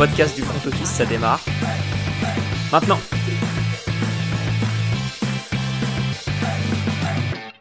podcast 0.00 0.34
du 0.34 0.40
front 0.40 0.66
office, 0.66 0.88
ça 0.88 1.04
démarre. 1.04 1.44
Maintenant 2.72 2.98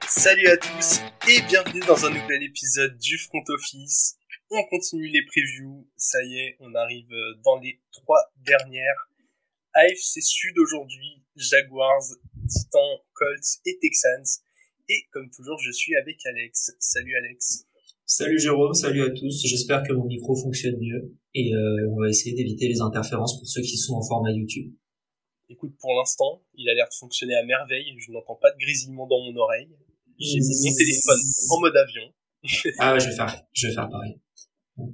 Salut 0.07 0.47
à 0.47 0.55
tous 0.55 1.01
et 1.27 1.41
bienvenue 1.49 1.81
dans 1.85 2.05
un 2.05 2.11
nouvel 2.11 2.41
épisode 2.43 2.97
du 2.97 3.17
front 3.17 3.43
office. 3.49 4.15
On 4.51 4.63
continue 4.69 5.09
les 5.09 5.25
previews, 5.25 5.85
ça 5.97 6.23
y 6.23 6.37
est, 6.37 6.55
on 6.61 6.73
arrive 6.75 7.09
dans 7.43 7.59
les 7.59 7.81
trois 7.91 8.31
dernières. 8.37 9.09
AFC 9.73 10.21
Sud 10.21 10.57
aujourd'hui, 10.59 11.21
Jaguars, 11.35 12.07
Titans, 12.47 12.99
Colts 13.15 13.59
et 13.65 13.77
Texans. 13.81 14.45
Et 14.87 15.07
comme 15.11 15.29
toujours, 15.29 15.59
je 15.59 15.71
suis 15.71 15.93
avec 15.97 16.25
Alex. 16.25 16.71
Salut 16.79 17.17
Alex. 17.17 17.65
Salut 18.05 18.39
Jérôme, 18.39 18.73
salut 18.73 19.01
à 19.01 19.09
tous. 19.09 19.45
J'espère 19.45 19.83
que 19.83 19.91
mon 19.91 20.05
micro 20.05 20.37
fonctionne 20.37 20.79
mieux 20.79 21.18
et 21.35 21.53
euh, 21.53 21.89
on 21.91 22.01
va 22.01 22.09
essayer 22.09 22.35
d'éviter 22.35 22.67
les 22.67 22.81
interférences 22.81 23.37
pour 23.37 23.47
ceux 23.47 23.61
qui 23.61 23.77
sont 23.77 23.93
en 23.93 24.01
format 24.01 24.31
YouTube. 24.31 24.73
Écoute, 25.49 25.73
pour 25.79 25.93
l'instant, 25.93 26.43
il 26.55 26.69
a 26.69 26.73
l'air 26.73 26.87
de 26.89 26.93
fonctionner 26.93 27.35
à 27.35 27.43
merveille. 27.43 27.95
Je 27.97 28.11
n'entends 28.11 28.35
pas 28.35 28.51
de 28.51 28.57
grésillement 28.57 29.07
dans 29.07 29.19
mon 29.19 29.35
oreille. 29.35 29.69
J'ai 30.19 30.39
mis 30.39 30.69
mon 30.69 30.75
téléphone 30.75 31.19
en 31.49 31.59
mode 31.59 31.75
avion. 31.75 32.13
ah 32.79 32.93
ouais, 32.93 32.99
je 32.99 33.09
vais 33.09 33.15
faire, 33.15 33.43
je 33.53 33.67
vais 33.67 33.73
faire 33.73 33.89
pareil. 33.89 34.19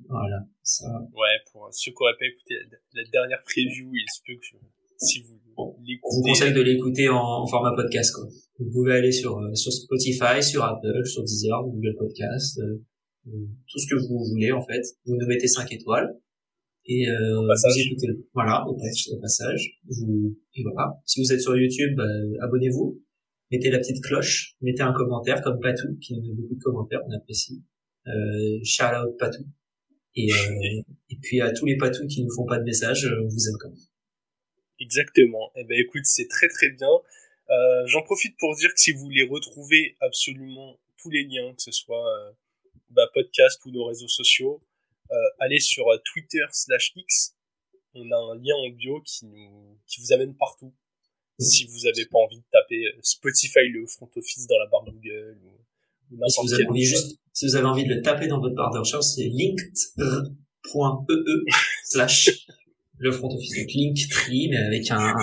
Voilà, 0.10 0.40
ça. 0.64 0.86
Ouais, 1.14 1.38
pour 1.52 1.68
ceux 1.72 1.92
qui 1.92 1.98
n'auraient 2.00 2.18
pas 2.18 2.26
écouté 2.26 2.56
la, 2.94 3.04
dernière 3.12 3.42
preview, 3.44 3.92
il 3.94 4.06
se 4.14 4.22
peut 4.26 4.40
que 4.40 4.58
si 4.98 5.22
vous 5.22 5.40
l'écoutez. 5.84 6.10
Je 6.12 6.16
vous 6.16 6.24
conseille 6.24 6.54
de 6.54 6.62
l'écouter 6.62 7.10
en, 7.10 7.46
format 7.48 7.74
podcast, 7.76 8.16
quoi. 8.16 8.28
Vous 8.60 8.72
pouvez 8.72 8.94
aller 8.94 9.12
sur, 9.12 9.38
euh, 9.38 9.54
sur 9.54 9.72
Spotify, 9.72 10.42
sur 10.42 10.64
Apple, 10.64 11.06
sur 11.06 11.24
Deezer, 11.24 11.64
Google 11.66 11.96
Podcast, 11.98 12.60
euh, 12.60 12.82
tout 13.26 13.80
ce 13.80 13.88
que 13.88 13.96
vous 14.08 14.26
voulez 14.32 14.52
en 14.52 14.66
fait. 14.66 14.82
Vous 15.06 15.16
nous 15.16 15.28
mettez 15.28 15.48
5 15.48 15.72
étoiles 15.74 16.18
et 16.86 17.10
euh, 17.10 17.42
vous 17.42 17.80
écoutez 17.80 18.08
le, 18.08 18.28
voilà 18.34 18.66
au, 18.68 18.76
passage. 19.20 19.80
Vous, 19.88 20.38
et 20.56 20.64
voilà. 20.64 21.00
Si 21.06 21.22
vous 21.22 21.32
êtes 21.34 21.42
sur 21.42 21.58
YouTube, 21.58 21.96
bah, 21.96 22.04
abonnez-vous, 22.42 23.02
mettez 23.52 23.72
la 23.72 23.80
petite 23.80 24.04
cloche, 24.04 24.56
mettez 24.62 24.84
un 24.84 24.94
commentaire 24.94 25.42
comme 25.42 25.60
Patou 25.60 25.98
qui 26.00 26.16
nous 26.16 26.22
met 26.22 26.34
beaucoup 26.34 26.56
de 26.56 26.64
commentaires, 26.64 27.02
on 27.08 27.16
apprécie. 27.16 27.64
Euh, 28.08 28.60
shout 28.64 28.84
out 28.84 29.18
Patou. 29.18 29.44
Et, 30.16 30.32
euh, 30.32 30.82
et 31.10 31.18
puis 31.22 31.42
à 31.42 31.52
tous 31.52 31.66
les 31.66 31.78
patous 31.78 32.08
qui 32.08 32.24
nous 32.24 32.34
font 32.34 32.46
pas 32.46 32.60
de 32.60 32.64
message, 32.64 33.06
on 33.06 33.28
vous 33.28 33.50
aime 33.50 33.58
quand 33.60 33.70
même. 33.70 33.78
Exactement. 34.80 35.52
Eh 35.56 35.64
ben 35.64 35.78
écoute, 35.80 36.06
c'est 36.06 36.28
très 36.28 36.48
très 36.48 36.70
bien. 36.70 36.88
Euh, 37.50 37.88
J'en 37.88 38.02
profite 38.02 38.36
pour 38.40 38.56
dire 38.56 38.74
que 38.74 38.80
si 38.80 38.94
vous 38.94 39.02
voulez 39.02 39.24
retrouver 39.24 39.96
absolument 40.02 40.80
tous 40.98 41.10
les 41.10 41.24
liens, 41.24 41.54
que 41.54 41.62
ce 41.62 41.72
soit 41.72 42.08
euh, 42.08 42.32
bah, 42.90 43.08
podcast 43.14 43.64
ou 43.66 43.72
nos 43.72 43.86
réseaux 43.86 44.08
sociaux, 44.08 44.62
euh, 44.62 44.75
allez 45.40 45.60
sur 45.60 45.88
euh, 45.88 45.98
Twitter 46.06 46.46
slash 46.52 46.94
X. 46.96 47.36
On 47.94 48.12
a 48.12 48.16
un 48.16 48.36
lien 48.36 48.56
en 48.56 48.70
bio 48.76 49.02
qui 49.02 49.26
nous 49.26 49.80
qui 49.88 50.02
vous 50.02 50.14
amène 50.14 50.36
partout. 50.36 50.74
Si 51.40 51.66
vous 51.66 51.86
avez 51.86 52.06
pas 52.06 52.20
envie 52.20 52.38
de 52.38 52.46
taper 52.52 52.86
euh, 52.86 53.00
Spotify 53.02 53.68
le 53.70 53.86
front 53.88 54.10
office 54.16 54.48
dans 54.48 54.58
la 54.58 54.68
barre 54.68 54.86
Google 54.86 55.38
ou, 55.44 55.50
ou 56.12 56.18
n'importe 56.18 56.50
quel. 56.56 56.68
Vous 56.68 56.76
juste, 56.78 57.20
si 57.34 57.46
vous 57.46 57.56
avez 57.58 57.66
envie 57.66 57.84
de 57.84 57.94
le 57.94 58.02
taper 58.02 58.28
dans 58.28 58.40
votre 58.40 58.56
barre 58.56 58.72
de 58.72 58.80
recherche, 58.80 59.04
c'est 59.04 59.28
linked.ee 59.28 60.32
slash 61.84 62.30
le 62.98 63.12
front 63.12 63.28
office. 63.28 63.58
Donc 63.58 63.68
Linktree, 63.74 64.48
mais 64.50 64.58
avec 64.58 64.90
un, 64.92 65.14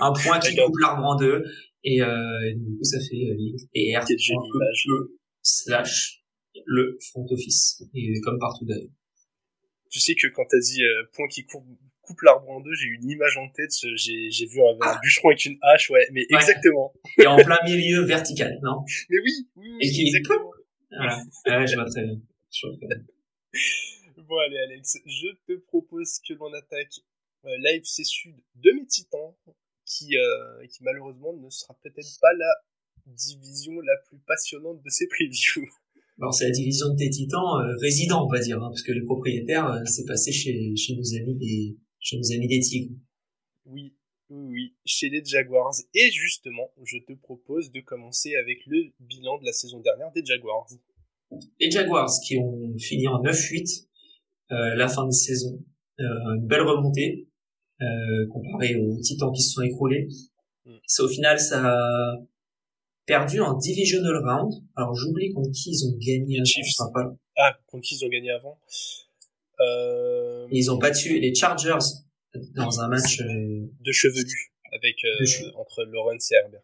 un, 0.00 0.12
point 0.12 0.40
qui 0.40 0.56
coupe 0.56 0.78
l'arbre 0.80 1.04
en 1.04 1.16
deux. 1.16 1.44
Et, 1.84 2.02
euh, 2.02 2.48
et 2.48 2.54
du 2.54 2.76
coup, 2.76 2.84
ça 2.84 2.98
fait 2.98 3.30
euh, 3.30 3.36
slash 5.42 6.24
le 6.66 6.98
front 7.12 7.26
office. 7.30 7.82
Et 7.94 8.20
comme 8.22 8.38
partout 8.40 8.64
d'ailleurs. 8.66 8.90
Tu 9.90 10.00
sais 10.00 10.14
que 10.14 10.28
quand 10.28 10.44
t'as 10.48 10.58
dit 10.58 10.82
euh, 10.84 11.04
point 11.12 11.28
qui 11.28 11.44
coupe, 11.44 11.66
coupe 12.02 12.22
l'arbre 12.22 12.48
en 12.48 12.60
deux, 12.60 12.74
j'ai 12.74 12.86
eu 12.86 12.94
une 12.94 13.10
image 13.10 13.36
en 13.36 13.48
tête, 13.50 13.72
j'ai, 13.96 14.30
j'ai 14.30 14.46
vu 14.46 14.60
un, 14.60 14.76
ah. 14.80 14.98
bûcheron 15.02 15.30
avec 15.30 15.44
une 15.44 15.58
hache, 15.62 15.90
ouais, 15.90 16.06
mais 16.12 16.26
exactement. 16.30 16.92
Et 17.18 17.26
en 17.26 17.36
plein 17.36 17.58
milieu 17.64 18.04
vertical, 18.04 18.58
non? 18.62 18.84
Mais 19.08 19.18
oui, 19.18 19.48
oui, 19.56 19.76
et 19.80 19.90
qui 19.90 20.06
exactement. 20.06 20.50
Voilà, 20.90 21.22
ah 21.46 21.66
je 21.66 21.74
vois 21.74 21.84
très 21.84 22.04
bien. 22.04 22.20
Bon 24.16 24.36
allez 24.46 24.58
Alex, 24.58 24.98
je 25.06 25.28
te 25.46 25.58
propose 25.66 26.20
que 26.26 26.34
l'on 26.34 26.52
attaque 26.52 27.00
euh, 27.46 27.56
l'AFC 27.58 28.04
Sud 28.04 28.36
de 28.56 28.70
mes 28.72 28.86
titans, 28.86 29.34
qui, 29.86 30.16
euh, 30.16 30.66
qui 30.68 30.84
malheureusement 30.84 31.32
ne 31.32 31.50
sera 31.50 31.76
peut-être 31.82 32.20
pas 32.20 32.32
la 32.34 32.54
division 33.06 33.80
la 33.80 33.96
plus 34.08 34.18
passionnante 34.20 34.82
de 34.82 34.90
ces 34.90 35.08
previews. 35.08 35.68
Alors 36.20 36.34
c'est 36.34 36.44
la 36.44 36.50
division 36.50 36.90
de 36.90 36.96
tes 36.96 37.10
titans 37.10 37.60
euh, 37.60 37.76
résidents, 37.80 38.26
on 38.26 38.28
va 38.28 38.40
dire, 38.40 38.58
hein, 38.62 38.68
parce 38.68 38.82
que 38.82 38.92
les 38.92 39.02
propriétaires, 39.02 39.66
euh, 39.72 39.80
c'est 39.86 40.04
passé 40.04 40.32
chez, 40.32 40.74
chez 40.76 40.94
nos 40.94 41.14
amis 41.14 41.34
des 41.36 41.76
chez 41.98 42.16
nos 42.16 42.32
amis 42.32 42.48
des 42.48 42.60
tigres. 42.60 42.94
Oui, 43.66 43.94
oui, 44.30 44.46
oui, 44.48 44.74
chez 44.84 45.08
les 45.08 45.24
Jaguars. 45.24 45.74
Et 45.94 46.10
justement, 46.10 46.70
je 46.82 46.98
te 46.98 47.12
propose 47.12 47.70
de 47.70 47.80
commencer 47.80 48.34
avec 48.36 48.58
le 48.66 48.92
bilan 49.00 49.38
de 49.38 49.44
la 49.44 49.52
saison 49.52 49.80
dernière 49.80 50.10
des 50.12 50.24
Jaguars. 50.24 50.66
Les 51.60 51.70
Jaguars 51.70 52.10
qui 52.26 52.36
ont 52.38 52.76
fini 52.78 53.06
en 53.06 53.22
9-8 53.22 53.86
euh, 54.52 54.74
la 54.74 54.88
fin 54.88 55.06
de 55.06 55.12
saison, 55.12 55.62
euh, 56.00 56.34
une 56.34 56.46
belle 56.46 56.62
remontée 56.62 57.28
euh, 57.80 58.26
comparé 58.32 58.74
aux 58.74 58.98
titans 59.00 59.32
qui 59.32 59.42
se 59.42 59.52
sont 59.52 59.62
écroulés. 59.62 60.08
Mm. 60.64 60.72
C'est 60.86 61.02
au 61.02 61.08
final 61.08 61.38
ça 61.38 61.72
perdu 63.10 63.40
en 63.40 63.54
divisional 63.54 64.16
round. 64.24 64.52
Alors 64.76 64.94
j'oublie 64.94 65.32
contre 65.32 65.50
qui 65.50 65.70
ils 65.70 65.84
ont 65.84 65.96
gagné. 65.98 66.38
Les 66.38 66.44
Chiefs. 66.44 66.76
Ah, 67.36 67.58
contre 67.66 67.82
qui 67.82 67.96
ils 67.96 68.04
ont 68.04 68.08
gagné 68.08 68.30
avant? 68.30 68.56
Euh... 69.60 70.46
Ils 70.52 70.70
ont 70.70 70.78
battu 70.78 71.18
les 71.18 71.34
Chargers 71.34 71.86
dans 72.54 72.80
un 72.80 72.88
match 72.88 73.20
euh, 73.20 73.26
de 73.80 73.92
chevelus 73.92 74.52
avec 74.72 74.96
euh, 75.04 75.50
entre 75.56 75.82
Lawrence 75.84 76.30
et 76.30 76.36
Herbert. 76.36 76.62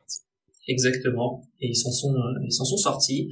Exactement. 0.69 1.43
Et 1.61 1.71
ils 1.71 1.77
s'en 1.77 1.91
sont 1.91 2.15
ils 2.45 2.53
s'en 2.53 2.65
sont 2.65 2.77
sortis. 2.77 3.29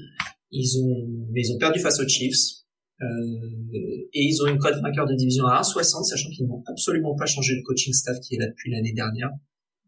Ils 0.51 0.83
ont 0.83 1.07
mais 1.31 1.43
ils 1.43 1.53
ont 1.53 1.59
perdu 1.59 1.79
face 1.79 2.01
aux 2.01 2.09
Chiefs. 2.09 2.65
Et 3.01 4.23
ils 4.31 4.43
ont 4.43 4.47
une 4.47 4.59
code 4.59 4.81
vainqueur 4.81 5.07
de 5.07 5.15
division 5.15 5.47
à 5.47 5.61
1,60, 5.61 6.05
sachant 6.05 6.31
qu'ils 6.31 6.47
n'ont 6.47 6.63
absolument 6.67 7.15
pas 7.15 7.27
changé 7.27 7.55
le 7.55 7.63
coaching 7.63 7.93
staff 7.93 8.19
qui 8.21 8.37
est 8.37 8.39
là 8.39 8.47
depuis 8.47 8.71
l'année 8.71 8.95
dernière. 8.95 9.31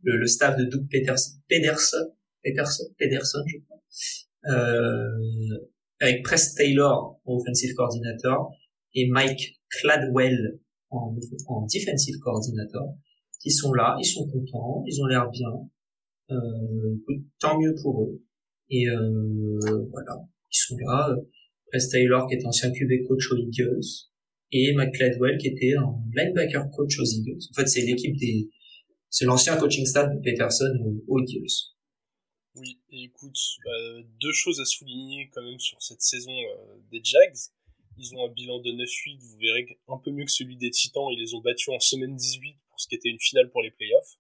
Le, 0.02 0.18
le, 0.18 0.26
staff 0.26 0.56
de 0.58 0.64
Doug 0.64 0.86
Peterson, 0.90 1.38
Pederson, 1.48 2.12
Pederson, 2.46 2.84
Pederson, 2.98 3.42
je 3.46 3.58
crois, 3.58 3.82
euh, 4.48 5.68
avec 6.00 6.22
Press 6.22 6.54
Taylor 6.54 7.20
en 7.24 7.36
offensive 7.36 7.74
coordinator 7.74 8.52
et 8.94 9.08
Mike 9.08 9.58
Cladwell 9.70 10.60
en, 10.90 11.16
en 11.48 11.66
defensive 11.66 12.18
coordinator, 12.20 12.94
qui 13.42 13.50
sont 13.50 13.72
là, 13.72 13.96
ils 14.00 14.04
sont 14.06 14.26
contents, 14.28 14.84
ils 14.86 15.00
ont 15.02 15.06
l'air 15.06 15.28
bien, 15.30 15.50
euh, 16.30 16.96
tant 17.40 17.58
mieux 17.58 17.74
pour 17.82 18.04
eux. 18.04 18.22
Et 18.70 18.88
euh, 18.88 19.58
voilà, 19.90 20.22
ils 20.50 20.58
sont 20.58 20.76
là. 20.78 21.16
Press 21.66 21.88
Taylor 21.88 22.28
qui 22.28 22.36
est 22.36 22.46
ancien 22.46 22.70
QB 22.70 23.06
coach 23.08 23.32
aux 23.32 23.36
Eagles 23.36 23.80
et 24.52 24.72
Mike 24.74 24.94
Cladwell 24.94 25.36
qui 25.38 25.48
était 25.48 25.74
un 25.76 25.94
linebacker 26.14 26.70
coach 26.70 26.98
aux 27.00 27.04
Eagles. 27.04 27.40
En 27.50 27.54
fait, 27.54 27.66
c'est 27.66 27.82
l'équipe 27.82 28.16
des, 28.16 28.48
c'est 29.10 29.24
l'ancien 29.24 29.56
coaching 29.56 29.84
staff 29.84 30.08
de 30.14 30.20
Peterson 30.20 31.00
aux 31.08 31.20
Eagles. 31.20 31.75
Oui, 32.56 32.80
et 32.90 33.04
écoute, 33.04 33.38
euh, 33.66 34.02
deux 34.20 34.32
choses 34.32 34.60
à 34.60 34.64
souligner 34.64 35.28
quand 35.32 35.42
même 35.42 35.60
sur 35.60 35.82
cette 35.82 36.00
saison 36.00 36.32
euh, 36.32 36.76
des 36.90 37.00
Jags. 37.04 37.36
Ils 37.98 38.14
ont 38.14 38.26
un 38.26 38.32
bilan 38.32 38.60
de 38.60 38.70
9-8, 38.72 39.18
vous 39.20 39.38
verrez 39.38 39.78
un 39.88 39.98
peu 39.98 40.10
mieux 40.10 40.24
que 40.24 40.30
celui 40.30 40.56
des 40.56 40.70
Titans. 40.70 41.06
Ils 41.12 41.20
les 41.20 41.34
ont 41.34 41.40
battus 41.40 41.68
en 41.68 41.80
semaine 41.80 42.16
18 42.16 42.56
pour 42.68 42.80
ce 42.80 42.88
qui 42.88 42.94
était 42.94 43.10
une 43.10 43.20
finale 43.20 43.50
pour 43.50 43.62
les 43.62 43.70
playoffs. 43.70 44.16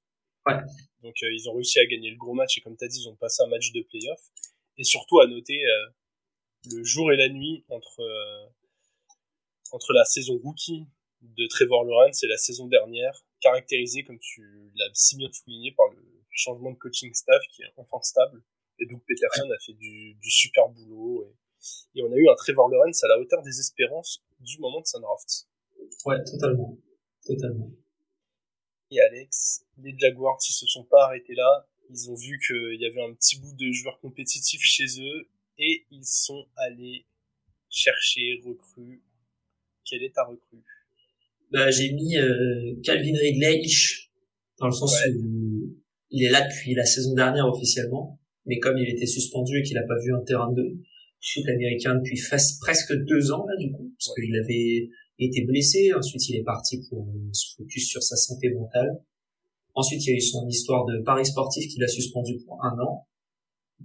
Ouais. 0.46 0.54
Donc 1.02 1.14
euh, 1.22 1.32
ils 1.32 1.48
ont 1.48 1.54
réussi 1.54 1.78
à 1.78 1.86
gagner 1.86 2.10
le 2.10 2.16
gros 2.16 2.34
match 2.34 2.58
et 2.58 2.60
comme 2.60 2.76
tu 2.76 2.84
as 2.84 2.88
dit, 2.88 3.00
ils 3.00 3.08
ont 3.08 3.16
passé 3.16 3.42
un 3.42 3.48
match 3.48 3.72
de 3.72 3.82
playoffs. 3.82 4.30
Et 4.78 4.84
surtout 4.84 5.20
à 5.20 5.26
noter 5.26 5.62
le 6.70 6.84
jour 6.84 7.10
et 7.10 7.16
la 7.16 7.30
nuit 7.30 7.64
entre, 7.70 8.02
entre 9.72 9.94
la 9.94 10.04
saison 10.04 10.36
rookie 10.36 10.84
de 11.22 11.46
Trevor 11.46 11.84
Lawrence 11.84 12.22
et 12.22 12.26
la 12.26 12.36
saison 12.36 12.66
dernière, 12.66 13.24
caractérisée, 13.40 14.04
comme 14.04 14.18
tu 14.18 14.42
l'as 14.74 14.90
si 14.92 15.16
bien 15.16 15.32
souligné, 15.32 15.72
par 15.72 15.86
le 15.88 15.98
changement 16.36 16.70
de 16.70 16.76
coaching 16.76 17.12
staff 17.14 17.42
qui 17.50 17.62
est 17.62 17.72
enfin 17.76 18.00
stable. 18.02 18.42
Et 18.78 18.86
donc 18.86 19.02
Peterson 19.06 19.48
a 19.50 19.58
fait 19.64 19.72
du, 19.72 20.14
du 20.14 20.30
super 20.30 20.68
boulot. 20.68 21.24
Et, 21.24 21.98
et, 21.98 22.02
on 22.02 22.12
a 22.12 22.16
eu 22.16 22.28
un 22.28 22.34
Trevor 22.34 22.68
Lawrence 22.68 23.02
à 23.04 23.08
la 23.08 23.18
hauteur 23.18 23.42
des 23.42 23.58
espérances 23.58 24.22
du 24.40 24.58
moment 24.58 24.80
de 24.80 24.86
sa 24.86 25.00
draft. 25.00 25.48
Ouais, 26.04 26.22
totalement. 26.24 26.78
Totalement. 27.24 27.70
Et 28.90 29.00
Alex, 29.00 29.64
les 29.78 29.98
Jaguars, 29.98 30.38
ils 30.48 30.52
se 30.52 30.66
sont 30.66 30.84
pas 30.84 31.06
arrêtés 31.06 31.34
là. 31.34 31.66
Ils 31.90 32.10
ont 32.10 32.14
vu 32.14 32.38
qu'il 32.46 32.80
y 32.80 32.86
avait 32.86 33.02
un 33.02 33.14
petit 33.14 33.40
bout 33.40 33.54
de 33.54 33.72
joueurs 33.72 33.98
compétitifs 34.00 34.62
chez 34.62 34.86
eux 35.00 35.28
et 35.58 35.86
ils 35.90 36.04
sont 36.04 36.46
allés 36.56 37.06
chercher 37.70 38.40
recrues. 38.44 39.02
Quelle 39.84 40.02
est 40.02 40.14
ta 40.14 40.24
recrue? 40.24 40.64
Bah, 41.50 41.70
J'ai 41.70 41.92
mis 41.92 42.16
euh, 42.16 42.74
Calvin 42.82 43.16
Ridley 43.18 43.62
dans 44.58 44.66
le 44.66 44.72
sens 44.72 44.96
où 45.08 45.45
il 46.16 46.24
est 46.24 46.30
là 46.30 46.48
depuis 46.48 46.74
la 46.74 46.84
saison 46.84 47.14
dernière 47.14 47.46
officiellement, 47.46 48.18
mais 48.46 48.58
comme 48.58 48.78
il 48.78 48.88
était 48.88 49.06
suspendu 49.06 49.58
et 49.58 49.62
qu'il 49.62 49.74
n'a 49.74 49.86
pas 49.86 49.98
vu 50.02 50.14
un 50.14 50.22
terrain 50.24 50.50
de 50.52 50.78
foot 51.20 51.48
américain 51.48 51.94
depuis 51.96 52.18
presque 52.60 52.94
deux 53.04 53.32
ans 53.32 53.44
là 53.46 53.54
du 53.58 53.70
coup, 53.72 53.92
parce 53.98 54.14
qu'il 54.14 54.34
avait 54.36 54.88
était 55.18 55.44
blessé. 55.44 55.92
Ensuite, 55.94 56.28
il 56.28 56.36
est 56.36 56.42
parti 56.44 56.82
pour 56.88 57.06
se 57.32 57.56
focus 57.56 57.88
sur 57.88 58.02
sa 58.02 58.16
santé 58.16 58.50
mentale. 58.50 59.02
Ensuite, 59.74 60.04
il 60.06 60.10
y 60.10 60.12
a 60.14 60.16
eu 60.16 60.20
son 60.20 60.46
histoire 60.48 60.84
de 60.86 61.02
paris 61.02 61.26
sportif 61.26 61.68
qu'il 61.68 61.82
a 61.84 61.88
suspendu 61.88 62.38
pour 62.46 62.62
un 62.64 62.78
an. 62.80 63.06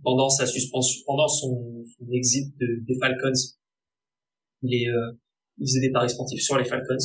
Pendant 0.04 0.30
sa 0.30 0.45
suspension, 0.45 1.04
pendant 1.06 1.28
son, 1.28 1.83
exit 2.12 2.54
des 2.57 2.98
Falcons, 3.00 3.33
euh, 4.63 4.68
il 4.68 5.68
faisait 5.68 5.81
des 5.81 5.92
paris 5.92 6.10
sportifs 6.10 6.42
sur 6.42 6.57
les 6.57 6.63
Falcons. 6.63 6.95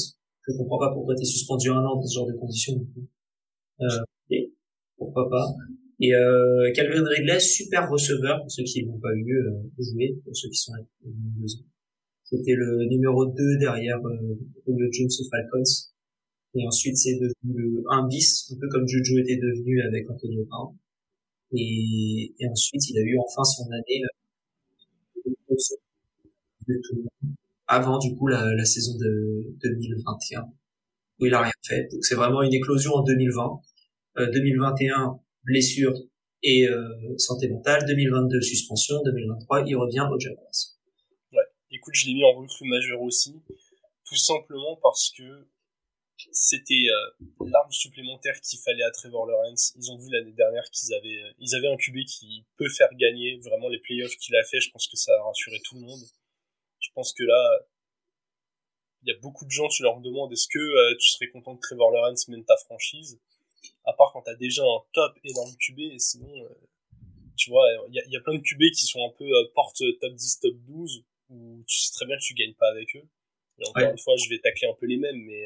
Je 0.47 0.57
comprends 0.57 0.79
pas 0.79 0.93
pourquoi 0.95 1.17
tu 1.17 1.23
es 1.23 1.25
suspendu 1.25 1.71
un 1.71 1.85
an 1.85 1.97
dans 1.97 2.07
ce 2.07 2.15
genre 2.15 2.29
de 2.29 2.35
conditions. 2.35 2.75
Euh, 3.81 3.85
et 3.85 4.16
pourquoi 5.17 5.31
pas. 5.31 5.55
Et 6.01 6.15
euh, 6.15 6.71
Calvin 6.75 7.05
Ridley, 7.05 7.41
super 7.41 7.89
receveur 7.91 8.41
pour 8.41 8.51
ceux 8.51 8.65
qui 8.65 8.85
n'ont 8.85 8.99
pas 8.99 9.15
eu 9.15 9.39
euh, 9.39 9.53
jouer, 9.79 10.19
pour 10.25 10.37
ceux 10.37 10.51
qui 10.51 10.59
sont 10.59 10.73
ans. 10.75 10.87
C'était 12.25 12.55
le 12.55 12.85
numéro 12.87 13.25
2 13.25 13.59
derrière 13.59 13.99
euh, 14.05 14.37
Julio 14.67 14.89
Jones 14.93 15.09
aux 15.09 15.29
Falcons. 15.31 15.89
Et 16.55 16.67
ensuite, 16.67 16.97
c'est 16.97 17.15
devenu 17.15 17.55
le 17.55 17.85
1 17.91 18.09
bis, 18.09 18.53
un 18.53 18.61
peu 18.61 18.69
comme 18.69 18.87
Juju 18.87 19.21
était 19.21 19.37
devenu 19.37 19.81
avec 19.83 20.11
Antonio 20.11 20.45
Brown. 20.45 20.75
Et, 21.53 22.35
et 22.39 22.49
ensuite, 22.49 22.91
il 22.91 22.99
a 22.99 23.03
eu 23.03 23.17
enfin 23.19 23.45
son 23.45 23.71
année 23.71 24.03
euh, 25.27 26.75
avant 27.69 27.99
du 27.99 28.15
coup 28.17 28.27
la, 28.27 28.55
la 28.55 28.65
saison 28.65 28.97
de 28.99 29.55
2021 29.63 30.43
où 31.21 31.27
il 31.27 31.35
a 31.35 31.43
rien 31.43 31.53
fait. 31.63 31.89
Donc 31.93 32.05
c'est 32.05 32.15
vraiment 32.15 32.43
une 32.43 32.53
éclosion 32.53 32.93
en 32.95 33.03
2020. 33.03 33.61
Euh, 34.19 34.31
2021 34.31 35.21
blessure 35.45 35.95
et 36.43 36.67
euh, 36.69 37.19
santé 37.19 37.49
mentale. 37.49 37.85
2022 37.87 38.41
suspension. 38.41 39.03
2023 39.05 39.65
il 39.67 39.77
revient 39.77 40.07
au 40.11 40.19
Jaguars. 40.19 40.51
Ouais. 41.33 41.45
Écoute, 41.71 41.95
je 41.95 42.07
l'ai 42.07 42.15
mis 42.15 42.25
en 42.25 42.33
recrue 42.35 42.69
majeure 42.69 43.03
aussi, 43.03 43.35
tout 44.05 44.17
simplement 44.17 44.79
parce 44.83 45.13
que 45.17 45.47
c'était 46.33 46.87
euh, 46.89 47.25
l'arme 47.47 47.71
supplémentaire 47.71 48.41
qu'il 48.41 48.59
fallait 48.61 48.83
à 48.83 48.91
Trevor 48.91 49.27
Lawrence. 49.27 49.75
Ils 49.77 49.91
ont 49.91 49.99
vu 49.99 50.09
l'année 50.11 50.33
dernière 50.33 50.65
qu'ils 50.71 50.95
avaient, 50.95 51.23
euh, 51.23 51.33
ils 51.39 51.55
avaient 51.55 51.69
un 51.69 51.77
QB 51.77 52.05
qui 52.07 52.45
peut 52.57 52.69
faire 52.69 52.89
gagner 52.95 53.39
vraiment 53.39 53.69
les 53.69 53.79
playoffs 53.79 54.17
qu'il 54.17 54.35
a 54.37 54.45
fait. 54.45 54.61
Je 54.61 54.71
pense 54.71 54.89
que 54.89 54.97
ça 54.97 55.13
a 55.13 55.23
rassuré 55.23 55.61
tout 55.65 55.75
le 55.75 55.83
monde. 55.83 56.03
Je 56.81 56.89
pense 56.95 57.13
que 57.13 57.25
là, 57.25 57.61
il 59.03 59.13
y 59.13 59.17
a 59.17 59.19
beaucoup 59.21 59.45
de 59.45 59.51
gens, 59.51 59.69
tu 59.69 59.83
leur 59.83 60.01
demandes 60.01 60.33
est-ce 60.33 60.49
que 60.49 60.59
euh, 60.59 60.97
tu 60.99 61.11
serais 61.11 61.29
content 61.29 61.57
que 61.57 61.61
Trevor 61.61 61.91
Lawrence 61.91 62.29
mène 62.29 62.45
ta 62.45 62.57
franchise? 62.57 63.21
À 63.87 63.93
part 63.93 64.11
quand 64.13 64.23
tu 64.23 64.31
as 64.31 64.35
déjà 64.35 64.63
un 64.63 64.83
top 64.93 65.17
énorme 65.25 65.55
QB, 65.59 65.79
et 65.79 65.99
sinon, 65.99 66.29
tu 67.37 67.51
vois, 67.51 67.65
il 67.89 67.95
y 67.95 68.01
a, 68.01 68.03
y 68.09 68.17
a, 68.17 68.21
plein 68.21 68.35
de 68.35 68.43
QB 68.43 68.73
qui 68.75 68.87
sont 68.87 69.07
un 69.07 69.13
peu 69.17 69.27
porte 69.55 69.83
top 70.01 70.13
10, 70.13 70.41
top 70.41 70.55
12, 70.67 71.05
où 71.31 71.63
tu 71.67 71.79
sais 71.79 71.93
très 71.93 72.07
bien 72.07 72.17
que 72.17 72.23
tu 72.23 72.35
gagnes 72.35 72.55
pas 72.55 72.69
avec 72.69 72.95
eux. 72.97 73.07
Et 73.59 73.69
encore 73.69 73.91
une 73.91 73.99
fois, 73.99 74.17
je 74.17 74.29
vais 74.29 74.39
tacler 74.39 74.69
un 74.69 74.75
peu 74.75 74.87
les 74.87 74.99
mêmes, 74.99 75.23
mais 75.25 75.45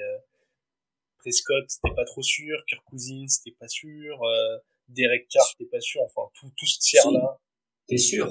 Prescott, 1.21 1.65
c'était 1.69 1.95
pas 1.95 2.05
trop 2.05 2.23
sûr, 2.23 2.65
Kirk 2.67 2.83
Cousins, 2.85 3.29
c'était 3.29 3.55
pas 3.59 3.69
sûr, 3.69 4.23
euh, 4.23 4.59
Derek 4.89 5.29
Carr, 5.29 5.47
c'était 5.47 5.71
pas 5.71 5.81
sûr, 5.81 6.03
enfin 6.03 6.23
tout, 6.35 6.51
tout 6.57 6.67
ce 6.67 6.79
tiers-là. 6.79 7.39
T'es 7.87 7.99
sûr? 7.99 8.29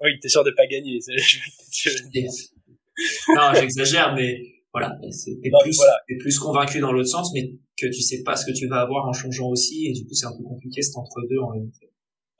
Oui, 0.00 0.18
t'es 0.20 0.28
sûr 0.28 0.44
de 0.44 0.50
pas 0.50 0.66
gagner. 0.66 0.98
non, 3.28 3.54
j'exagère, 3.54 4.14
mais 4.14 4.55
voilà, 4.76 4.98
t'es 5.00 5.50
plus, 5.62 5.78
plus 6.18 6.38
convaincu 6.38 6.80
dans 6.80 6.92
l'autre 6.92 7.08
sens, 7.08 7.32
mais 7.32 7.50
que 7.78 7.86
tu 7.86 8.02
sais 8.02 8.22
pas 8.22 8.36
ce 8.36 8.44
que 8.44 8.52
tu 8.52 8.68
vas 8.68 8.82
avoir 8.82 9.06
en 9.06 9.12
changeant 9.14 9.48
aussi, 9.48 9.86
et 9.86 9.92
du 9.92 10.04
coup 10.04 10.12
c'est 10.12 10.26
un 10.26 10.36
peu 10.36 10.44
compliqué 10.44 10.82
cet 10.82 10.96
entre-deux 10.96 11.38
en 11.38 11.48
réalité. 11.48 11.90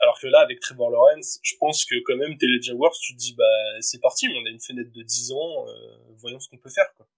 Alors 0.01 0.19
que 0.21 0.27
là, 0.27 0.41
avec 0.41 0.61
Trevor 0.61 0.91
Lawrence, 0.91 1.39
je 1.43 1.55
pense 1.59 1.87
que 1.87 1.95
quand 2.05 2.17
même, 2.17 2.37
t'es 2.37 2.47
les 2.47 2.61
Jaguars, 2.61 2.93
tu 3.01 3.15
te 3.15 3.19
dis, 3.19 3.35
bah, 3.35 3.45
c'est 3.81 4.01
parti, 4.03 4.27
on 4.29 4.45
a 4.45 4.51
une 4.51 4.61
fenêtre 4.61 4.93
de 4.93 5.03
10 5.03 5.33
ans, 5.33 5.67
euh, 5.67 6.13
voyons 6.19 6.39
ce 6.39 6.51
qu'on 6.51 6.59
peut 6.59 6.69
faire, 6.69 6.93
quoi. 6.99 7.09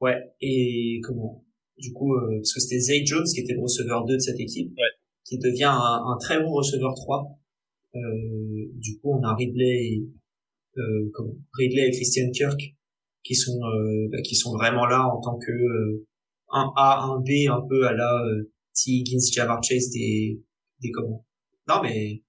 Ouais, 0.00 0.16
et 0.40 1.00
comment? 1.02 1.44
Du 1.76 1.92
coup, 1.92 2.14
euh, 2.14 2.36
parce 2.36 2.54
que 2.54 2.60
c'était 2.60 2.80
Zay 2.80 3.04
Jones 3.04 3.26
qui 3.26 3.40
était 3.40 3.52
le 3.52 3.60
receveur 3.60 4.06
2 4.06 4.14
de 4.14 4.18
cette 4.18 4.40
équipe, 4.40 4.72
ouais. 4.78 4.90
qui 5.26 5.38
devient 5.38 5.64
un, 5.64 6.02
un, 6.06 6.16
très 6.18 6.40
bon 6.40 6.52
receveur 6.52 6.94
3. 6.94 7.38
Euh, 7.96 8.00
du 8.74 8.98
coup, 8.98 9.12
on 9.12 9.22
a 9.22 9.34
Ridley, 9.34 10.04
comment? 11.12 11.34
Ridley 11.58 11.88
et 11.88 11.90
Christian 11.90 12.30
Kirk 12.30 12.58
qui 13.28 13.34
sont 13.34 13.60
euh, 13.60 14.08
bah, 14.10 14.22
qui 14.22 14.34
sont 14.34 14.56
vraiment 14.56 14.86
là 14.86 15.04
en 15.04 15.20
tant 15.20 15.38
que 15.38 15.52
euh, 15.52 16.06
un 16.48 16.72
A, 16.76 17.02
un 17.02 17.20
B, 17.20 17.46
un 17.50 17.60
peu 17.68 17.86
à 17.86 17.92
la 17.92 18.24
euh, 18.24 18.50
T. 18.74 18.90
Higgins, 18.90 19.20
Jamar 19.30 19.62
Chase 19.62 19.90
des 19.90 20.40
des 20.80 20.90
comment 20.90 21.26
Non, 21.68 21.82
mais 21.82 22.22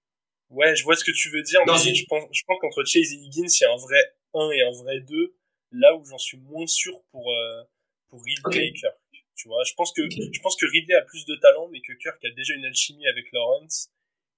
ouais, 0.50 0.76
je 0.76 0.84
vois 0.84 0.98
ce 0.98 1.06
que 1.06 1.12
tu 1.16 1.30
veux 1.30 1.42
dire. 1.42 1.62
Non, 1.66 1.74
mais 1.74 1.96
je 1.96 2.06
pense 2.06 2.26
je 2.34 2.44
pense 2.46 2.58
qu'entre 2.60 2.84
Chase 2.84 3.14
et 3.14 3.16
Higgins, 3.16 3.48
il 3.48 3.62
y 3.62 3.66
a 3.66 3.72
un 3.72 3.78
vrai 3.78 4.02
1 4.34 4.52
et 4.52 4.62
un 4.62 4.72
vrai 4.84 5.00
2 5.00 5.36
là 5.72 5.96
où 5.96 6.04
j'en 6.04 6.18
suis 6.18 6.38
moins 6.38 6.68
sûr 6.68 7.02
pour 7.12 7.32
euh, 7.32 7.64
pour 8.10 8.22
Ridley 8.22 8.68
et 8.68 8.74
Kirk. 8.74 8.98
Tu 9.36 9.48
vois, 9.48 9.64
je 9.64 9.74
pense 9.76 9.94
que 9.94 10.02
je 10.10 10.40
pense 10.42 10.58
que 10.58 10.66
Ridley 10.66 10.96
a 10.96 11.02
plus 11.04 11.24
de 11.26 11.36
talent, 11.36 11.70
mais 11.72 11.80
que 11.80 11.94
Kirk 11.94 12.24
a 12.26 12.32
déjà 12.32 12.54
une 12.56 12.66
alchimie 12.66 13.08
avec 13.08 13.32
Lawrence 13.32 13.90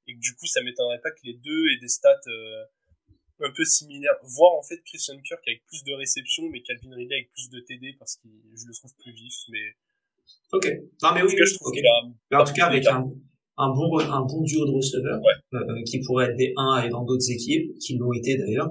et 0.05 0.13
que 0.13 0.19
du 0.19 0.35
coup, 0.35 0.45
ça 0.45 0.61
m'étonnerait 0.61 1.01
pas 1.01 1.09
que 1.09 1.21
les 1.23 1.33
deux 1.33 1.69
aient 1.71 1.79
des 1.79 1.87
stats 1.87 2.19
euh, 2.27 2.65
un 3.43 3.51
peu 3.51 3.65
similaires. 3.65 4.15
Voire 4.23 4.53
en 4.53 4.63
fait 4.63 4.81
Christian 4.83 5.19
Kirk 5.21 5.41
avec 5.47 5.65
plus 5.65 5.83
de 5.83 5.93
réceptions, 5.93 6.49
mais 6.49 6.61
Calvin 6.61 6.95
Ridley 6.95 7.15
avec 7.15 7.31
plus 7.31 7.49
de 7.49 7.59
TD 7.59 7.95
parce 7.99 8.17
que 8.17 8.27
je 8.55 8.67
le 8.67 8.73
trouve 8.73 8.93
plus 8.99 9.13
vif. 9.13 9.33
Mais 9.49 9.75
ok. 10.53 10.67
Non 11.03 11.09
mais 11.13 11.23
oui, 11.23 11.35
cas, 11.35 11.45
je 11.45 11.55
trouve 11.55 11.67
okay. 11.67 11.81
a. 12.31 12.41
en 12.41 12.43
tout 12.43 12.53
cas, 12.53 12.67
avec 12.67 12.85
un, 12.87 13.11
un 13.57 13.69
bon 13.69 13.99
un 13.99 14.25
bon 14.25 14.41
duo 14.41 14.65
de 14.65 14.71
receveurs 14.71 15.21
ouais. 15.21 15.59
euh, 15.59 15.83
qui 15.85 15.99
pourrait 15.99 16.29
être 16.31 16.37
des 16.37 16.53
1 16.57 16.83
et 16.83 16.89
dans 16.89 17.03
d'autres 17.03 17.29
équipes, 17.29 17.77
qui 17.79 17.97
l'ont 17.97 18.13
été 18.13 18.37
d'ailleurs 18.37 18.69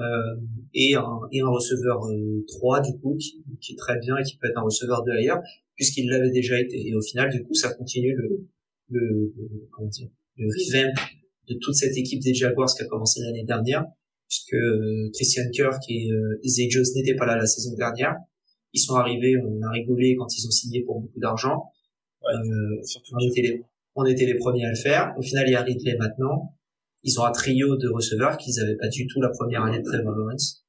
euh, 0.00 0.36
et, 0.74 0.94
un, 0.94 1.20
et 1.32 1.40
un 1.40 1.48
receveur 1.48 2.00
3 2.48 2.78
euh, 2.78 2.82
du 2.82 2.98
coup 2.98 3.16
qui, 3.16 3.44
qui, 3.60 3.72
est 3.74 3.76
très 3.76 3.98
bien 3.98 4.16
et 4.16 4.22
qui 4.22 4.38
peut 4.38 4.48
être 4.48 4.58
un 4.58 4.62
receveur 4.62 5.04
de 5.04 5.12
ailleurs 5.12 5.40
puisqu'il 5.76 6.08
l'avait 6.08 6.30
déjà 6.30 6.58
été 6.58 6.88
et 6.88 6.94
au 6.94 7.02
final 7.02 7.30
du 7.30 7.44
coup 7.44 7.54
ça 7.54 7.74
continue 7.74 8.14
le 8.16 8.48
le, 8.88 9.32
le 9.36 9.68
comment 9.70 9.88
dire 9.88 10.08
le 10.36 10.46
revamp 10.46 10.94
de 11.48 11.54
toute 11.60 11.74
cette 11.74 11.96
équipe 11.96 12.20
des 12.20 12.34
Jaguars 12.34 12.74
qui 12.74 12.82
a 12.82 12.86
commencé 12.86 13.20
l'année 13.20 13.44
dernière 13.44 13.84
puisque 14.32 14.54
euh, 14.54 15.10
Christian 15.12 15.50
Kirk 15.52 15.82
et 15.90 16.10
euh, 16.10 16.40
Zay 16.46 16.70
Jones 16.70 16.86
n'étaient 16.94 17.16
pas 17.16 17.26
là 17.26 17.36
la 17.36 17.46
saison 17.46 17.74
dernière 17.76 18.16
ils 18.72 18.80
sont 18.80 18.94
arrivés 18.94 19.36
on 19.36 19.60
a 19.62 19.70
rigolé 19.70 20.16
quand 20.16 20.26
ils 20.34 20.46
ont 20.46 20.50
signé 20.50 20.82
pour 20.84 21.00
beaucoup 21.00 21.20
d'argent 21.20 21.70
ouais, 22.22 22.32
euh, 22.32 22.82
on 23.12 23.28
était 23.28 23.42
les 23.42 23.62
on 23.94 24.06
était 24.06 24.24
les 24.24 24.36
premiers 24.36 24.64
à 24.64 24.70
le 24.70 24.76
faire 24.76 25.12
au 25.18 25.22
final 25.22 25.46
il 25.48 25.52
y 25.52 25.54
a 25.54 25.62
Ridley 25.62 25.96
maintenant 25.98 26.54
ils 27.04 27.18
ont 27.18 27.24
un 27.24 27.32
trio 27.32 27.76
de 27.76 27.88
receveurs 27.88 28.36
qu'ils 28.36 28.54
n'avaient 28.56 28.76
pas 28.76 28.88
du 28.88 29.06
tout 29.06 29.20
la 29.20 29.30
première 29.30 29.64
année 29.64 29.78
de 29.78 29.84
Trevor 29.84 30.14
Lawrence. 30.14 30.64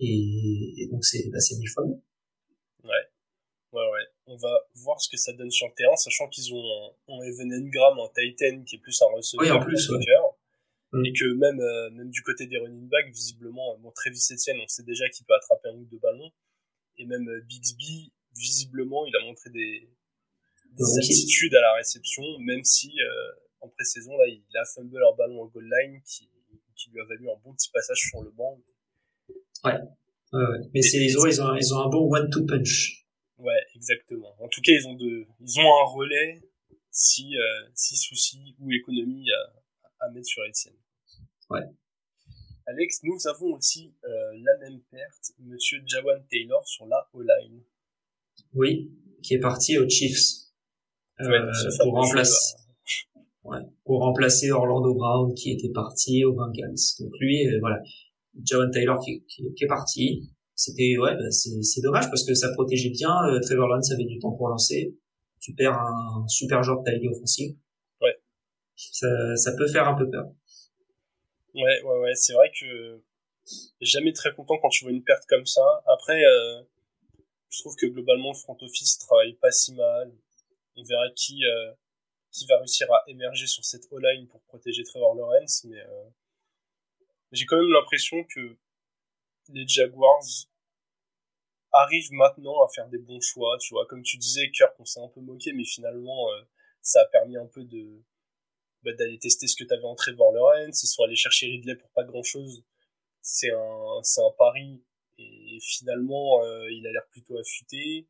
Et, 0.00 0.74
et 0.78 0.88
donc 0.90 1.04
c'est 1.04 1.30
bah, 1.30 1.38
c'est 1.40 1.54
fois. 1.72 1.84
Ouais. 1.84 2.90
Ouais, 3.72 3.82
ouais. 3.82 4.06
On 4.26 4.36
va 4.36 4.58
voir 4.74 5.00
ce 5.00 5.08
que 5.08 5.16
ça 5.16 5.32
donne 5.32 5.50
sur 5.50 5.68
le 5.68 5.74
terrain, 5.74 5.96
sachant 5.96 6.28
qu'ils 6.28 6.52
ont 6.52 6.62
un, 7.08 7.22
Evan 7.22 7.52
Engram, 7.52 7.98
un 8.00 8.08
Titan, 8.14 8.62
qui 8.64 8.76
est 8.76 8.78
plus 8.78 9.00
un 9.02 9.16
receveur 9.16 9.46
oui, 9.46 9.50
en 9.50 9.60
plus, 9.60 9.88
ouais. 9.90 9.98
Et 11.04 11.12
que 11.12 11.24
même, 11.34 11.60
euh, 11.60 11.90
même 11.90 12.10
du 12.10 12.22
côté 12.22 12.46
des 12.46 12.58
running 12.58 12.88
backs, 12.88 13.10
visiblement, 13.12 13.76
bon, 13.78 13.90
Travis 13.92 14.20
Etienne, 14.30 14.56
on 14.62 14.68
sait 14.68 14.84
déjà 14.84 15.08
qu'il 15.08 15.26
peut 15.26 15.34
attraper 15.34 15.68
un 15.68 15.74
ou 15.74 15.84
deux 15.84 15.98
ballons. 15.98 16.30
Et 16.98 17.04
même 17.04 17.28
euh, 17.28 17.40
Bixby, 17.42 18.12
visiblement, 18.34 19.04
il 19.06 19.14
a 19.16 19.20
montré 19.24 19.50
des, 19.50 19.88
des 20.72 20.98
aptitudes 20.98 21.54
à 21.54 21.60
la 21.60 21.74
réception, 21.74 22.22
même 22.38 22.64
si 22.64 22.92
euh, 23.00 23.32
en 23.60 23.68
pré-saison, 23.68 24.16
là, 24.16 24.26
il 24.28 24.56
a 24.56 24.64
fumble 24.64 24.98
leur 24.98 25.14
ballon 25.16 25.42
en 25.42 25.46
goal 25.46 25.68
line 25.68 26.00
qui, 26.02 26.28
qui 26.74 26.90
lui 26.90 27.00
a 27.00 27.04
valu 27.04 27.28
un 27.30 27.36
bon 27.42 27.52
petit 27.54 27.70
passage 27.70 27.98
sur 27.98 28.22
le 28.22 28.30
banc. 28.30 28.60
Ouais. 29.64 29.72
ouais, 30.32 30.40
Mais 30.74 30.82
c'est, 30.82 31.04
ils 31.04 31.18
ont, 31.18 31.26
ils 31.26 31.40
ont, 31.42 31.56
ils 31.56 31.74
ont 31.74 31.80
un 31.80 31.88
bon 31.88 32.12
one-two 32.12 32.46
punch. 32.46 33.06
Ouais, 33.38 33.66
exactement. 33.74 34.34
En 34.42 34.48
tout 34.48 34.60
cas, 34.62 34.72
ils 34.72 34.86
ont 34.86 34.94
de, 34.94 35.26
ils 35.40 35.58
ont 35.58 35.62
un 35.62 35.84
relais 35.92 36.42
si, 36.90 37.36
euh, 37.36 37.68
si 37.74 37.96
souci 37.96 38.56
ou 38.60 38.72
économie 38.72 39.26
à, 39.30 40.06
à 40.06 40.10
mettre 40.10 40.26
sur 40.26 40.42
Etienne. 40.42 40.74
Ouais. 41.50 41.62
Alex, 42.66 43.00
nous 43.04 43.16
avons 43.28 43.54
aussi 43.54 43.94
euh, 44.04 44.08
la 44.42 44.58
même 44.58 44.80
perte, 44.90 45.32
Monsieur 45.38 45.78
Jawan 45.86 46.20
Taylor 46.28 46.66
sur 46.66 46.86
la 46.86 47.08
O-line. 47.12 47.62
Oui, 48.54 48.90
qui 49.22 49.34
est 49.34 49.38
parti 49.38 49.78
aux 49.78 49.88
Chiefs 49.88 50.50
euh, 51.20 51.28
ouais, 51.28 51.52
pour 51.82 51.94
remplacer 51.94 52.56
ouais, 53.44 53.60
pour 53.84 54.00
remplacer 54.00 54.50
Orlando 54.50 54.94
Brown 54.94 55.32
qui 55.34 55.52
était 55.52 55.70
parti 55.70 56.24
aux 56.24 56.32
Bengals. 56.32 56.74
Donc 57.00 57.12
lui, 57.20 57.46
euh, 57.46 57.58
voilà, 57.60 57.80
John 58.42 58.70
Taylor 58.70 58.98
qui, 59.04 59.24
qui, 59.26 59.42
qui 59.54 59.64
est 59.64 59.68
parti. 59.68 60.30
C'était 60.54 60.96
ouais, 60.98 61.14
bah, 61.14 61.30
c'est 61.30 61.80
dommage 61.82 62.08
parce 62.08 62.24
que 62.24 62.34
ça 62.34 62.50
protégeait 62.52 62.90
bien. 62.90 63.10
Euh, 63.28 63.40
Trevor 63.40 63.68
Lawrence 63.68 63.92
avait 63.92 64.04
du 64.04 64.18
temps 64.18 64.32
pour 64.32 64.48
lancer. 64.48 64.96
Tu 65.40 65.54
perds 65.54 65.78
un 65.78 66.26
super 66.28 66.62
joueur 66.62 66.80
de 66.80 66.84
taille 66.84 67.08
offensive. 67.08 67.54
Ouais. 68.00 68.16
Ça, 68.74 69.36
ça 69.36 69.52
peut 69.56 69.68
faire 69.68 69.86
un 69.86 69.94
peu 69.94 70.10
peur. 70.10 70.32
Ouais, 71.56 71.82
ouais, 71.82 71.98
ouais. 72.00 72.14
C'est 72.14 72.34
vrai 72.34 72.52
que 72.58 73.02
jamais 73.80 74.12
très 74.12 74.32
content 74.34 74.58
quand 74.58 74.68
tu 74.68 74.84
vois 74.84 74.92
une 74.92 75.04
perte 75.04 75.24
comme 75.26 75.46
ça. 75.46 75.82
Après, 75.86 76.22
euh, 76.24 76.62
je 77.50 77.60
trouve 77.60 77.74
que 77.76 77.86
globalement 77.86 78.32
le 78.32 78.38
front 78.38 78.56
office 78.60 78.98
travaille 78.98 79.34
pas 79.34 79.50
si 79.50 79.72
mal. 79.74 80.12
On 80.76 80.84
verra 80.84 81.10
qui 81.16 81.44
euh, 81.44 81.72
qui 82.30 82.46
va 82.46 82.58
réussir 82.58 82.92
à 82.92 83.02
émerger 83.08 83.46
sur 83.46 83.64
cette 83.64 83.86
O-line 83.90 84.28
pour 84.28 84.42
protéger 84.42 84.84
Trevor 84.84 85.14
Lawrence, 85.14 85.64
mais 85.64 85.78
euh, 85.78 86.04
j'ai 87.32 87.46
quand 87.46 87.56
même 87.56 87.72
l'impression 87.72 88.22
que 88.24 88.56
les 89.48 89.66
Jaguars 89.66 90.22
arrive 91.72 92.12
maintenant 92.12 92.62
à 92.62 92.68
faire 92.68 92.88
des 92.88 92.98
bons 92.98 93.20
choix, 93.20 93.56
tu 93.58 93.74
vois. 93.74 93.86
Comme 93.86 94.02
tu 94.02 94.18
disais, 94.18 94.50
Kirk, 94.50 94.74
on 94.78 94.84
s'est 94.84 95.00
un 95.00 95.08
peu 95.08 95.20
moqué, 95.20 95.52
mais 95.52 95.64
finalement, 95.64 96.30
euh, 96.32 96.42
ça 96.82 97.00
a 97.00 97.06
permis 97.06 97.36
un 97.36 97.46
peu 97.46 97.64
de 97.64 98.02
bah, 98.86 98.92
d'aller 98.92 99.18
tester 99.18 99.48
ce 99.48 99.56
que 99.56 99.64
tu 99.64 99.74
avais 99.74 99.84
en 99.84 99.96
Trevor 99.96 100.32
Lawrence. 100.32 100.84
Ils 100.84 100.86
sont 100.86 101.02
allés 101.02 101.16
chercher 101.16 101.46
Ridley 101.46 101.74
pour 101.74 101.90
pas 101.90 102.04
grand-chose. 102.04 102.64
C'est 103.20 103.50
un, 103.50 104.00
c'est 104.02 104.20
un 104.20 104.30
pari. 104.38 104.80
Et 105.18 105.58
finalement, 105.60 106.44
euh, 106.44 106.70
il 106.70 106.86
a 106.86 106.92
l'air 106.92 107.06
plutôt 107.10 107.36
affûté. 107.36 108.06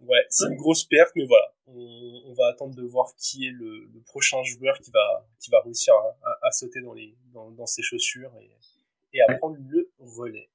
Ouais, 0.00 0.24
c'est 0.28 0.46
une 0.46 0.56
grosse 0.56 0.84
perte, 0.84 1.12
mais 1.16 1.24
voilà. 1.24 1.54
On, 1.66 2.34
va 2.34 2.48
attendre 2.48 2.74
de 2.74 2.82
voir 2.82 3.14
qui 3.16 3.46
est 3.46 3.50
le, 3.50 3.88
prochain 4.06 4.42
joueur 4.42 4.78
qui 4.80 4.90
va, 4.90 5.28
qui 5.38 5.50
va 5.50 5.60
réussir 5.60 5.94
à, 6.42 6.50
sauter 6.52 6.80
dans, 6.80 6.94
les, 6.94 7.14
dans, 7.32 7.50
dans 7.50 7.66
ses 7.66 7.82
chaussures 7.82 8.32
et, 8.40 8.50
et 9.12 9.20
à 9.22 9.34
prendre 9.38 9.56
le 9.58 9.90
relais. 9.98 10.50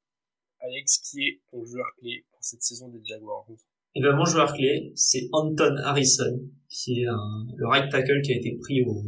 Alex, 0.60 0.98
qui 1.00 1.28
est 1.28 1.42
ton 1.52 1.64
joueur 1.64 1.86
clé 1.98 2.26
pour 2.32 2.44
cette 2.44 2.64
saison 2.64 2.90
des 2.90 3.04
Jaguars? 3.04 3.48
Et 3.96 4.00
eh 4.00 4.02
ben, 4.02 4.14
mon 4.14 4.26
joueur 4.26 4.52
clé, 4.54 4.92
c'est 4.94 5.30
Anton 5.32 5.74
Harrison, 5.78 6.42
qui 6.68 7.00
est 7.00 7.06
un, 7.06 7.46
le 7.56 7.66
right 7.66 7.90
tackle 7.90 8.22
qui 8.22 8.34
a 8.34 8.36
été 8.36 8.58
pris 8.62 8.84
au, 8.84 9.06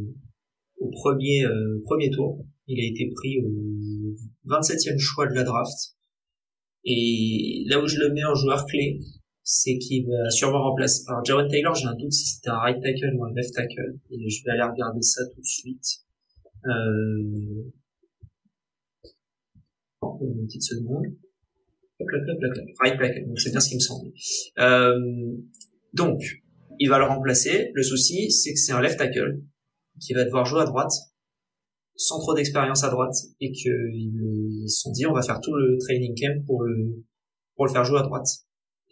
au 0.78 0.90
premier, 0.90 1.44
euh, 1.44 1.78
premier 1.84 2.08
tour. 2.08 2.42
Il 2.66 2.80
a 2.80 2.86
été 2.86 3.10
pris 3.14 3.38
au 3.42 4.50
27e 4.50 4.98
choix 4.98 5.26
de 5.26 5.34
la 5.34 5.44
draft. 5.44 5.94
Et 6.86 7.64
là 7.66 7.82
où 7.82 7.86
je 7.86 7.98
le 7.98 8.14
mets 8.14 8.24
en 8.24 8.34
joueur 8.34 8.64
clé, 8.64 8.98
c'est 9.42 9.76
qu'il 9.76 10.06
va 10.06 10.30
sûrement 10.30 10.62
remplacer. 10.62 11.04
Alors, 11.08 11.22
Jaron 11.22 11.46
Taylor, 11.48 11.74
j'ai 11.74 11.86
un 11.86 11.94
doute 11.94 12.12
si 12.12 12.26
c'était 12.26 12.48
un 12.48 12.58
right 12.58 12.80
tackle 12.82 13.14
ou 13.14 13.24
un 13.26 13.32
left 13.34 13.54
tackle. 13.54 13.98
Et 14.10 14.30
je 14.30 14.42
vais 14.44 14.52
aller 14.52 14.62
regarder 14.62 15.02
ça 15.02 15.20
tout 15.34 15.40
de 15.40 15.46
suite. 15.46 15.84
Euh... 16.64 17.72
Une 20.20 20.46
petite 20.46 20.62
seconde. 20.62 21.04
Right 22.00 22.98
tackle. 22.98 23.32
C'est 23.36 23.50
bien 23.50 23.60
ce 23.60 23.68
qui 23.68 23.74
me 23.74 23.80
semble. 23.80 24.12
Euh... 24.58 24.98
Donc, 25.94 26.20
il 26.78 26.88
va 26.88 26.98
le 26.98 27.04
remplacer. 27.04 27.70
Le 27.74 27.82
souci, 27.82 28.30
c'est 28.30 28.52
que 28.52 28.58
c'est 28.58 28.72
un 28.72 28.80
left 28.80 28.98
tackle 28.98 29.40
qui 30.00 30.14
va 30.14 30.24
devoir 30.24 30.44
jouer 30.44 30.62
à 30.62 30.64
droite 30.64 30.92
sans 31.98 32.20
trop 32.20 32.32
d'expérience 32.32 32.84
à 32.84 32.90
droite 32.90 33.14
et 33.40 33.50
qu'ils 33.50 34.64
se 34.68 34.82
sont 34.82 34.92
dit 34.92 35.04
on 35.04 35.12
va 35.12 35.22
faire 35.22 35.40
tout 35.40 35.52
le 35.52 35.76
training 35.78 36.14
camp 36.14 36.44
pour 36.46 36.62
le 36.62 37.04
pour 37.56 37.66
le 37.66 37.72
faire 37.72 37.84
jouer 37.84 37.98
à 37.98 38.02
droite 38.02 38.28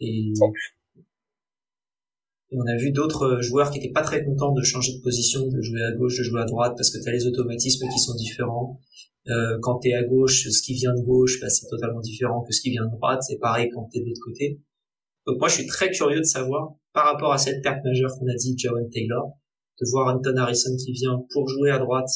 et, 0.01 0.33
et 2.51 2.57
on 2.57 2.67
a 2.67 2.75
vu 2.75 2.91
d'autres 2.91 3.39
joueurs 3.41 3.71
qui 3.71 3.79
étaient 3.79 3.93
pas 3.93 4.01
très 4.01 4.25
contents 4.25 4.51
de 4.51 4.61
changer 4.61 4.97
de 4.97 5.01
position 5.01 5.47
de 5.47 5.61
jouer 5.61 5.81
à 5.83 5.93
gauche 5.93 6.17
de 6.17 6.23
jouer 6.23 6.41
à 6.41 6.45
droite 6.45 6.73
parce 6.75 6.91
que 6.91 7.01
tu 7.01 7.07
as 7.07 7.13
les 7.13 7.25
automatismes 7.25 7.87
qui 7.87 7.99
sont 7.99 8.13
différents 8.15 8.81
euh, 9.29 9.57
quand 9.61 9.79
tu 9.79 9.89
es 9.89 9.93
à 9.93 10.03
gauche 10.03 10.47
ce 10.49 10.61
qui 10.61 10.73
vient 10.73 10.93
de 10.93 11.01
gauche 11.01 11.39
bah, 11.41 11.49
c'est 11.49 11.67
totalement 11.67 12.01
différent 12.01 12.41
que 12.41 12.53
ce 12.53 12.61
qui 12.61 12.71
vient 12.71 12.85
de 12.85 12.91
droite 12.91 13.21
c'est 13.21 13.37
pareil 13.37 13.69
quand 13.73 13.87
tu 13.91 13.99
es 13.99 14.01
de 14.01 14.07
l'autre 14.07 14.21
côté 14.23 14.59
donc 15.25 15.39
moi 15.39 15.47
je 15.47 15.55
suis 15.55 15.67
très 15.67 15.89
curieux 15.91 16.19
de 16.19 16.25
savoir 16.25 16.73
par 16.93 17.05
rapport 17.05 17.33
à 17.33 17.37
cette 17.37 17.61
perte 17.61 17.83
majeure 17.83 18.11
qu'on 18.17 18.27
a 18.27 18.35
dit 18.35 18.55
Jawan 18.57 18.89
Taylor 18.89 19.33
de 19.79 19.85
voir 19.91 20.15
Anton 20.15 20.35
Harrison 20.37 20.75
qui 20.77 20.91
vient 20.91 21.23
pour 21.31 21.47
jouer 21.47 21.71
à 21.71 21.79
droite 21.79 22.09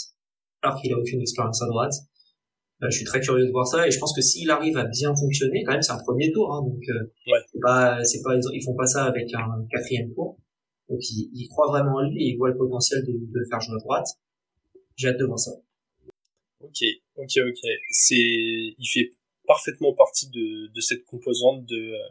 alors 0.61 0.79
qu'il 0.79 0.93
a 0.93 0.97
aucune 0.97 1.21
expérience 1.21 1.61
à 1.61 1.67
droite. 1.67 1.93
Euh, 2.83 2.87
je 2.89 2.97
suis 2.97 3.05
très 3.05 3.19
curieux 3.19 3.45
de 3.45 3.51
voir 3.51 3.67
ça 3.67 3.87
et 3.87 3.91
je 3.91 3.99
pense 3.99 4.15
que 4.15 4.21
s'il 4.21 4.49
arrive 4.49 4.77
à 4.77 4.85
bien 4.85 5.13
fonctionner, 5.15 5.63
quand 5.63 5.73
même 5.73 5.81
c'est 5.81 5.91
un 5.91 6.03
premier 6.03 6.31
tour, 6.31 6.53
hein, 6.53 6.61
donc 6.63 6.81
euh, 6.89 7.31
ouais. 7.31 7.39
bah 7.61 8.03
c'est 8.03 8.21
pas 8.23 8.35
ils 8.53 8.63
font 8.63 8.75
pas 8.75 8.87
ça 8.87 9.05
avec 9.05 9.31
un 9.33 9.65
quatrième 9.69 10.11
tour. 10.13 10.37
Donc 10.89 10.99
ils, 11.09 11.29
ils 11.33 11.47
croient 11.47 11.67
vraiment 11.67 11.97
en 11.97 12.09
lui 12.09 12.23
et 12.23 12.31
ils 12.31 12.37
voient 12.37 12.49
le 12.49 12.57
potentiel 12.57 13.01
de, 13.05 13.11
de 13.11 13.39
le 13.39 13.45
faire 13.49 13.61
jouer 13.61 13.75
à 13.75 13.83
droite. 13.83 14.07
J'ai 14.95 15.09
hâte 15.09 15.19
de 15.19 15.25
voir 15.25 15.39
ça. 15.39 15.51
Ok, 16.63 16.83
ok, 17.15 17.31
ok. 17.37 17.69
C'est, 17.89 18.15
il 18.15 18.87
fait 18.87 19.13
parfaitement 19.47 19.93
partie 19.93 20.29
de, 20.29 20.67
de 20.67 20.81
cette 20.81 21.03
composante 21.05 21.65
de 21.65 21.93
euh, 21.93 22.09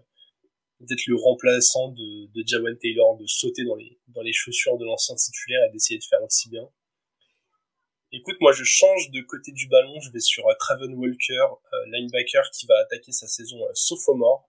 d'être 0.80 1.06
le 1.06 1.16
remplaçant 1.16 1.88
de, 1.88 2.26
de 2.32 2.42
Jawan 2.46 2.76
Taylor, 2.78 3.16
de 3.16 3.26
sauter 3.26 3.64
dans 3.64 3.76
les 3.76 4.00
dans 4.08 4.22
les 4.22 4.32
chaussures 4.32 4.76
de 4.78 4.84
l'ancien 4.84 5.14
titulaire 5.14 5.60
et 5.68 5.72
d'essayer 5.72 5.98
de 5.98 6.04
faire 6.04 6.22
aussi 6.22 6.48
bien. 6.48 6.68
Écoute, 8.12 8.36
moi 8.40 8.52
je 8.52 8.64
change 8.64 9.10
de 9.10 9.20
côté 9.20 9.52
du 9.52 9.68
ballon, 9.68 10.00
je 10.00 10.10
vais 10.10 10.18
sur 10.18 10.44
uh, 10.50 10.54
Traven 10.58 10.94
Walker, 10.94 11.46
euh, 11.72 11.86
linebacker 11.92 12.50
qui 12.50 12.66
va 12.66 12.76
attaquer 12.78 13.12
sa 13.12 13.28
saison 13.28 13.58
sophomore. 13.74 14.46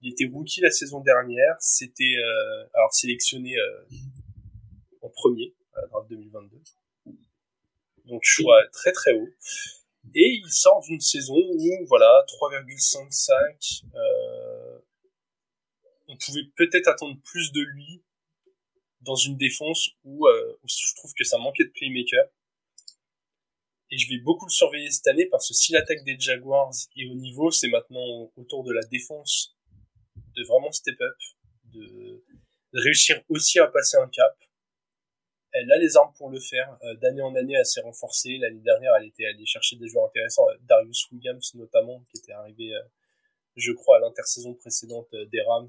Il 0.00 0.12
était 0.12 0.26
rookie 0.32 0.60
la 0.60 0.70
saison 0.70 1.00
dernière, 1.00 1.56
c'était 1.58 2.14
euh, 2.18 2.66
alors 2.74 2.94
sélectionné 2.94 3.56
en 5.02 5.08
premier 5.08 5.56
à 5.74 5.80
la 5.80 5.86
draft 5.88 6.08
2022. 6.08 6.62
Donc 8.08 8.22
choix 8.24 8.66
très 8.72 8.92
très 8.92 9.12
haut. 9.12 9.28
Et 10.14 10.40
il 10.42 10.50
sort 10.50 10.80
d'une 10.82 11.00
saison 11.00 11.36
où 11.36 11.86
voilà 11.86 12.24
3,5 12.28 13.10
sacs. 13.10 13.84
on 16.08 16.16
pouvait 16.16 16.48
peut-être 16.56 16.88
attendre 16.88 17.16
plus 17.24 17.52
de 17.52 17.60
lui 17.60 18.02
dans 19.02 19.16
une 19.16 19.36
défense 19.36 19.90
où, 20.04 20.26
où 20.26 20.68
je 20.68 20.94
trouve 20.96 21.12
que 21.16 21.24
ça 21.24 21.38
manquait 21.38 21.64
de 21.64 21.70
playmaker 21.70 22.24
et 23.90 23.96
je 23.96 24.08
vais 24.08 24.18
beaucoup 24.18 24.46
le 24.46 24.50
surveiller 24.50 24.90
cette 24.90 25.06
année 25.06 25.26
parce 25.26 25.48
que 25.48 25.54
si 25.54 25.72
l'attaque 25.72 26.04
des 26.04 26.18
Jaguars 26.18 26.72
est 26.96 27.08
au 27.08 27.14
niveau, 27.14 27.50
c'est 27.50 27.68
maintenant 27.68 28.30
autour 28.36 28.64
de 28.64 28.72
la 28.72 28.82
défense 28.86 29.56
de 30.36 30.44
vraiment 30.44 30.70
step 30.72 31.00
up, 31.00 31.16
de, 31.72 32.24
réussir 32.74 33.22
aussi 33.30 33.58
à 33.58 33.66
passer 33.66 33.96
un 33.96 34.08
cap. 34.08 34.36
Elle 35.52 35.70
a 35.72 35.78
les 35.78 35.96
armes 35.96 36.12
pour 36.16 36.30
le 36.30 36.40
faire. 36.40 36.76
Euh, 36.82 36.94
d'année 36.96 37.22
en 37.22 37.34
année, 37.34 37.54
elle 37.54 37.66
s'est 37.66 37.80
renforcée. 37.80 38.36
L'année 38.38 38.60
dernière, 38.60 38.94
elle 38.96 39.06
était 39.06 39.24
allée 39.24 39.46
chercher 39.46 39.76
des 39.76 39.88
joueurs 39.88 40.06
intéressants. 40.06 40.48
Euh, 40.48 40.56
Darius 40.62 41.10
Williams 41.10 41.54
notamment, 41.54 42.02
qui 42.10 42.18
était 42.18 42.32
arrivé, 42.32 42.74
euh, 42.74 42.82
je 43.56 43.72
crois, 43.72 43.96
à 43.96 44.00
l'intersaison 44.00 44.54
précédente 44.54 45.08
des 45.32 45.40
Rams 45.42 45.68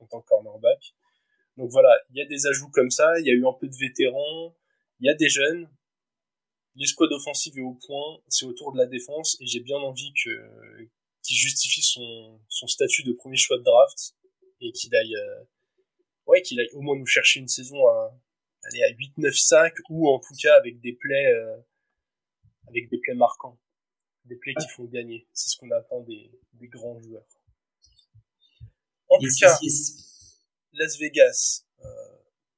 en 0.00 0.06
tant 0.06 0.20
que 0.20 0.26
cornerback. 0.26 0.94
Donc 1.56 1.70
voilà, 1.70 1.96
il 2.10 2.16
y 2.16 2.22
a 2.22 2.26
des 2.26 2.46
ajouts 2.46 2.70
comme 2.70 2.90
ça. 2.90 3.18
Il 3.20 3.26
y 3.26 3.30
a 3.30 3.34
eu 3.34 3.46
un 3.46 3.52
peu 3.52 3.68
de 3.68 3.76
vétérans. 3.76 4.54
Il 5.00 5.06
y 5.06 5.10
a 5.10 5.14
des 5.14 5.28
jeunes 5.28 5.68
l'escouade 6.76 7.12
offensive 7.12 7.58
est 7.58 7.62
au 7.62 7.74
point, 7.86 8.20
c'est 8.28 8.46
autour 8.46 8.72
de 8.72 8.78
la 8.78 8.86
défense, 8.86 9.36
et 9.40 9.46
j'ai 9.46 9.60
bien 9.60 9.76
envie 9.76 10.12
que 10.24 10.88
qu'il 11.22 11.36
justifie 11.36 11.82
son, 11.82 12.40
son 12.48 12.66
statut 12.66 13.04
de 13.04 13.12
premier 13.12 13.36
choix 13.36 13.56
de 13.56 13.62
draft, 13.62 14.16
et 14.60 14.72
qu'il 14.72 14.94
aille, 14.94 15.14
euh, 15.14 15.44
ouais, 16.26 16.42
qu'il 16.42 16.58
aille 16.58 16.70
au 16.72 16.80
moins 16.80 16.96
nous 16.96 17.06
chercher 17.06 17.38
une 17.38 17.48
saison 17.48 17.78
aller 18.64 18.82
à 18.82 18.92
8-9-5, 18.92 19.72
ou 19.90 20.08
en 20.08 20.18
tout 20.18 20.34
cas 20.40 20.56
avec 20.56 20.80
des 20.80 20.92
plays, 20.92 21.26
euh, 21.26 21.56
avec 22.68 22.88
des 22.90 22.98
plays 22.98 23.14
marquants. 23.14 23.58
Des 24.24 24.36
plays 24.36 24.54
qui 24.54 24.68
font 24.68 24.84
gagner. 24.84 25.26
C'est 25.32 25.50
ce 25.50 25.56
qu'on 25.58 25.70
attend 25.72 26.00
des, 26.02 26.30
des 26.54 26.68
grands 26.68 26.98
joueurs. 27.00 27.26
En 29.08 29.18
tout 29.18 29.26
cas, 29.40 29.58
Las 30.74 30.98
Vegas, 30.98 31.66
euh, 31.84 31.88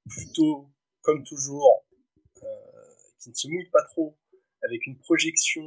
plutôt, 0.08 0.70
comme 1.00 1.24
toujours, 1.24 1.84
qui 3.24 3.30
ne 3.30 3.34
se 3.34 3.48
mouille 3.48 3.70
pas 3.70 3.82
trop, 3.84 4.16
avec 4.62 4.86
une 4.86 4.98
projection 4.98 5.62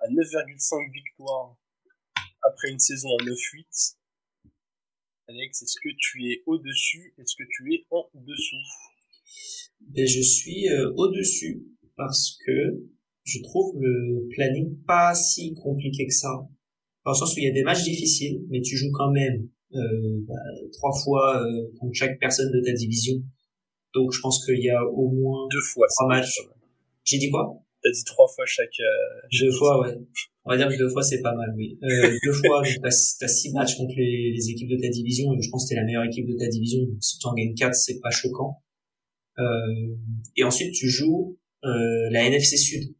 à 0.00 0.08
9,5 0.08 0.92
victoires 0.92 1.56
après 2.42 2.70
une 2.70 2.78
saison 2.78 3.08
en 3.08 3.24
9-8. 3.24 3.96
Alex, 5.28 5.62
est-ce 5.62 5.80
que 5.80 5.88
tu 5.96 6.30
es 6.30 6.42
au-dessus? 6.46 7.14
Est-ce 7.18 7.36
que 7.36 7.44
tu 7.48 7.74
es 7.74 7.86
en 7.90 8.10
dessous? 8.14 8.56
Ben, 9.80 10.06
Je 10.06 10.20
suis 10.20 10.68
euh, 10.68 10.92
au-dessus 10.96 11.62
parce 11.96 12.38
que 12.46 12.82
je 13.24 13.42
trouve 13.42 13.76
le 13.78 14.28
planning 14.34 14.76
pas 14.86 15.14
si 15.14 15.54
compliqué 15.54 16.06
que 16.06 16.14
ça. 16.14 16.48
Dans 17.04 17.12
le 17.12 17.16
sens 17.16 17.34
où 17.34 17.38
il 17.38 17.44
y 17.44 17.50
a 17.50 17.52
des 17.52 17.62
matchs 17.62 17.84
difficiles, 17.84 18.42
mais 18.50 18.60
tu 18.60 18.76
joues 18.76 18.92
quand 18.92 19.10
même 19.10 19.48
euh, 19.74 20.24
bah, 20.26 20.34
trois 20.72 20.92
fois 20.92 21.42
euh, 21.42 21.70
contre 21.78 21.94
chaque 21.94 22.18
personne 22.18 22.50
de 22.52 22.60
ta 22.64 22.72
division. 22.72 23.22
Donc 23.94 24.12
je 24.12 24.20
pense 24.20 24.44
qu'il 24.44 24.62
y 24.62 24.70
a 24.70 24.84
au 24.84 25.10
moins 25.10 25.46
deux 25.50 25.60
fois 25.60 25.86
trois 25.96 26.08
matchs. 26.08 26.40
J'ai 27.04 27.18
dit 27.18 27.30
quoi? 27.30 27.56
T'as 27.82 27.90
dit 27.90 28.04
trois 28.04 28.28
fois 28.28 28.44
chaque. 28.46 28.68
Euh, 28.80 29.38
deux 29.40 29.52
fois, 29.52 29.80
ouais. 29.80 29.96
On 30.44 30.50
va 30.50 30.56
dire 30.56 30.68
que 30.68 30.78
deux 30.78 30.88
fois 30.88 31.02
c'est 31.02 31.22
pas 31.22 31.34
mal, 31.34 31.52
oui. 31.56 31.78
Euh, 31.82 32.10
deux 32.24 32.32
fois, 32.32 32.62
t'as 32.82 32.88
as 32.88 33.28
six 33.28 33.52
matchs 33.52 33.76
contre 33.76 33.94
les, 33.96 34.32
les, 34.32 34.50
équipes 34.50 34.68
de 34.68 34.76
ta 34.76 34.88
division. 34.88 35.32
Et 35.34 35.40
je 35.40 35.50
pense 35.50 35.64
que 35.64 35.70
t'es 35.70 35.80
la 35.80 35.84
meilleure 35.84 36.04
équipe 36.04 36.26
de 36.26 36.36
ta 36.36 36.48
division. 36.48 36.84
Donc, 36.84 37.02
si 37.02 37.18
tu 37.18 37.26
en 37.26 37.34
gagnes 37.34 37.54
quatre, 37.54 37.74
c'est 37.74 38.00
pas 38.00 38.10
choquant. 38.10 38.62
Euh, 39.38 39.96
et 40.36 40.44
ensuite, 40.44 40.72
tu 40.74 40.88
joues 40.88 41.38
euh, 41.64 42.10
la 42.10 42.26
NFC 42.26 42.56
Sud. 42.56 42.94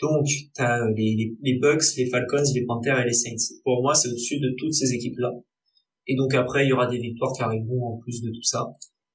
Donc, 0.00 0.26
t'as 0.54 0.90
les, 0.90 1.14
les, 1.16 1.36
les 1.40 1.58
Bucks, 1.58 1.96
les 1.96 2.06
Falcons, 2.06 2.44
les 2.54 2.64
Panthers 2.66 3.00
et 3.00 3.04
les 3.04 3.12
Saints. 3.14 3.56
Pour 3.64 3.82
moi, 3.82 3.94
c'est 3.94 4.08
au-dessus 4.08 4.38
de 4.38 4.54
toutes 4.58 4.74
ces 4.74 4.92
équipes-là. 4.92 5.32
Et 6.06 6.14
donc 6.14 6.34
après, 6.34 6.64
il 6.64 6.68
y 6.68 6.72
aura 6.72 6.86
des 6.86 6.98
victoires 6.98 7.32
qui 7.34 7.42
arriveront 7.42 7.94
en 7.94 7.98
plus 7.98 8.22
de 8.22 8.30
tout 8.30 8.42
ça. 8.42 8.72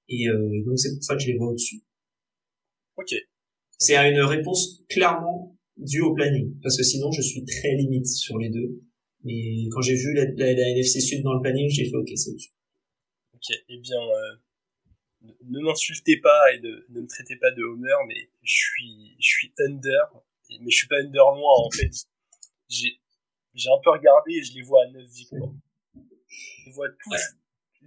Et 0.10 0.28
euh, 0.28 0.64
donc 0.66 0.78
c'est 0.78 0.94
pour 0.94 1.04
ça 1.04 1.16
que 1.16 1.22
je 1.22 1.28
les 1.28 1.38
vois 1.38 1.48
au-dessus. 1.48 1.82
Ok. 2.98 3.14
C'est 3.78 3.96
une 3.96 4.22
réponse 4.22 4.84
clairement 4.90 5.58
due 5.78 6.02
au 6.02 6.14
planning, 6.14 6.54
parce 6.62 6.78
que 6.78 6.84
sinon 6.84 7.12
je 7.12 7.22
suis 7.22 7.44
très 7.46 7.76
limite 7.76 8.06
sur 8.06 8.38
les 8.38 8.50
deux. 8.50 8.82
Mais 9.24 9.68
quand 9.72 9.82
j'ai 9.82 9.96
vu 9.96 10.14
la, 10.14 10.26
la, 10.26 10.70
NFC 10.70 11.00
Sud 11.00 11.24
dans 11.24 11.34
le 11.34 11.42
planning, 11.42 11.70
j'ai 11.70 11.86
fait 11.86 11.96
ok, 11.96 12.10
c'est 12.16 12.34
dessus. 12.34 12.52
Ok, 13.34 13.58
eh 13.70 13.78
bien, 13.80 13.98
euh, 13.98 14.36
ne 15.22 15.60
m'insultez 15.60 16.18
pas 16.18 16.54
et 16.54 16.60
ne, 16.60 16.86
ne 16.90 17.02
me 17.02 17.08
traitez 17.08 17.36
pas 17.36 17.52
de 17.52 17.64
Homer, 17.64 17.96
mais 18.08 18.30
je 18.44 18.54
suis, 18.54 19.16
je 19.20 19.28
suis 19.28 19.54
under, 19.60 20.12
mais 20.50 20.70
je 20.70 20.76
suis 20.76 20.88
pas 20.88 21.00
under 21.00 21.32
loin 21.32 21.54
en 21.66 21.70
fait. 21.72 21.92
J'ai 22.70 23.00
j'ai 23.54 23.70
un 23.70 23.80
peu 23.84 23.92
regardé 23.92 24.34
et 24.34 24.44
je 24.44 24.54
les 24.54 24.62
vois 24.62 24.84
à 24.84 24.88
9 24.88 25.06
victoires. 25.10 25.52
Je 25.94 26.66
les 26.66 26.72
vois 26.72 26.90
tous, 26.90 27.36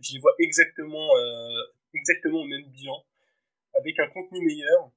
je 0.01 0.13
les 0.13 0.19
vois 0.21 0.35
exactement, 0.39 1.17
euh, 1.17 1.63
exactement 1.95 2.41
au 2.41 2.45
même 2.45 2.67
bilan, 2.71 3.05
avec 3.75 3.99
un 3.99 4.09
contenu 4.09 4.45
meilleur. 4.45 4.91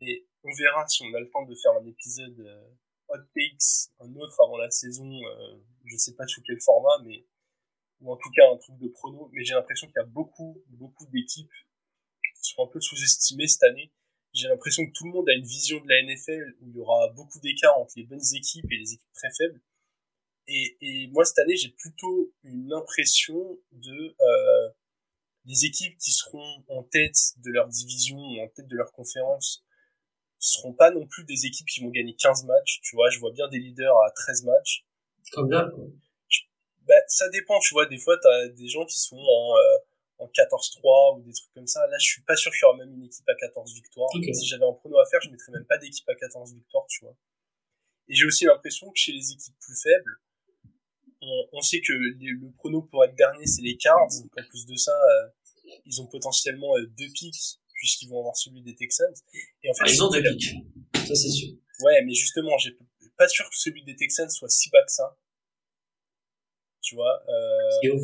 Et 0.00 0.26
on 0.44 0.52
verra 0.54 0.86
si 0.86 1.02
on 1.02 1.14
a 1.14 1.20
le 1.20 1.28
temps 1.30 1.44
de 1.44 1.54
faire 1.54 1.72
un 1.72 1.86
épisode 1.86 2.38
euh, 2.40 2.70
hot 3.08 3.22
takes, 3.34 3.90
un 4.00 4.14
autre 4.16 4.40
avant 4.42 4.58
la 4.58 4.70
saison, 4.70 5.10
euh, 5.10 5.58
je 5.84 5.96
sais 5.96 6.14
pas 6.14 6.26
sous 6.26 6.42
quel 6.42 6.60
format, 6.60 7.02
mais 7.04 7.24
ou 8.02 8.12
en 8.12 8.16
tout 8.16 8.30
cas 8.30 8.50
un 8.52 8.56
truc 8.58 8.76
de 8.78 8.88
prono. 8.88 9.30
Mais 9.32 9.44
j'ai 9.44 9.54
l'impression 9.54 9.86
qu'il 9.86 9.96
y 9.96 10.00
a 10.00 10.06
beaucoup, 10.06 10.62
beaucoup 10.68 11.06
d'équipes 11.06 11.50
qui 12.42 12.50
sont 12.50 12.64
un 12.64 12.66
peu 12.66 12.80
sous-estimées 12.80 13.46
cette 13.48 13.62
année. 13.62 13.90
J'ai 14.34 14.48
l'impression 14.48 14.84
que 14.86 14.92
tout 14.92 15.04
le 15.04 15.12
monde 15.12 15.28
a 15.28 15.32
une 15.32 15.44
vision 15.44 15.80
de 15.80 15.88
la 15.88 16.02
NFL 16.02 16.56
où 16.60 16.68
il 16.68 16.76
y 16.76 16.80
aura 16.80 17.08
beaucoup 17.14 17.38
d'écart 17.40 17.78
entre 17.78 17.94
les 17.96 18.04
bonnes 18.04 18.34
équipes 18.34 18.70
et 18.70 18.76
les 18.76 18.94
équipes 18.94 19.12
très 19.14 19.30
faibles. 19.36 19.60
Et, 20.48 21.08
moi 21.12 21.24
cette 21.24 21.38
année, 21.38 21.56
j'ai 21.56 21.68
plutôt 21.70 22.32
une 22.42 22.72
impression 22.72 23.58
de 23.70 24.16
euh, 24.20 24.70
les 25.44 25.64
équipes 25.64 25.96
qui 25.98 26.10
seront 26.10 26.64
en 26.68 26.82
tête 26.82 27.16
de 27.38 27.50
leur 27.50 27.68
division 27.68 28.18
ou 28.18 28.40
en 28.40 28.48
tête 28.48 28.66
de 28.66 28.76
leur 28.76 28.92
conférence 28.92 29.64
seront 30.38 30.72
pas 30.72 30.90
non 30.90 31.06
plus 31.06 31.24
des 31.24 31.46
équipes 31.46 31.68
qui 31.68 31.80
vont 31.80 31.90
gagner 31.90 32.14
15 32.14 32.44
matchs, 32.44 32.80
tu 32.82 32.96
vois, 32.96 33.10
je 33.10 33.20
vois 33.20 33.30
bien 33.32 33.48
des 33.48 33.58
leaders 33.58 33.96
à 33.96 34.10
13 34.10 34.44
matchs. 34.44 34.84
Bah, 36.86 36.94
ça 37.06 37.28
dépend, 37.28 37.58
tu 37.60 37.74
vois, 37.74 37.86
des 37.86 37.98
fois, 37.98 38.18
t'as 38.20 38.48
des 38.48 38.68
gens 38.68 38.84
qui 38.84 38.98
sont 38.98 39.16
en, 39.16 39.56
euh, 39.56 39.78
en 40.18 40.26
14-3 40.26 41.18
ou 41.18 41.22
des 41.22 41.32
trucs 41.32 41.52
comme 41.54 41.66
ça. 41.66 41.86
Là, 41.86 41.96
je 41.98 42.06
suis 42.06 42.22
pas 42.22 42.36
sûr 42.36 42.50
qu'il 42.52 42.60
y 42.62 42.64
aura 42.64 42.76
même 42.76 42.92
une 42.94 43.04
équipe 43.04 43.28
à 43.28 43.34
14 43.34 43.74
victoires. 43.74 44.08
Si 44.12 44.46
j'avais 44.46 44.64
un 44.64 44.72
prono 44.72 44.98
à 44.98 45.06
faire, 45.06 45.20
je 45.20 45.30
mettrais 45.30 45.52
même 45.52 45.66
pas 45.66 45.78
d'équipe 45.78 46.08
à 46.08 46.14
14 46.14 46.54
victoires, 46.54 46.86
tu 46.88 47.04
vois. 47.04 47.16
Et 48.08 48.14
j'ai 48.14 48.24
aussi 48.26 48.44
l'impression 48.44 48.90
que 48.90 48.98
chez 48.98 49.12
les 49.12 49.32
équipes 49.32 49.54
plus 49.60 49.80
faibles, 49.80 50.18
on, 51.20 51.48
on 51.52 51.60
sait 51.60 51.80
que 51.80 51.92
le 51.92 52.52
prono 52.58 52.82
pour 52.82 53.04
être 53.04 53.14
dernier, 53.14 53.46
c'est 53.46 53.62
les 53.62 53.76
Cards. 53.76 54.08
En 54.36 54.42
plus 54.48 54.66
de 54.66 54.76
ça, 54.76 54.92
euh, 54.92 55.28
ils 55.86 56.00
ont 56.00 56.06
potentiellement 56.06 56.76
euh, 56.76 56.86
deux 56.98 57.08
pics 57.14 57.58
puisqu'ils 57.74 58.08
vont 58.08 58.20
avoir 58.20 58.36
celui 58.36 58.62
des 58.62 58.74
Texans. 58.74 59.12
Et 59.62 59.70
en 59.70 59.74
fait, 59.74 59.84
ah, 59.86 59.90
ils 59.90 60.02
ont 60.02 60.10
deux 60.10 60.22
pics. 60.22 60.54
Ça, 60.94 61.14
c'est 61.14 61.30
sûr. 61.30 61.50
Ouais, 61.80 62.02
mais 62.04 62.14
justement, 62.14 62.56
j'ai 62.58 62.76
pas 63.16 63.28
sûr 63.28 63.48
que 63.48 63.56
celui 63.56 63.82
des 63.84 63.96
Texans 63.96 64.30
soit 64.30 64.48
si 64.48 64.70
bas 64.70 64.84
que 64.84 64.92
ça. 64.92 65.16
Tu 66.82 66.96
vois. 66.96 67.22
Euh... 67.28 67.98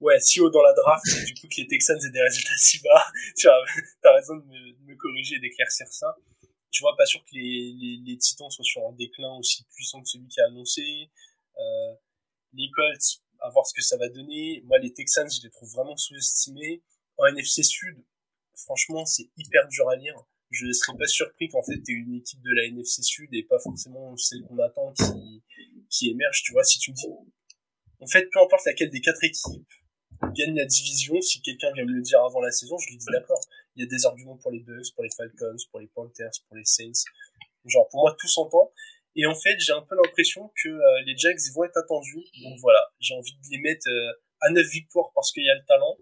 Ouais, 0.00 0.20
si 0.20 0.40
haut 0.40 0.48
dans 0.48 0.62
la 0.62 0.72
draft, 0.74 1.04
du 1.26 1.34
coup 1.34 1.48
que 1.48 1.60
les 1.60 1.66
Texans 1.66 1.98
aient 1.98 2.10
des 2.10 2.22
résultats 2.22 2.56
si 2.56 2.80
bas. 2.80 3.04
tu 3.36 3.48
vois, 3.48 3.64
t'as 4.00 4.14
raison 4.14 4.36
de 4.36 4.44
me, 4.44 4.72
de 4.72 4.82
me 4.84 4.96
corriger 4.96 5.36
et 5.36 5.40
d'éclaircir 5.40 5.88
ça. 5.88 6.16
Tu 6.70 6.82
vois, 6.82 6.94
pas 6.96 7.06
sûr 7.06 7.20
que 7.24 7.34
les, 7.34 7.74
les, 7.80 7.96
les 8.06 8.18
Titans 8.18 8.50
soient 8.50 8.64
sur 8.64 8.86
un 8.86 8.92
déclin 8.92 9.34
aussi 9.38 9.64
puissant 9.74 10.00
que 10.00 10.08
celui 10.08 10.28
qui 10.28 10.40
a 10.40 10.46
annoncé. 10.46 10.82
Euh, 11.58 11.94
les 12.52 12.70
Colts, 12.70 13.22
à 13.40 13.50
voir 13.50 13.66
ce 13.66 13.74
que 13.74 13.82
ça 13.82 13.96
va 13.96 14.08
donner. 14.08 14.62
Moi, 14.66 14.78
les 14.78 14.92
Texans, 14.92 15.28
je 15.30 15.42
les 15.42 15.50
trouve 15.50 15.70
vraiment 15.70 15.96
sous-estimés. 15.96 16.82
En 17.16 17.26
NFC 17.26 17.64
Sud, 17.64 17.96
franchement, 18.54 19.04
c'est 19.04 19.28
hyper 19.36 19.66
dur 19.68 19.88
à 19.88 19.96
lire. 19.96 20.14
Je 20.50 20.66
ne 20.66 20.72
serais 20.72 20.96
pas 20.96 21.06
surpris 21.06 21.48
qu'en 21.48 21.62
fait, 21.62 21.82
tu 21.82 21.92
une 21.92 22.14
équipe 22.14 22.40
de 22.40 22.50
la 22.54 22.66
NFC 22.66 23.02
Sud 23.02 23.28
et 23.34 23.42
pas 23.42 23.58
forcément 23.58 24.16
celle 24.16 24.42
qu'on 24.42 24.58
attend 24.58 24.92
qui, 24.92 25.42
qui 25.90 26.10
émerge, 26.10 26.42
tu 26.44 26.52
vois. 26.52 26.64
Si 26.64 26.78
tu 26.78 26.92
me 26.92 26.96
dis, 26.96 27.06
en 28.00 28.06
fait, 28.06 28.28
peu 28.30 28.40
importe 28.40 28.64
laquelle 28.66 28.90
des 28.90 29.00
quatre 29.00 29.22
équipes 29.24 29.68
gagne 30.34 30.56
la 30.56 30.64
division, 30.64 31.20
si 31.20 31.40
quelqu'un 31.42 31.72
vient 31.72 31.84
me 31.84 31.92
le 31.92 32.02
dire 32.02 32.22
avant 32.22 32.40
la 32.40 32.50
saison, 32.50 32.76
je 32.78 32.90
lui 32.90 32.96
dis 32.96 33.06
d'accord. 33.12 33.40
Il 33.76 33.84
y 33.84 33.86
a 33.86 33.88
des 33.88 34.04
arguments 34.06 34.36
pour 34.36 34.50
les 34.50 34.60
Bucks, 34.60 34.92
pour 34.94 35.04
les 35.04 35.10
Falcons, 35.16 35.56
pour 35.70 35.80
les 35.80 35.86
Panthers, 35.88 36.30
pour 36.48 36.56
les 36.56 36.64
Saints. 36.64 37.04
Genre, 37.64 37.88
pour 37.88 38.00
moi, 38.00 38.16
tout 38.18 38.28
s'entend. 38.28 38.72
Et 39.14 39.26
en 39.26 39.34
fait, 39.34 39.58
j'ai 39.58 39.72
un 39.72 39.82
peu 39.82 39.96
l'impression 39.96 40.50
que 40.62 40.68
euh, 40.68 41.02
les 41.06 41.16
Jacks 41.16 41.38
vont 41.54 41.64
être 41.64 41.76
attendus. 41.76 42.24
Donc 42.42 42.58
voilà, 42.60 42.80
j'ai 43.00 43.14
envie 43.14 43.32
de 43.32 43.50
les 43.50 43.60
mettre 43.60 43.88
euh, 43.88 44.12
à 44.40 44.50
9 44.50 44.66
victoires 44.66 45.10
parce 45.14 45.32
qu'il 45.32 45.44
y 45.44 45.50
a 45.50 45.54
le 45.54 45.64
talent. 45.66 45.96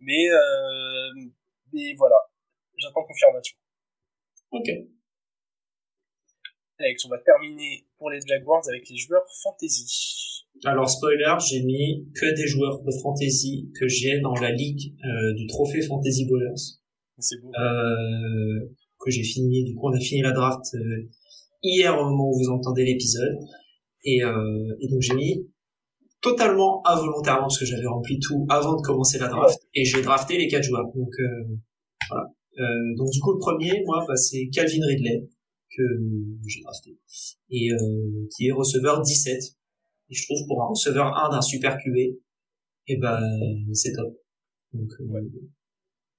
Mais 0.00 0.30
euh, 0.30 1.30
mais 1.72 1.94
voilà, 1.94 2.16
j'attends 2.76 3.04
confirmation. 3.04 3.56
Ok. 4.50 4.68
Alex, 6.82 7.04
on 7.04 7.10
va 7.10 7.18
terminer 7.18 7.84
pour 7.96 8.10
les 8.10 8.18
Jaguars 8.26 8.62
avec 8.68 8.88
les 8.88 8.96
joueurs 8.96 9.22
fantasy. 9.42 10.44
Alors 10.64 10.90
spoiler, 10.90 11.34
j'ai 11.48 11.62
mis 11.62 12.08
que 12.14 12.34
des 12.34 12.46
joueurs 12.46 12.82
de 12.82 12.90
fantasy 13.02 13.70
que 13.78 13.86
j'ai 13.86 14.20
dans 14.20 14.34
la 14.34 14.50
ligue 14.50 14.92
euh, 15.04 15.34
du 15.34 15.46
trophée 15.46 15.80
Fantasy 15.82 16.26
Bowlers. 16.26 16.80
C'est 17.18 17.40
beau. 17.40 17.50
Euh, 17.50 18.68
que 18.98 19.10
j'ai 19.10 19.22
fini. 19.22 19.64
Du 19.64 19.74
coup, 19.74 19.88
on 19.88 19.92
a 19.92 20.00
fini 20.00 20.22
la 20.22 20.32
draft 20.32 20.64
euh, 20.74 21.08
hier 21.62 21.96
au 21.96 22.04
moment 22.04 22.30
où 22.30 22.38
vous 22.38 22.50
entendez 22.50 22.84
l'épisode. 22.84 23.38
Et, 24.04 24.18
et 24.18 24.88
donc 24.88 25.00
j'ai 25.00 25.14
mis 25.14 25.48
totalement 26.20 26.84
involontairement 26.84 27.42
parce 27.42 27.60
que 27.60 27.64
j'avais 27.64 27.86
rempli 27.86 28.18
tout 28.18 28.46
avant 28.48 28.74
de 28.74 28.82
commencer 28.82 29.16
la 29.20 29.28
draft 29.28 29.60
et 29.74 29.84
j'ai 29.84 30.02
drafté 30.02 30.38
les 30.38 30.48
quatre 30.48 30.64
joueurs. 30.64 30.86
Donc 30.92 31.12
voilà. 32.10 32.26
Donc 32.96 33.10
du 33.12 33.20
coup 33.20 33.32
le 33.34 33.38
premier, 33.38 33.80
moi, 33.86 34.04
bah, 34.08 34.16
c'est 34.16 34.48
Calvin 34.52 34.84
Ridley 34.88 35.28
que 35.76 35.82
j'ai 36.46 36.60
drafté 36.62 36.98
et 37.50 37.72
euh, 37.72 38.28
qui 38.34 38.48
est 38.48 38.52
receveur 38.52 39.02
17. 39.02 39.42
Et 40.10 40.14
je 40.14 40.24
trouve 40.24 40.46
pour 40.46 40.62
un 40.62 40.66
receveur 40.66 41.16
1 41.16 41.30
d'un 41.30 41.40
super 41.40 41.78
QB, 41.78 41.96
et 41.96 42.20
eh 42.88 42.96
ben 42.96 43.20
c'est 43.72 43.92
top. 43.92 44.14
Donc 44.72 44.90
euh, 45.00 45.20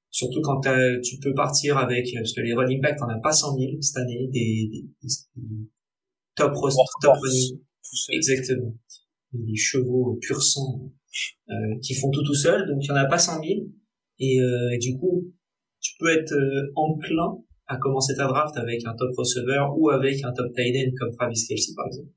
surtout 0.10 0.42
quand 0.42 0.62
tu 1.04 1.20
peux 1.20 1.34
partir 1.34 1.78
avec 1.78 2.08
parce 2.14 2.34
que 2.34 2.42
les 2.42 2.54
running 2.54 2.82
backs 2.82 2.98
t'en 2.98 3.10
as 3.10 3.20
pas 3.20 3.32
100 3.32 3.58
000 3.58 3.82
cette 3.82 3.98
année 3.98 4.28
des, 4.32 4.70
des, 4.72 4.86
des 5.02 5.68
top, 6.36 6.54
top 7.02 7.18
running 7.22 7.60
exactement 8.10 8.76
des 9.34 9.56
chevaux 9.56 10.18
pur 10.22 10.42
sang 10.42 10.92
euh, 11.50 11.80
qui 11.82 11.94
font 11.94 12.10
tout 12.12 12.24
tout 12.24 12.36
seul, 12.36 12.68
donc 12.68 12.84
il 12.84 12.88
y 12.88 12.92
en 12.92 12.96
a 12.96 13.06
pas 13.06 13.18
100 13.18 13.44
000. 13.44 13.68
Et, 14.20 14.40
euh, 14.40 14.72
et 14.72 14.78
du 14.78 14.98
coup, 14.98 15.32
tu 15.80 15.94
peux 16.00 16.10
être 16.10 16.32
euh, 16.34 16.72
enclin 16.76 17.43
à 17.68 17.78
commencer 17.78 18.16
ta 18.16 18.28
draft 18.28 18.56
avec 18.58 18.86
un 18.86 18.96
top 18.96 19.12
receveur 19.18 19.78
ou 19.78 19.90
avec 19.90 20.24
un 20.24 20.34
top 20.34 20.54
tight 20.54 20.76
end 20.76 20.92
comme 20.98 21.12
Travis 21.16 21.46
Kelsey 21.48 21.74
par 21.76 21.88
exemple. 21.88 22.10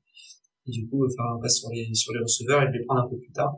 Et 0.67 0.71
du 0.71 0.87
coup, 0.87 1.07
faire 1.09 1.25
un 1.25 1.39
pas 1.39 1.49
sur 1.49 1.69
les 1.69 1.93
sur 1.93 2.13
les 2.13 2.19
receveurs 2.19 2.63
et 2.63 2.71
les 2.71 2.83
prendre 2.85 3.01
un 3.01 3.09
peu 3.09 3.17
plus 3.17 3.31
tard. 3.31 3.55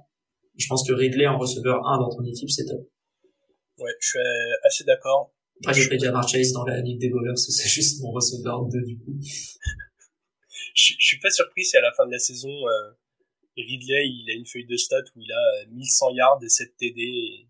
je 0.58 0.68
pense 0.68 0.88
que 0.88 0.94
Ridley 0.94 1.26
en 1.26 1.38
receveur 1.38 1.86
1 1.86 1.98
dans 1.98 2.10
ton 2.10 2.24
équipe, 2.24 2.50
c'est 2.50 2.66
top. 2.66 2.82
Ouais, 3.80 3.92
je 4.00 4.08
suis 4.08 4.20
assez 4.64 4.84
d'accord. 4.84 5.34
Après, 5.64 5.74
j'ai 5.74 5.88
pris 5.88 6.00
Jamar 6.00 6.28
Chase 6.28 6.52
dans 6.54 6.66
la 6.66 6.80
ligue 6.82 7.00
des 7.00 7.10
bowlers, 7.10 7.36
c'est 7.36 7.68
juste 7.78 8.02
mon 8.02 8.12
receveur 8.12 8.66
2 8.66 8.82
du 8.82 8.98
coup. 8.98 9.18
je, 10.76 10.94
je 10.98 11.06
suis 11.06 11.20
pas 11.20 11.32
surpris 11.32 11.66
si 11.66 11.76
à 11.78 11.82
la 11.82 11.92
fin 11.92 12.06
de 12.06 12.12
la 12.12 12.20
saison, 12.20 12.50
euh, 12.50 12.92
Ridley, 13.58 14.08
il 14.08 14.30
a 14.30 14.34
une 14.34 14.46
feuille 14.46 14.66
de 14.66 14.78
stats 14.78 15.04
où 15.16 15.22
il 15.22 15.32
a 15.32 15.66
1100 15.72 16.16
yards 16.16 16.40
et 16.44 16.50
7 16.50 16.78
TD 16.78 17.02
et, 17.02 17.48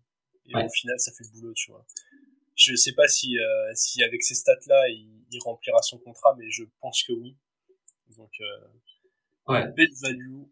au 0.54 0.68
final, 0.68 0.98
ça 0.98 1.12
fait 1.12 1.24
le 1.24 1.40
boulot, 1.40 1.52
tu 1.54 1.70
vois. 1.70 1.86
Je 2.60 2.74
sais 2.74 2.92
pas 2.92 3.08
si, 3.08 3.38
euh, 3.38 3.72
si 3.74 4.02
avec 4.02 4.22
ces 4.22 4.34
stats-là, 4.34 4.88
il, 4.90 5.08
il, 5.30 5.40
remplira 5.42 5.80
son 5.80 5.96
contrat, 5.96 6.34
mais 6.38 6.50
je 6.50 6.64
pense 6.80 7.02
que 7.02 7.12
oui. 7.14 7.34
Donc, 8.18 8.30
euh, 8.40 8.68
ouais. 9.48 9.66
belle 9.72 9.94
value. 10.02 10.42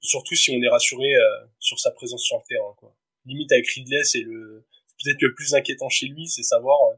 Surtout 0.00 0.36
si 0.36 0.52
on 0.52 0.62
est 0.62 0.68
rassuré 0.68 1.12
euh, 1.16 1.46
sur 1.58 1.78
sa 1.80 1.90
présence 1.90 2.22
sur 2.22 2.36
le 2.36 2.44
terrain, 2.48 2.72
quoi. 2.76 2.94
Limite 3.26 3.50
avec 3.50 3.68
Ridley, 3.68 4.04
c'est 4.04 4.22
le 4.22 4.64
peut-être 5.02 5.20
le 5.22 5.34
plus 5.34 5.54
inquiétant 5.54 5.88
chez 5.88 6.06
lui, 6.06 6.28
c'est 6.28 6.44
savoir 6.44 6.78
euh, 6.90 6.96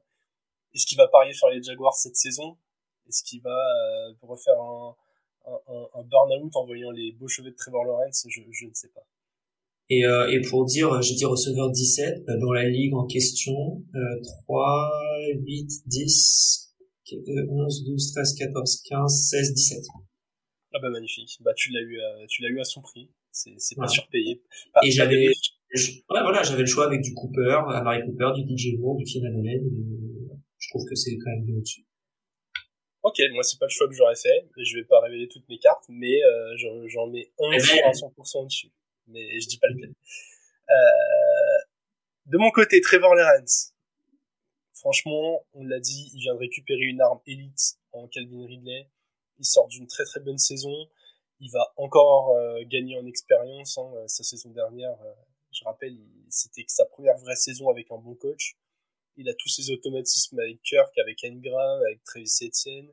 est-ce 0.75 0.87
qu'il 0.87 0.99
va 0.99 1.09
parier 1.09 1.33
sur 1.33 1.49
les 1.49 1.63
Jaguars 1.63 1.95
cette 1.95 2.17
saison? 2.17 2.59
Est-ce 3.09 3.23
qu'il 3.23 3.41
va 3.41 3.51
euh, 3.51 4.13
refaire 4.23 4.61
un, 4.61 4.95
un, 5.47 5.89
un, 5.95 6.03
burn-out 6.03 6.55
en 6.57 6.67
voyant 6.67 6.91
les 6.91 7.13
beaux 7.13 7.29
cheveux 7.29 7.51
de 7.51 7.57
Trevor 7.57 7.85
Lawrence, 7.85 8.27
je, 8.29 8.43
je 8.51 8.67
ne 8.67 8.75
sais 8.75 8.89
pas. 8.89 9.05
Et, 9.91 10.05
euh, 10.07 10.31
et 10.31 10.41
pour 10.41 10.65
dire, 10.65 11.03
j'ai 11.03 11.15
dit 11.15 11.25
receveur 11.25 11.71
17, 11.71 12.25
bah, 12.27 12.37
dans 12.39 12.53
la 12.53 12.69
ligue 12.69 12.95
en 12.95 13.07
question, 13.07 13.85
euh, 13.95 14.21
3, 14.45 14.91
8, 15.45 15.71
10, 15.87 16.75
11, 17.49 17.85
12, 17.85 18.13
13, 18.13 18.35
14, 18.39 18.83
15, 18.89 19.29
16, 19.31 19.55
17. 19.55 19.79
Ah 20.75 20.79
bah 20.81 20.89
magnifique. 20.89 21.37
Bah 21.41 21.53
tu 21.55 21.71
l'as 21.71 21.83
eu, 21.83 22.01
à, 22.01 22.27
tu 22.29 22.43
l'as 22.43 22.49
eu 22.49 22.61
à 22.61 22.65
son 22.65 22.81
prix. 22.81 23.11
C'est, 23.31 23.55
c'est 23.59 23.77
pas 23.77 23.89
surpayé. 23.89 24.43
et 24.85 24.91
j'avais, 24.91 25.29
ouais, 25.29 25.33
voilà, 26.09 26.43
j'avais 26.43 26.61
le 26.61 26.67
choix 26.67 26.87
avec 26.87 27.01
du 27.01 27.15
Cooper, 27.15 27.61
Amari 27.69 28.01
Cooper, 28.03 28.31
du 28.35 28.43
DJ 28.43 28.79
Moore, 28.79 28.97
du 28.97 29.05
Keenan 29.05 29.39
Allen. 29.39 29.63
Je 30.59 30.69
trouve 30.71 30.85
que 30.89 30.95
c'est 30.95 31.17
quand 31.17 31.31
même 31.31 31.45
bien 31.45 31.57
au-dessus. 31.57 31.85
Ok, 33.03 33.21
moi 33.33 33.43
c'est 33.43 33.59
pas 33.59 33.67
le 33.67 33.71
choix 33.71 33.89
que 33.89 33.95
j'aurais 33.95 34.15
fait, 34.15 34.49
je 34.57 34.77
vais 34.77 34.85
pas 34.85 35.01
révéler 35.01 35.27
toutes 35.29 35.49
mes 35.49 35.59
cartes, 35.59 35.85
mais 35.89 36.23
euh, 36.23 36.57
j'en 36.87 37.09
mets 37.09 37.33
un 37.41 37.51
à 37.51 37.93
100% 37.93 38.47
dessus. 38.47 38.71
Mais 39.07 39.41
je 39.41 39.49
dis 39.49 39.59
pas 39.59 39.69
lequel. 39.69 39.95
Euh, 40.71 41.59
de 42.27 42.39
mon 42.39 42.51
côté, 42.51 42.81
Trevor 42.81 43.15
Lawrence. 43.15 43.75
Franchement, 44.75 45.45
on 45.55 45.65
l'a 45.65 45.81
dit, 45.81 46.11
il 46.15 46.21
vient 46.21 46.35
de 46.35 46.39
récupérer 46.39 46.83
une 46.83 47.01
arme 47.01 47.21
élite 47.27 47.79
en 47.93 48.09
Calvin 48.09 48.47
Ridley. 48.47 48.89
Il 49.39 49.45
sort 49.45 49.69
d'une 49.69 49.87
très 49.87 50.05
très 50.05 50.21
bonne 50.21 50.39
saison. 50.39 50.89
Il 51.41 51.51
va 51.51 51.73
encore 51.77 52.31
euh, 52.37 52.63
gagner 52.67 52.99
en 52.99 53.07
expérience. 53.07 53.79
Hein, 53.79 53.93
sa 54.07 54.23
saison 54.25 54.51
dernière, 54.51 55.01
euh, 55.03 55.15
je 55.53 55.65
rappelle, 55.65 55.99
c'était 56.29 56.65
sa 56.69 56.85
première 56.87 57.17
vraie 57.19 57.37
saison 57.37 57.69
avec 57.69 57.91
un 57.91 57.99
bon 57.99 58.15
coach 58.15 58.57
il 59.17 59.29
a 59.29 59.35
tous 59.35 59.49
ses 59.49 59.71
automatismes 59.71 60.39
avec 60.39 60.63
Kirk, 60.63 60.97
avec 60.99 61.25
Engram, 61.25 61.83
avec 61.87 62.03
Travis 62.05 62.33
Etienne. 62.43 62.89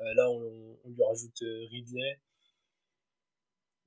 là, 0.00 0.30
on, 0.30 0.78
on, 0.84 0.90
lui 0.90 1.02
rajoute 1.02 1.38
Ridley. 1.70 2.20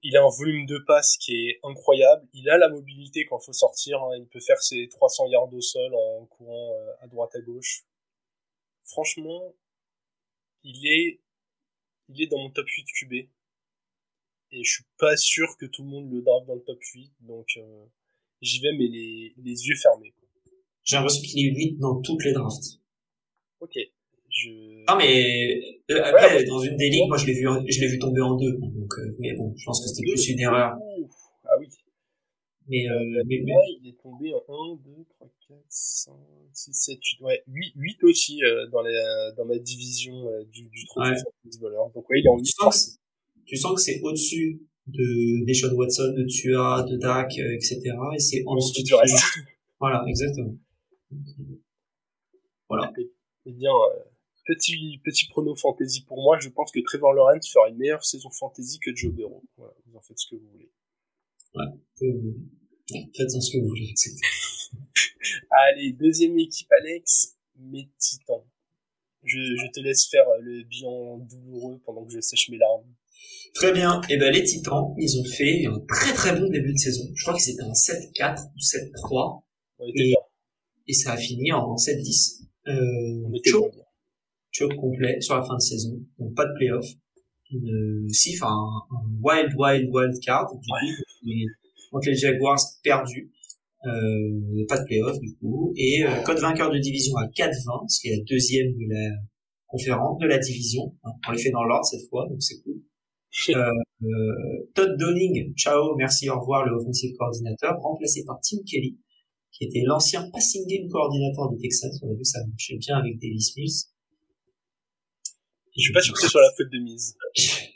Il 0.10 0.15
a 0.15 0.24
un 0.24 0.30
volume 0.30 0.65
de 0.65 0.78
passe 0.78 1.17
qui 1.17 1.34
est 1.34 1.60
incroyable. 1.63 2.26
Il 2.32 2.50
a 2.50 2.58
la 2.58 2.70
mobilité 2.70 3.26
quand 3.26 3.39
il 3.41 3.46
faut 3.48 3.52
sortir. 3.52 4.02
Hein. 4.02 4.15
Il 4.17 4.26
peut 4.26 4.39
faire 4.39 4.62
ses 4.63 4.88
300 4.88 5.28
yards 5.28 5.54
au 5.54 5.60
sol 5.60 5.93
en 5.93 6.26
courant 6.28 6.74
à 7.02 7.08
droite 7.08 7.36
à 7.36 7.41
gauche. 7.41 7.84
Franchement, 8.86 9.54
il 10.63 10.88
est, 10.88 11.20
il 12.08 12.22
est 12.22 12.28
dans 12.28 12.38
mon 12.38 12.50
top 12.52 12.70
8 12.70 12.86
QB. 12.86 13.13
Et 14.52 14.63
je 14.63 14.72
suis 14.76 14.86
pas 14.98 15.17
sûr 15.17 15.58
que 15.58 15.65
tout 15.65 15.84
le 15.84 15.89
monde 15.89 16.10
le 16.10 16.22
draft 16.22 16.48
dans 16.48 16.56
le 16.56 16.63
top 16.63 16.82
8. 16.82 17.12
Donc, 17.20 17.50
euh, 17.58 17.86
j'y 18.39 18.62
vais, 18.62 18.72
mais 18.72 18.88
les, 18.88 19.34
les 19.36 19.67
yeux 19.67 19.76
fermés. 19.76 20.13
J'ai 20.84 20.96
l'impression 20.96 21.22
qu'il 21.22 21.48
est 21.48 21.54
8 21.54 21.80
dans 21.80 22.02
toutes 22.02 22.24
les 22.24 22.32
drafts. 22.32 22.80
Ok. 23.60 23.78
Je... 24.29 24.83
Ah 24.87 24.95
mais 24.97 25.59
euh, 25.89 26.03
après 26.03 26.43
dans 26.45 26.59
une 26.59 26.75
des 26.77 26.89
ligues, 26.89 27.07
moi 27.07 27.17
je 27.17 27.25
l'ai 27.25 27.33
vu, 27.33 27.47
je 27.69 27.81
l'ai 27.81 27.87
vu 27.87 27.99
tomber 27.99 28.21
en 28.21 28.35
deux. 28.35 28.53
Donc 28.53 28.93
euh, 28.99 29.15
mais 29.19 29.33
bon, 29.33 29.53
je 29.57 29.65
pense 29.65 29.81
que 29.81 29.89
c'était 29.89 30.09
plus 30.09 30.29
une 30.29 30.39
erreur. 30.39 30.77
Ah 31.45 31.55
oui. 31.59 31.67
Mais, 32.69 32.85
euh, 32.89 33.23
mais, 33.25 33.39
mais... 33.45 33.53
il 33.81 33.89
est 33.89 34.01
tombé 34.01 34.33
en 34.33 34.73
1, 34.73 34.75
2, 34.83 35.05
3, 35.17 35.27
4, 35.47 35.57
5, 35.69 36.13
6, 36.53 36.73
7, 36.73 36.97
8, 37.01 37.21
ouais, 37.21 37.43
8, 37.47 37.73
8 37.77 38.03
aussi 38.03 38.43
euh, 38.43 38.67
dans, 38.67 38.81
la, 38.81 39.31
dans 39.37 39.45
ma 39.45 39.57
division 39.57 40.27
euh, 40.27 40.43
du, 40.51 40.67
du 40.67 40.85
trophée 40.85 41.11
ouais. 41.11 41.69
Donc 41.95 42.09
ouais, 42.09 42.19
il 42.19 42.25
est 42.25 42.29
en 42.29 42.37
8. 42.37 42.43
Tu 42.43 42.51
sens, 42.51 42.99
tu 43.45 43.55
sens 43.55 43.73
que 43.73 43.81
c'est 43.81 44.01
au-dessus 44.01 44.61
de 44.87 45.45
des 45.45 45.53
Sean 45.53 45.73
Watson, 45.75 46.13
de 46.15 46.25
Tua, 46.25 46.83
de 46.83 46.97
Dak, 46.97 47.31
euh, 47.39 47.55
etc. 47.55 47.79
Et 48.15 48.19
c'est 48.19 48.43
en 48.45 48.55
dessous 48.55 48.83
du 48.83 48.93
reste. 48.93 49.23
Voilà, 49.79 50.03
exactement. 50.07 50.55
Voilà. 52.69 52.91
Et, 52.97 53.09
et 53.45 53.53
bien, 53.53 53.71
euh, 53.71 54.03
petit, 54.47 54.99
petit 55.03 55.27
prono 55.27 55.55
fantasy 55.55 56.03
pour 56.05 56.21
moi, 56.21 56.38
je 56.39 56.49
pense 56.49 56.71
que 56.71 56.79
Trevor 56.79 57.13
Lawrence 57.13 57.49
fera 57.49 57.69
une 57.69 57.77
meilleure 57.77 58.03
saison 58.03 58.29
fantasy 58.31 58.79
que 58.79 58.95
Joe 58.95 59.13
Burrow. 59.13 59.43
Voilà, 59.57 59.73
vous 59.86 59.97
en 59.97 60.01
faites 60.01 60.17
ce 60.17 60.27
que 60.29 60.36
vous 60.36 60.49
voulez. 60.51 60.71
Ouais. 61.55 61.65
Euh, 62.03 62.33
Faites-en 62.89 63.41
ce 63.41 63.51
que 63.51 63.57
vous 63.62 63.67
voulez. 63.67 63.93
Allez, 65.51 65.91
deuxième 65.93 66.39
équipe, 66.39 66.69
Alex, 66.79 67.38
mes 67.60 67.89
titans. 67.97 68.45
Je, 69.23 69.39
je 69.39 69.71
te 69.71 69.81
laisse 69.81 70.07
faire 70.07 70.25
le 70.39 70.63
bilan 70.63 71.17
douloureux 71.17 71.81
pendant 71.86 72.05
que 72.05 72.13
je 72.13 72.21
sèche 72.21 72.49
mes 72.49 72.57
larmes. 72.57 72.88
Très 73.53 73.73
bien. 73.73 74.01
Et 74.10 74.13
eh 74.13 74.17
ben 74.17 74.31
les 74.31 74.43
Titans, 74.43 74.93
ils 74.97 75.19
ont 75.19 75.23
fait 75.25 75.65
un 75.65 75.79
très 75.88 76.13
très 76.13 76.39
bon 76.39 76.47
début 76.49 76.73
de 76.73 76.77
saison. 76.77 77.03
Je 77.15 77.23
crois 77.23 77.33
que 77.33 77.41
c'était 77.41 77.63
un 77.63 77.71
7-4 77.71 78.51
ou 78.55 78.60
7-3. 78.60 79.43
Et, 79.95 80.13
et, 80.88 80.93
ça 80.93 81.13
a 81.13 81.17
fini 81.17 81.51
en 81.51 81.75
7-10. 81.75 82.43
Euh, 82.67 83.39
choke, 83.45 83.73
complet 84.65 85.20
sur 85.22 85.36
la 85.36 85.43
fin 85.43 85.56
de 85.56 85.62
saison. 85.62 86.00
Donc 86.20 86.36
pas 86.36 86.46
de 86.46 86.54
playoff. 86.56 86.86
Une, 87.52 88.08
si, 88.10 88.36
enfin, 88.36 88.52
un, 88.52 88.96
un 88.96 89.10
wild, 89.22 89.54
wild, 89.58 89.89
wild 89.93 90.20
card. 90.22 90.48
Du 90.52 90.58
ouais. 90.58 90.93
coup, 90.93 91.91
contre 91.91 92.10
les 92.10 92.15
Jaguars 92.15 92.60
perdu. 92.84 93.32
Euh, 93.86 94.65
pas 94.67 94.80
de 94.80 94.86
playoff 94.86 95.20
du 95.20 95.36
coup. 95.36 95.74
Et 95.78 96.04
euh, 96.04 96.22
code 96.24 96.39
vainqueur 96.39 96.72
de 96.72 96.80
division 96.80 97.15
à 97.17 97.28
4-20, 97.28 97.88
ce 97.88 98.02
qui 98.02 98.08
est 98.10 98.17
la 98.17 98.24
deuxième 98.24 98.74
de 98.74 98.86
la 98.89 99.12
conférence, 99.67 100.20
de 100.20 100.28
la 100.28 100.39
division. 100.39 100.93
Hein, 101.04 101.12
on 101.28 101.32
les 101.32 101.38
fait 101.38 101.52
dans 101.52 101.63
l'ordre 101.63 101.86
cette 101.86 102.10
fois, 102.10 102.28
donc 102.30 102.41
c'est 102.41 102.62
cool. 102.63 102.82
Euh, 103.56 103.70
euh, 104.04 104.70
Todd 104.74 104.98
Downing, 104.98 105.54
ciao, 105.56 105.96
merci, 105.96 106.30
au 106.30 106.39
revoir, 106.39 106.65
le 106.65 106.76
offensive 106.76 107.15
coordinateur, 107.17 107.78
remplacé 107.80 108.24
par 108.26 108.39
Tim 108.41 108.58
Kelly, 108.65 108.98
qui 109.52 109.65
était 109.65 109.84
l'ancien 109.86 110.28
passing 110.32 110.65
game 110.67 110.88
coordinateur 110.88 111.52
des 111.52 111.58
Texans. 111.58 111.91
On 112.02 112.12
a 112.12 112.15
vu 112.15 112.24
ça 112.24 112.39
marchait 112.48 112.78
bien 112.78 112.98
avec 112.98 113.20
Davis 113.20 113.56
Mills. 113.56 113.91
Je 115.77 115.83
suis 115.83 115.93
pas 115.93 116.01
sûr 116.01 116.13
que 116.13 116.21
ce 116.21 116.27
soit 116.27 116.41
la 116.41 116.51
faute 116.57 116.71
de 116.71 116.79
mise. 116.79 117.15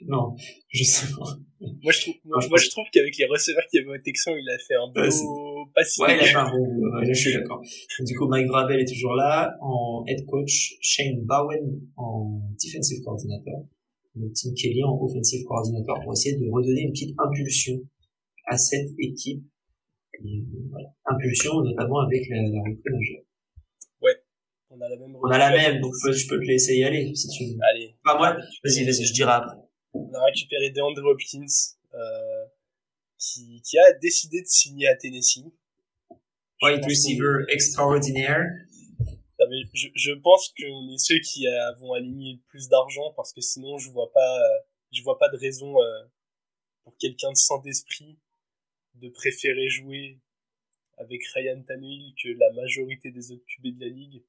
non, 0.07 0.35
justement. 0.69 1.27
Moi, 1.83 1.91
je 1.91 2.01
trouve, 2.01 2.15
moi, 2.25 2.39
moi 2.49 2.57
je 2.57 2.69
trouve 2.69 2.85
qu'avec 2.91 3.15
les 3.17 3.25
receveurs 3.25 3.63
qui 3.69 3.77
avaient 3.77 3.95
au 3.95 4.01
Texan, 4.01 4.31
il 4.35 4.49
a 4.49 4.57
fait 4.57 4.73
un 4.73 4.87
beau 4.87 5.69
passing. 5.75 6.03
Ouais, 6.03 6.17
il 6.17 6.21
a 6.21 6.25
fait 6.25 6.35
un 6.35 6.51
ouais, 6.51 7.05
je 7.07 7.13
suis 7.13 7.33
d'accord. 7.33 7.61
Du 7.99 8.17
coup, 8.17 8.27
Mike 8.27 8.47
Vrabel 8.47 8.79
est 8.79 8.91
toujours 8.91 9.13
là, 9.13 9.55
en 9.61 10.03
head 10.07 10.25
coach, 10.25 10.73
Shane 10.81 11.21
Bowen 11.21 11.81
en 11.95 12.41
defensive 12.63 13.03
coordinator, 13.03 13.67
donc 14.15 14.33
Tim 14.33 14.53
Kelly 14.55 14.83
en 14.83 14.99
offensive 14.99 15.43
coordinator 15.45 15.99
pour 16.03 16.13
essayer 16.13 16.35
de 16.37 16.49
redonner 16.49 16.81
une 16.81 16.91
petite 16.91 17.15
impulsion 17.19 17.79
à 18.47 18.57
cette 18.57 18.89
équipe. 18.97 19.43
Et, 20.25 20.43
voilà. 20.71 20.87
Impulsion, 21.05 21.61
notamment 21.61 21.99
avec 21.99 22.27
la, 22.29 22.41
la 22.41 22.59
recrue 22.61 22.91
d'un 22.91 22.99
on 24.71 24.81
a 24.81 24.89
la 24.89 24.95
même. 24.97 25.15
On 25.21 25.29
a 25.29 25.38
la 25.38 25.51
même, 25.51 25.81
donc 25.81 25.93
je 26.03 26.27
peux 26.27 26.39
te 26.39 26.45
laisser 26.45 26.75
y 26.75 26.84
aller 26.84 27.13
si 27.13 27.27
tu 27.27 27.45
veux. 27.45 27.60
Allez. 27.71 27.95
Pas 28.03 28.17
moi. 28.17 28.38
Vas-y, 28.63 28.86
vas-y, 28.86 29.05
je 29.05 29.13
dirai 29.13 29.31
après. 29.31 29.57
On 29.93 30.13
a 30.13 30.23
récupéré 30.25 30.71
DeAndre 30.71 31.03
Hopkins, 31.05 31.45
euh, 31.93 32.45
qui, 33.17 33.62
qui 33.62 33.77
a 33.77 33.93
décidé 33.93 34.41
de 34.41 34.47
signer 34.47 34.88
à 34.88 34.95
Tennessee. 34.95 35.45
Wide 36.62 36.84
receiver 36.86 37.45
extraordinaire. 37.49 38.45
Je, 39.73 39.88
je 39.95 40.12
pense 40.12 40.53
qu'on 40.57 40.93
est 40.93 40.99
ceux 40.99 41.19
qui 41.19 41.47
avons 41.47 41.93
aligné 41.93 42.34
le 42.34 42.39
plus 42.47 42.69
d'argent 42.69 43.12
parce 43.15 43.34
que 43.34 43.41
sinon 43.41 43.79
je 43.79 43.89
vois 43.89 44.12
pas, 44.13 44.39
je 44.91 45.01
vois 45.01 45.17
pas 45.17 45.29
de 45.29 45.38
raison 45.38 45.81
euh, 45.81 46.03
pour 46.84 46.95
quelqu'un 46.97 47.31
de 47.31 47.38
sans 47.38 47.60
d'esprit 47.60 48.19
de 48.95 49.10
préférer 49.10 49.67
jouer 49.67 50.19
avec 50.97 51.21
Ryan 51.34 51.62
Tannehill 51.63 52.13
que 52.21 52.29
la 52.38 52.51
majorité 52.53 53.12
des 53.12 53.31
autres 53.31 53.43
QB 53.47 53.77
de 53.77 53.86
la 53.86 53.91
ligue. 53.91 54.23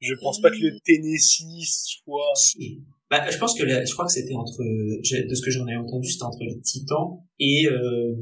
Je 0.00 0.14
pense 0.14 0.40
pas 0.40 0.50
que 0.50 0.56
le 0.56 0.78
Tennessee 0.80 1.64
soit. 1.64 2.32
Bah, 3.10 3.28
je 3.30 3.38
pense 3.38 3.58
que 3.58 3.64
la, 3.64 3.84
je 3.84 3.92
crois 3.92 4.04
que 4.06 4.12
c'était 4.12 4.34
entre, 4.34 4.62
de 4.62 5.34
ce 5.34 5.42
que 5.42 5.50
j'en 5.50 5.66
ai 5.66 5.76
entendu, 5.76 6.08
c'était 6.08 6.24
entre 6.24 6.44
les 6.44 6.60
Titans 6.60 7.20
et 7.38 7.66
euh, 7.66 8.14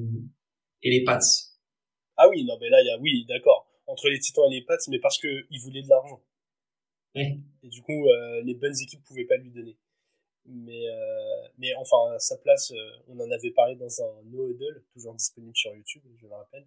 et 0.83 0.91
les 0.91 1.05
Pats. 1.05 1.19
Ah 2.17 2.29
oui, 2.31 2.45
non, 2.45 2.57
mais 2.61 2.71
là, 2.71 2.81
il 2.83 2.87
y 2.87 2.91
a, 2.91 2.99
oui, 2.99 3.27
d'accord, 3.29 3.69
entre 3.87 4.09
les 4.09 4.19
Titans 4.19 4.45
et 4.51 4.55
les 4.57 4.63
Pats, 4.63 4.79
mais 4.89 4.99
parce 5.01 5.19
que 5.19 5.29
ils 5.51 5.61
voulaient 5.61 5.83
de 5.83 5.89
l'argent. 5.89 6.23
Oui. 7.15 7.43
Et 7.63 7.69
du 7.69 7.83
coup, 7.83 8.07
euh, 8.09 8.43
les 8.43 8.55
bonnes 8.55 8.77
équipes 8.81 9.03
pouvaient 9.05 9.25
pas 9.25 9.37
lui 9.37 9.51
donner. 9.51 9.77
Mais, 10.45 10.89
euh, 10.89 11.49
mais 11.59 11.75
enfin, 11.75 12.15
à 12.15 12.19
sa 12.19 12.37
place, 12.39 12.71
euh, 12.71 12.91
on 13.09 13.19
en 13.19 13.31
avait 13.31 13.51
parlé 13.51 13.75
dans 13.75 14.03
un 14.03 14.23
No 14.27 14.49
Huddle, 14.49 14.85
toujours 14.93 15.15
disponible 15.15 15.57
sur 15.57 15.75
YouTube, 15.75 16.03
je 16.21 16.27
le 16.27 16.35
rappelle. 16.35 16.67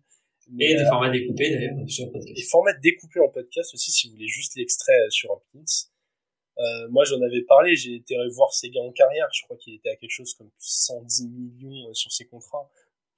Mais, 0.51 0.71
et 0.71 0.75
des 0.75 0.81
euh, 0.81 0.89
formats 0.89 1.09
découpés 1.09 1.51
d'ailleurs 1.51 1.89
sur 1.89 2.05
le 2.05 2.11
podcast. 2.11 2.35
Des 2.35 2.43
formats 2.43 2.73
découpés 2.73 3.19
en 3.19 3.29
podcast 3.29 3.73
aussi 3.73 3.91
si 3.91 4.07
vous 4.07 4.15
voulez 4.15 4.27
juste 4.27 4.55
l'extrait 4.55 4.99
euh, 4.99 5.09
sur 5.09 5.31
Hopkins. 5.31 5.89
Euh, 6.59 6.89
moi 6.89 7.05
j'en 7.05 7.21
avais 7.21 7.41
parlé, 7.43 7.75
j'ai 7.75 7.95
été 7.95 8.17
revoir 8.17 8.51
ses 8.51 8.69
gars 8.69 8.81
en 8.81 8.91
carrière, 8.91 9.29
je 9.31 9.43
crois 9.43 9.55
qu'il 9.55 9.75
était 9.75 9.89
à 9.89 9.95
quelque 9.95 10.11
chose 10.11 10.33
comme 10.33 10.51
110 10.57 11.29
millions 11.29 11.89
euh, 11.89 11.93
sur 11.93 12.11
ses 12.11 12.25
contrats. 12.25 12.69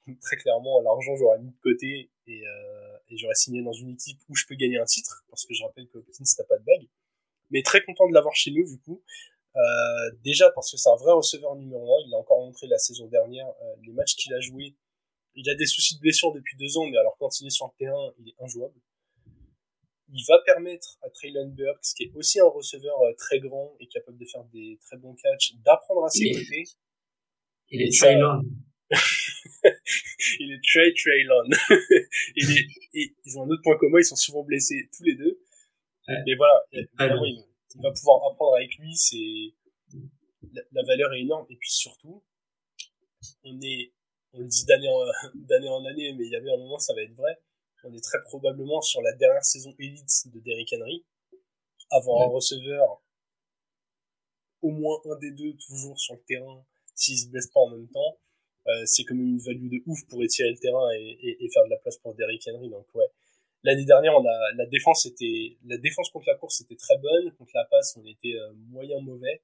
Très 0.21 0.37
clairement, 0.37 0.79
l'argent 0.81 1.15
j'aurais 1.15 1.39
mis 1.39 1.49
de 1.49 1.59
côté 1.63 2.11
et, 2.27 2.41
euh, 2.45 2.97
et 3.09 3.17
j'aurais 3.17 3.33
signé 3.33 3.63
dans 3.63 3.73
une 3.73 3.89
équipe 3.89 4.19
où 4.29 4.35
je 4.35 4.45
peux 4.47 4.53
gagner 4.55 4.77
un 4.77 4.85
titre, 4.85 5.25
parce 5.29 5.45
que 5.45 5.55
je 5.55 5.63
rappelle 5.63 5.87
que 5.87 5.97
Hopkins 5.97 6.23
n'a 6.37 6.43
pas 6.43 6.57
de 6.57 6.63
bague. 6.63 6.87
Mais 7.49 7.63
très 7.63 7.83
content 7.83 8.07
de 8.07 8.13
l'avoir 8.13 8.35
chez 8.35 8.51
nous 8.51 8.63
du 8.63 8.79
coup. 8.79 9.01
Euh, 9.55 10.11
déjà 10.23 10.49
parce 10.51 10.71
que 10.71 10.77
c'est 10.77 10.89
un 10.89 10.95
vrai 10.95 11.11
receveur 11.11 11.55
numéro 11.55 11.97
1, 11.97 12.03
il 12.05 12.11
l'a 12.11 12.17
encore 12.17 12.39
montré 12.39 12.67
la 12.67 12.77
saison 12.77 13.07
dernière, 13.07 13.47
les 13.81 13.91
matchs 13.91 14.15
qu'il 14.15 14.33
a 14.33 14.39
joués 14.39 14.75
il 15.35 15.49
a 15.49 15.55
des 15.55 15.65
soucis 15.65 15.95
de 15.95 16.01
blessure 16.01 16.33
depuis 16.33 16.57
deux 16.57 16.77
ans, 16.77 16.85
mais 16.87 16.97
alors 16.97 17.15
quand 17.19 17.39
il 17.39 17.47
est 17.47 17.51
sur 17.51 17.67
le 17.67 17.77
terrain, 17.77 18.13
il 18.19 18.29
est 18.29 18.35
injouable. 18.39 18.79
Il 20.13 20.23
va 20.27 20.39
permettre 20.45 20.97
à 21.03 21.09
Traylon 21.09 21.47
Burks, 21.47 21.93
qui 21.95 22.03
est 22.03 22.11
aussi 22.15 22.39
un 22.39 22.47
receveur 22.47 22.99
euh, 23.01 23.13
très 23.17 23.39
grand 23.39 23.75
et 23.79 23.87
capable 23.87 24.17
de 24.17 24.25
faire 24.25 24.43
des 24.45 24.77
très 24.81 24.97
bons 24.97 25.15
catchs, 25.15 25.53
d'apprendre 25.63 26.05
à 26.05 26.09
ses 26.09 26.25
il 26.25 26.37
côtés. 26.37 26.61
Est... 26.61 26.77
Il 27.69 27.81
est 27.81 27.97
Traylon. 27.97 28.41
il 30.39 30.51
est 30.51 30.61
Trey 30.69 30.93
Traylon. 30.97 31.49
il 32.35 32.51
est, 32.51 32.67
et 32.93 33.15
ils 33.25 33.37
ont 33.37 33.43
un 33.43 33.49
autre 33.49 33.61
point 33.63 33.77
commun, 33.77 33.99
ils 33.99 34.05
sont 34.05 34.17
souvent 34.17 34.43
blessés 34.43 34.89
tous 34.95 35.03
les 35.03 35.15
deux. 35.15 35.39
Ouais. 36.09 36.15
Mais 36.25 36.35
voilà, 36.35 36.61
il, 36.73 36.89
il, 37.75 37.81
va 37.81 37.91
pouvoir 37.91 38.29
apprendre 38.29 38.57
avec 38.57 38.75
lui, 38.79 38.93
c'est, 38.95 39.53
la, 40.51 40.61
la 40.73 40.83
valeur 40.83 41.13
est 41.13 41.21
énorme. 41.21 41.45
Et 41.49 41.55
puis 41.55 41.71
surtout, 41.71 42.21
on 43.45 43.61
est 43.61 43.93
on 44.33 44.39
le 44.39 44.47
dit 44.47 44.65
d'année 44.65 44.89
en, 44.89 45.03
d'année 45.35 45.69
en 45.69 45.85
année, 45.85 46.13
mais 46.13 46.25
il 46.25 46.31
y 46.31 46.35
avait 46.35 46.51
un 46.51 46.57
moment, 46.57 46.79
ça 46.79 46.93
va 46.93 47.01
être 47.01 47.15
vrai. 47.15 47.39
On 47.83 47.93
est 47.93 48.03
très 48.03 48.21
probablement 48.23 48.81
sur 48.81 49.01
la 49.01 49.13
dernière 49.13 49.43
saison 49.43 49.73
élite 49.79 50.27
de 50.33 50.39
Derrick 50.39 50.73
Henry. 50.73 51.03
Avoir 51.89 52.19
ouais. 52.19 52.25
un 52.25 52.29
receveur, 52.29 53.01
au 54.61 54.69
moins 54.69 54.99
un 55.05 55.17
des 55.17 55.31
deux, 55.31 55.55
toujours 55.57 55.99
sur 55.99 56.13
le 56.13 56.21
terrain, 56.21 56.63
s'il 56.95 57.17
se 57.17 57.27
blesse 57.27 57.47
pas 57.47 57.59
en 57.59 57.71
même 57.71 57.89
temps, 57.89 58.17
euh, 58.67 58.83
c'est 58.85 59.03
comme 59.03 59.19
une 59.19 59.39
value 59.39 59.69
de 59.69 59.83
ouf 59.87 60.05
pour 60.07 60.23
étirer 60.23 60.51
le 60.51 60.57
terrain 60.57 60.91
et, 60.93 61.17
et, 61.21 61.43
et, 61.43 61.49
faire 61.49 61.65
de 61.65 61.69
la 61.69 61.77
place 61.77 61.97
pour 61.97 62.13
Derrick 62.13 62.47
Henry. 62.47 62.69
Donc 62.69 62.85
ouais. 62.93 63.07
L'année 63.63 63.85
dernière, 63.85 64.13
on 64.15 64.25
a, 64.25 64.53
la 64.55 64.65
défense 64.67 65.05
était, 65.07 65.57
la 65.65 65.77
défense 65.77 66.09
contre 66.09 66.27
la 66.27 66.35
course 66.35 66.61
était 66.61 66.75
très 66.75 66.97
bonne. 66.99 67.31
Contre 67.33 67.51
la 67.55 67.65
passe, 67.65 67.97
on 67.97 68.05
était 68.05 68.35
euh, 68.35 68.53
moyen 68.69 69.01
mauvais. 69.01 69.41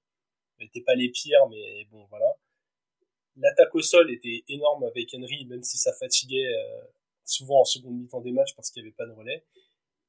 On 0.60 0.64
n'était 0.64 0.82
pas 0.82 0.96
les 0.96 1.10
pires, 1.10 1.48
mais 1.50 1.86
bon, 1.92 2.06
voilà 2.10 2.38
l'attaque 3.38 3.74
au 3.76 3.82
sol 3.82 4.12
était 4.12 4.44
énorme 4.50 4.84
avec 4.84 5.14
Henry, 5.14 5.46
même 5.46 5.64
si 5.64 5.78
ça 5.78 5.94
fatiguait 5.94 6.48
euh, 6.48 6.82
souvent 7.24 7.62
en 7.62 7.66
seconde 7.66 8.00
mi-temps 8.00 8.22
des 8.22 8.32
matchs 8.32 8.56
parce 8.56 8.72
qu'il 8.72 8.84
n'y 8.84 8.90
avait 8.90 8.96
pas 8.96 9.06
de 9.06 9.12
relais. 9.12 9.44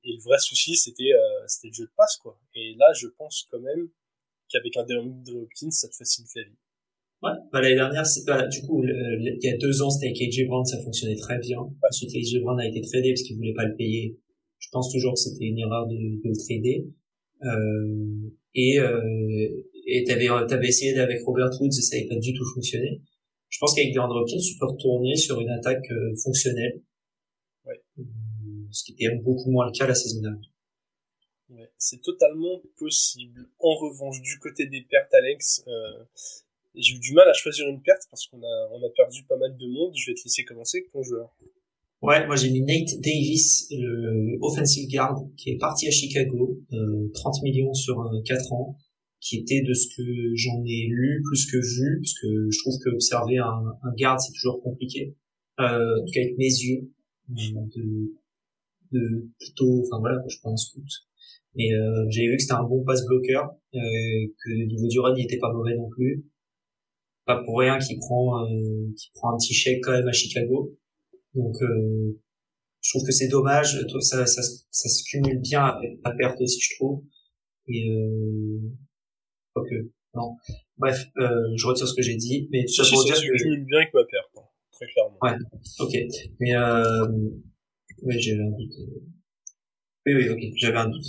Et 0.04 0.12
le 0.12 0.22
vrai 0.22 0.38
souci, 0.38 0.76
c'était 0.76 1.12
euh, 1.12 1.46
c'était 1.46 1.68
le 1.68 1.74
jeu 1.74 1.84
de 1.84 1.92
passe, 1.96 2.16
quoi. 2.16 2.40
Et 2.54 2.74
là, 2.78 2.92
je 2.94 3.08
pense 3.08 3.46
quand 3.50 3.60
même 3.60 3.88
qu'avec 4.48 4.76
un 4.76 4.84
DeAndre 4.84 5.42
Hopkins, 5.42 5.70
ça 5.70 5.88
te 5.88 5.94
facilite 5.94 6.30
la 6.36 6.42
vie. 6.44 6.56
Ouais, 7.20 7.32
bah, 7.52 7.60
l'année 7.60 7.74
dernière, 7.74 8.06
c'est 8.06 8.24
pas, 8.24 8.46
du 8.46 8.62
coup, 8.62 8.84
il 8.84 9.38
y 9.42 9.48
a 9.48 9.56
deux 9.56 9.82
ans, 9.82 9.90
c'était 9.90 10.06
avec 10.06 10.22
AJ 10.22 10.46
Brown, 10.46 10.64
ça 10.64 10.80
fonctionnait 10.82 11.16
très 11.16 11.38
bien. 11.38 11.58
Ensuite, 11.82 12.14
AJ 12.14 12.40
Brown 12.42 12.60
a 12.60 12.66
été 12.66 12.80
tradé 12.80 13.10
parce 13.10 13.22
qu'il 13.22 13.36
voulait 13.36 13.54
pas 13.54 13.64
le 13.64 13.74
payer. 13.74 14.16
Je 14.58 14.68
pense 14.70 14.92
toujours 14.92 15.14
que 15.14 15.20
c'était 15.20 15.46
une 15.46 15.58
erreur 15.58 15.86
de, 15.88 15.96
de 15.96 16.28
le 16.28 16.36
trader. 16.36 16.86
Euh, 17.42 18.30
et, 18.54 18.78
euh, 18.78 19.62
et 19.86 20.04
t'avais, 20.04 20.28
t'avais 20.48 20.68
essayé 20.68 20.96
avec 20.98 21.20
Robert 21.24 21.50
Woods 21.60 21.76
et 21.76 21.82
ça 21.82 21.96
n'avait 21.96 22.08
pas 22.08 22.16
du 22.16 22.32
tout 22.34 22.44
fonctionné. 22.54 23.02
Je 23.48 23.58
pense 23.58 23.74
qu'avec 23.74 23.94
DeAndre 23.94 24.16
Hopkins, 24.16 24.38
tu 24.38 24.58
peux 24.58 24.66
retourner 24.66 25.16
sur 25.16 25.40
une 25.40 25.50
attaque 25.50 25.90
euh, 25.90 26.14
fonctionnelle. 26.22 26.82
Ouais. 27.64 27.80
Euh, 27.98 28.02
ce 28.70 28.84
qui 28.84 28.92
était 28.92 29.14
beaucoup 29.16 29.50
moins 29.50 29.66
le 29.66 29.72
cas 29.72 29.86
la 29.86 29.94
saison 29.94 30.20
dernière. 30.20 30.50
Ouais, 31.50 31.70
c'est 31.78 32.02
totalement 32.02 32.60
possible. 32.76 33.48
En 33.58 33.74
revanche, 33.74 34.20
du 34.20 34.38
côté 34.38 34.66
des 34.66 34.82
pertes, 34.82 35.12
Alex, 35.14 35.64
euh, 35.66 36.04
j'ai 36.74 36.96
eu 36.96 36.98
du 36.98 37.14
mal 37.14 37.28
à 37.28 37.32
choisir 37.32 37.66
une 37.68 37.82
perte 37.82 38.02
parce 38.10 38.26
qu'on 38.26 38.42
a, 38.42 38.68
on 38.72 38.86
a 38.86 38.90
perdu 38.90 39.24
pas 39.24 39.36
mal 39.36 39.56
de 39.56 39.66
monde. 39.66 39.94
Je 39.96 40.10
vais 40.10 40.14
te 40.14 40.22
laisser 40.24 40.44
commencer 40.44 40.78
avec 40.78 40.90
ton 40.90 41.02
joueur. 41.02 41.34
Ouais, 42.00 42.24
moi 42.26 42.36
j'ai 42.36 42.50
mis 42.50 42.60
Nate 42.60 43.00
Davis, 43.00 43.66
le 43.72 44.38
offensive 44.40 44.88
guard, 44.88 45.20
qui 45.36 45.50
est 45.50 45.58
parti 45.58 45.88
à 45.88 45.90
Chicago, 45.90 46.60
euh, 46.72 47.10
30 47.12 47.42
millions 47.42 47.74
sur 47.74 48.00
euh, 48.00 48.22
4 48.24 48.52
ans, 48.52 48.76
qui 49.20 49.38
était 49.38 49.62
de 49.62 49.74
ce 49.74 49.88
que 49.96 50.02
j'en 50.34 50.62
ai 50.64 50.86
lu 50.88 51.22
plus 51.24 51.50
que 51.50 51.56
vu, 51.56 52.00
parce 52.00 52.14
que 52.20 52.50
je 52.50 52.58
trouve 52.60 52.78
que 52.84 52.90
observer 52.90 53.38
un, 53.38 53.64
un 53.82 53.94
garde 53.96 54.20
c'est 54.20 54.32
toujours 54.32 54.62
compliqué, 54.62 55.16
euh, 55.60 56.00
en 56.00 56.04
tout 56.04 56.12
cas 56.12 56.20
avec 56.20 56.38
mes 56.38 56.44
yeux, 56.44 56.90
de, 57.28 58.12
de 58.92 59.28
plutôt, 59.38 59.82
enfin 59.82 59.98
voilà, 60.00 60.22
je 60.28 60.36
pense 60.42 60.68
scout. 60.68 60.84
Mais 61.54 61.72
euh, 61.72 62.06
j'avais 62.10 62.28
vu 62.28 62.36
que 62.36 62.42
c'était 62.42 62.54
un 62.54 62.64
bon 62.64 62.84
pass 62.84 63.04
bloqueur, 63.06 63.50
euh, 63.74 63.78
que 63.78 64.66
niveau 64.66 64.86
du 64.86 65.00
run 65.00 65.14
il 65.16 65.24
était 65.24 65.38
pas 65.38 65.52
mauvais 65.52 65.76
non 65.76 65.88
plus, 65.88 66.24
pas 67.28 67.42
pour 67.44 67.58
rien 67.58 67.78
qu'il 67.78 67.98
prend, 67.98 68.42
euh, 68.44 68.92
qu'il 68.96 69.12
prend 69.14 69.34
un 69.34 69.36
petit 69.36 69.52
chèque 69.52 69.80
quand 69.82 69.92
même 69.92 70.08
à 70.08 70.12
Chicago. 70.12 70.74
Donc, 71.34 71.54
euh, 71.60 72.18
je 72.80 72.90
trouve 72.90 73.06
que 73.06 73.12
c'est 73.12 73.28
dommage. 73.28 73.76
Ça, 74.00 74.26
ça, 74.26 74.42
ça, 74.42 74.88
se 74.88 75.02
cumule 75.04 75.40
bien 75.40 75.62
avec 75.62 75.98
la 76.04 76.12
perte 76.12 76.40
aussi, 76.40 76.58
je 76.58 76.76
trouve. 76.76 77.04
Et 77.66 77.90
euh, 77.90 78.60
non. 80.14 80.36
Bref, 80.76 81.06
euh, 81.18 81.28
je 81.56 81.66
retire 81.66 81.86
ce 81.86 81.94
que 81.94 82.02
j'ai 82.02 82.16
dit, 82.16 82.48
mais 82.50 82.66
ça, 82.66 82.84
ça, 82.84 82.96
ça 82.96 83.14
se 83.14 83.22
cumule 83.22 83.64
bien 83.64 83.78
avec 83.78 83.94
ma 83.94 84.04
perte, 84.04 84.30
hein, 84.36 84.48
très 84.72 84.86
clairement. 84.86 85.18
Ouais. 85.22 85.36
Ok. 85.80 85.96
Mais 86.40 86.54
euh, 86.54 87.06
oui, 88.02 88.20
j'avais 88.20 88.42
un 88.42 88.50
doute. 88.50 88.72
Oui, 90.06 90.14
oui, 90.14 90.28
ok, 90.30 90.40
j'avais 90.56 90.78
un 90.78 90.88
doute. 90.88 91.06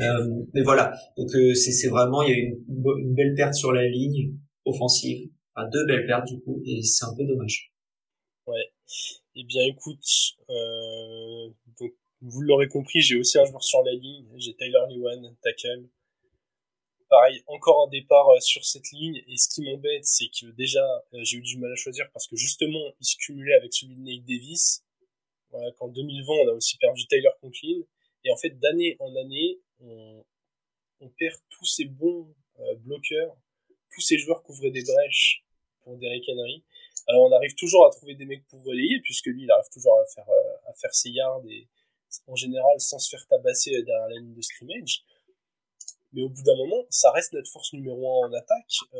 Euh, 0.00 0.44
mais 0.54 0.62
voilà. 0.62 0.92
Donc 1.16 1.28
euh, 1.34 1.54
c'est 1.54 1.72
c'est 1.72 1.88
vraiment 1.88 2.22
il 2.22 2.30
y 2.30 2.32
a 2.32 2.38
eu 2.38 2.64
une, 2.68 2.84
une 2.98 3.14
belle 3.14 3.34
perte 3.34 3.54
sur 3.54 3.72
la 3.72 3.86
ligne 3.86 4.34
offensive, 4.64 5.28
enfin 5.54 5.68
deux 5.68 5.84
belles 5.86 6.06
pertes 6.06 6.26
du 6.26 6.40
coup, 6.40 6.62
et 6.64 6.82
c'est 6.82 7.04
un 7.04 7.14
peu 7.14 7.24
dommage. 7.24 7.72
Ouais. 8.46 8.72
Eh 9.36 9.44
bien, 9.44 9.62
écoute, 9.66 10.04
euh, 10.48 11.48
donc, 11.78 11.92
vous 12.20 12.40
l'aurez 12.42 12.66
compris, 12.68 13.00
j'ai 13.00 13.16
aussi 13.16 13.38
un 13.38 13.44
joueur 13.44 13.62
sur 13.62 13.82
la 13.84 13.92
ligne. 13.92 14.26
J'ai 14.36 14.54
Tyler 14.54 14.80
Lewan, 14.90 15.36
tackle. 15.42 15.88
Pareil, 17.10 17.42
encore 17.48 17.86
un 17.86 17.90
départ 17.90 18.28
euh, 18.28 18.38
sur 18.38 18.64
cette 18.64 18.90
ligne. 18.92 19.20
Et 19.26 19.36
ce 19.36 19.48
qui 19.48 19.62
m'embête, 19.62 20.04
c'est 20.04 20.28
que 20.28 20.46
déjà, 20.52 20.84
euh, 21.12 21.18
j'ai 21.22 21.38
eu 21.38 21.42
du 21.42 21.58
mal 21.58 21.72
à 21.72 21.74
choisir 21.74 22.08
parce 22.12 22.28
que 22.28 22.36
justement, 22.36 22.94
il 23.00 23.04
se 23.04 23.16
cumulait 23.16 23.54
avec 23.54 23.74
celui 23.74 23.96
de 23.96 24.00
Nate 24.00 24.24
Davis. 24.24 24.84
Voilà, 25.50 25.72
qu'en 25.72 25.88
2020, 25.88 26.32
on 26.32 26.48
a 26.50 26.52
aussi 26.52 26.78
perdu 26.78 27.06
Tyler 27.08 27.30
Conklin. 27.40 27.82
Et 28.24 28.30
en 28.30 28.36
fait, 28.36 28.58
d'année 28.60 28.96
en 29.00 29.14
année, 29.16 29.58
on, 29.80 30.24
perd 31.18 31.36
tous 31.48 31.64
ces 31.64 31.86
bons 31.86 32.32
euh, 32.60 32.74
bloqueurs, 32.76 33.36
tous 33.92 34.00
ces 34.00 34.16
joueurs 34.18 34.42
qui 34.44 34.52
ouvraient 34.52 34.70
des 34.70 34.84
brèches 34.84 35.44
pour 35.82 35.96
Derrick 35.96 36.24
Henry. 36.28 36.62
Alors 37.08 37.24
on 37.24 37.32
arrive 37.32 37.54
toujours 37.54 37.86
à 37.86 37.90
trouver 37.90 38.14
des 38.14 38.26
mecs 38.26 38.46
pour 38.46 38.62
relayer, 38.62 39.00
puisque 39.00 39.26
lui, 39.26 39.42
il 39.42 39.50
arrive 39.50 39.68
toujours 39.72 39.98
à 39.98 40.04
faire, 40.14 40.28
euh, 40.28 40.70
à 40.70 40.72
faire 40.74 40.94
ses 40.94 41.10
yards, 41.10 41.42
et 41.48 41.66
en 42.26 42.36
général 42.36 42.78
sans 42.78 42.98
se 42.98 43.10
faire 43.10 43.26
tabasser 43.26 43.70
derrière 43.82 44.08
la 44.08 44.16
ligne 44.16 44.34
de 44.34 44.42
scrimmage. 44.42 45.02
Mais 46.12 46.22
au 46.22 46.28
bout 46.28 46.42
d'un 46.42 46.56
moment, 46.56 46.84
ça 46.90 47.10
reste 47.12 47.32
notre 47.32 47.50
force 47.50 47.72
numéro 47.72 48.24
un 48.24 48.28
en 48.28 48.32
attaque. 48.32 48.74
Euh, 48.94 48.98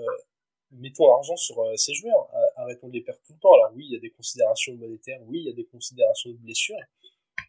mettons 0.72 1.08
l'argent 1.08 1.36
sur 1.36 1.60
euh, 1.60 1.76
ces 1.76 1.94
joueurs, 1.94 2.28
arrêtons 2.56 2.88
de 2.88 2.94
les 2.94 3.00
perdre 3.00 3.20
tout 3.26 3.32
le 3.32 3.40
temps. 3.40 3.52
Alors 3.54 3.72
oui, 3.74 3.86
il 3.88 3.92
y 3.92 3.96
a 3.96 4.00
des 4.00 4.10
considérations 4.10 4.74
monétaires, 4.74 5.20
oui, 5.26 5.40
il 5.40 5.46
y 5.46 5.50
a 5.50 5.54
des 5.54 5.66
considérations 5.66 6.30
de 6.30 6.36
blessures. 6.36 6.76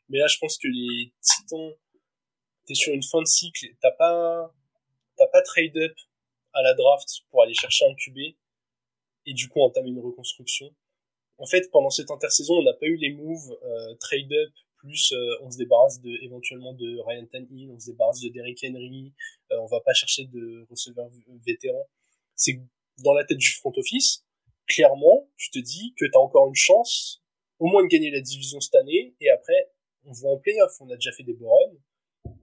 Mais 0.09 0.17
là, 0.17 0.27
je 0.27 0.37
pense 0.39 0.57
que 0.57 0.67
les 0.67 1.13
Titans, 1.21 1.73
t'es 2.65 2.73
sur 2.73 2.93
une 2.93 3.03
fin 3.03 3.21
de 3.21 3.27
cycle, 3.27 3.67
t'as 3.81 3.91
pas, 3.91 4.53
t'as 5.17 5.27
pas 5.27 5.41
trade 5.41 5.77
up 5.77 5.95
à 6.53 6.61
la 6.63 6.73
draft 6.73 7.07
pour 7.29 7.43
aller 7.43 7.53
chercher 7.53 7.85
un 7.85 7.95
QB 7.95 8.35
et 9.25 9.33
du 9.33 9.47
coup 9.49 9.61
entamer 9.61 9.89
une 9.89 9.99
reconstruction. 9.99 10.73
En 11.37 11.45
fait, 11.45 11.69
pendant 11.71 11.89
cette 11.89 12.11
intersaison, 12.11 12.55
on 12.59 12.63
n'a 12.63 12.73
pas 12.73 12.85
eu 12.85 12.97
les 12.97 13.13
moves 13.13 13.57
euh, 13.63 13.95
trade 13.95 14.31
up 14.31 14.53
plus 14.81 15.11
euh, 15.13 15.37
on 15.41 15.51
se 15.51 15.57
débarrasse 15.57 16.01
de 16.01 16.09
éventuellement 16.23 16.73
de 16.73 16.99
Ryan 17.07 17.25
Tannehill, 17.31 17.71
on 17.71 17.79
se 17.79 17.91
débarrasse 17.91 18.21
de 18.21 18.29
Derrick 18.29 18.59
Henry, 18.63 19.13
euh, 19.51 19.59
on 19.61 19.67
va 19.67 19.79
pas 19.81 19.93
chercher 19.93 20.25
de 20.25 20.65
receveurs 20.69 21.09
vétérans. 21.45 21.87
C'est 22.35 22.59
dans 23.03 23.13
la 23.13 23.23
tête 23.23 23.37
du 23.37 23.51
front 23.51 23.71
office, 23.75 24.25
clairement, 24.67 25.29
tu 25.37 25.51
te 25.51 25.59
dis 25.59 25.93
que 25.97 26.05
tu 26.05 26.11
as 26.13 26.19
encore 26.19 26.47
une 26.47 26.55
chance 26.55 27.23
au 27.59 27.67
moins 27.67 27.83
de 27.83 27.87
gagner 27.87 28.09
la 28.09 28.21
division 28.21 28.59
cette 28.59 28.75
année 28.75 29.15
et 29.19 29.29
après 29.29 29.71
on 30.05 30.11
voit 30.11 30.31
en 30.31 30.37
playoff, 30.37 30.73
on 30.81 30.89
a 30.89 30.95
déjà 30.95 31.11
fait 31.11 31.23
des 31.23 31.37
runs. 31.39 32.35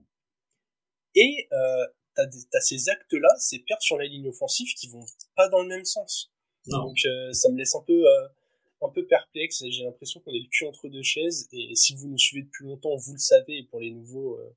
Et 1.15 1.47
euh, 1.51 1.85
t'as, 2.15 2.25
as 2.53 2.61
ces 2.61 2.89
actes-là, 2.89 3.29
ces 3.37 3.59
pertes 3.59 3.81
sur 3.81 3.97
la 3.97 4.05
ligne 4.05 4.29
offensive 4.29 4.73
qui 4.75 4.87
vont 4.87 5.03
pas 5.35 5.49
dans 5.49 5.61
le 5.61 5.67
même 5.67 5.85
sens. 5.85 6.31
Donc 6.67 6.97
euh, 7.05 7.33
ça 7.33 7.49
me 7.49 7.57
laisse 7.57 7.75
un 7.75 7.83
peu 7.85 8.05
euh, 8.05 8.27
un 8.81 8.89
peu 8.89 9.05
perplexe 9.05 9.63
j'ai 9.69 9.83
l'impression 9.83 10.19
qu'on 10.21 10.31
est 10.31 10.39
le 10.39 10.49
cul 10.49 10.65
entre 10.65 10.87
deux 10.87 11.03
chaises 11.03 11.47
et 11.51 11.75
si 11.75 11.95
vous 11.95 12.07
nous 12.07 12.17
suivez 12.17 12.43
depuis 12.43 12.65
longtemps, 12.65 12.95
vous 12.95 13.13
le 13.13 13.19
savez 13.19 13.59
et 13.59 13.63
pour 13.63 13.79
les 13.79 13.91
nouveaux 13.91 14.37
euh, 14.37 14.55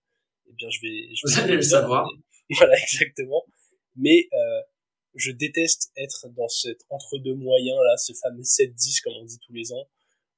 eh 0.48 0.52
bien 0.54 0.68
je 0.70 0.80
vais 0.80 1.14
je 1.14 1.22
vous 1.26 1.40
allez 1.40 1.56
le 1.56 1.62
savoir. 1.62 2.08
voilà 2.50 2.76
exactement. 2.78 3.44
Mais 3.96 4.28
euh, 4.32 4.62
je 5.14 5.30
déteste 5.30 5.92
être 5.96 6.28
dans 6.30 6.48
cet 6.48 6.80
entre-deux 6.90 7.34
moyen 7.34 7.74
là, 7.74 7.96
ce 7.96 8.12
fameux 8.14 8.42
7-10 8.42 9.02
comme 9.02 9.14
on 9.20 9.24
dit 9.24 9.38
tous 9.38 9.52
les 9.52 9.72
ans 9.72 9.88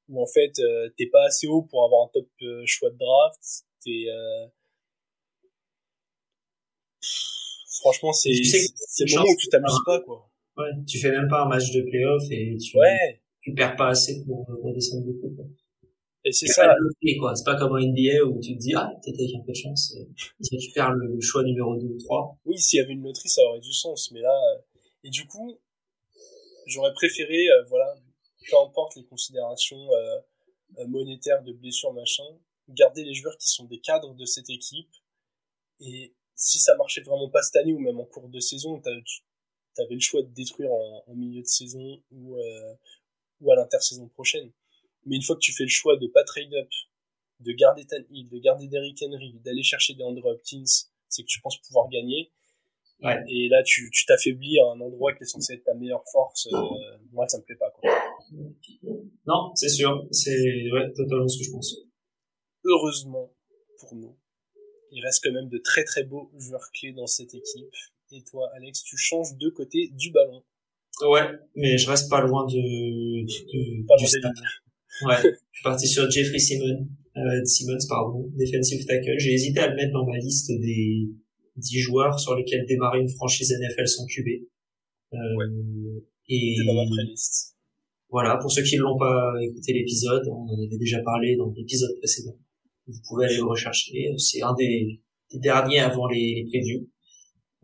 où 0.09 0.23
en 0.23 0.27
fait 0.27 0.59
euh, 0.59 0.91
t'es 0.97 1.07
pas 1.07 1.25
assez 1.27 1.47
haut 1.47 1.63
pour 1.63 1.85
avoir 1.85 2.07
un 2.07 2.11
top 2.13 2.29
euh, 2.43 2.63
choix 2.67 2.91
de 2.91 2.99
draft, 2.99 3.65
t'es 3.83 4.07
franchement 7.81 8.13
c'est 8.13 8.33
c'est 8.43 9.05
le 9.05 9.15
moment 9.17 9.31
où 9.31 9.37
tu 9.39 9.49
t'amuses 9.49 9.81
pas 9.85 10.01
quoi. 10.01 10.31
Ouais, 10.57 10.71
tu 10.87 10.99
fais 10.99 11.11
même 11.11 11.29
pas 11.29 11.43
un 11.43 11.49
match 11.49 11.73
de 11.73 11.83
playoff 11.83 12.23
et 12.31 12.57
tu, 12.59 12.77
ouais. 12.79 13.21
Tu 13.45 13.53
perds 13.53 13.77
pas 13.77 13.89
assez 13.89 14.25
pour 14.25 14.47
redescendre 14.63 15.05
beaucoup. 15.05 15.35
Quoi. 15.37 15.45
Et 16.25 16.33
c'est 16.33 16.47
ça. 16.47 16.75
quoi. 17.21 17.37
C'est 17.37 17.45
pas 17.45 17.57
comme 17.57 17.73
en 17.73 17.79
NBA 17.79 18.25
où 18.25 18.41
tu 18.41 18.55
te 18.55 18.59
dis, 18.59 18.73
ah, 18.75 18.91
peut-être 19.03 19.21
avec 19.21 19.35
un 19.35 19.45
peu 19.45 19.53
de 19.53 19.57
chance, 19.57 19.95
euh, 19.99 20.59
tu 20.59 20.73
perds 20.73 20.93
le 20.93 21.21
choix 21.21 21.45
numéro 21.45 21.77
2 21.77 21.87
ou 21.87 21.99
3. 21.99 22.39
Oui, 22.47 22.59
s'il 22.59 22.79
y 22.79 22.83
avait 22.83 22.95
une 22.95 23.03
loterie, 23.03 23.29
ça 23.29 23.43
aurait 23.43 23.61
du 23.61 23.73
sens, 23.73 24.11
mais 24.13 24.21
là, 24.21 24.35
euh, 24.55 24.63
et 25.05 25.11
du 25.11 25.27
coup, 25.27 25.59
j'aurais 26.67 26.95
préféré, 26.95 27.47
euh, 27.49 27.65
voilà, 27.69 27.95
peu 28.51 28.57
importe 28.67 28.97
les 28.97 29.05
considérations 29.05 29.87
euh, 29.93 30.87
monétaires 30.87 31.43
de 31.43 31.53
blessures, 31.53 31.93
machin, 31.93 32.25
garder 32.71 33.05
les 33.05 33.13
joueurs 33.13 33.37
qui 33.37 33.51
sont 33.51 33.67
des 33.67 33.81
cadres 33.81 34.15
de 34.15 34.25
cette 34.25 34.49
équipe, 34.49 34.91
et 35.81 36.15
si 36.35 36.59
ça 36.59 36.75
marchait 36.77 37.03
vraiment 37.03 37.29
pas 37.29 37.43
cette 37.43 37.57
année 37.57 37.75
ou 37.75 37.81
même 37.81 38.01
en 38.01 38.07
cours 38.07 38.31
de 38.31 38.41
saison, 38.41 38.81
tu 38.81 38.89
avais 39.83 39.95
le 39.95 40.01
choix 40.01 40.23
de 40.23 40.33
détruire 40.33 40.73
en, 40.73 41.05
en 41.07 41.15
milieu 41.15 41.43
de 41.43 41.47
saison 41.47 42.03
ou, 42.13 42.39
euh, 42.39 42.75
ou 43.41 43.51
à 43.53 43.57
l'intersaison 43.57 44.09
prochaine. 44.09 44.51
Mais 45.07 45.17
une 45.17 45.23
fois 45.23 45.37
que 45.37 45.41
tu 45.41 45.53
fais 45.53 45.65
le 45.65 45.71
choix 45.71 45.97
de 45.97 46.07
pas 46.07 46.25
trade 46.25 46.53
up, 46.55 46.69
de 47.41 47.53
garder 47.53 47.85
Tan 47.85 48.03
Hill, 48.11 48.29
de 48.31 48.39
garder 48.39 48.69
Derrick 48.69 49.03
Henry, 49.03 49.35
d'aller 49.45 49.63
chercher 49.63 49.95
des 49.95 50.03
Andrew 50.03 50.27
Hopkins, 50.27 50.65
c'est 51.09 51.23
que 51.23 51.29
tu 51.29 51.41
penses 51.41 51.59
pouvoir 51.59 51.89
gagner. 51.89 52.33
Ouais. 53.03 53.23
Et 53.29 53.49
là, 53.49 53.63
tu 53.65 53.91
tu 53.93 54.07
t'affaiblis 54.07 54.59
à 54.61 54.67
un 54.67 54.81
endroit 54.81 55.13
qui 55.15 55.25
est 55.25 55.27
censé 55.27 55.55
être 55.55 55.65
ta 55.65 55.75
meilleure 55.75 56.05
force. 56.11 56.47
Euh, 56.47 56.59
moi, 57.13 57.27
ça 57.29 57.39
me 57.39 57.43
plaît 57.43 57.57
pas. 57.57 57.71
Quoi. 57.71 57.91
Non, 59.27 59.55
c'est 59.55 59.69
sûr. 59.69 60.07
C'est 60.11 60.71
ouais, 60.71 60.93
totalement 60.93 61.29
ce 61.29 61.39
que 61.39 61.45
je 61.45 61.51
pense. 61.51 61.77
Heureusement 62.65 63.31
pour 63.81 63.95
nous, 63.97 64.17
il 64.93 65.05
reste 65.05 65.23
quand 65.23 65.33
même 65.33 65.49
de 65.49 65.59
très 65.59 65.85
très 65.85 66.05
beaux 66.05 66.31
joueurs 66.39 66.71
clés 66.73 66.93
dans 66.93 67.07
cette 67.07 67.35
équipe 67.35 67.75
et 68.13 68.23
toi, 68.23 68.49
Alex, 68.55 68.83
tu 68.85 68.97
changes 68.97 69.37
de 69.37 69.49
côté 69.51 69.89
du 69.93 70.11
ballon. 70.13 70.45
Ouais, 71.03 71.23
mais 71.57 71.77
je 71.77 71.89
reste 71.89 72.09
pas 72.09 72.21
loin 72.21 72.47
de, 72.47 73.23
de 73.25 73.87
pas 73.87 73.97
du 73.97 74.07
stade. 74.07 74.33
Ouais, 75.07 75.17
je 75.23 75.59
suis 75.59 75.65
parti 75.65 75.89
sur 75.89 76.09
Jeffrey 76.09 76.39
Simmons, 76.39 76.87
euh, 77.17 77.45
Simmons, 77.45 77.79
pardon, 77.89 78.31
defensive 78.37 78.85
tackle. 78.87 79.19
J'ai 79.19 79.33
hésité 79.33 79.61
à 79.61 79.69
le 79.69 79.77
mettre 79.77 79.93
dans 79.93 80.07
ma 80.07 80.17
liste 80.19 80.49
des 80.49 81.09
10 81.57 81.79
joueurs 81.81 82.19
sur 82.19 82.37
lesquels 82.37 82.65
démarrer 82.67 83.01
une 83.01 83.09
franchise 83.09 83.53
NFL 83.53 83.89
sans 83.89 84.07
QB. 84.07 84.29
Euh, 85.15 85.17
ouais. 85.37 85.47
Et 86.29 86.57
dans 86.65 86.75
ma 86.75 86.87
pré-liste. 86.87 87.57
Voilà, 88.11 88.37
pour 88.37 88.51
ceux 88.51 88.63
qui 88.63 88.77
ne 88.77 88.83
l'ont 88.83 88.97
pas 88.97 89.33
écouté 89.43 89.73
l'épisode, 89.73 90.23
on 90.29 90.49
en 90.49 90.65
avait 90.67 90.79
déjà 90.79 91.01
parlé 91.03 91.37
dans 91.37 91.53
l'épisode 91.57 91.97
précédent. 91.99 92.37
Vous 92.87 93.01
pouvez 93.09 93.27
aller 93.27 93.37
le 93.37 93.45
rechercher. 93.45 94.15
C'est 94.19 94.43
un 94.43 94.55
des, 94.55 95.01
des 95.33 95.39
derniers 95.41 95.81
avant 95.81 96.07
les, 96.07 96.35
les 96.35 96.45
previews. 96.45 96.89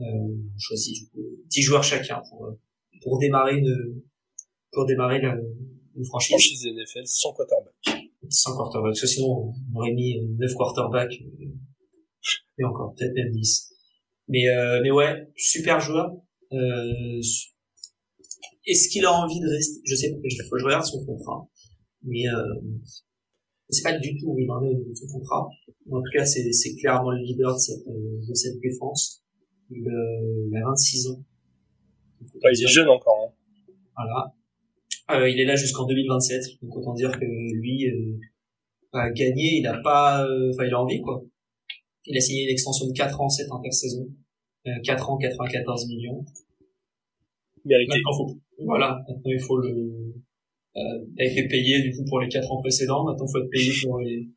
Euh, 0.00 0.04
on 0.04 0.58
choisit 0.58 0.94
du 0.94 1.10
coup 1.10 1.26
10 1.46 1.62
joueurs 1.62 1.84
chacun 1.84 2.22
pour 2.30 2.56
pour 3.02 3.18
démarrer 3.18 3.56
une 3.56 4.02
pour 4.72 4.86
démarrer 4.86 5.20
la, 5.20 5.36
une 5.96 6.04
franchise. 6.04 6.30
Franchise 6.30 6.66
NFL 6.66 7.06
sans 7.06 7.32
quarterback. 7.32 7.74
Sans 8.28 8.56
quarterback, 8.56 8.90
parce 8.90 9.00
que 9.00 9.06
sinon 9.06 9.52
on 9.74 9.78
aurait 9.78 9.92
mis 9.92 10.20
9 10.38 10.54
quarterbacks 10.54 11.20
et 12.58 12.64
encore 12.64 12.94
peut-être 12.94 13.14
même 13.14 13.30
10. 13.32 13.72
Mais 14.28 14.48
euh, 14.48 14.80
mais 14.82 14.90
ouais, 14.90 15.28
super 15.36 15.80
joueur. 15.80 16.12
Euh, 16.52 17.20
Est-ce 18.66 18.88
qu'il 18.90 19.04
a 19.04 19.12
envie 19.12 19.40
de 19.40 19.48
rester? 19.48 19.80
Je 19.84 19.94
sais 19.96 20.10
pas, 20.10 20.18
je, 20.24 20.36
je 20.36 20.64
regarde 20.64 20.84
son 20.84 21.04
contrat, 21.04 21.48
mais 22.02 22.28
euh, 22.28 22.60
c'est 23.68 23.82
pas 23.82 23.98
du 23.98 24.16
tout 24.18 24.32
où 24.32 24.38
il 24.38 24.50
en 24.50 24.62
est 24.62 24.74
de 24.74 24.94
son 24.94 25.06
contrat. 25.06 25.48
En 25.90 25.98
tout 25.98 26.10
cas, 26.12 26.24
c'est 26.24 26.52
c'est 26.52 26.74
clairement 26.76 27.10
le 27.10 27.22
leader 27.22 27.54
de 27.54 27.58
cette 27.58 27.86
euh, 27.86 28.20
de 28.28 28.34
cette 28.34 28.60
défense. 28.60 29.24
Il, 29.70 29.86
euh, 29.88 30.48
il 30.48 30.56
a 30.56 30.64
26 30.66 31.08
ans. 31.08 31.24
Ouais, 32.20 32.52
il 32.54 32.64
est 32.64 32.68
jeune 32.68 32.88
encore. 32.88 33.28
Hein. 33.28 33.72
Voilà. 33.96 34.34
Euh, 35.10 35.28
il 35.28 35.40
est 35.40 35.44
là 35.44 35.56
jusqu'en 35.56 35.86
2027, 35.86 36.62
donc 36.62 36.76
autant 36.76 36.94
dire 36.94 37.10
que 37.18 37.24
lui 37.24 37.86
euh, 37.86 38.18
a 38.92 39.10
gagné, 39.10 39.58
il 39.58 39.66
a 39.66 39.78
pas, 39.82 40.24
euh, 40.24 40.50
enfin 40.54 40.66
il 40.66 40.74
a 40.74 40.80
envie 40.80 41.00
quoi. 41.00 41.22
Il 42.06 42.16
a 42.16 42.20
signé 42.20 42.44
une 42.44 42.50
extension 42.50 42.86
de 42.86 42.92
4 42.92 43.20
ans 43.20 43.28
cette 43.28 43.50
intersaison, 43.50 44.08
euh, 44.66 44.70
4 44.84 45.10
ans 45.10 45.18
94 45.18 45.88
millions. 45.88 46.24
Mérité. 47.64 47.96
Maintenant, 47.96 48.12
faut, 48.12 48.38
voilà, 48.64 49.04
maintenant 49.08 49.30
il 49.30 49.40
faut 49.40 49.58
le, 49.58 50.14
euh, 50.76 51.04
il 51.16 51.22
a 51.22 51.30
été 51.30 51.46
payé 51.48 51.82
du 51.82 51.90
coup 51.90 52.04
pour 52.04 52.20
les 52.20 52.28
4 52.28 52.50
ans 52.50 52.60
précédents, 52.60 53.04
maintenant 53.04 53.26
il 53.26 53.32
faut 53.32 53.44
être 53.44 53.50
payé 53.50 53.72
pour 53.82 53.98
les, 53.98 54.28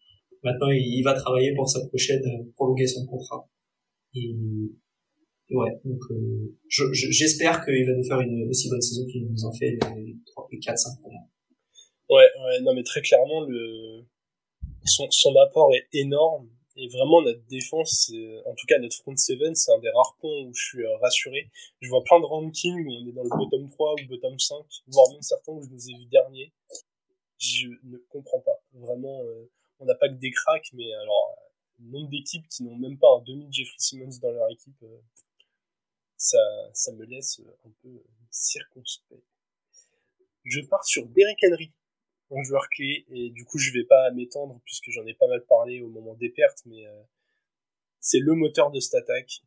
maintenant 0.43 0.69
il, 0.71 0.81
il 0.81 1.03
va 1.03 1.13
travailler 1.13 1.53
pour 1.53 1.69
sa 1.69 1.85
prochaine 1.87 2.23
euh, 2.25 2.51
prolongation 2.55 3.01
de 3.01 3.07
contrat. 3.07 3.47
Et, 4.15 4.35
ouais, 5.53 5.71
donc 5.85 6.01
euh, 6.11 6.57
je- 6.67 6.91
je- 6.93 7.11
j'espère 7.11 7.63
qu'il 7.65 7.85
va 7.85 7.93
nous 7.93 8.03
faire 8.03 8.19
une 8.21 8.49
aussi 8.49 8.69
bonne 8.69 8.81
saison 8.81 9.05
qu'il 9.07 9.27
nous 9.27 9.45
en 9.45 9.53
fait 9.53 9.77
les 9.95 10.15
3, 10.27 10.47
les 10.51 10.59
4, 10.59 10.77
5 10.77 10.99
premières. 11.01 11.21
Ouais, 12.09 12.27
ouais, 12.45 12.61
non, 12.61 12.73
mais 12.75 12.83
très 12.83 13.01
clairement, 13.01 13.41
le, 13.41 14.03
son, 14.85 15.09
son 15.09 15.35
apport 15.37 15.73
est 15.73 15.87
énorme. 15.93 16.49
Et 16.75 16.87
vraiment, 16.87 17.21
notre 17.21 17.45
défense, 17.47 18.11
en 18.45 18.53
tout 18.55 18.65
cas, 18.67 18.79
notre 18.79 18.95
front 18.97 19.15
seven, 19.15 19.53
c'est 19.53 19.71
un 19.71 19.77
des 19.79 19.89
rares 19.91 20.17
points 20.19 20.41
où 20.43 20.51
je 20.55 20.63
suis 20.63 20.83
euh, 20.83 20.97
rassuré. 20.97 21.49
Je 21.81 21.89
vois 21.89 22.03
plein 22.03 22.19
de 22.19 22.25
rankings 22.25 22.85
où 22.85 22.91
on 22.91 23.07
est 23.07 23.11
dans 23.13 23.23
le 23.23 23.29
bottom 23.29 23.69
3 23.69 23.93
ou 23.93 24.07
bottom 24.09 24.39
5, 24.39 24.55
voire 24.87 25.11
même 25.11 25.21
certains 25.21 25.51
où 25.53 25.61
je 25.61 25.69
nous 25.69 25.89
ai 25.89 25.93
vus 25.93 26.07
dernier. 26.07 26.51
Je 27.37 27.67
ne 27.83 27.97
comprends 28.09 28.39
pas. 28.39 28.59
Vraiment, 28.73 29.21
euh, 29.23 29.51
on 29.79 29.85
n'a 29.85 29.93
pas 29.95 30.09
que 30.09 30.15
des 30.15 30.31
cracks, 30.31 30.69
mais 30.73 30.91
alors, 30.93 31.35
le 31.79 31.91
nombre 31.91 32.09
d'équipes 32.09 32.47
qui 32.49 32.63
n'ont 32.63 32.75
même 32.77 32.97
pas 32.97 33.17
un 33.19 33.21
demi 33.23 33.45
de 33.47 33.53
Jeffrey 33.53 33.75
Simmons 33.77 34.17
dans 34.21 34.31
leur 34.31 34.49
équipe, 34.49 34.81
ça, 36.23 36.91
me 36.93 37.05
laisse 37.05 37.41
un 37.65 37.71
peu 37.81 38.03
circonspect. 38.31 39.23
Je 40.45 40.61
pars 40.61 40.85
sur 40.85 41.07
Derrick 41.07 41.39
Henry 41.43 41.71
un 42.31 42.43
joueur 42.43 42.67
clé 42.69 43.05
et 43.11 43.29
du 43.29 43.45
coup 43.45 43.59
je 43.59 43.71
vais 43.71 43.83
pas 43.83 44.09
m'étendre 44.11 44.59
puisque 44.65 44.89
j'en 44.89 45.05
ai 45.05 45.13
pas 45.13 45.27
mal 45.27 45.45
parlé 45.45 45.81
au 45.81 45.89
moment 45.89 46.15
des 46.15 46.29
pertes 46.29 46.63
mais 46.65 46.87
euh, 46.87 47.03
c'est 47.99 48.19
le 48.19 48.33
moteur 48.33 48.71
de 48.71 48.79
cette 48.79 48.95
attaque. 48.95 49.43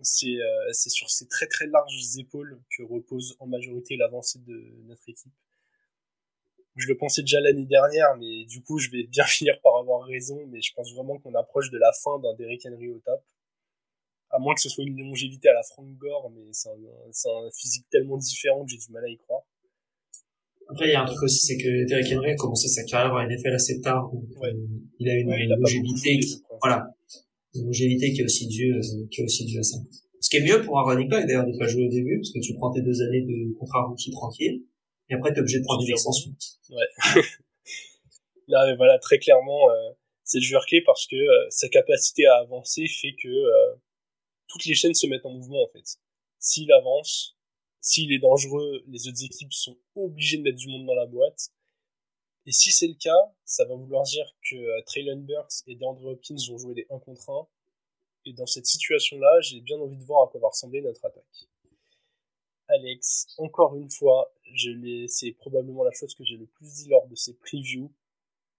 C'est 0.00 0.34
euh, 0.40 0.72
sur 0.72 1.10
ses 1.10 1.28
très 1.28 1.46
très 1.46 1.66
larges 1.66 2.16
épaules 2.18 2.60
que 2.76 2.82
repose 2.82 3.36
en 3.38 3.46
majorité 3.46 3.96
l'avancée 3.96 4.40
de 4.40 4.82
notre 4.84 5.08
équipe. 5.08 5.32
Je 6.74 6.88
le 6.88 6.96
pensais 6.96 7.20
déjà 7.20 7.40
l'année 7.40 7.66
dernière 7.66 8.16
mais 8.16 8.44
du 8.46 8.62
coup 8.62 8.78
je 8.78 8.90
vais 8.90 9.04
bien 9.04 9.24
finir 9.26 9.60
par 9.60 9.76
avoir 9.76 10.06
raison 10.06 10.46
mais 10.46 10.62
je 10.62 10.72
pense 10.74 10.92
vraiment 10.94 11.18
qu'on 11.18 11.34
approche 11.34 11.70
de 11.70 11.78
la 11.78 11.92
fin 11.92 12.18
d'un 12.18 12.34
Derrick 12.34 12.64
Henry 12.66 12.88
au 12.88 12.98
top 13.00 13.22
à 14.32 14.38
moins 14.38 14.54
que 14.54 14.60
ce 14.60 14.68
soit 14.68 14.84
une 14.84 14.98
longévité 14.98 15.48
à 15.48 15.54
la 15.54 15.62
Frank 15.62 15.86
Gore 15.98 16.30
mais 16.34 16.42
c'est 16.52 16.68
un, 16.70 16.74
c'est 17.12 17.28
un 17.28 17.50
physique 17.54 17.84
tellement 17.90 18.16
différent 18.16 18.64
que 18.64 18.70
j'ai 18.72 18.78
du 18.78 18.90
mal 18.90 19.04
à 19.04 19.08
y 19.08 19.16
croire 19.18 19.42
Après, 20.68 20.88
il 20.88 20.92
y 20.92 20.94
a 20.94 21.02
un 21.02 21.04
truc 21.06 21.22
aussi, 21.22 21.44
c'est 21.46 21.58
que 21.58 21.86
Derrick 21.86 22.12
Henry 22.16 22.30
a 22.32 22.36
commencé 22.36 22.66
sa 22.68 22.82
carrière 22.84 23.12
en 23.12 23.22
NFL 23.26 23.52
assez 23.54 23.80
tard. 23.80 24.10
Donc, 24.10 24.24
Ouais. 24.40 24.48
euh, 24.48 24.66
il 24.98 25.08
a 25.10 25.14
une 25.18 25.28
Ouais, 25.28 25.44
il 25.44 25.52
a 25.52 25.56
beaucoup 25.56 25.68
longévité, 25.68 26.18
qui, 26.18 26.42
voilà, 26.62 26.86
une 27.54 27.66
longévité 27.66 28.12
qui 28.12 28.20
est 28.22 28.24
aussi 28.24 28.46
due, 28.46 28.80
qui 29.10 29.20
est 29.20 29.24
aussi 29.24 29.44
due 29.44 29.58
à 29.58 29.62
ça. 29.62 29.76
Ce 30.20 30.30
qui 30.30 30.36
est 30.38 30.44
mieux 30.48 30.62
pour 30.62 30.78
un 30.78 30.84
running 30.84 31.08
back 31.10 31.26
d'ailleurs 31.26 31.44
de 31.44 31.58
pas 31.58 31.66
jouer 31.66 31.84
au 31.86 31.90
début, 31.90 32.16
parce 32.20 32.30
que 32.32 32.38
tu 32.40 32.54
prends 32.54 32.70
tes 32.72 32.80
deux 32.80 33.02
années 33.02 33.22
de 33.22 33.52
contrat 33.58 33.84
rookie 33.86 34.12
tranquille, 34.12 34.62
et 35.10 35.14
après 35.14 35.34
t'es 35.34 35.40
obligé 35.40 35.58
de 35.58 35.64
prendre 35.64 35.82
une 35.84 35.90
extension. 35.90 36.30
Là, 36.68 36.86
mais 38.66 38.76
voilà, 38.76 38.98
très 38.98 39.18
clairement, 39.18 39.68
euh, 39.70 39.90
c'est 40.24 40.38
le 40.38 40.44
joueur 40.44 40.64
clé 40.66 40.80
parce 40.86 41.06
que 41.06 41.16
euh, 41.16 41.46
sa 41.50 41.68
capacité 41.68 42.24
à 42.26 42.36
avancer 42.38 42.86
fait 42.86 43.14
que 43.22 43.28
euh, 43.28 43.74
toutes 44.52 44.66
les 44.66 44.74
chaînes 44.74 44.94
se 44.94 45.06
mettent 45.06 45.24
en 45.24 45.30
mouvement 45.30 45.64
en 45.64 45.68
fait. 45.68 45.98
S'il 46.38 46.70
avance, 46.72 47.38
s'il 47.80 48.12
est 48.12 48.18
dangereux, 48.18 48.84
les 48.86 49.08
autres 49.08 49.24
équipes 49.24 49.52
sont 49.52 49.78
obligées 49.96 50.36
de 50.36 50.42
mettre 50.42 50.58
du 50.58 50.68
monde 50.68 50.86
dans 50.86 50.94
la 50.94 51.06
boîte. 51.06 51.50
Et 52.44 52.52
si 52.52 52.70
c'est 52.70 52.86
le 52.86 52.94
cas, 52.94 53.32
ça 53.44 53.64
va 53.64 53.74
vouloir 53.74 54.02
dire 54.02 54.26
que 54.42 54.56
euh, 54.56 54.82
Traylon 54.84 55.20
Burks 55.20 55.62
et 55.66 55.76
DeAndre 55.76 56.04
Hopkins 56.06 56.36
vont 56.50 56.58
jouer 56.58 56.74
des 56.74 56.86
1 56.90 56.98
contre 56.98 57.30
1. 57.30 57.46
Et 58.26 58.32
dans 58.34 58.46
cette 58.46 58.66
situation-là, 58.66 59.40
j'ai 59.40 59.60
bien 59.60 59.78
envie 59.78 59.96
de 59.96 60.04
voir 60.04 60.28
à 60.28 60.30
quoi 60.30 60.40
va 60.40 60.48
ressembler 60.48 60.82
notre 60.82 61.04
attaque. 61.04 61.48
Alex, 62.68 63.34
encore 63.38 63.76
une 63.76 63.90
fois, 63.90 64.32
je 64.54 65.06
c'est 65.08 65.32
probablement 65.32 65.84
la 65.84 65.92
chose 65.92 66.14
que 66.14 66.24
j'ai 66.24 66.36
le 66.36 66.46
plus 66.46 66.66
dit 66.66 66.88
lors 66.88 67.06
de 67.08 67.14
ces 67.14 67.34
previews. 67.34 67.92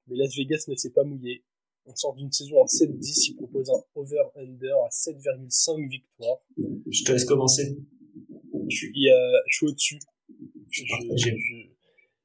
Mais 0.08 0.15
Las 0.15 0.36
Vegas 0.36 0.65
ne 0.67 0.75
s'est 0.75 0.91
pas 0.91 1.03
mouillé. 1.03 1.43
On 1.86 1.96
sort 1.96 2.15
d'une 2.15 2.32
saison 2.32 2.62
en 2.62 2.65
7-10, 2.65 3.32
il 3.32 3.36
propose 3.36 3.69
un 3.69 3.84
over-under 3.96 4.76
à 4.86 4.89
7,5 4.89 5.89
victoires. 5.89 6.39
Je 6.58 7.04
te 7.04 7.12
laisse 7.12 7.26
commencer. 7.26 7.78
Je 8.69 8.76
suis, 8.76 9.10
euh, 9.10 9.39
je 9.50 9.56
suis 9.58 9.67
au-dessus. 9.67 10.00
Je, 10.69 10.84
je, 10.86 11.30
je, 11.36 11.69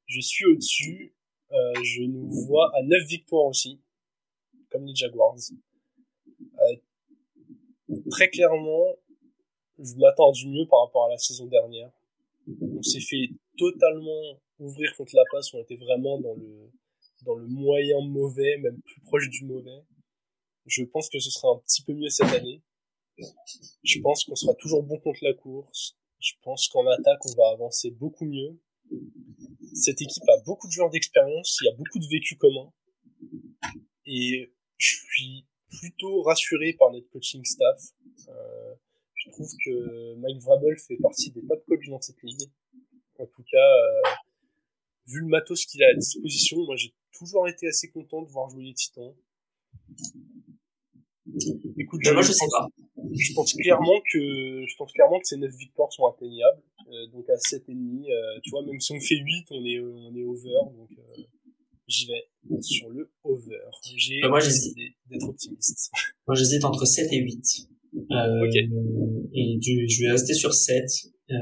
je 0.07 0.21
suis 0.21 0.45
au-dessus. 0.47 1.15
Euh, 1.51 1.73
je 1.83 2.03
nous 2.03 2.31
vois 2.47 2.71
à 2.77 2.83
9 2.83 3.07
victoires 3.09 3.47
aussi, 3.47 3.81
comme 4.71 4.85
les 4.85 4.95
Jaguars. 4.95 5.37
Euh, 6.41 6.77
très 8.11 8.29
clairement, 8.29 8.95
je 9.79 9.95
m'attends 9.97 10.31
à 10.31 10.33
du 10.33 10.47
mieux 10.49 10.67
par 10.67 10.85
rapport 10.85 11.07
à 11.07 11.11
la 11.11 11.19
saison 11.19 11.47
dernière. 11.47 11.91
On 12.61 12.83
s'est 12.83 13.01
fait 13.01 13.31
totalement 13.57 14.39
ouvrir 14.59 14.95
contre 14.97 15.15
la 15.15 15.25
passe, 15.31 15.53
on 15.55 15.61
était 15.61 15.77
vraiment 15.77 16.21
dans 16.21 16.35
le, 16.35 16.71
dans 17.23 17.35
le 17.35 17.47
moyen 17.47 18.01
mauvais, 18.01 18.59
même 18.59 18.81
plus 18.83 19.01
proche 19.03 19.29
du 19.29 19.45
mauvais. 19.45 19.85
Je 20.67 20.85
pense 20.85 21.09
que 21.09 21.19
ce 21.19 21.31
sera 21.31 21.53
un 21.53 21.59
petit 21.59 21.83
peu 21.83 21.95
mieux 21.95 22.09
cette 22.09 22.33
année. 22.33 22.63
Je 23.83 24.01
pense 24.01 24.25
qu'on 24.25 24.37
sera 24.37 24.55
toujours 24.55 24.83
bon 24.83 24.99
contre 24.99 25.21
la 25.23 25.35
course. 25.35 25.97
Je 26.21 26.33
pense 26.43 26.69
qu'en 26.69 26.87
attaque, 26.87 27.25
on 27.27 27.35
va 27.37 27.51
avancer 27.51 27.91
beaucoup 27.91 28.25
mieux. 28.25 28.61
Cette 29.75 30.01
équipe 30.01 30.29
a 30.29 30.41
beaucoup 30.45 30.67
de 30.67 30.73
joueurs 30.73 30.91
d'expérience, 30.91 31.59
il 31.61 31.67
y 31.67 31.69
a 31.69 31.77
beaucoup 31.77 31.99
de 31.99 32.07
vécu 32.07 32.37
commun. 32.37 32.73
Et 34.07 34.53
je 34.77 34.97
suis 34.97 35.47
plutôt 35.69 36.23
rassuré 36.23 36.73
par 36.73 36.91
notre 36.91 37.09
coaching 37.11 37.45
staff. 37.45 37.81
Euh, 38.29 38.75
je 39.15 39.31
trouve 39.31 39.51
que 39.65 40.15
Mike 40.17 40.41
Vrabel 40.43 40.77
fait 40.79 40.97
partie 40.97 41.31
des 41.31 41.47
top 41.47 41.65
coachs 41.67 41.89
dans 41.89 42.01
cette 42.01 42.23
ligue. 42.23 42.51
En 43.19 43.27
tout 43.27 43.45
cas, 43.51 43.59
euh, 43.59 44.03
vu 45.09 45.21
le 45.21 45.27
matos 45.27 45.65
qu'il 45.67 45.83
a 45.83 45.89
à 45.89 45.95
disposition, 45.95 46.59
moi 46.65 46.77
j'ai 46.77 46.93
toujours 47.17 47.49
été 47.49 47.67
assez 47.67 47.89
content 47.91 48.23
de 48.23 48.29
voir 48.29 48.49
jouer 48.51 48.65
les 48.65 48.75
Titans. 48.75 49.15
Écoute, 51.79 52.01
moi, 52.13 52.23
je 52.23 52.29
pense, 52.29 52.37
sais 52.39 52.47
pas. 52.51 52.69
je 53.13 53.33
pense 53.35 53.53
clairement 53.55 54.01
que 54.13 54.65
je 54.67 54.77
pense 54.77 54.93
clairement 54.93 55.19
que 55.21 55.27
ces 55.27 55.37
9 55.37 55.51
victoires 55.55 55.93
sont 55.93 56.07
atteignables. 56.07 56.63
Euh, 56.89 57.07
donc 57.13 57.29
à 57.29 57.35
7,5, 57.35 58.11
euh, 58.11 58.41
tu 58.43 58.51
vois, 58.51 58.65
même 58.65 58.81
si 58.81 58.93
on 58.93 59.01
fait 59.01 59.17
8, 59.17 59.47
on 59.51 59.65
est, 59.65 59.79
on 59.79 60.17
est 60.17 60.25
over. 60.25 60.59
Donc 60.75 60.91
euh, 60.93 61.23
j'y 61.87 62.07
vais 62.07 62.61
sur 62.63 62.89
le 62.89 63.11
over. 63.25 63.59
J'ai 63.97 64.21
moi, 64.27 64.41
j'hésite. 64.41 64.75
décidé 64.75 64.97
d'être 65.11 65.29
optimiste. 65.29 65.91
Moi, 66.27 66.35
j'hésite 66.35 66.65
entre 66.65 66.85
7 66.85 67.13
et 67.13 67.23
8. 67.23 67.69
Euh, 67.95 68.47
Ok. 68.47 68.55
Et 69.35 69.57
du, 69.59 69.89
je 69.89 70.03
vais 70.03 70.11
rester 70.13 70.35
sur 70.35 70.53
7. 70.53 70.85
Euh, 71.31 71.35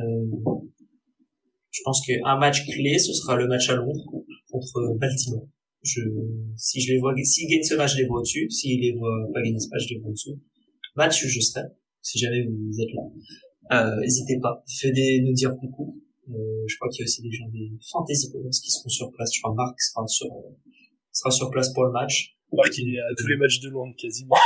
je 1.77 1.83
pense 1.85 2.01
qu'un 2.07 2.39
match 2.39 2.65
clé, 2.65 2.99
ce 2.99 3.13
sera 3.13 3.37
le 3.37 3.47
match 3.47 3.69
à 3.69 3.77
Londres 3.77 4.05
contre 4.51 4.97
Baltimore. 4.99 5.47
Je, 5.83 6.01
si 6.57 6.81
je 6.81 6.95
les 6.95 6.99
vois, 6.99 7.15
s'ils 7.23 7.49
gagnent 7.49 7.63
ce 7.63 7.75
match, 7.75 7.93
je 7.93 7.99
les 7.99 8.07
vois 8.07 8.21
au-dessus. 8.21 8.49
S'ils 8.51 8.81
les 8.81 8.93
voient 8.93 9.29
pas 9.33 9.43
gagner 9.43 9.61
ce 9.61 9.69
match, 9.69 9.83
je 9.89 9.95
les 9.95 10.01
vois 10.01 10.09
au-dessous. 10.09 10.41
Match, 10.97 11.27
je 11.27 11.41
serai. 11.41 11.67
Si 12.01 12.19
jamais 12.19 12.45
vous 12.45 12.81
êtes 12.81 12.89
là. 12.95 13.03
Euh, 13.73 14.01
n'hésitez 14.01 14.39
pas. 14.41 14.65
Faites 14.81 14.95
nous 15.23 15.35
dire 15.35 15.55
coucou. 15.61 16.01
Euh, 16.31 16.65
je 16.67 16.77
crois 16.77 16.89
qu'il 16.89 17.01
y 17.01 17.03
a 17.03 17.05
aussi 17.05 17.23
des 17.23 17.31
gens 17.31 17.49
des 17.53 17.71
fantasy 17.93 18.33
Points 18.33 18.51
qui 18.51 18.71
seront 18.71 18.89
sur 18.89 19.13
place. 19.13 19.31
Je 19.35 19.41
crois 19.41 19.53
que 19.53 19.57
Marc 19.57 19.81
sera 19.81 20.07
sur, 20.07 20.27
euh, 20.27 20.57
sera 21.13 21.31
sur 21.31 21.51
place 21.51 21.73
pour 21.75 21.85
le 21.85 21.93
match. 21.93 22.37
Marc, 22.53 22.73
il 22.79 22.95
est 22.95 22.99
à 22.99 23.15
tous 23.17 23.27
les 23.27 23.37
matchs 23.37 23.61
de 23.61 23.69
Londres 23.69 23.95
quasiment. 24.01 24.37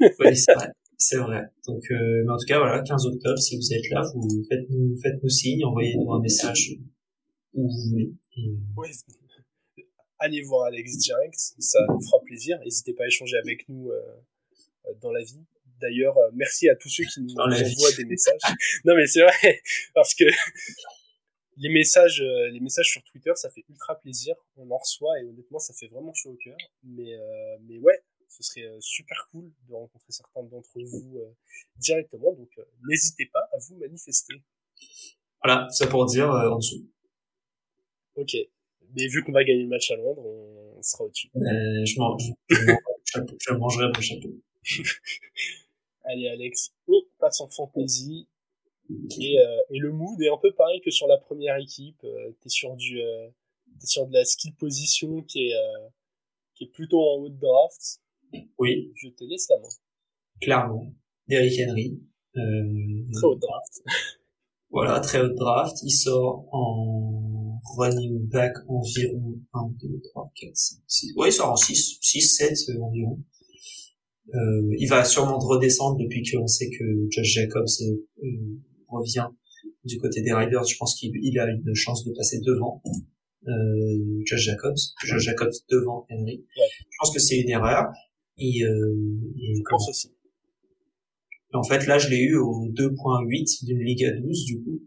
Oui, 0.00 0.36
c'est 0.36 0.54
vrai. 0.54 0.68
C'est 0.98 1.18
vrai. 1.18 1.42
Donc, 1.66 1.82
euh, 1.90 2.22
mais 2.24 2.32
en 2.32 2.36
tout 2.36 2.46
cas, 2.46 2.58
voilà, 2.58 2.82
15 2.82 3.06
octobre, 3.06 3.38
si 3.38 3.56
vous 3.56 3.72
êtes 3.74 3.88
là, 3.90 4.02
vous 4.14 4.44
faites-nous, 4.48 4.96
faites-nous 5.02 5.28
signe, 5.28 5.64
envoyez-nous 5.64 6.10
un 6.12 6.20
message 6.20 6.72
où 7.52 7.68
vous 7.68 7.90
voulez. 7.90 8.12
Ouais. 8.76 8.90
Allez 10.18 10.40
voir 10.42 10.66
Alex 10.66 10.96
direct, 10.96 11.34
ça 11.58 11.80
nous 11.88 12.00
fera 12.00 12.20
plaisir. 12.24 12.58
N'hésitez 12.60 12.94
pas 12.94 13.04
à 13.04 13.06
échanger 13.06 13.36
avec 13.36 13.68
nous 13.68 13.90
euh, 13.90 14.92
dans 15.02 15.12
la 15.12 15.22
vie. 15.22 15.44
D'ailleurs, 15.80 16.16
euh, 16.16 16.30
merci 16.34 16.68
à 16.68 16.76
tous 16.76 16.88
ceux 16.88 17.04
qui 17.04 17.20
nous 17.20 17.34
envoient 17.34 17.92
des 17.96 18.04
messages. 18.04 18.40
non, 18.84 18.94
mais 18.96 19.06
c'est 19.06 19.22
vrai, 19.22 19.60
parce 19.94 20.14
que 20.14 20.24
les 21.58 21.68
messages, 21.68 22.20
euh, 22.20 22.48
les 22.50 22.60
messages 22.60 22.90
sur 22.90 23.02
Twitter, 23.04 23.32
ça 23.34 23.50
fait 23.50 23.64
ultra 23.68 23.98
plaisir. 23.98 24.34
On 24.56 24.70
en 24.70 24.78
reçoit 24.78 25.20
et 25.20 25.24
honnêtement, 25.24 25.58
ça 25.58 25.74
fait 25.74 25.88
vraiment 25.88 26.12
chaud 26.14 26.30
au 26.30 26.36
cœur. 26.36 26.56
Mais, 26.84 27.14
euh, 27.14 27.56
mais 27.68 27.78
ouais, 27.78 27.98
ce 28.36 28.42
serait 28.42 28.68
super 28.80 29.28
cool 29.30 29.50
de 29.68 29.74
rencontrer 29.74 30.12
certains 30.12 30.42
d'entre 30.42 30.70
vous 30.74 31.20
directement. 31.76 32.32
Donc, 32.32 32.50
n'hésitez 32.88 33.26
pas 33.26 33.48
à 33.52 33.58
vous 33.58 33.76
manifester. 33.76 34.34
Voilà, 35.42 35.68
ça 35.70 35.86
pour 35.86 36.06
dire 36.06 36.28
en 36.28 36.58
dessous. 36.58 36.86
Ok. 38.16 38.36
Mais 38.94 39.06
vu 39.08 39.22
qu'on 39.24 39.32
va 39.32 39.44
gagner 39.44 39.62
le 39.62 39.68
match 39.68 39.90
à 39.90 39.96
Londres, 39.96 40.24
on 40.24 40.82
sera 40.82 41.04
au-dessus. 41.04 41.30
je, 41.34 41.98
mange, 41.98 42.32
je, 42.48 43.52
mangerai 43.54 43.88
mon 43.88 44.00
chapeau. 44.00 44.34
Allez 46.04 46.28
Alex, 46.28 46.72
on 46.86 47.02
passe 47.18 47.40
en 47.40 47.48
fantasy. 47.48 48.28
Et, 49.18 49.40
euh, 49.40 49.60
et, 49.70 49.78
le 49.78 49.90
mood 49.90 50.20
est 50.22 50.28
un 50.28 50.36
peu 50.36 50.52
pareil 50.52 50.80
que 50.80 50.92
sur 50.92 51.08
la 51.08 51.18
première 51.18 51.56
équipe. 51.56 52.04
Euh, 52.04 52.30
t'es 52.40 52.48
sur 52.48 52.76
du, 52.76 53.02
euh, 53.02 53.28
es 53.82 53.86
sur 53.86 54.06
de 54.06 54.12
la 54.12 54.24
skill 54.24 54.54
position 54.54 55.22
qui 55.22 55.48
est, 55.48 55.54
euh, 55.54 55.88
qui 56.54 56.64
est 56.64 56.68
plutôt 56.68 57.00
en 57.00 57.16
haut 57.16 57.28
de 57.28 57.38
draft. 57.38 58.00
Oui. 58.58 58.92
Je 58.94 59.08
te 59.08 59.24
laisse 59.24 59.48
la 59.50 59.56
main. 59.58 59.68
Clairement. 60.40 60.92
Derrick 61.28 61.58
Henry. 61.60 62.00
très 62.34 63.26
haut 63.26 63.36
draft. 63.36 63.82
voilà, 64.70 65.00
très 65.00 65.20
haut 65.20 65.34
draft. 65.34 65.76
Il 65.82 65.90
sort 65.90 66.46
en 66.52 67.60
running 67.76 68.28
back 68.28 68.52
environ 68.68 69.40
1, 69.52 69.70
2, 69.80 70.00
3, 70.12 70.32
4, 70.34 70.56
5, 70.56 70.78
6. 70.86 71.12
Ouais, 71.16 71.28
il 71.28 71.32
sort 71.32 71.50
en 71.50 71.56
6, 71.56 71.98
6, 72.00 72.36
7 72.36 72.70
environ. 72.80 73.18
Euh, 74.34 74.74
il 74.78 74.88
va 74.88 75.04
sûrement 75.04 75.38
redescendre 75.38 75.98
depuis 75.98 76.22
qu'on 76.28 76.46
sait 76.46 76.68
que 76.68 76.84
Josh 77.10 77.26
Jacobs 77.26 77.66
euh, 78.22 78.26
revient 78.88 79.28
du 79.84 79.98
côté 79.98 80.22
des 80.22 80.32
Riders. 80.32 80.64
Je 80.64 80.76
pense 80.76 80.98
qu'il 80.98 81.38
a 81.38 81.48
une 81.48 81.74
chance 81.74 82.04
de 82.04 82.12
passer 82.12 82.40
devant 82.40 82.82
euh, 83.46 84.22
Josh 84.24 84.40
Jacobs. 84.40 84.76
Josh 85.04 85.22
Jacobs 85.22 85.52
devant 85.70 86.06
Henry. 86.10 86.44
Je 86.56 86.96
pense 86.98 87.12
que 87.12 87.20
c'est 87.20 87.38
une 87.38 87.50
erreur. 87.50 87.86
Et, 88.38 88.62
euh, 88.64 88.94
je 89.36 89.62
pense 89.68 89.88
aussi. 89.88 90.12
En 91.52 91.62
fait, 91.62 91.86
là, 91.86 91.98
je 91.98 92.08
l'ai 92.08 92.18
eu 92.18 92.36
au 92.36 92.68
2.8 92.68 93.64
d'une 93.64 93.82
Ligue 93.82 94.04
à 94.04 94.12
12, 94.12 94.44
du 94.44 94.62
coup. 94.62 94.82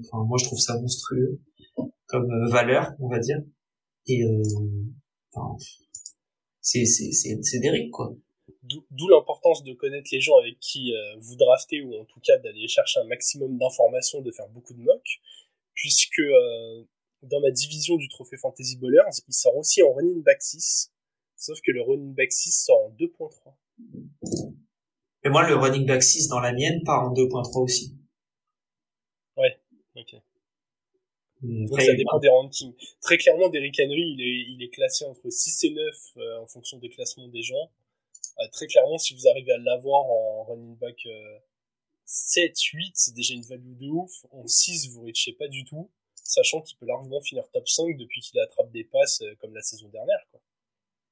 Enfin, 0.00 0.24
moi, 0.24 0.38
je 0.38 0.44
trouve 0.44 0.58
ça 0.58 0.80
monstrueux 0.80 1.40
comme 2.06 2.30
euh, 2.30 2.48
valeur, 2.48 2.92
on 3.00 3.08
va 3.08 3.18
dire. 3.18 3.38
Et 4.06 4.22
euh, 4.24 4.42
enfin, 5.32 5.56
c'est 6.60 6.84
c'est 6.84 7.58
Derrick 7.60 7.90
quoi. 7.90 8.14
D'où 8.62 9.08
l'importance 9.08 9.64
de 9.64 9.72
connaître 9.74 10.08
les 10.12 10.20
gens 10.20 10.38
avec 10.38 10.58
qui 10.60 10.94
euh, 10.94 11.16
vous 11.20 11.36
draftez 11.36 11.82
ou 11.82 11.94
en 11.94 12.04
tout 12.04 12.20
cas 12.20 12.38
d'aller 12.38 12.68
chercher 12.68 13.00
un 13.00 13.04
maximum 13.04 13.58
d'informations, 13.58 14.20
de 14.20 14.30
faire 14.30 14.48
beaucoup 14.48 14.72
de 14.72 14.80
mocks, 14.80 15.20
puisque 15.74 16.20
euh, 16.20 16.84
dans 17.22 17.40
ma 17.40 17.50
division 17.50 17.96
du 17.96 18.08
trophée 18.08 18.36
Fantasy 18.36 18.76
Bowlers, 18.76 19.10
il 19.28 19.34
sort 19.34 19.56
aussi 19.56 19.82
en 19.82 19.92
running 19.92 20.22
back 20.22 20.40
6, 20.40 20.91
sauf 21.42 21.60
que 21.60 21.72
le 21.72 21.82
running 21.82 22.14
back 22.14 22.32
6 22.32 22.64
sort 22.64 22.86
en 22.86 22.90
2.3. 22.90 23.54
Et 25.24 25.28
moi 25.28 25.48
le 25.48 25.56
running 25.56 25.86
back 25.86 26.02
6 26.02 26.28
dans 26.28 26.40
la 26.40 26.52
mienne 26.52 26.82
part 26.84 27.04
en 27.04 27.12
2.3 27.12 27.62
aussi. 27.62 27.96
Ouais, 29.36 29.60
ok. 29.96 30.14
Donc 31.42 31.80
ça 31.80 31.94
dépend 31.94 32.20
des 32.20 32.28
rankings. 32.28 32.74
Très 33.00 33.18
clairement, 33.18 33.48
Derrick 33.48 33.74
Henry, 33.80 34.14
il 34.16 34.20
est, 34.20 34.52
il 34.52 34.62
est 34.62 34.70
classé 34.70 35.04
entre 35.04 35.28
6 35.28 35.64
et 35.64 35.70
9 35.70 35.94
euh, 36.16 36.38
en 36.38 36.46
fonction 36.46 36.78
des 36.78 36.88
classements 36.88 37.26
des 37.26 37.42
gens. 37.42 37.70
Euh, 38.38 38.48
très 38.52 38.68
clairement, 38.68 38.98
si 38.98 39.14
vous 39.14 39.26
arrivez 39.26 39.52
à 39.52 39.58
l'avoir 39.58 40.04
en 40.04 40.44
running 40.44 40.76
back 40.76 40.96
7, 42.04 42.52
euh, 42.52 42.78
8, 42.78 42.92
c'est 42.94 43.14
déjà 43.14 43.34
une 43.34 43.42
value 43.42 43.76
de 43.76 43.88
ouf. 43.88 44.12
En 44.30 44.46
6, 44.46 44.90
vous 44.90 45.02
reachez 45.02 45.32
pas 45.32 45.48
du 45.48 45.64
tout, 45.64 45.90
sachant 46.14 46.60
qu'il 46.60 46.78
peut 46.78 46.86
largement 46.86 47.20
finir 47.20 47.48
top 47.52 47.68
5 47.68 47.96
depuis 47.96 48.20
qu'il 48.20 48.38
attrape 48.38 48.70
des 48.70 48.84
passes 48.84 49.24
comme 49.40 49.52
la 49.52 49.62
saison 49.62 49.88
dernière. 49.88 50.21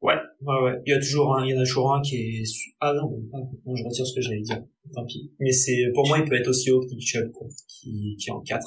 Ouais, 0.03 0.15
ouais, 0.41 0.63
ouais. 0.63 0.83
Il 0.87 0.91
y 0.91 0.95
a 0.95 0.99
toujours 0.99 1.37
un, 1.37 1.45
il 1.45 1.51
y 1.51 1.59
en 1.59 1.61
a 1.61 1.65
toujours 1.65 1.93
un 1.95 2.01
qui 2.01 2.17
est, 2.17 2.43
ah 2.81 2.95
non, 2.95 3.11
non, 3.33 3.77
je 3.77 3.85
retire 3.85 4.07
ce 4.07 4.15
que 4.15 4.23
j'allais 4.23 4.41
dire. 4.41 4.63
Tant 4.95 5.05
pis. 5.05 5.31
Mais 5.39 5.53
c'est, 5.53 5.91
pour 5.95 6.07
moi, 6.09 6.19
il 6.19 6.25
peut 6.25 6.37
être 6.37 6.49
aussi 6.49 6.71
haut 6.71 6.81
que 6.81 6.87
Nick 6.87 7.07
Chubb, 7.07 7.31
quoi, 7.33 7.47
qui, 7.69 8.17
qui 8.19 8.31
est 8.31 8.33
en 8.33 8.41
4. 8.41 8.67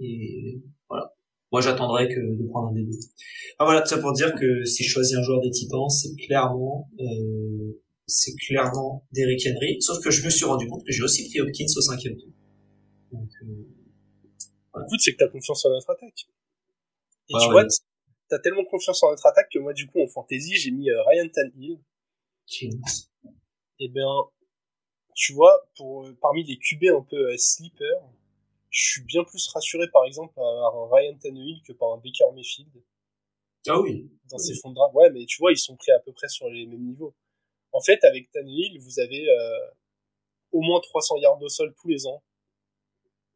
Et 0.00 0.60
voilà. 0.88 1.14
Moi, 1.52 1.60
j'attendrai 1.60 2.08
que 2.08 2.18
de 2.18 2.48
prendre 2.48 2.70
un 2.70 2.72
des 2.72 2.82
deux. 2.82 2.98
Ah, 3.60 3.64
voilà, 3.64 3.82
tout 3.82 3.88
ça 3.88 3.98
pour 3.98 4.12
dire 4.12 4.34
que 4.34 4.64
si 4.64 4.82
je 4.82 4.90
choisis 4.90 5.16
un 5.16 5.22
joueur 5.22 5.40
des 5.40 5.50
Titans, 5.50 5.88
c'est 5.88 6.16
clairement, 6.16 6.90
euh, 6.98 7.80
c'est 8.08 8.34
clairement 8.34 9.06
Derrick 9.12 9.46
Henry. 9.46 9.76
Sauf 9.80 10.02
que 10.02 10.10
je 10.10 10.24
me 10.24 10.30
suis 10.30 10.44
rendu 10.44 10.66
compte 10.66 10.84
que 10.84 10.92
j'ai 10.92 11.04
aussi 11.04 11.28
pris 11.28 11.40
Hopkins 11.40 11.66
au 11.76 11.80
cinquième 11.80 12.16
tour. 12.16 12.32
Donc, 13.12 13.30
euh, 13.44 13.68
voilà. 14.72 14.86
Écoute, 14.88 15.00
c'est 15.00 15.12
que 15.12 15.18
t'as 15.18 15.28
confiance 15.28 15.64
en 15.64 15.70
notre 15.70 15.90
attaque. 15.90 16.26
Et 17.28 17.34
tu 17.40 17.50
vois, 17.52 17.64
t'as 18.28 18.38
tellement 18.38 18.64
confiance 18.64 19.02
en 19.02 19.10
notre 19.10 19.26
attaque 19.26 19.50
que 19.52 19.58
moi, 19.58 19.72
du 19.72 19.86
coup, 19.86 20.00
en 20.00 20.08
fantasy, 20.08 20.56
j'ai 20.56 20.70
mis 20.70 20.90
euh, 20.90 21.02
Ryan 21.02 21.28
Tannehill. 21.28 21.78
Et 23.80 23.86
eh 23.86 23.88
ben, 23.88 24.28
tu 25.14 25.32
vois, 25.32 25.68
pour 25.76 26.04
euh, 26.04 26.16
parmi 26.20 26.44
les 26.44 26.58
QB 26.58 26.84
un 26.96 27.02
peu 27.02 27.32
euh, 27.32 27.36
sleeper, 27.36 28.02
je 28.70 28.82
suis 28.90 29.02
bien 29.04 29.24
plus 29.24 29.48
rassuré 29.48 29.88
par 29.92 30.04
exemple 30.04 30.34
par 30.34 30.44
un 30.44 30.88
Ryan 30.92 31.16
Tannehill 31.16 31.62
que 31.66 31.72
par 31.72 31.92
un 31.92 31.96
Baker 31.98 32.32
Mayfield. 32.34 32.72
Ah 33.66 33.80
oui. 33.80 34.10
Dans 34.30 34.38
ces 34.38 34.54
fonds 34.54 34.70
de 34.70 34.74
draft. 34.74 34.94
Ouais, 34.94 35.10
mais 35.10 35.24
tu 35.26 35.38
vois, 35.38 35.52
ils 35.52 35.58
sont 35.58 35.76
pris 35.76 35.92
à 35.92 36.00
peu 36.00 36.12
près 36.12 36.28
sur 36.28 36.48
les 36.50 36.66
mêmes 36.66 36.84
niveaux. 36.84 37.14
En 37.72 37.80
fait, 37.80 38.02
avec 38.04 38.30
Tannehill, 38.30 38.78
vous 38.80 39.00
avez 39.00 39.28
euh, 39.28 39.70
au 40.52 40.60
moins 40.60 40.80
300 40.80 41.16
yards 41.18 41.42
au 41.42 41.48
sol 41.48 41.74
tous 41.80 41.88
les 41.88 42.06
ans. 42.06 42.22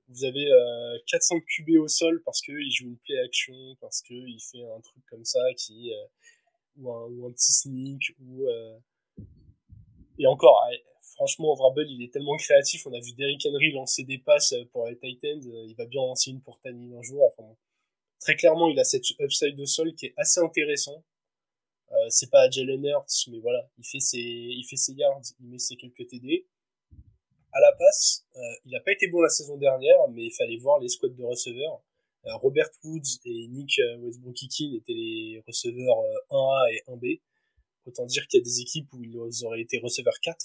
Vous 0.08 0.24
avez 0.24 0.46
euh, 0.50 0.98
400 1.06 1.40
QB 1.40 1.80
au 1.80 1.88
sol 1.88 2.22
parce 2.24 2.40
qu'il 2.40 2.70
joue 2.70 2.86
une 2.86 2.98
play 2.98 3.18
action, 3.18 3.76
parce 3.80 4.00
qu'il 4.02 4.38
fait 4.40 4.64
un 4.64 4.80
truc 4.80 5.04
comme 5.10 5.24
ça 5.24 5.40
qui 5.56 5.92
euh, 5.92 6.06
ou, 6.76 6.90
un, 6.92 7.06
ou 7.10 7.26
un 7.26 7.32
petit 7.32 7.52
sneak 7.52 8.14
ou 8.20 8.48
euh, 8.48 8.78
et 10.18 10.26
encore 10.26 10.60
franchement, 11.18 11.54
Vrabel, 11.54 11.90
il 11.90 12.02
est 12.02 12.12
tellement 12.12 12.36
créatif. 12.36 12.86
On 12.86 12.92
a 12.92 13.00
vu 13.00 13.12
Derrick 13.12 13.44
Henry 13.44 13.72
lancer 13.72 14.04
des 14.04 14.18
passes 14.18 14.54
pour 14.72 14.86
les 14.86 14.96
Titans. 14.96 15.40
Il 15.42 15.74
va 15.76 15.84
bien 15.84 16.00
lancer 16.00 16.30
une 16.30 16.40
pour 16.40 16.60
Tani 16.60 16.94
un 16.96 17.02
jour. 17.02 17.22
Enfin, 17.24 17.56
très 18.20 18.36
clairement, 18.36 18.68
il 18.68 18.78
a 18.78 18.84
cette 18.84 19.10
upside 19.18 19.56
de 19.56 19.64
sol 19.64 19.94
qui 19.94 20.06
est 20.06 20.14
assez 20.16 20.40
intéressant. 20.40 21.04
Euh, 21.90 22.06
c'est 22.10 22.30
pas 22.30 22.50
Jalen 22.50 22.84
Hurts, 22.84 23.28
mais 23.28 23.40
voilà, 23.40 23.68
il 23.78 23.84
fait 23.84 24.00
ses, 24.00 24.18
il 24.18 24.64
fait 24.68 24.76
ses 24.76 24.92
yards, 24.92 25.22
il 25.40 25.48
met 25.48 25.58
ses 25.58 25.76
quelques 25.76 26.06
TD. 26.06 26.46
À 27.52 27.60
la 27.60 27.72
passe, 27.72 28.26
euh, 28.36 28.40
il 28.66 28.72
n'a 28.72 28.80
pas 28.80 28.92
été 28.92 29.08
bon 29.08 29.20
la 29.20 29.28
saison 29.28 29.56
dernière, 29.56 30.08
mais 30.12 30.26
il 30.26 30.32
fallait 30.32 30.58
voir 30.58 30.78
les 30.80 30.88
squads 30.88 31.08
de 31.08 31.24
receveurs. 31.24 31.82
Euh, 32.26 32.36
Robert 32.36 32.68
Woods 32.84 33.20
et 33.24 33.48
Nick 33.48 33.80
Westbrook-Ikin 34.00 34.76
étaient 34.76 34.92
les 34.92 35.42
receveurs 35.46 36.02
1A 36.30 36.74
et 36.74 36.82
1B. 36.90 37.20
Autant 37.86 38.04
dire 38.04 38.26
qu'il 38.26 38.38
y 38.38 38.42
a 38.42 38.44
des 38.44 38.60
équipes 38.60 38.92
où 38.92 39.02
ils 39.02 39.44
auraient 39.44 39.62
été 39.62 39.78
receveurs 39.78 40.20
4 40.20 40.36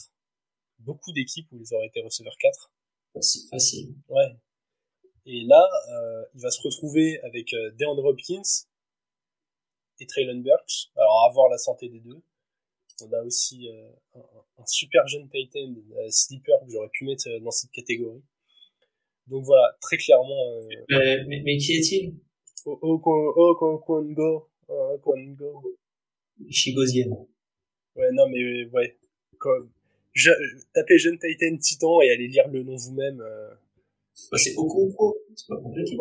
beaucoup 0.83 1.11
d'équipes 1.11 1.47
où 1.51 1.57
ils 1.57 1.73
auraient 1.73 1.87
été 1.87 2.01
receveurs 2.01 2.37
4. 2.39 2.71
Facile, 3.13 3.49
facile. 3.49 3.95
Ouais. 4.09 4.35
Et 5.25 5.43
là, 5.45 5.67
euh, 5.91 6.25
il 6.35 6.41
va 6.41 6.51
se 6.51 6.61
retrouver 6.61 7.19
avec 7.21 7.53
euh, 7.53 7.71
DeAndre 7.79 8.05
Hopkins 8.05 8.41
et 9.99 10.07
Traylon 10.07 10.41
Burks. 10.41 10.91
Alors, 10.95 11.25
à 11.25 11.31
voir 11.31 11.49
la 11.49 11.57
santé 11.57 11.89
des 11.89 11.99
deux. 11.99 12.21
On 13.01 13.11
a 13.11 13.21
aussi 13.23 13.69
euh, 13.69 13.89
un, 14.57 14.65
super 14.65 15.07
jeune 15.07 15.27
Titan, 15.29 15.73
euh, 15.97 16.09
Sleeper, 16.09 16.59
que 16.65 16.71
j'aurais 16.71 16.89
pu 16.91 17.05
mettre 17.05 17.27
euh, 17.27 17.39
dans 17.39 17.51
cette 17.51 17.71
catégorie. 17.71 18.21
Donc 19.27 19.43
voilà, 19.45 19.75
très 19.81 19.97
clairement. 19.97 20.47
Euh, 20.91 21.23
mais, 21.27 21.41
mais, 21.43 21.57
qui 21.57 21.73
est-il? 21.73 22.15
Okongo. 22.65 24.49
Okongo. 24.67 25.77
Chigozien. 26.49 27.07
Ouais, 27.95 28.11
non, 28.13 28.27
mais 28.29 28.65
ouais. 28.65 28.97
Comme, 29.37 29.71
je, 30.13 30.29
tapez 30.73 30.97
Jeune 30.99 31.17
Titan 31.17 31.57
Titan 31.57 32.01
et 32.01 32.11
allez 32.11 32.27
lire 32.27 32.47
le 32.47 32.63
nom 32.63 32.75
vous-même. 32.75 33.21
Euh... 33.21 33.49
Bah, 34.31 34.37
c'est 34.37 34.55
Okonkwo, 34.55 35.17
c'est 35.35 35.47
pas 35.47 35.57
compliqué. 35.57 35.97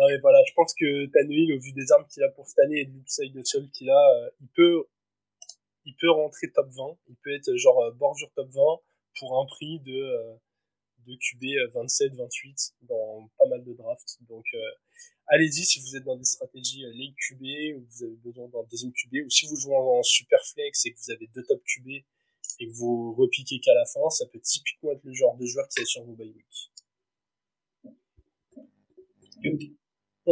Non 0.00 0.06
mais 0.08 0.18
voilà, 0.18 0.38
je 0.48 0.54
pense 0.54 0.72
que 0.74 1.06
Tanuil, 1.12 1.52
au 1.52 1.60
vu 1.60 1.72
des 1.72 1.92
armes 1.92 2.06
qu'il 2.08 2.22
a 2.22 2.30
pour 2.30 2.46
cette 2.46 2.60
année 2.60 2.80
et 2.80 2.84
de 2.86 2.92
l'upside 2.92 3.34
de 3.34 3.44
sol 3.44 3.68
qu'il 3.70 3.90
a, 3.90 4.14
euh, 4.16 4.30
il 4.40 4.48
peut 4.48 4.84
il 5.84 5.94
peut 5.96 6.10
rentrer 6.10 6.50
top 6.52 6.68
20, 6.70 6.96
il 7.08 7.16
peut 7.16 7.34
être 7.34 7.54
genre 7.56 7.82
euh, 7.82 7.90
bordure 7.92 8.30
top 8.34 8.48
20 8.48 8.62
pour 9.18 9.38
un 9.38 9.46
prix 9.46 9.78
de 9.80 10.38
QB 11.06 11.44
27 11.74 12.14
28 12.14 12.74
dans 12.82 13.28
pas 13.38 13.46
mal 13.46 13.62
de 13.62 13.74
drafts. 13.74 14.16
Donc 14.28 14.44
euh, 14.54 14.58
allez-y 15.26 15.64
si 15.64 15.80
vous 15.80 15.96
êtes 15.96 16.04
dans 16.04 16.16
des 16.16 16.24
stratégies 16.24 16.82
late 16.82 17.14
QB 17.28 17.42
ou 17.76 17.86
vous 17.90 18.04
avez 18.04 18.16
besoin 18.24 18.48
d'un 18.48 18.62
deuxième 18.70 18.92
QB 18.92 19.26
ou 19.26 19.30
si 19.30 19.46
vous 19.48 19.56
jouez 19.56 19.76
en 19.76 20.02
super 20.02 20.40
flex 20.46 20.86
et 20.86 20.92
que 20.92 20.98
vous 20.98 21.10
avez 21.10 21.26
deux 21.34 21.42
top 21.42 21.60
QB 21.64 21.88
et 22.60 22.66
que 22.66 22.72
vous 22.72 23.12
repiquez 23.12 23.60
qu'à 23.60 23.74
la 23.74 23.84
fin, 23.84 24.08
ça 24.08 24.24
peut 24.32 24.40
typiquement 24.40 24.92
être 24.92 25.04
le 25.04 25.12
genre 25.12 25.36
de 25.36 25.44
joueur 25.44 25.68
qui 25.68 25.82
est 25.82 25.86
sur 25.86 26.04
vos 26.04 26.14
bye 26.14 26.32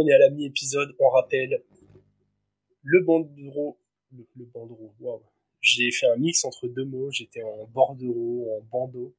On 0.01 0.07
est 0.07 0.13
à 0.13 0.19
la 0.19 0.31
mi-épisode, 0.31 0.95
on 1.01 1.09
rappelle 1.09 1.61
le 2.85 3.01
bandeau, 3.01 3.35
le, 4.13 4.25
j'ai 5.61 5.91
fait 5.91 6.07
un 6.07 6.17
mix 6.17 6.45
entre 6.45 6.69
deux 6.69 6.85
mots. 6.85 7.11
J'étais 7.11 7.43
en 7.43 7.65
bordereau, 7.67 8.57
en 8.57 8.61
bandeau. 8.63 9.17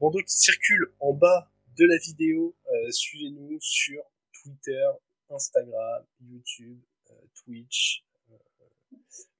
Bandeau 0.00 0.18
qui 0.18 0.34
circule 0.34 0.92
en 0.98 1.12
bas 1.12 1.48
de 1.76 1.84
la 1.84 1.96
vidéo. 1.98 2.56
Euh, 2.66 2.90
Suivez-nous 2.90 3.58
sur 3.60 4.02
Twitter, 4.42 4.84
Instagram, 5.28 6.04
YouTube, 6.20 6.80
euh, 7.10 7.14
Twitch, 7.44 8.04
euh, 8.32 8.36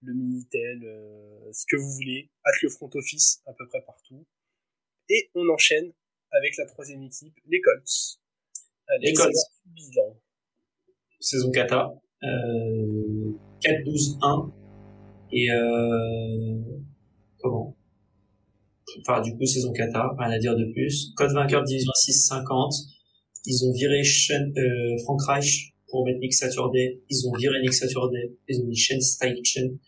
le 0.03 0.15
Minitel, 0.15 0.83
ce 1.53 1.65
que 1.67 1.75
vous 1.75 1.91
voulez, 1.95 2.31
avec 2.45 2.63
le 2.63 2.69
front 2.69 2.91
office 2.95 3.43
à 3.47 3.53
peu 3.55 3.67
près 3.67 3.83
partout. 3.83 4.25
Et 5.09 5.31
on 5.35 5.49
enchaîne 5.49 5.93
avec 6.31 6.57
la 6.59 6.67
troisième 6.67 7.03
équipe, 7.03 7.37
les 7.47 7.61
Colts. 7.61 8.21
Les 9.01 9.13
Colts. 9.15 9.35
Bilan. 9.65 10.17
Saison 11.21 11.51
kata. 11.51 11.93
Euh, 12.23 13.33
4-12-1. 13.63 14.51
Et 15.33 15.51
euh, 15.51 16.59
comment? 17.39 17.77
Enfin, 18.99 19.21
du 19.23 19.37
coup, 19.37 19.47
saison 19.47 19.73
kata, 19.73 20.11
rien 20.19 20.31
à 20.31 20.39
dire 20.39 20.57
de 20.57 20.65
plus. 20.73 21.13
Code 21.17 21.33
vainqueur 21.33 21.63
division 21.63 21.93
6-50. 21.93 22.89
Ils 23.47 23.65
ont 23.65 23.73
viré 23.73 24.03
Sean, 24.03 24.51
euh, 24.57 24.99
Frank 25.05 25.21
Reich 25.29 25.73
pour 25.89 26.05
mettre 26.05 26.19
Nick 26.19 26.35
Saturday. 26.35 27.01
Ils 27.09 27.29
ont 27.29 27.33
viré 27.37 27.61
Nick 27.63 27.73
Saturday. 27.73 28.37
Ils 28.49 28.61
ont 28.63 28.67
mis 28.67 28.77
Shane 28.77 29.01
Steichen, 29.01 29.79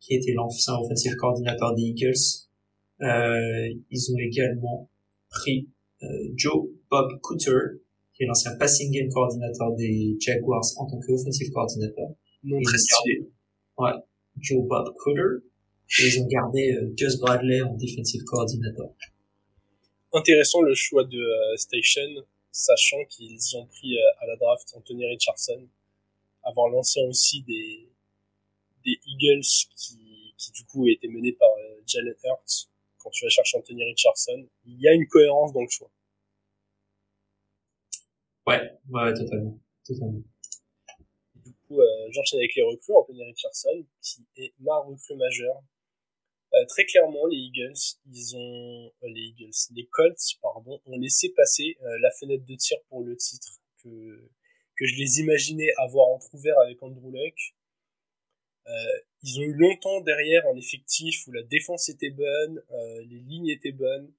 qui 0.00 0.14
était 0.14 0.32
l'ancien 0.32 0.74
offensive 0.74 1.14
coordinateur 1.16 1.74
des 1.74 1.82
Eagles. 1.82 2.46
Euh, 3.02 3.68
ils 3.90 4.12
ont 4.12 4.18
également 4.18 4.90
pris 5.28 5.68
euh, 6.02 6.06
Joe 6.34 6.68
Bob 6.90 7.20
Cooter, 7.20 7.80
qui 8.16 8.24
est 8.24 8.26
l'ancien 8.26 8.56
passing 8.56 8.90
game 8.90 9.08
coordinateur 9.10 9.72
des 9.76 10.16
Jaguars 10.18 10.64
en 10.78 10.86
tant 10.86 10.98
qu'offensive 11.00 11.50
coordinateur. 11.52 12.08
Non 12.44 12.60
très 12.62 12.78
stylé. 12.78 13.28
Ouais, 13.78 13.92
Joe 14.38 14.64
Bob 14.66 14.94
Cooter. 14.96 15.44
Et 16.00 16.06
ils 16.06 16.20
ont 16.20 16.26
gardé 16.26 16.72
euh, 16.72 16.92
Gus 16.96 17.16
Bradley 17.18 17.62
en 17.62 17.74
defensive 17.74 18.24
coordinator. 18.24 18.92
Intéressant 20.12 20.62
le 20.62 20.74
choix 20.74 21.04
de 21.04 21.18
euh, 21.18 21.56
Station, 21.56 22.24
sachant 22.50 23.04
qu'ils 23.08 23.56
ont 23.56 23.66
pris 23.66 23.96
euh, 23.96 24.22
à 24.22 24.26
la 24.26 24.36
draft 24.36 24.72
Anthony 24.74 25.06
Richardson, 25.06 25.68
avoir 26.42 26.68
l'ancien 26.70 27.04
aussi 27.06 27.42
des, 27.42 27.88
des 28.84 28.98
Eagles 29.06 29.46
qui, 29.76 30.34
qui 30.36 30.52
du 30.52 30.64
coup 30.64 30.88
étaient 30.88 31.08
menés 31.08 31.32
par 31.32 31.50
euh, 31.50 31.82
Jalen 31.86 32.14
Hurts. 32.24 32.68
Quand 32.98 33.10
tu 33.10 33.24
vas 33.24 33.28
chercher 33.28 33.58
Anthony 33.58 33.84
Richardson, 33.84 34.46
il 34.64 34.80
y 34.80 34.88
a 34.88 34.92
une 34.92 35.06
cohérence 35.06 35.52
dans 35.52 35.62
le 35.62 35.68
choix. 35.68 35.90
Ouais, 38.46 38.60
ouais, 38.90 39.14
totalement. 39.14 39.58
totalement. 39.84 40.22
Du 41.34 41.52
coup, 41.66 41.80
euh, 41.80 42.08
j'enchaîne 42.10 42.40
avec 42.40 42.54
les 42.54 42.62
recrues. 42.62 42.94
Anthony 42.94 43.24
Richardson, 43.24 43.84
qui 44.00 44.26
est 44.36 44.52
ma 44.60 44.78
recrue 44.78 45.16
majeure. 45.16 45.62
Euh, 46.54 46.64
très 46.68 46.84
clairement, 46.84 47.26
les 47.26 47.36
Eagles, 47.36 47.98
ils 48.06 48.36
ont 48.36 48.86
euh, 49.02 49.08
les 49.08 49.20
Eagles, 49.20 49.50
les 49.74 49.86
Colts, 49.86 50.38
pardon, 50.40 50.80
ont 50.86 50.98
laissé 50.98 51.30
passer 51.30 51.76
euh, 51.82 51.98
la 52.00 52.10
fenêtre 52.12 52.44
de 52.46 52.54
tir 52.54 52.78
pour 52.88 53.02
le 53.02 53.16
titre 53.16 53.60
que 53.82 54.30
que 54.76 54.86
je 54.86 54.94
les 54.96 55.20
imaginais 55.20 55.72
avoir 55.78 56.08
entrouvert 56.08 56.58
avec 56.60 56.82
Andrew 56.82 57.10
Luck. 57.10 57.34
Euh, 58.68 58.72
ils 59.22 59.40
ont 59.40 59.44
eu 59.44 59.54
longtemps 59.54 60.00
derrière 60.02 60.46
un 60.46 60.56
effectif 60.56 61.26
où 61.26 61.32
la 61.32 61.42
défense 61.44 61.88
était 61.88 62.10
bonne, 62.10 62.62
euh, 62.70 63.02
les 63.08 63.20
lignes 63.20 63.48
étaient 63.48 63.72
bonnes, 63.72 64.12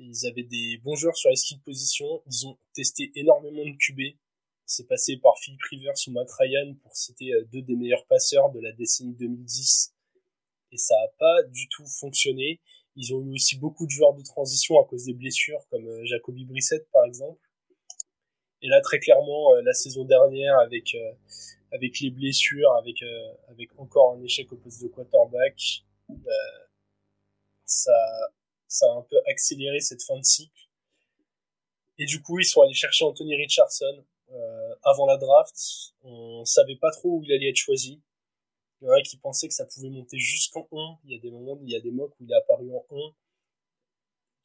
ils 0.00 0.26
avaient 0.26 0.44
des 0.44 0.78
bons 0.78 0.96
joueurs 0.96 1.16
sur 1.16 1.30
les 1.30 1.36
skill 1.36 1.60
positions. 1.60 2.22
Ils 2.26 2.46
ont 2.46 2.58
testé 2.74 3.12
énormément 3.14 3.64
de 3.64 3.76
QB. 3.76 4.16
C'est 4.64 4.86
passé 4.86 5.18
par 5.18 5.38
Philip 5.38 5.60
Rivers 5.70 5.94
ou 6.06 6.12
Matt 6.12 6.30
Ryan 6.38 6.74
pour 6.82 6.96
citer 6.96 7.34
euh, 7.34 7.44
deux 7.52 7.62
des 7.62 7.76
meilleurs 7.76 8.06
passeurs 8.06 8.50
de 8.50 8.60
la 8.60 8.72
décennie 8.72 9.14
2010. 9.14 9.94
Et 10.72 10.76
ça 10.78 10.94
a 10.94 11.08
pas 11.18 11.42
du 11.44 11.68
tout 11.68 11.86
fonctionné. 11.86 12.60
Ils 12.96 13.14
ont 13.14 13.20
eu 13.20 13.34
aussi 13.34 13.58
beaucoup 13.58 13.84
de 13.84 13.90
joueurs 13.90 14.14
de 14.14 14.22
transition 14.22 14.80
à 14.80 14.86
cause 14.86 15.04
des 15.04 15.12
blessures, 15.12 15.60
comme 15.70 15.86
euh, 15.86 16.04
Jacoby 16.06 16.44
Brissett 16.44 16.88
par 16.92 17.04
exemple. 17.04 17.40
Et 18.62 18.68
là, 18.68 18.80
très 18.80 19.00
clairement, 19.00 19.54
euh, 19.54 19.62
la 19.62 19.72
saison 19.72 20.04
dernière, 20.04 20.58
avec 20.58 20.96
avec 21.72 22.00
les 22.00 22.10
blessures, 22.10 22.72
avec 22.74 22.96
avec 23.48 23.70
encore 23.78 24.14
un 24.14 24.22
échec 24.22 24.52
au 24.52 24.56
poste 24.56 24.82
de 24.82 24.88
quarterback, 24.88 25.84
ça 27.64 27.92
ça 28.70 28.86
a 28.86 28.94
un 28.94 29.02
peu 29.02 29.16
accéléré 29.26 29.80
cette 29.80 30.02
fin 30.02 30.16
de 30.16 30.24
cycle. 30.24 30.68
Et 31.98 32.06
du 32.06 32.22
coup, 32.22 32.38
ils 32.38 32.46
sont 32.46 32.62
allés 32.62 32.72
chercher 32.72 33.04
Anthony 33.04 33.36
Richardson 33.36 34.04
euh, 34.30 34.74
avant 34.84 35.06
la 35.06 35.18
draft. 35.18 35.54
On 36.02 36.44
savait 36.44 36.76
pas 36.76 36.90
trop 36.92 37.18
où 37.18 37.22
il 37.24 37.32
allait 37.32 37.50
être 37.50 37.56
choisi. 37.56 38.00
Il 38.80 38.86
y 38.86 38.88
en 38.88 38.92
a 38.92 39.02
qui 39.02 39.18
pensaient 39.18 39.48
que 39.48 39.54
ça 39.54 39.66
pouvait 39.66 39.90
monter 39.90 40.18
jusqu'en 40.18 40.66
1. 40.72 40.98
Il 41.04 41.12
y 41.12 41.16
a 41.16 41.20
des 41.20 41.30
moments, 41.30 41.58
il 41.62 41.70
y 41.70 41.76
a 41.76 41.80
des 41.80 41.90
mocks 41.90 42.14
où 42.20 42.24
il 42.24 42.30
est 42.30 42.36
apparu 42.36 42.70
en 42.70 42.86
1. 42.90 42.96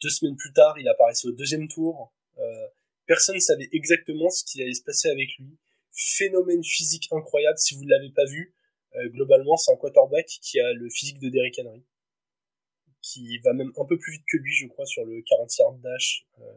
Deux 0.02 0.10
semaines 0.10 0.36
plus 0.36 0.52
tard, 0.52 0.78
il 0.80 0.90
apparaissait 0.90 1.28
au 1.28 1.32
deuxième 1.32 1.68
tour. 1.68 2.12
Euh, 2.40 2.68
personne 3.06 3.36
ne 3.36 3.40
savait 3.40 3.70
exactement 3.72 4.30
ce 4.30 4.44
qui 4.44 4.62
allait 4.62 4.74
se 4.74 4.84
passer 4.84 5.10
avec 5.10 5.38
lui. 5.38 5.56
Phénomène 5.92 6.64
physique 6.64 7.08
incroyable. 7.12 7.60
Si 7.60 7.76
vous 7.76 7.86
ne 7.86 7.90
l'avez 7.90 8.10
pas 8.10 8.26
vu, 8.26 8.54
euh, 8.96 9.08
globalement, 9.10 9.56
c'est 9.56 9.72
un 9.72 9.78
quarterback 9.78 10.26
qui 10.42 10.60
a 10.60 10.74
le 10.74 10.90
physique 10.90 11.20
de 11.20 11.30
Derrick 11.30 11.58
Henry 11.64 11.86
qui 13.06 13.38
va 13.40 13.54
même 13.54 13.72
un 13.78 13.86
peu 13.86 14.00
plus 14.00 14.14
vite 14.14 14.24
que 14.28 14.38
lui, 14.38 14.52
je 14.52 14.66
crois, 14.66 14.86
sur 14.88 15.06
le 15.06 15.22
40 15.22 15.58
yard 15.58 15.82
dash, 15.82 16.26
euh, 16.40 16.54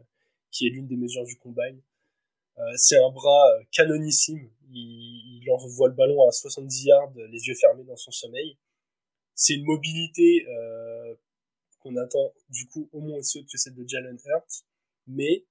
qui 0.49 0.65
est 0.65 0.71
l'une 0.71 0.87
des 0.87 0.95
mesures 0.95 1.23
du 1.23 1.35
combine. 1.37 1.79
Euh, 2.57 2.73
c'est 2.75 2.97
un 2.97 3.11
bras 3.11 3.51
euh, 3.51 3.63
canonissime. 3.71 4.49
Il, 4.71 5.43
il 5.43 5.51
envoie 5.51 5.89
le 5.89 5.93
ballon 5.93 6.27
à 6.27 6.31
70 6.31 6.85
yards, 6.85 7.13
les 7.15 7.47
yeux 7.47 7.53
fermés 7.53 7.83
dans 7.83 7.95
son 7.95 8.11
sommeil. 8.11 8.57
C'est 9.35 9.53
une 9.53 9.63
mobilité 9.63 10.47
euh, 10.49 11.15
qu'on 11.81 11.95
attend 11.97 12.33
du 12.49 12.67
coup 12.67 12.89
au 12.93 12.99
moins 12.99 13.19
aussi 13.19 13.39
haute 13.39 13.47
que 13.47 13.57
celle 13.57 13.75
de 13.75 13.87
Jalen 13.87 14.17
Hurts, 14.25 14.65
mais 15.05 15.45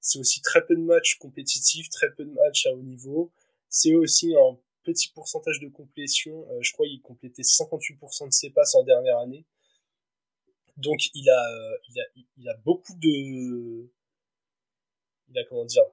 c'est 0.00 0.20
aussi 0.20 0.40
très 0.40 0.64
peu 0.64 0.76
de 0.76 0.80
matchs 0.80 1.16
compétitifs, 1.16 1.88
très 1.90 2.12
peu 2.14 2.24
de 2.24 2.30
matchs 2.30 2.66
à 2.66 2.72
haut 2.72 2.82
niveau. 2.82 3.32
C'est 3.68 3.94
aussi 3.94 4.34
un 4.36 4.56
petit 4.84 5.08
pourcentage 5.08 5.58
de 5.58 5.68
complétion. 5.68 6.46
Euh, 6.50 6.58
je 6.60 6.72
crois 6.72 6.86
qu'il 6.86 7.02
complétait 7.02 7.42
58% 7.42 8.28
de 8.28 8.32
ses 8.32 8.50
passes 8.50 8.76
en 8.76 8.84
dernière 8.84 9.18
année. 9.18 9.44
Donc 10.76 10.98
il 11.14 11.28
a, 11.28 11.50
euh, 11.52 11.76
il 11.88 12.00
a, 12.00 12.04
il 12.38 12.48
a 12.48 12.54
beaucoup 12.64 12.94
de, 13.00 13.88
il 15.28 15.38
a 15.38 15.44
comment 15.48 15.64
dire, 15.64 15.84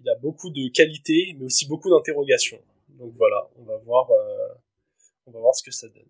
il 0.00 0.08
a 0.08 0.14
beaucoup 0.16 0.50
de 0.50 0.68
qualités, 0.72 1.34
mais 1.38 1.44
aussi 1.44 1.66
beaucoup 1.66 1.90
d'interrogations. 1.90 2.60
Donc 2.98 3.12
voilà, 3.14 3.48
on 3.56 3.64
va 3.64 3.76
voir, 3.78 4.10
euh, 4.10 4.54
on 5.26 5.30
va 5.32 5.40
voir 5.40 5.54
ce 5.54 5.62
que 5.62 5.70
ça 5.70 5.88
donne. 5.88 6.08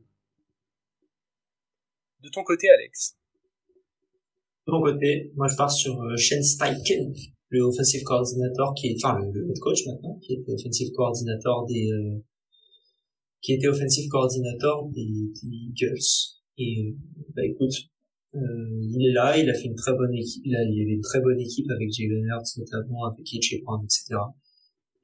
De 2.21 2.29
ton 2.29 2.43
côté, 2.45 2.69
Alex? 2.71 3.17
De 4.67 4.73
mon 4.73 4.81
côté, 4.81 5.33
moi 5.35 5.49
je 5.49 5.57
pars 5.57 5.71
sur 5.71 6.01
euh, 6.01 6.17
Shane 6.17 6.43
Steichen, 6.43 7.13
le 7.49 7.63
offensive 7.63 8.03
coordinator 8.05 8.75
qui 8.75 8.89
est, 8.89 8.97
enfin 9.05 9.19
le, 9.19 9.51
head 9.51 9.59
coach 9.59 9.87
maintenant, 9.87 10.19
qui 10.21 10.35
était 10.35 10.53
offensive 10.53 10.93
coordinator 10.93 11.67
des, 11.67 11.91
euh, 11.91 12.25
qui 13.41 13.55
était 13.55 13.67
offensive 13.67 14.09
coordinator 14.09 14.89
des, 14.91 15.33
des 15.43 15.57
Eagles. 15.69 16.42
Et 16.59 16.95
bah 17.35 17.45
écoute, 17.45 17.73
euh, 18.35 18.41
il 18.81 19.07
est 19.09 19.13
là, 19.13 19.37
il 19.39 19.49
a 19.49 19.55
fait 19.55 19.67
une 19.67 19.75
très 19.75 19.93
bonne 19.93 20.15
équipe, 20.15 20.43
il, 20.45 20.55
a, 20.57 20.63
il 20.65 20.83
avait 20.83 20.95
une 20.95 21.01
très 21.01 21.21
bonne 21.21 21.41
équipe 21.41 21.71
avec 21.71 21.91
Jalen 21.93 22.25
Hurts 22.25 22.59
notamment, 22.59 23.05
avec 23.07 23.27
AJ 23.27 23.63
Brown, 23.65 23.81
etc. 23.83 24.21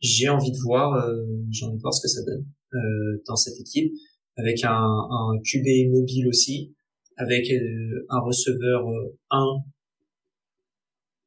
J'ai 0.00 0.28
envie 0.28 0.52
de 0.52 0.58
voir, 0.58 0.94
euh, 0.94 1.24
j'ai 1.50 1.64
envie 1.64 1.76
de 1.76 1.82
voir 1.82 1.94
ce 1.94 2.02
que 2.02 2.08
ça 2.08 2.22
donne 2.24 2.46
euh, 2.74 3.22
dans 3.26 3.36
cette 3.36 3.58
équipe, 3.60 3.92
avec 4.36 4.62
un, 4.64 4.70
un 4.70 5.38
QB 5.42 5.90
mobile 5.90 6.28
aussi, 6.28 6.74
avec 7.18 7.50
euh, 7.50 8.06
un 8.08 8.20
receveur 8.20 8.88
euh, 8.88 9.18
1 9.30 9.64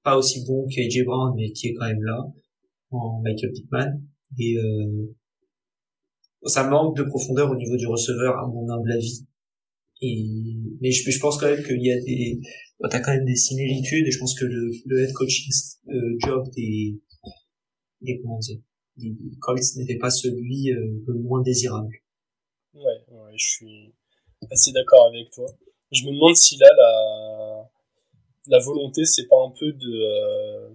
pas 0.03 0.17
aussi 0.17 0.43
bon 0.47 0.65
qu'AJ 0.67 1.03
Brown 1.05 1.33
mais 1.35 1.51
qui 1.51 1.67
est 1.67 1.73
quand 1.73 1.85
même 1.85 2.01
là 2.01 2.25
en 2.89 3.21
Michael 3.21 3.51
Pittman 3.51 4.01
et 4.39 4.57
euh, 4.57 5.13
ça 6.45 6.67
manque 6.67 6.97
de 6.97 7.03
profondeur 7.03 7.51
au 7.51 7.55
niveau 7.55 7.75
du 7.75 7.85
receveur 7.87 8.37
à 8.37 8.47
mon 8.47 8.67
humble 8.69 8.91
avis 8.91 9.27
et 10.01 10.25
mais 10.81 10.91
je, 10.91 11.09
je 11.09 11.19
pense 11.19 11.37
quand 11.37 11.47
même 11.47 11.63
qu'il 11.63 11.83
y 11.83 11.91
a 11.91 11.99
des 12.01 12.39
t'as 12.89 12.99
quand 12.99 13.13
même 13.13 13.25
des 13.25 13.35
similitudes 13.35 14.07
et 14.07 14.11
je 14.11 14.17
pense 14.17 14.37
que 14.37 14.45
le, 14.45 14.71
le 14.85 15.03
head 15.03 15.13
coaching 15.13 15.51
euh, 15.89 16.17
job 16.19 16.49
des 16.55 16.99
des 18.01 18.19
comment 18.21 18.39
dire 18.39 18.57
des 18.97 19.15
Colts 19.39 19.75
n'était 19.77 19.97
pas 19.97 20.09
celui 20.09 20.71
euh, 20.71 21.03
le 21.07 21.13
moins 21.13 21.41
désirable 21.41 21.95
Ouais, 22.73 22.83
ouais, 23.09 23.33
je 23.35 23.45
suis 23.49 23.93
assez 24.49 24.71
d'accord 24.71 25.07
avec 25.07 25.29
toi. 25.31 25.45
Je 25.91 26.05
me 26.05 26.13
demande 26.13 26.35
si 26.35 26.57
là 26.57 26.69
la 26.77 27.71
la 28.47 28.59
volonté 28.59 29.05
c'est 29.05 29.27
pas 29.27 29.43
un 29.45 29.51
peu 29.51 29.71
de 29.71 29.91
euh, 29.91 30.69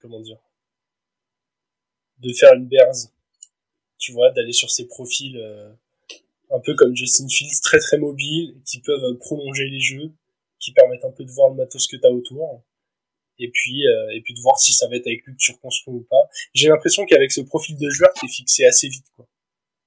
comment 0.00 0.20
dire 0.20 0.38
de 2.18 2.32
faire 2.32 2.54
une 2.54 2.68
berze 2.68 3.12
tu 3.98 4.12
vois 4.12 4.30
d'aller 4.30 4.52
sur 4.52 4.70
ces 4.70 4.86
profils 4.86 5.36
euh, 5.36 5.72
un 6.58 6.60
peu 6.64 6.74
comme 6.74 6.94
Justin 6.96 7.28
Fields 7.28 7.60
très 7.62 7.78
très 7.78 7.98
mobiles 7.98 8.54
qui 8.66 8.80
peuvent 8.80 9.16
prolonger 9.18 9.68
les 9.68 9.80
jeux 9.80 10.12
qui 10.60 10.72
permettent 10.72 11.04
un 11.04 11.12
peu 11.12 11.24
de 11.24 11.30
voir 11.30 11.50
le 11.50 11.56
matos 11.56 11.86
que 11.86 11.96
t'as 11.96 12.10
autour 12.10 12.64
et 13.38 13.50
puis 13.52 13.86
euh, 13.86 14.10
et 14.14 14.20
puis 14.20 14.34
de 14.34 14.40
voir 14.40 14.58
si 14.58 14.72
ça 14.72 14.88
va 14.88 14.96
être 14.96 15.06
avec 15.06 15.24
lui 15.24 15.34
que 15.34 15.40
tu 15.40 15.52
reconstruis 15.52 15.94
ou 15.94 16.06
pas 16.10 16.28
j'ai 16.54 16.68
l'impression 16.68 17.04
qu'avec 17.06 17.30
ce 17.30 17.40
profil 17.40 17.76
de 17.76 17.88
joueur 17.88 18.10
t'es 18.20 18.28
fixé 18.28 18.64
assez 18.64 18.88
vite 18.88 19.06
quoi 19.16 19.28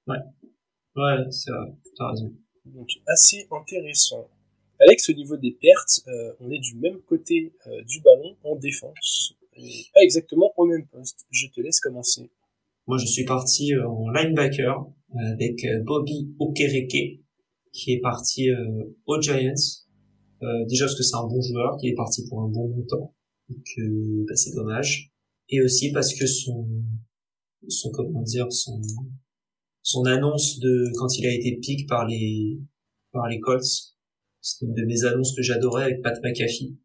ouais 0.08 1.30
c'est 1.30 1.50
vrai 1.50 1.72
t'as 1.96 2.10
raison 2.10 2.32
Donc 2.66 2.88
assez 3.06 3.46
intéressant. 3.50 4.28
Alex, 4.80 5.08
au 5.10 5.12
niveau 5.12 5.36
des 5.36 5.52
pertes, 5.52 6.02
euh, 6.08 6.32
on 6.40 6.50
est 6.50 6.58
du 6.58 6.74
même 6.76 7.00
côté 7.02 7.52
euh, 7.66 7.82
du 7.84 8.00
ballon 8.00 8.36
en 8.44 8.56
défense. 8.56 9.34
Et 9.54 9.84
pas 9.94 10.00
exactement 10.00 10.52
au 10.56 10.66
même 10.66 10.86
poste. 10.86 11.26
Je 11.30 11.46
te 11.48 11.60
laisse 11.60 11.80
commencer. 11.80 12.30
Moi, 12.86 12.98
je 12.98 13.06
suis 13.06 13.24
parti 13.24 13.74
euh, 13.74 13.86
en 13.86 14.10
linebacker 14.10 14.86
avec 15.18 15.66
Bobby 15.84 16.34
Okereke, 16.38 17.20
qui 17.72 17.92
est 17.92 18.00
parti 18.00 18.48
aux 19.06 19.20
Giants. 19.20 19.54
déjà 20.68 20.86
parce 20.86 20.96
que 20.96 21.02
c'est 21.02 21.16
un 21.16 21.26
bon 21.26 21.40
joueur, 21.40 21.76
qui 21.78 21.88
est 21.88 21.94
parti 21.94 22.26
pour 22.28 22.42
un 22.42 22.48
bon 22.48 22.68
montant. 22.68 23.14
Donc, 23.48 23.64
bah, 24.26 24.36
c'est 24.36 24.54
dommage. 24.54 25.12
Et 25.48 25.60
aussi 25.62 25.92
parce 25.92 26.14
que 26.14 26.26
son, 26.26 26.66
son 27.68 27.90
comment 27.90 28.22
dire, 28.22 28.50
son, 28.50 28.80
son 29.82 30.04
annonce 30.04 30.58
de 30.60 30.84
quand 30.98 31.18
il 31.18 31.26
a 31.26 31.34
été 31.34 31.58
pick 31.60 31.88
par 31.88 32.06
les 32.06 32.58
par 33.12 33.28
les 33.28 33.40
Colts 33.40 33.92
c'était 34.42 34.66
une 34.66 34.74
de 34.74 34.84
mes 34.84 35.04
annonces 35.04 35.34
que 35.34 35.42
j'adorais 35.42 35.84
avec 35.84 36.02
Pat 36.02 36.18
McAfee, 36.22 36.76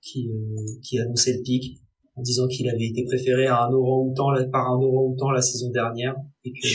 qui, 0.00 0.30
euh, 0.30 0.80
qui 0.82 0.98
annonçait 0.98 1.36
le 1.36 1.42
pic 1.42 1.78
en 2.16 2.22
disant 2.22 2.48
qu'il 2.48 2.68
avait 2.68 2.86
été 2.86 3.04
préféré 3.04 3.46
à 3.46 3.64
un 3.64 3.72
orang-outan 3.72 4.32
par 4.50 4.66
un 4.66 4.76
orang-outan 4.76 5.30
la 5.30 5.42
saison 5.42 5.70
dernière 5.70 6.16
et 6.44 6.52
que 6.52 6.68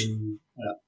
voilà. 0.58 0.82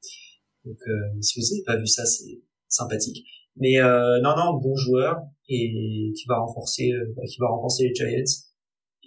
Donc 0.66 0.78
euh, 0.88 1.22
si 1.22 1.40
vous 1.40 1.46
n'avez 1.46 1.64
pas 1.64 1.78
vu 1.78 1.88
ça, 1.88 2.06
c'est 2.06 2.42
sympathique. 2.68 3.26
Mais 3.56 3.80
euh, 3.80 4.20
non 4.22 4.36
non, 4.36 4.54
bon 4.58 4.76
joueur 4.76 5.22
et 5.48 6.14
qui 6.16 6.26
va 6.28 6.40
renforcer 6.40 6.92
euh, 6.92 7.14
bah, 7.16 7.24
qui 7.28 7.38
va 7.40 7.48
renforcer 7.48 7.88
les 7.88 7.96
Giants 7.96 8.46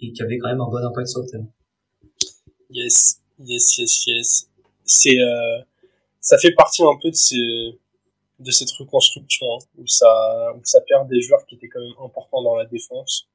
et 0.01 0.11
qui 0.11 0.21
avait 0.21 0.37
quand 0.37 0.49
même 0.49 0.61
un 0.61 0.69
bon 0.69 0.77
impact 0.77 1.07
sur 1.07 1.21
le 1.21 1.27
terrain. 1.27 1.47
Yes, 2.69 3.21
yes, 3.39 3.77
yes, 3.77 4.07
yes. 4.07 4.49
C'est 4.85 5.19
euh, 5.19 5.59
ça 6.19 6.37
fait 6.37 6.53
partie 6.53 6.83
un 6.83 6.97
peu 7.01 7.09
de 7.09 7.15
ces 7.15 7.79
de 8.39 8.51
cette 8.51 8.71
reconstruction 8.71 9.45
hein, 9.53 9.65
où 9.77 9.87
ça 9.87 10.53
où 10.55 10.61
ça 10.63 10.81
perd 10.81 11.07
des 11.09 11.21
joueurs 11.21 11.45
qui 11.45 11.55
étaient 11.55 11.69
quand 11.69 11.79
même 11.79 12.05
importants 12.05 12.41
dans 12.41 12.55
la 12.55 12.65
défense. 12.65 13.29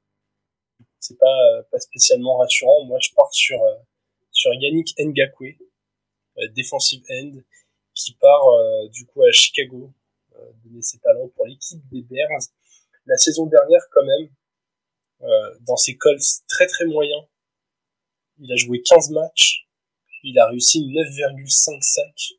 C'est 1.00 1.18
pas 1.18 1.62
pas 1.70 1.78
spécialement 1.78 2.36
rassurant. 2.38 2.84
Moi, 2.84 2.98
je 3.00 3.10
pars 3.14 3.32
sur 3.32 3.62
euh, 3.62 3.76
sur 4.32 4.52
Yannick 4.54 4.94
Ngakwe, 4.98 5.44
euh, 5.44 5.67
defensive 6.48 7.02
end, 7.10 7.32
qui 7.94 8.14
part 8.14 8.48
euh, 8.48 8.88
du 8.88 9.06
coup 9.06 9.22
à 9.22 9.32
Chicago, 9.32 9.92
donner 10.64 10.82
ses 10.82 10.98
talents 10.98 11.28
pour 11.34 11.46
l'équipe 11.46 11.80
des 11.90 12.02
Bears. 12.02 12.40
La 13.06 13.16
saison 13.16 13.46
dernière, 13.46 13.82
quand 13.90 14.04
même, 14.04 14.28
dans 15.62 15.76
ses 15.76 15.96
Colts 15.96 16.44
très 16.46 16.68
très 16.68 16.84
moyens, 16.84 17.24
il 18.38 18.52
a 18.52 18.56
joué 18.56 18.80
15 18.82 19.10
matchs, 19.10 19.66
il 20.22 20.38
a 20.38 20.46
réussi 20.46 20.86
9,5 20.86 21.82
sacs. 21.82 22.38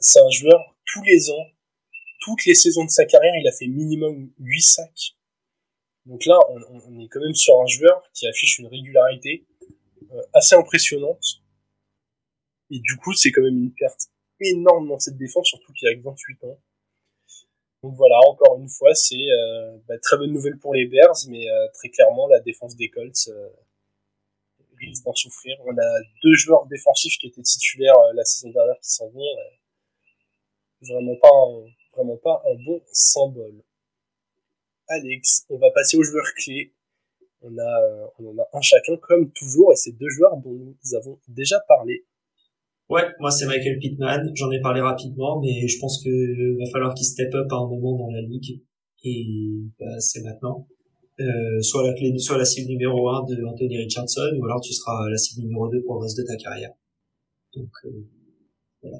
c'est 0.00 0.20
un 0.20 0.30
joueur 0.30 0.74
tous 0.84 1.02
les 1.04 1.30
ans, 1.30 1.46
toutes 2.20 2.44
les 2.44 2.54
saisons 2.54 2.84
de 2.84 2.90
sa 2.90 3.04
carrière, 3.04 3.34
il 3.40 3.46
a 3.46 3.52
fait 3.52 3.68
minimum 3.68 4.32
8 4.38 4.60
sacs. 4.62 5.14
Donc 6.06 6.24
là, 6.24 6.38
on, 6.48 7.00
est 7.00 7.08
quand 7.08 7.20
même 7.20 7.34
sur 7.34 7.60
un 7.60 7.66
joueur 7.66 8.02
qui 8.14 8.26
affiche 8.26 8.58
une 8.58 8.66
régularité 8.66 9.46
euh, 10.10 10.22
assez 10.32 10.54
impressionnante. 10.54 11.42
Et 12.70 12.80
du 12.80 12.96
coup, 12.96 13.12
c'est 13.14 13.30
quand 13.30 13.42
même 13.42 13.56
une 13.56 13.72
perte 13.72 14.08
énorme 14.40 14.88
dans 14.88 14.98
cette 14.98 15.16
défense, 15.16 15.48
surtout 15.48 15.72
qu'il 15.72 15.88
a 15.88 15.94
que 15.94 16.02
28 16.02 16.44
ans. 16.44 16.58
Donc 17.82 17.94
voilà, 17.94 18.18
encore 18.28 18.58
une 18.58 18.68
fois, 18.68 18.94
c'est 18.94 19.14
euh, 19.14 19.76
bah, 19.88 19.98
très 20.00 20.16
bonne 20.16 20.32
nouvelle 20.32 20.58
pour 20.58 20.74
les 20.74 20.86
Bears, 20.86 21.16
mais 21.28 21.48
euh, 21.48 21.68
très 21.74 21.88
clairement, 21.88 22.26
la 22.28 22.40
défense 22.40 22.76
des 22.76 22.90
Colts 22.90 23.30
risque 24.78 25.04
d'en 25.04 25.14
souffrir. 25.14 25.56
On 25.64 25.76
a 25.76 26.00
deux 26.22 26.34
joueurs 26.34 26.66
défensifs 26.66 27.18
qui 27.18 27.26
étaient 27.26 27.42
titulaires 27.42 27.96
la 28.14 28.24
saison 28.24 28.50
dernière 28.50 28.78
qui 28.80 28.90
s'en 28.90 29.08
vont 29.08 29.24
vraiment 30.82 31.16
pas 31.16 31.28
un, 31.28 31.70
vraiment 31.94 32.16
pas 32.16 32.42
un 32.46 32.54
bon 32.64 32.80
symbole. 32.92 33.62
Alex, 34.88 35.46
on 35.50 35.58
va 35.58 35.70
passer 35.70 35.96
aux 35.96 36.02
joueurs 36.02 36.32
clés. 36.36 36.72
On 37.42 37.56
a, 37.56 37.82
euh, 37.82 38.06
on 38.18 38.30
en 38.30 38.42
a 38.42 38.48
un 38.52 38.60
chacun 38.60 38.96
comme 38.96 39.30
toujours 39.32 39.72
et 39.72 39.76
c'est 39.76 39.92
deux 39.92 40.08
joueurs 40.08 40.36
dont 40.38 40.54
nous 40.54 40.94
avons 40.94 41.20
déjà 41.28 41.60
parlé. 41.68 42.04
Ouais, 42.88 43.02
moi 43.20 43.30
c'est 43.30 43.46
Michael 43.46 43.78
Pittman. 43.78 44.30
J'en 44.34 44.50
ai 44.50 44.60
parlé 44.60 44.80
rapidement, 44.80 45.40
mais 45.40 45.66
je 45.68 45.78
pense 45.78 46.02
que 46.02 46.58
va 46.58 46.70
falloir 46.70 46.94
qu'il 46.94 47.06
step 47.06 47.34
up 47.34 47.46
à 47.50 47.56
un 47.56 47.68
moment 47.68 47.96
dans 47.96 48.10
la 48.10 48.22
ligue 48.22 48.62
et 49.04 49.26
bah, 49.78 49.98
c'est 50.00 50.22
maintenant. 50.22 50.66
Euh, 51.20 51.60
soit 51.60 51.84
la 51.84 51.94
clé, 51.94 52.16
soit 52.18 52.38
la 52.38 52.44
cible 52.44 52.68
numéro 52.68 53.08
1 53.08 53.24
de 53.24 53.44
Anthony 53.44 53.76
Richardson, 53.78 54.30
ou 54.38 54.44
alors 54.44 54.60
tu 54.60 54.72
seras 54.72 55.08
la 55.10 55.16
cible 55.16 55.42
numéro 55.46 55.68
2 55.68 55.82
pour 55.82 55.96
le 55.96 56.02
reste 56.02 56.16
de 56.18 56.22
ta 56.22 56.36
carrière. 56.36 56.70
Donc 57.54 57.70
euh, 57.84 58.06
voilà. 58.82 58.98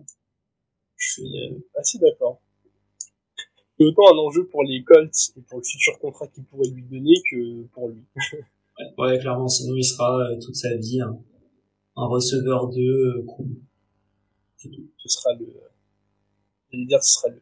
Je 0.96 1.12
suis 1.12 1.38
euh, 1.38 1.58
assez 1.76 1.98
d'accord. 1.98 2.42
C'est 3.78 3.84
autant 3.84 4.12
un 4.12 4.18
enjeu 4.18 4.46
pour 4.48 4.64
les 4.64 4.82
Colts 4.82 5.14
et 5.36 5.40
pour 5.42 5.58
le 5.58 5.64
futur 5.64 5.98
contrat 6.00 6.26
qu'ils 6.26 6.44
pourraient 6.44 6.68
lui 6.68 6.82
donner 6.82 7.14
que 7.30 7.62
pour 7.72 7.88
lui. 7.88 8.02
ouais, 8.98 9.18
clairement, 9.20 9.46
sinon 9.46 9.76
il 9.76 9.84
sera 9.84 10.18
euh, 10.18 10.36
toute 10.40 10.56
sa 10.56 10.76
vie 10.76 11.00
un, 11.00 11.16
receveur 11.94 12.68
de 12.68 12.80
euh, 12.80 13.26
Ce 14.58 15.08
sera 15.08 15.34
le, 15.34 15.46
je 16.72 16.86
dire, 16.86 17.02
ce 17.02 17.14
sera 17.14 17.28
le, 17.28 17.40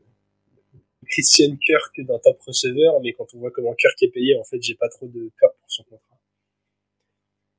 Christian 1.09 1.57
Kirk 1.57 2.01
d'un 2.01 2.19
top 2.19 2.41
receveur, 2.43 3.01
mais 3.01 3.13
quand 3.13 3.27
on 3.35 3.39
voit 3.39 3.51
comment 3.51 3.75
Kirk 3.75 4.03
est 4.03 4.09
payé, 4.09 4.37
en 4.37 4.45
fait, 4.45 4.61
j'ai 4.61 4.75
pas 4.75 4.89
trop 4.89 5.07
de 5.07 5.31
peur 5.41 5.55
pour 5.61 5.71
son 5.71 5.85
contrat. 5.85 6.19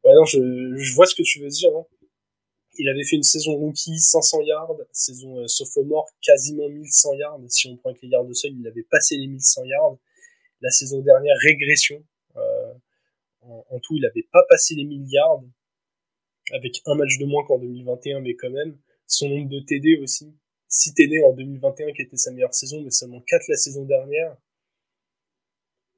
Ouais, 0.03 0.13
non, 0.13 0.25
je, 0.25 0.75
je 0.77 0.93
vois 0.93 1.05
ce 1.05 1.15
que 1.15 1.23
tu 1.23 1.39
veux 1.39 1.49
dire, 1.49 1.75
hein. 1.75 1.85
Il 2.79 2.89
avait 2.89 3.03
fait 3.03 3.15
une 3.15 3.23
saison 3.23 3.55
rookie 3.55 3.99
500 3.99 4.41
yards, 4.41 4.75
saison 4.91 5.39
euh, 5.39 5.47
sophomore 5.47 6.11
quasiment 6.21 6.69
1100 6.69 7.13
yards. 7.13 7.39
Si 7.47 7.67
on 7.67 7.77
prend 7.77 7.89
avec 7.89 8.03
les 8.03 8.09
yards 8.09 8.25
de 8.25 8.33
sol, 8.33 8.51
il 8.51 8.67
avait 8.67 8.83
passé 8.83 9.17
les 9.17 9.27
1100 9.27 9.65
yards. 9.65 9.97
La 10.61 10.69
saison 10.69 11.01
dernière, 11.01 11.35
régression. 11.41 12.03
Euh, 12.35 12.73
en, 13.41 13.79
tout, 13.79 13.95
il 13.95 14.01
n'avait 14.01 14.27
pas 14.31 14.43
passé 14.47 14.75
les 14.75 14.83
1000 14.83 15.09
yards, 15.09 15.43
avec 16.51 16.81
un 16.85 16.95
match 16.95 17.17
de 17.17 17.25
moins 17.25 17.45
qu'en 17.45 17.57
2021, 17.57 18.19
mais 18.19 18.35
quand 18.35 18.49
même. 18.49 18.77
Son 19.07 19.29
nombre 19.29 19.49
de 19.49 19.59
TD 19.59 19.97
aussi. 19.97 20.31
6 20.67 20.93
TD 20.93 21.21
en 21.23 21.33
2021 21.33 21.93
qui 21.93 22.01
était 22.01 22.17
sa 22.17 22.31
meilleure 22.31 22.53
saison, 22.53 22.81
mais 22.81 22.91
seulement 22.91 23.21
4 23.21 23.41
la 23.47 23.55
saison 23.55 23.85
dernière 23.85 24.35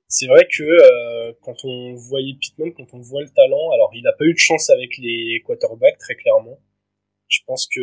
c'est 0.10 0.26
vrai 0.26 0.47
que 0.51 0.64
euh, 0.64 1.34
quand 1.41 1.64
on 1.64 1.93
voyait 1.93 2.34
Pittman, 2.34 2.74
quand 2.74 2.93
on 2.93 2.99
voit 2.99 3.22
le 3.22 3.30
talent, 3.30 3.72
alors 3.72 3.91
il 3.93 4.01
n'a 4.01 4.12
pas 4.12 4.26
eu 4.26 4.34
de 4.34 4.39
chance 4.39 4.72
avec 4.72 4.97
les 4.97 5.41
quarterbacks 5.45 5.99
très 5.99 6.16
clairement. 6.16 6.60
Je 7.28 7.39
pense 7.45 7.68
que 7.68 7.80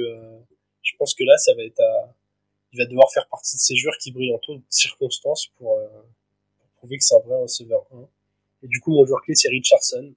je 0.82 0.92
pense 0.98 1.14
que 1.14 1.22
là 1.22 1.36
ça 1.38 1.54
va 1.54 1.62
être 1.62 1.80
à, 1.80 2.14
il 2.72 2.78
va 2.78 2.86
devoir 2.86 3.12
faire 3.12 3.28
partie 3.28 3.56
de 3.56 3.60
ces 3.60 3.76
joueurs 3.76 3.96
qui 3.98 4.10
brillent 4.10 4.34
en 4.34 4.38
toutes 4.38 4.64
circonstances 4.68 5.46
pour, 5.56 5.78
euh, 5.78 5.86
pour 6.58 6.68
prouver 6.78 6.98
que 6.98 7.04
c'est 7.04 7.14
un 7.14 7.20
vrai 7.20 7.40
receveur 7.40 7.86
1. 7.92 8.08
Et 8.64 8.66
du 8.66 8.80
coup 8.80 8.90
mon 8.90 9.06
joueur 9.06 9.22
clé 9.22 9.36
c'est 9.36 9.48
Richardson. 9.48 10.12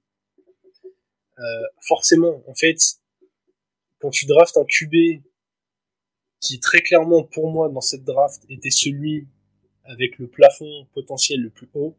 Euh, 1.38 1.42
forcément, 1.80 2.42
en 2.48 2.54
fait, 2.54 2.76
quand 4.00 4.10
tu 4.10 4.26
draftes 4.26 4.56
un 4.56 4.64
QB 4.64 5.22
qui 6.40 6.58
très 6.58 6.80
clairement 6.80 7.22
pour 7.22 7.50
moi 7.50 7.68
dans 7.68 7.82
cette 7.82 8.04
draft 8.04 8.42
était 8.48 8.70
celui 8.70 9.28
avec 9.84 10.18
le 10.18 10.26
plafond 10.26 10.86
potentiel 10.94 11.40
le 11.40 11.50
plus 11.50 11.68
haut, 11.74 11.96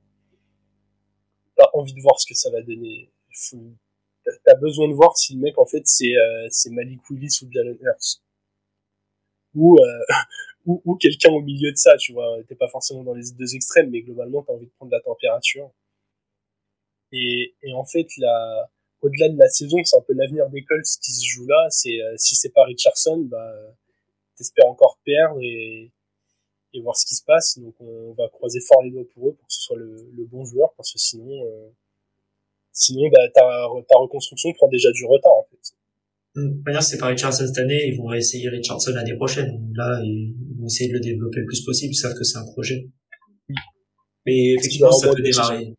t'as 1.56 1.68
envie 1.74 1.94
de 1.94 2.02
voir 2.02 2.20
ce 2.20 2.26
que 2.28 2.34
ça 2.34 2.50
va 2.50 2.62
donner. 2.62 3.12
T'as 4.46 4.56
besoin 4.56 4.88
de 4.88 4.94
voir 4.94 5.16
si 5.16 5.36
le 5.36 5.42
mec 5.42 5.58
en 5.58 5.66
fait 5.66 5.84
c'est 5.86 6.16
euh, 6.16 6.48
Malik 6.72 7.08
Willis 7.10 7.40
ou 7.44 7.52
Jalen 7.52 7.78
Hurts 7.82 8.22
ou 9.54 9.78
euh, 9.80 10.06
ou, 10.66 10.82
ou 10.86 10.96
quelqu'un 10.96 11.32
au 11.32 11.42
milieu 11.42 11.72
de 11.72 11.78
ça, 11.78 11.98
tu 11.98 12.14
vois. 12.14 12.38
T'es 12.48 12.56
pas 12.56 12.68
forcément 12.68 13.04
dans 13.04 13.16
les 13.16 13.32
deux 13.32 13.56
extrêmes, 13.56 13.90
mais 13.90 14.02
globalement 14.02 14.44
t'as 14.44 14.54
envie 14.54 14.68
de 14.68 14.72
prendre 14.72 14.92
la 14.92 15.02
température. 15.02 15.72
Et, 17.12 17.56
et 17.62 17.74
en 17.74 17.84
fait 17.84 18.08
la 18.18 18.72
au-delà 19.02 19.30
de 19.30 19.38
la 19.38 19.50
saison, 19.50 19.78
c'est 19.84 19.98
un 19.98 20.02
peu 20.02 20.14
l'avenir 20.14 20.50
des 20.50 20.64
Colts 20.64 20.86
qui 21.02 21.12
se 21.12 21.26
joue 21.26 21.46
là. 21.48 21.68
C'est 21.70 22.02
euh, 22.02 22.14
si 22.18 22.36
c'est 22.36 22.54
pas 22.54 22.64
Richardson, 22.66 23.28
bah 23.30 23.54
t'espères 24.38 24.68
encore 24.68 25.00
perdre 25.04 25.40
et 25.42 25.92
et 26.74 26.82
voir 26.82 26.96
ce 26.96 27.06
qui 27.06 27.16
se 27.16 27.24
passe. 27.24 27.60
Donc 27.60 27.76
on 27.80 28.14
va 28.14 28.30
croiser 28.30 28.60
fort 28.62 28.82
les 28.84 28.92
doigts 28.92 29.08
pour 29.14 29.30
eux 29.30 29.34
pour 29.34 29.48
que 29.48 29.54
ce 29.54 29.62
soit 29.62 29.78
le, 29.78 30.10
le 30.16 30.26
bon 30.26 30.46
joueur 30.46 30.74
parce 30.78 30.92
que 30.92 31.00
sinon, 31.00 31.46
euh, 31.46 31.70
sinon 32.72 33.10
bah, 33.10 33.28
ta, 33.34 33.68
ta 33.88 33.98
reconstruction 33.98 34.54
prend 34.54 34.70
déjà 34.70 34.92
du 34.92 35.06
retard 35.06 35.34
en 35.34 35.48
fait. 35.50 35.76
Mmh. 36.34 36.82
c'est 36.82 36.98
pas 36.98 37.08
Richardson 37.08 37.46
cette 37.46 37.58
année, 37.58 37.88
ils 37.88 37.98
vont 37.98 38.14
essayer 38.14 38.48
Richardson 38.48 38.92
l'année 38.94 39.16
prochaine. 39.16 39.70
Là, 39.76 40.00
ils 40.02 40.34
vont 40.58 40.66
essayer 40.66 40.90
de 40.90 40.94
le 40.94 41.02
développer 41.02 41.42
le 41.42 41.46
plus 41.46 41.62
possible, 41.66 41.92
ils 41.92 41.98
savent 41.98 42.16
que 42.18 42.24
c'est 42.24 42.38
un 42.38 42.46
projet. 42.54 42.88
Mais 44.26 44.54
effectivement, 44.54 44.92
ça 44.92 45.14
peut 45.14 45.22
démarrer. 45.22 45.74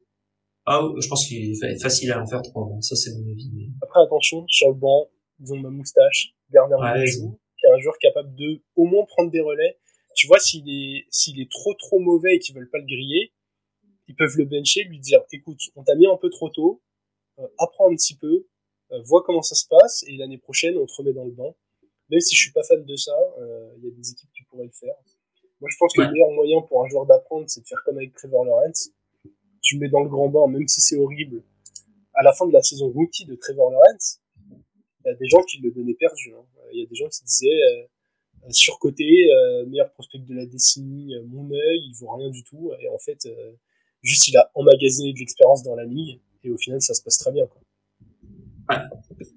Ah, 0.66 0.80
je 1.00 1.08
pense 1.08 1.26
qu'il 1.26 1.58
va 1.60 1.68
être 1.68 1.82
facile 1.82 2.12
à 2.12 2.22
en 2.22 2.26
faire 2.26 2.42
trois. 2.42 2.68
Ça, 2.80 2.94
c'est 2.94 3.10
mon 3.12 3.30
avis. 3.32 3.50
Après, 3.82 4.00
attention, 4.02 4.44
sur 4.48 4.68
le 4.68 4.74
banc, 4.74 5.08
ils 5.40 5.52
ont 5.52 5.58
ma 5.58 5.70
moustache, 5.70 6.34
Garner 6.52 6.76
ouais, 6.76 7.04
qui 7.04 7.66
est 7.66 7.74
un 7.74 7.80
joueur 7.80 7.98
capable 7.98 8.34
de 8.36 8.62
au 8.76 8.84
moins 8.84 9.04
prendre 9.06 9.30
des 9.30 9.40
relais 9.40 9.76
tu 10.14 10.26
vois, 10.26 10.38
s'il 10.38 10.68
est, 10.68 11.06
s'il 11.10 11.40
est 11.40 11.50
trop 11.50 11.74
trop 11.74 11.98
mauvais 11.98 12.36
et 12.36 12.38
qu'ils 12.38 12.54
veulent 12.54 12.70
pas 12.70 12.78
le 12.78 12.86
griller, 12.86 13.32
ils 14.08 14.14
peuvent 14.14 14.36
le 14.36 14.44
bencher, 14.44 14.84
lui 14.84 15.00
dire, 15.00 15.20
écoute, 15.32 15.60
on 15.76 15.84
t'a 15.84 15.94
mis 15.94 16.06
un 16.06 16.16
peu 16.16 16.30
trop 16.30 16.50
tôt, 16.50 16.82
euh, 17.38 17.46
apprends 17.58 17.90
un 17.90 17.94
petit 17.94 18.16
peu, 18.16 18.46
euh, 18.92 19.02
vois 19.04 19.22
comment 19.24 19.42
ça 19.42 19.54
se 19.54 19.66
passe, 19.66 20.04
et 20.06 20.16
l'année 20.16 20.38
prochaine, 20.38 20.76
on 20.76 20.86
te 20.86 20.92
remet 20.98 21.12
dans 21.12 21.24
le 21.24 21.30
banc. 21.30 21.56
Même 22.10 22.20
si 22.20 22.36
je 22.36 22.42
suis 22.42 22.52
pas 22.52 22.62
fan 22.62 22.84
de 22.84 22.96
ça, 22.96 23.16
euh, 23.38 23.72
il 23.78 23.84
y 23.84 23.88
a 23.88 23.90
des 23.90 24.10
équipes 24.10 24.30
qui 24.36 24.42
pourraient 24.44 24.64
le 24.64 24.70
faire. 24.70 24.94
Moi, 25.60 25.70
je 25.72 25.76
pense 25.78 25.94
que 25.94 26.02
le 26.02 26.10
meilleur 26.10 26.30
moyen 26.32 26.60
pour 26.62 26.84
un 26.84 26.88
joueur 26.88 27.06
d'apprendre, 27.06 27.44
c'est 27.48 27.60
de 27.60 27.66
faire 27.66 27.80
comme 27.84 27.96
avec 27.96 28.12
Trevor 28.14 28.44
Lawrence. 28.44 28.90
Tu 29.62 29.78
mets 29.78 29.88
dans 29.88 30.02
le 30.02 30.08
grand 30.08 30.28
bain, 30.28 30.46
même 30.48 30.68
si 30.68 30.80
c'est 30.80 30.96
horrible. 30.96 31.42
À 32.14 32.22
la 32.22 32.32
fin 32.32 32.46
de 32.46 32.52
la 32.52 32.62
saison 32.62 32.88
rookie 32.88 33.24
de 33.24 33.34
Trevor 33.36 33.70
Lawrence, 33.70 34.20
il 34.50 35.06
y 35.06 35.10
a 35.10 35.14
des 35.14 35.28
gens 35.28 35.42
qui 35.42 35.58
le 35.58 35.70
donnaient 35.70 35.94
perdu. 35.94 36.34
Hein. 36.34 36.44
Il 36.72 36.80
y 36.80 36.82
a 36.82 36.86
des 36.86 36.94
gens 36.94 37.08
qui 37.08 37.24
disaient 37.24 37.48
euh, 37.48 38.50
surcoté, 38.50 39.30
euh, 39.32 39.66
meilleur 39.66 39.90
prospect 39.92 40.18
de 40.18 40.34
la 40.34 40.46
décennie, 40.46 41.14
euh, 41.14 41.22
mon 41.26 41.50
œil, 41.50 41.80
il 41.86 41.94
vaut 41.98 42.10
rien 42.12 42.30
du 42.30 42.44
tout. 42.44 42.72
Et 42.80 42.88
en 42.88 42.98
fait, 42.98 43.26
euh, 43.26 43.52
juste 44.02 44.28
il 44.28 44.36
a 44.36 44.50
emmagasiné 44.54 45.12
de 45.12 45.18
l'expérience 45.18 45.62
dans 45.62 45.74
la 45.74 45.84
ligue 45.84 46.20
et 46.44 46.50
au 46.50 46.56
final 46.56 46.80
ça 46.80 46.94
se 46.94 47.02
passe 47.02 47.18
très 47.18 47.32
bien. 47.32 47.46
Quoi. 47.46 47.62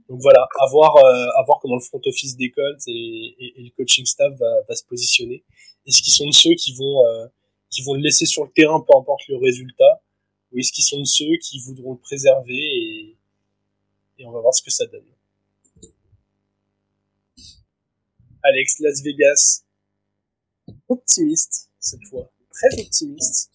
Donc 0.10 0.22
voilà, 0.22 0.48
à 0.60 0.70
voir, 0.70 0.96
euh, 0.98 1.28
à 1.36 1.44
voir 1.46 1.60
comment 1.62 1.76
le 1.76 1.82
front 1.82 2.02
office 2.06 2.36
des 2.38 2.52
Colts 2.52 2.88
et, 2.88 2.92
et, 2.92 3.60
et 3.60 3.64
le 3.64 3.70
coaching 3.76 4.06
staff 4.06 4.34
va, 4.38 4.62
va, 4.68 4.76
se 4.76 4.84
positionner. 4.86 5.44
Est-ce 5.86 6.02
qu'ils 6.02 6.14
sont 6.14 6.32
ceux 6.32 6.54
qui 6.56 6.74
vont, 6.76 7.06
euh, 7.06 7.28
qui 7.70 7.82
vont 7.84 7.96
le 7.96 8.02
laisser 8.02 8.26
sur 8.26 8.44
le 8.44 8.52
terrain 8.52 8.80
peu 8.80 8.98
importe 8.98 9.28
le 9.28 9.38
résultat, 9.38 10.04
ou 10.56 10.60
est-ce 10.60 10.72
qu'ils 10.72 10.86
sont 10.86 11.02
de 11.02 11.06
ceux 11.06 11.36
qui 11.42 11.60
voudront 11.60 11.94
le 11.94 12.00
préserver 12.00 12.54
et, 12.54 13.18
et 14.20 14.26
on 14.26 14.32
va 14.32 14.40
voir 14.40 14.54
ce 14.54 14.64
que 14.64 14.72
ça 14.72 14.86
donne. 14.86 15.04
Alex, 18.42 18.80
Las 18.80 19.02
Vegas, 19.04 19.64
optimiste 20.88 21.70
cette 21.80 22.04
fois, 22.10 22.32
très 22.50 22.82
optimiste. 22.82 23.52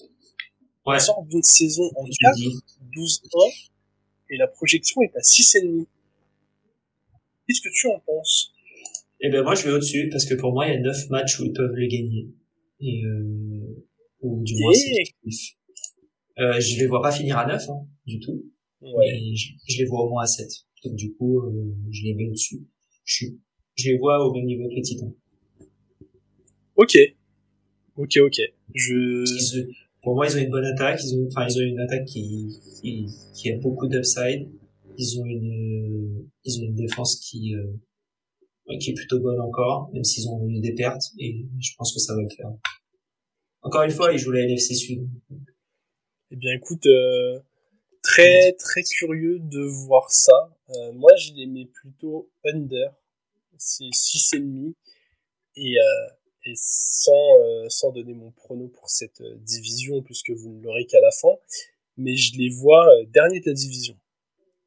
Ouais. 0.84 0.96
On 0.96 0.98
sort 0.98 1.24
d'une 1.24 1.42
saison 1.42 1.90
en 1.96 2.04
4, 2.04 2.38
12-1, 2.94 3.70
et 4.30 4.36
la 4.36 4.46
projection 4.46 5.00
est 5.02 5.16
à 5.16 5.20
6,5. 5.20 5.86
Qu'est-ce 7.46 7.60
que 7.62 7.68
tu 7.72 7.86
en 7.88 7.98
penses? 8.00 8.52
Eh 9.22 9.28
ben 9.28 9.42
moi 9.42 9.54
je 9.54 9.64
vais 9.64 9.72
au-dessus 9.72 10.08
parce 10.10 10.24
que 10.24 10.34
pour 10.34 10.52
moi 10.52 10.66
il 10.66 10.74
y 10.74 10.76
a 10.76 10.80
9 10.80 11.10
matchs 11.10 11.40
où 11.40 11.44
ils 11.44 11.52
peuvent 11.52 11.74
les 11.74 11.88
gagner. 11.88 12.28
Et 12.80 13.04
euh, 13.04 13.86
ou 14.22 14.42
du 14.42 14.54
moins 14.58 14.72
c'est 14.72 15.54
euh, 16.40 16.60
je 16.60 16.78
les 16.80 16.86
vois 16.86 17.02
pas 17.02 17.12
finir 17.12 17.38
à 17.38 17.46
9 17.46 17.68
hein, 17.68 17.86
du 18.06 18.18
tout. 18.18 18.44
Ouais. 18.80 19.20
Je, 19.34 19.52
je, 19.68 19.78
les 19.78 19.84
vois 19.84 20.04
au 20.04 20.08
moins 20.08 20.22
à 20.22 20.26
7. 20.26 20.48
Donc 20.84 20.94
du 20.94 21.12
coup 21.14 21.40
euh, 21.40 21.74
je 21.90 22.04
les 22.04 22.14
mets 22.14 22.26
au-dessus. 22.26 22.66
Je 23.04 23.26
je 23.76 23.90
les 23.90 23.98
vois 23.98 24.26
au 24.26 24.32
même 24.34 24.46
niveau 24.46 24.68
que 24.68 24.74
les 24.74 24.82
Titans. 24.82 25.12
Ok. 26.76 26.96
Ok 27.96 28.16
ok. 28.16 28.40
Je 28.74 29.24
pour 30.02 30.14
moi, 30.14 30.26
ils 30.26 30.36
ont 30.36 30.40
une 30.40 30.50
bonne 30.50 30.64
attaque. 30.64 31.00
Ils 31.04 31.14
ont, 31.16 31.26
enfin, 31.26 31.46
ils 31.48 31.58
ont 31.58 31.66
une 31.66 31.80
attaque 31.80 32.06
qui, 32.06 32.48
qui, 32.80 33.06
qui 33.34 33.52
a 33.52 33.58
beaucoup 33.58 33.86
d'upside. 33.86 34.48
Ils 34.96 35.20
ont 35.20 35.26
une, 35.26 36.26
ils 36.44 36.60
ont 36.60 36.64
une 36.64 36.74
défense 36.74 37.16
qui, 37.20 37.54
euh, 37.54 38.76
qui 38.78 38.90
est 38.90 38.94
plutôt 38.94 39.20
bonne 39.20 39.40
encore, 39.40 39.90
même 39.92 40.04
s'ils 40.04 40.28
ont 40.28 40.46
eu 40.48 40.60
des 40.60 40.74
pertes. 40.74 41.02
Et 41.18 41.46
je 41.58 41.72
pense 41.76 41.92
que 41.92 42.00
ça 42.00 42.14
va 42.14 42.22
le 42.22 42.28
faire. 42.28 42.50
Encore 43.62 43.82
une 43.82 43.90
fois, 43.90 44.12
ils 44.12 44.18
jouent 44.18 44.32
la 44.32 44.42
NFC 44.42 44.74
Sud. 44.74 45.08
Eh 46.32 46.36
bien, 46.36 46.54
écoute, 46.54 46.86
euh, 46.86 47.40
très 48.02 48.52
très 48.54 48.82
curieux 48.82 49.38
de 49.40 49.60
voir 49.60 50.10
ça. 50.10 50.56
Euh, 50.70 50.92
moi, 50.92 51.14
je 51.16 51.32
les 51.34 51.46
mets 51.46 51.66
plutôt 51.66 52.30
under. 52.44 52.94
C'est 53.58 53.92
six 53.92 54.32
et 54.34 54.38
demi. 54.38 54.76
Et 55.56 55.78
euh, 55.78 56.08
et 56.46 56.54
sans, 56.56 57.38
euh, 57.40 57.68
sans 57.68 57.92
donner 57.92 58.14
mon 58.14 58.30
prono 58.30 58.68
pour 58.68 58.88
cette 58.88 59.20
euh, 59.20 59.36
division, 59.40 60.02
puisque 60.02 60.30
vous 60.30 60.50
ne 60.50 60.62
l'aurez 60.62 60.86
qu'à 60.86 61.00
la 61.00 61.10
fin, 61.10 61.36
mais 61.96 62.16
je 62.16 62.38
les 62.38 62.48
vois 62.48 62.88
euh, 62.94 63.04
dernier 63.08 63.40
de 63.40 63.46
la 63.50 63.52
division. 63.52 63.96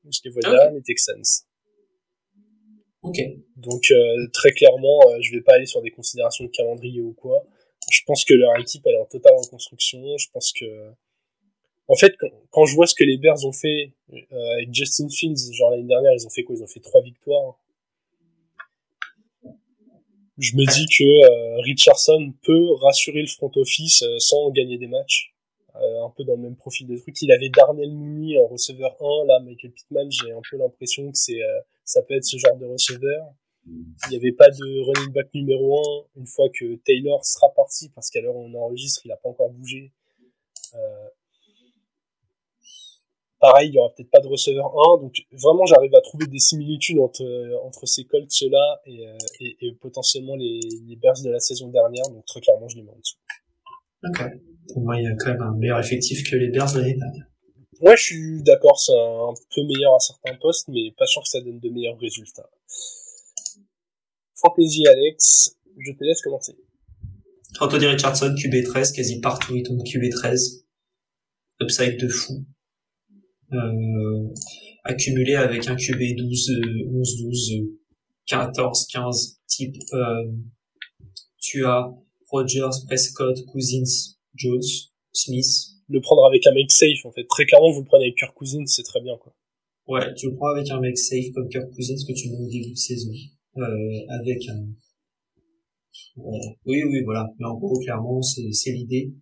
Je 0.09 0.19
les 0.25 0.31
vois 0.31 0.41
Ah, 0.45 0.51
derrière 0.51 0.71
les 0.71 0.83
Texans. 0.83 1.23
Ok. 3.01 3.17
Donc 3.55 3.89
euh, 3.91 4.27
très 4.33 4.51
clairement, 4.51 4.99
euh, 5.09 5.17
je 5.21 5.31
vais 5.31 5.41
pas 5.41 5.53
aller 5.55 5.65
sur 5.65 5.81
des 5.81 5.91
considérations 5.91 6.45
de 6.45 6.51
calendrier 6.51 7.01
ou 7.01 7.13
quoi. 7.13 7.43
Je 7.89 8.01
pense 8.05 8.23
que 8.23 8.33
leur 8.33 8.57
équipe 8.59 8.83
elle 8.85 8.93
est 8.93 9.01
en 9.01 9.05
totale 9.05 9.35
reconstruction. 9.35 10.17
Je 10.17 10.27
pense 10.31 10.53
que, 10.53 10.65
en 11.87 11.95
fait, 11.95 12.15
quand, 12.51 12.65
je 12.65 12.75
vois 12.75 12.87
ce 12.87 12.95
que 12.95 13.03
les 13.03 13.17
Bears 13.17 13.43
ont 13.45 13.51
fait 13.51 13.93
euh, 14.13 14.53
avec 14.55 14.73
Justin 14.73 15.09
Fields, 15.09 15.51
genre 15.53 15.71
l'année 15.71 15.83
dernière, 15.87 16.13
ils 16.13 16.25
ont 16.25 16.29
fait 16.29 16.43
quoi? 16.43 16.55
Ils 16.55 16.63
ont 16.63 16.67
fait 16.67 16.79
trois 16.79 17.01
victoires 17.01 17.57
je 20.39 20.55
me 20.55 20.65
dis 20.65 20.87
que 20.87 21.03
euh, 21.03 21.61
Richardson 21.61 22.33
peut 22.41 22.73
rassurer 22.81 23.21
le 23.21 23.27
front 23.27 23.51
office 23.55 24.01
euh, 24.01 24.17
sans 24.17 24.49
gagner 24.49 24.79
des 24.79 24.87
matchs. 24.87 25.29
Un 25.75 26.09
peu 26.15 26.23
dans 26.23 26.35
le 26.35 26.41
même 26.41 26.55
profil 26.55 26.85
de 26.85 26.95
truc. 26.97 27.19
Il 27.23 27.31
avait 27.31 27.49
Darnell 27.49 27.91
Mooney 27.91 28.37
en 28.39 28.45
receveur 28.45 28.95
1, 29.01 29.25
là 29.25 29.39
Michael 29.39 29.71
Pittman, 29.71 30.07
j'ai 30.11 30.31
un 30.31 30.41
peu 30.47 30.57
l'impression 30.57 31.11
que 31.11 31.17
c'est 31.17 31.39
ça 31.83 32.03
peut 32.03 32.13
être 32.13 32.25
ce 32.25 32.37
genre 32.37 32.55
de 32.57 32.65
receveur. 32.67 33.25
Il 33.65 34.09
n'y 34.11 34.17
avait 34.17 34.33
pas 34.33 34.49
de 34.49 34.81
running 34.81 35.11
back 35.11 35.33
numéro 35.33 35.79
1 36.15 36.19
une 36.19 36.27
fois 36.27 36.47
que 36.49 36.75
Taylor 36.85 37.25
sera 37.25 37.51
parti, 37.55 37.89
parce 37.89 38.11
qu'à 38.11 38.21
l'heure 38.21 38.35
où 38.35 38.43
on 38.43 38.53
enregistre, 38.53 39.01
il 39.03 39.07
n'a 39.07 39.15
pas 39.15 39.29
encore 39.29 39.49
bougé. 39.49 39.91
Pareil, 43.43 43.67
il 43.67 43.75
y 43.75 43.77
aura 43.77 43.89
peut-être 43.93 44.09
pas 44.09 44.21
de 44.21 44.27
receveur 44.27 44.71
1, 44.95 45.01
donc 45.01 45.15
vraiment 45.33 45.65
j'arrive 45.65 45.93
à 45.95 45.99
trouver 45.99 46.27
des 46.27 46.39
similitudes 46.39 46.97
entre, 46.99 47.25
entre 47.65 47.85
ces 47.85 48.05
Colts-là 48.05 48.79
et, 48.85 49.03
et, 49.41 49.57
et, 49.59 49.75
potentiellement 49.81 50.37
les, 50.37 50.61
les 50.87 50.95
Bears 50.95 51.21
de 51.21 51.29
la 51.29 51.39
saison 51.39 51.67
dernière, 51.67 52.07
donc 52.09 52.25
très 52.25 52.39
clairement 52.39 52.69
je 52.69 52.77
les 52.77 52.83
mets 52.83 52.91
en 52.91 52.99
dessous. 52.99 53.17
Ok. 54.07 54.23
Pour 54.71 54.81
moi, 54.83 54.95
il 54.97 55.03
y 55.03 55.07
a 55.07 55.15
quand 55.17 55.31
même 55.31 55.41
un 55.41 55.55
meilleur 55.57 55.77
effectif 55.77 56.23
que 56.29 56.37
les 56.37 56.47
Bears 56.51 56.73
l'année 56.77 56.95
dernière. 56.95 57.25
Ouais, 57.81 57.97
je 57.97 58.03
suis 58.03 58.43
d'accord, 58.43 58.79
c'est 58.79 58.93
un 58.93 59.33
peu 59.53 59.61
meilleur 59.67 59.93
à 59.93 59.99
certains 59.99 60.37
postes, 60.39 60.69
mais 60.69 60.93
pas 60.97 61.05
sûr 61.05 61.21
que 61.21 61.27
ça 61.27 61.41
donne 61.41 61.59
de 61.59 61.69
meilleurs 61.69 61.99
résultats. 61.99 62.49
Fantasy 64.35 64.87
Alex, 64.87 65.57
je 65.79 65.91
te 65.91 66.03
laisse 66.05 66.21
commencer. 66.21 66.55
Anthony 67.59 67.87
Richardson, 67.87 68.33
QB13, 68.37 68.95
quasi 68.95 69.19
partout 69.19 69.53
il 69.57 69.63
tombe 69.63 69.81
QB13. 69.81 70.63
Upside 71.61 71.99
de 71.99 72.07
fou 72.07 72.33
euh, 72.33 72.52
accumulé 74.83 75.35
avec 75.35 75.67
un 75.67 75.75
QB 75.75 76.17
12, 76.17 76.51
11, 76.91 77.21
12, 77.23 77.51
14, 78.27 78.87
15 78.87 79.39
type 79.47 79.75
euh, 79.93 80.31
tu 81.39 81.65
as 81.65 81.91
Rogers, 82.29 82.85
Prescott, 82.87 83.45
Cousins, 83.51 84.15
Jones, 84.35 84.61
Smith. 85.11 85.45
Le 85.87 85.99
prendre 85.99 86.25
avec 86.25 86.47
un 86.47 86.53
mec 86.53 86.71
safe 86.71 87.05
en 87.05 87.11
fait. 87.11 87.25
Très 87.25 87.45
clairement 87.45 87.71
vous 87.71 87.81
le 87.81 87.85
prenez 87.85 88.05
avec 88.05 88.17
Kirk 88.17 88.33
Cousins, 88.35 88.65
c'est 88.65 88.83
très 88.83 89.01
bien 89.01 89.15
quoi. 89.17 89.33
Ouais, 89.87 90.13
tu 90.15 90.29
le 90.29 90.35
prends 90.35 90.47
avec 90.47 90.69
un 90.71 90.79
mec 90.79 90.97
safe 90.97 91.31
comme 91.33 91.49
Kirk 91.49 91.69
Cousins 91.75 91.95
que 92.07 92.13
tu 92.13 92.29
mets 92.29 92.37
au 92.37 92.49
début 92.49 92.71
de 92.71 92.77
saison. 92.77 93.11
Euh, 93.57 93.99
avec 94.09 94.47
un... 94.49 94.65
Ouais. 96.15 96.39
Oui, 96.65 96.83
oui, 96.83 97.03
voilà. 97.03 97.27
Mais 97.37 97.45
en 97.45 97.55
gros, 97.55 97.77
clairement, 97.79 98.21
c'est 98.21 98.71
l'idée. 98.71 99.13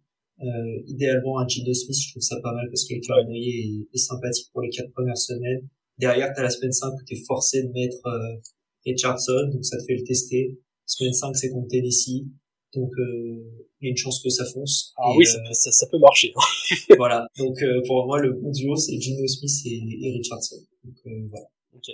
Euh, 0.42 0.82
idéalement 0.88 1.38
un 1.40 1.48
Gino 1.48 1.72
Smith 1.72 1.98
je 2.02 2.12
trouve 2.12 2.24
ça 2.24 2.36
pas 2.42 2.52
mal 2.52 2.68
parce 2.70 2.86
que 2.86 2.96
le 2.96 3.02
calendrier 3.02 3.60
est, 3.60 3.88
est, 3.94 3.98
sympathique 3.98 4.48
pour 4.52 4.64
les 4.64 4.70
quatre 4.70 4.92
premières 4.92 5.18
semaines. 5.18 5.68
Derrière 6.00 6.32
t'as 6.36 6.42
la 6.42 6.50
semaine 6.50 6.72
5 6.72 6.94
où 6.94 7.04
t'es 7.06 7.18
forcé 7.28 7.62
de 7.62 7.72
mettre 7.72 8.04
euh, 8.08 8.38
Richardson 8.84 9.52
donc 9.54 9.64
ça 9.64 9.78
te 9.78 9.84
fait 9.84 9.96
le 9.98 10.04
tester. 10.04 10.58
Semaine 10.88 11.14
5 11.14 11.36
c'est 11.36 11.50
contre 11.52 11.68
Tennessee. 11.68 12.26
Donc 12.74 12.90
euh, 12.98 13.68
il 13.82 13.86
y 13.86 13.88
a 13.88 13.92
une 13.92 13.98
chance 13.98 14.22
que 14.24 14.30
ça 14.30 14.46
fonce. 14.46 14.94
Ah 14.98 15.12
et, 15.14 15.18
oui 15.18 15.26
ça, 15.26 15.40
ça, 15.52 15.72
ça, 15.72 15.88
peut 15.88 16.00
marcher 16.00 16.34
voilà. 16.98 17.28
Donc 17.38 17.62
euh, 17.62 17.82
pour 17.86 18.06
moi 18.06 18.20
le 18.20 18.34
bon 18.34 18.52
duo 18.52 18.76
c'est 18.76 19.00
Gino 19.00 19.28
Smith 19.28 19.52
et, 19.66 20.08
et 20.08 20.12
Richardson. 20.14 20.58
Donc 20.84 20.96
euh, 21.06 21.28
voilà. 21.30 21.46
Ok. 21.76 21.90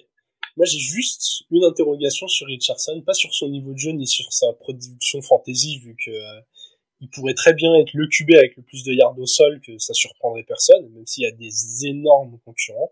Moi 0.55 0.65
j'ai 0.65 0.79
juste 0.79 1.43
une 1.51 1.63
interrogation 1.63 2.27
sur 2.27 2.47
Richardson 2.47 3.01
pas 3.05 3.13
sur 3.13 3.33
son 3.33 3.49
niveau 3.49 3.73
de 3.73 3.77
jeu 3.77 3.91
ni 3.91 4.07
sur 4.07 4.31
sa 4.31 4.53
production 4.53 5.21
fantasy 5.21 5.79
vu 5.79 5.95
que 5.95 6.11
il 6.99 7.09
pourrait 7.09 7.33
très 7.33 7.53
bien 7.53 7.73
être 7.75 7.93
le 7.93 8.07
QB 8.07 8.35
avec 8.35 8.55
le 8.55 8.63
plus 8.63 8.83
de 8.83 8.93
yards 8.93 9.17
au 9.19 9.25
sol, 9.25 9.61
que 9.61 9.77
ça 9.77 9.93
surprendrait 9.93 10.43
personne, 10.43 10.89
même 10.89 11.05
s'il 11.05 11.23
y 11.23 11.27
a 11.27 11.31
des 11.31 11.85
énormes 11.85 12.39
concurrents. 12.43 12.91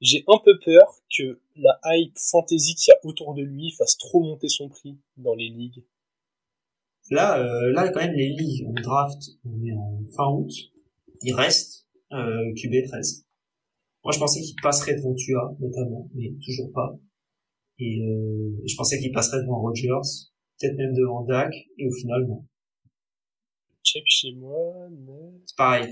J'ai 0.00 0.24
un 0.28 0.38
peu 0.44 0.58
peur 0.58 1.00
que 1.16 1.40
la 1.56 1.78
hype 1.84 2.16
fantasy 2.16 2.74
qu'il 2.74 2.92
y 2.92 2.94
a 2.94 3.06
autour 3.06 3.34
de 3.34 3.42
lui 3.42 3.72
fasse 3.72 3.96
trop 3.96 4.22
monter 4.22 4.48
son 4.48 4.68
prix 4.68 4.98
dans 5.16 5.34
les 5.34 5.48
ligues. 5.48 5.84
Là, 7.10 7.38
euh, 7.38 7.72
là 7.72 7.90
quand 7.90 8.00
même 8.00 8.14
les 8.14 8.28
ligues, 8.28 8.66
on 8.66 8.72
draft, 8.72 9.22
on 9.44 9.62
est 9.64 9.72
en 9.72 10.02
fin 10.16 10.30
août, 10.30 10.50
il 11.22 11.34
reste 11.34 11.86
euh, 12.12 12.52
QB 12.54 12.86
13. 12.86 13.26
Moi 14.04 14.12
je 14.12 14.18
pensais 14.18 14.40
qu'il 14.40 14.56
passerait 14.62 14.94
devant 14.94 15.14
Tua 15.14 15.54
notamment, 15.60 16.08
mais 16.14 16.32
toujours 16.44 16.70
pas. 16.72 16.98
Et 17.78 18.00
euh, 18.00 18.62
je 18.66 18.74
pensais 18.76 18.98
qu'il 19.00 19.12
passerait 19.12 19.42
devant 19.42 19.60
Rogers, 19.60 20.30
peut-être 20.58 20.76
même 20.76 20.94
devant 20.94 21.22
Dak, 21.22 21.54
et 21.78 21.86
au 21.86 21.92
final, 21.92 22.26
non. 22.26 22.44
Check 23.82 24.04
chez 24.06 24.32
moi, 24.32 24.88
mais... 24.90 25.40
C'est 25.46 25.56
pareil. 25.56 25.88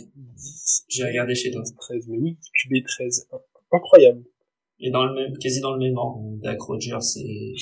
J'ai 0.89 1.05
regardé 1.05 1.35
chez 1.35 1.51
toi. 1.51 1.63
13, 1.79 2.09
mais 2.09 2.19
oui, 2.19 2.39
QB 2.55 2.85
13. 2.87 3.29
Incroyable. 3.71 4.25
Et 4.81 4.91
dans 4.91 5.05
le 5.05 5.15
même, 5.15 5.39
quasi 5.39 5.61
dans 5.61 5.75
le 5.75 5.79
même 5.79 5.97
ordre. 5.97 6.23
Dak 6.43 6.61
Rogers, 6.61 7.01
c'est 7.01 7.53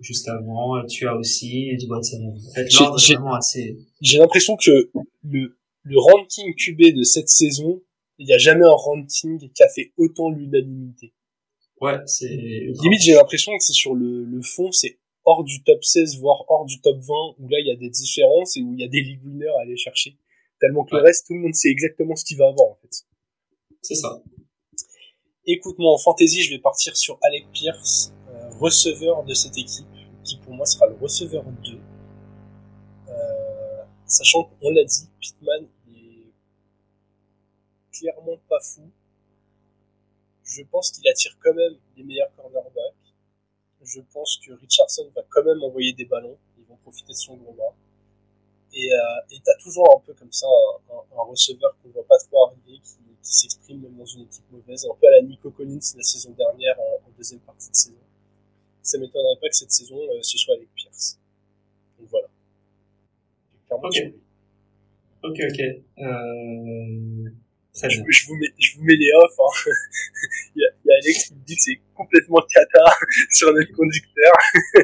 juste 0.00 0.28
avant, 0.28 0.84
tu 0.86 1.06
as 1.06 1.16
aussi, 1.16 1.70
et. 1.70 1.78
En 1.90 2.02
fait, 2.02 2.68
l'ordre 2.78 3.00
est 3.00 3.14
vraiment 3.14 3.34
assez... 3.34 3.78
J'ai 4.00 4.18
l'impression 4.18 4.56
que 4.56 4.90
le, 5.24 5.56
le 5.82 5.98
ranking 5.98 6.54
QB 6.54 6.96
de 6.96 7.02
cette 7.02 7.28
saison, 7.28 7.82
il 8.18 8.26
n'y 8.26 8.32
a 8.32 8.38
jamais 8.38 8.64
un 8.64 8.70
ranking 8.70 9.38
qui 9.38 9.62
a 9.62 9.68
fait 9.68 9.92
autant 9.96 10.30
l'unanimité. 10.30 11.12
Ouais, 11.80 11.98
c'est... 12.06 12.28
Limite, 12.82 13.02
j'ai 13.02 13.14
l'impression 13.14 13.52
que 13.56 13.62
c'est 13.62 13.72
sur 13.72 13.94
le, 13.94 14.24
le 14.24 14.42
fond, 14.42 14.72
c'est 14.72 14.98
hors 15.26 15.44
du 15.44 15.62
top 15.64 15.84
16, 15.84 16.20
voire 16.20 16.44
hors 16.48 16.64
du 16.64 16.80
top 16.80 16.96
20, 16.98 17.14
où 17.38 17.48
là 17.48 17.58
il 17.60 17.66
y 17.66 17.72
a 17.72 17.76
des 17.76 17.90
différences 17.90 18.56
et 18.56 18.62
où 18.62 18.72
il 18.72 18.80
y 18.80 18.84
a 18.84 18.88
des 18.88 19.02
league 19.02 19.20
winners 19.24 19.52
à 19.58 19.62
aller 19.62 19.76
chercher. 19.76 20.16
Tellement 20.60 20.84
que 20.84 20.96
le 20.96 21.02
reste, 21.02 21.26
tout 21.26 21.34
le 21.34 21.40
monde 21.40 21.54
sait 21.54 21.68
exactement 21.68 22.16
ce 22.16 22.24
qu'il 22.24 22.38
va 22.38 22.48
avoir 22.48 22.70
en 22.70 22.78
fait. 22.80 23.04
C'est 23.82 23.96
ça. 23.96 24.22
Écoute-moi, 25.44 25.92
en 25.92 25.98
fantasy, 25.98 26.42
je 26.42 26.50
vais 26.50 26.58
partir 26.60 26.96
sur 26.96 27.18
Alec 27.22 27.46
Pierce, 27.52 28.12
euh, 28.28 28.48
receveur 28.58 29.24
de 29.24 29.34
cette 29.34 29.56
équipe, 29.58 29.86
qui 30.24 30.38
pour 30.38 30.54
moi 30.54 30.64
sera 30.64 30.86
le 30.86 30.94
receveur 30.94 31.44
2. 31.44 31.78
Euh, 33.08 33.84
sachant 34.06 34.44
qu'on 34.44 34.70
l'a 34.70 34.84
dit, 34.84 35.08
Pittman 35.20 35.68
est 35.88 36.32
clairement 37.92 38.38
pas 38.48 38.60
fou. 38.60 38.90
Je 40.44 40.62
pense 40.62 40.90
qu'il 40.90 41.06
attire 41.08 41.36
quand 41.42 41.54
même 41.54 41.76
les 41.96 42.04
meilleurs 42.04 42.34
cornerbacks. 42.36 42.85
Je 43.86 44.00
pense 44.12 44.40
que 44.44 44.52
Richardson 44.52 45.08
va 45.14 45.22
quand 45.30 45.44
même 45.44 45.62
envoyer 45.62 45.92
des 45.92 46.04
ballons. 46.04 46.36
Ils 46.58 46.64
vont 46.64 46.76
profiter 46.76 47.12
de 47.12 47.16
son 47.16 47.36
gros 47.36 47.52
bras. 47.52 47.74
Et 48.74 48.92
euh, 48.92 49.38
t'as 49.44 49.56
toujours 49.62 49.96
un 49.96 50.00
peu 50.04 50.12
comme 50.12 50.32
ça 50.32 50.46
un, 50.90 51.22
receveur 51.22 51.74
qu'on 51.82 51.90
voit 51.90 52.06
pas 52.06 52.18
trop 52.18 52.48
arriver, 52.48 52.80
qui, 52.82 52.96
s'exprime 53.22 53.80
même 53.80 53.96
dans 53.96 54.04
une 54.04 54.22
équipe 54.22 54.44
mauvaise, 54.52 54.86
un 54.86 54.94
peu 55.00 55.06
à 55.06 55.10
la 55.12 55.22
Nico 55.22 55.50
Collins 55.50 55.80
la 55.96 56.02
saison 56.02 56.30
dernière 56.32 56.78
en, 56.78 57.10
deuxième 57.16 57.40
partie 57.40 57.70
de 57.70 57.74
saison. 57.74 57.96
Ça 58.82 58.98
m'étonnerait 58.98 59.38
pas 59.40 59.48
que 59.48 59.56
cette 59.56 59.72
saison 59.72 59.96
euh, 59.96 60.20
ce 60.20 60.36
soit 60.36 60.54
avec 60.54 60.68
Pierce. 60.74 61.18
Donc 61.98 62.08
voilà. 62.10 62.28
Ok. 63.70 64.12
Ok, 65.22 65.40
ok. 65.50 65.60
Euh... 65.98 67.30
Je, 67.82 67.88
je, 67.88 68.26
vous 68.26 68.36
mets, 68.36 68.52
je 68.58 68.76
vous 68.76 68.84
mets 68.84 68.96
les 68.96 69.10
offs. 69.22 69.38
Hein. 69.38 69.70
il, 70.56 70.62
y 70.62 70.64
a, 70.64 70.68
il 70.84 70.88
y 70.88 70.92
a 70.92 70.96
Alex 71.02 71.28
qui 71.28 71.34
me 71.34 71.44
dit 71.44 71.56
que 71.56 71.62
c'est 71.62 71.80
complètement 71.94 72.40
cata 72.52 72.84
sur 73.32 73.52
notre 73.52 73.72
conducteur. 73.72 74.32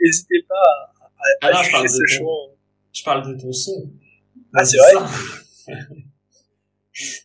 N'hésitez 0.00 0.42
pas 0.48 0.54
à, 1.00 1.46
à, 1.46 1.50
ah 1.52 1.60
à 1.60 1.70
parle 1.70 1.88
ce 1.88 2.04
choix. 2.06 2.26
ton, 2.26 2.56
je 2.92 3.04
parle 3.04 3.34
de 3.34 3.40
ton 3.40 3.52
son. 3.52 3.90
Ah, 4.54 4.64
c'est 4.64 4.78
vrai? 4.78 4.92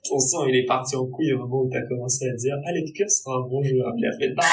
ton 0.04 0.20
son, 0.20 0.48
il 0.48 0.56
est 0.56 0.66
parti 0.66 0.96
en 0.96 1.06
couille 1.06 1.34
au 1.34 1.40
moment 1.40 1.62
où 1.62 1.70
t'as 1.70 1.84
commencé 1.84 2.28
à 2.28 2.34
dire, 2.34 2.58
ah, 2.66 2.72
Pierce 2.94 3.22
sera 3.22 3.38
un 3.38 3.48
bon 3.48 3.64
joueur. 3.64 3.94
Puis 3.96 4.06
après, 4.06 4.30
bah, 4.30 4.44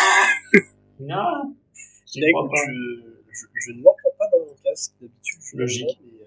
non, 1.00 1.54
je, 2.06 2.20
je, 2.20 3.46
je 3.54 3.72
ne 3.72 3.82
l'entends 3.82 4.14
pas 4.18 4.26
dans 4.32 4.46
mon 4.46 4.54
casque. 4.62 4.92
D'habitude, 5.00 5.40
je 5.40 5.56
Logique. 5.56 5.98
mais, 6.04 6.22
euh... 6.22 6.26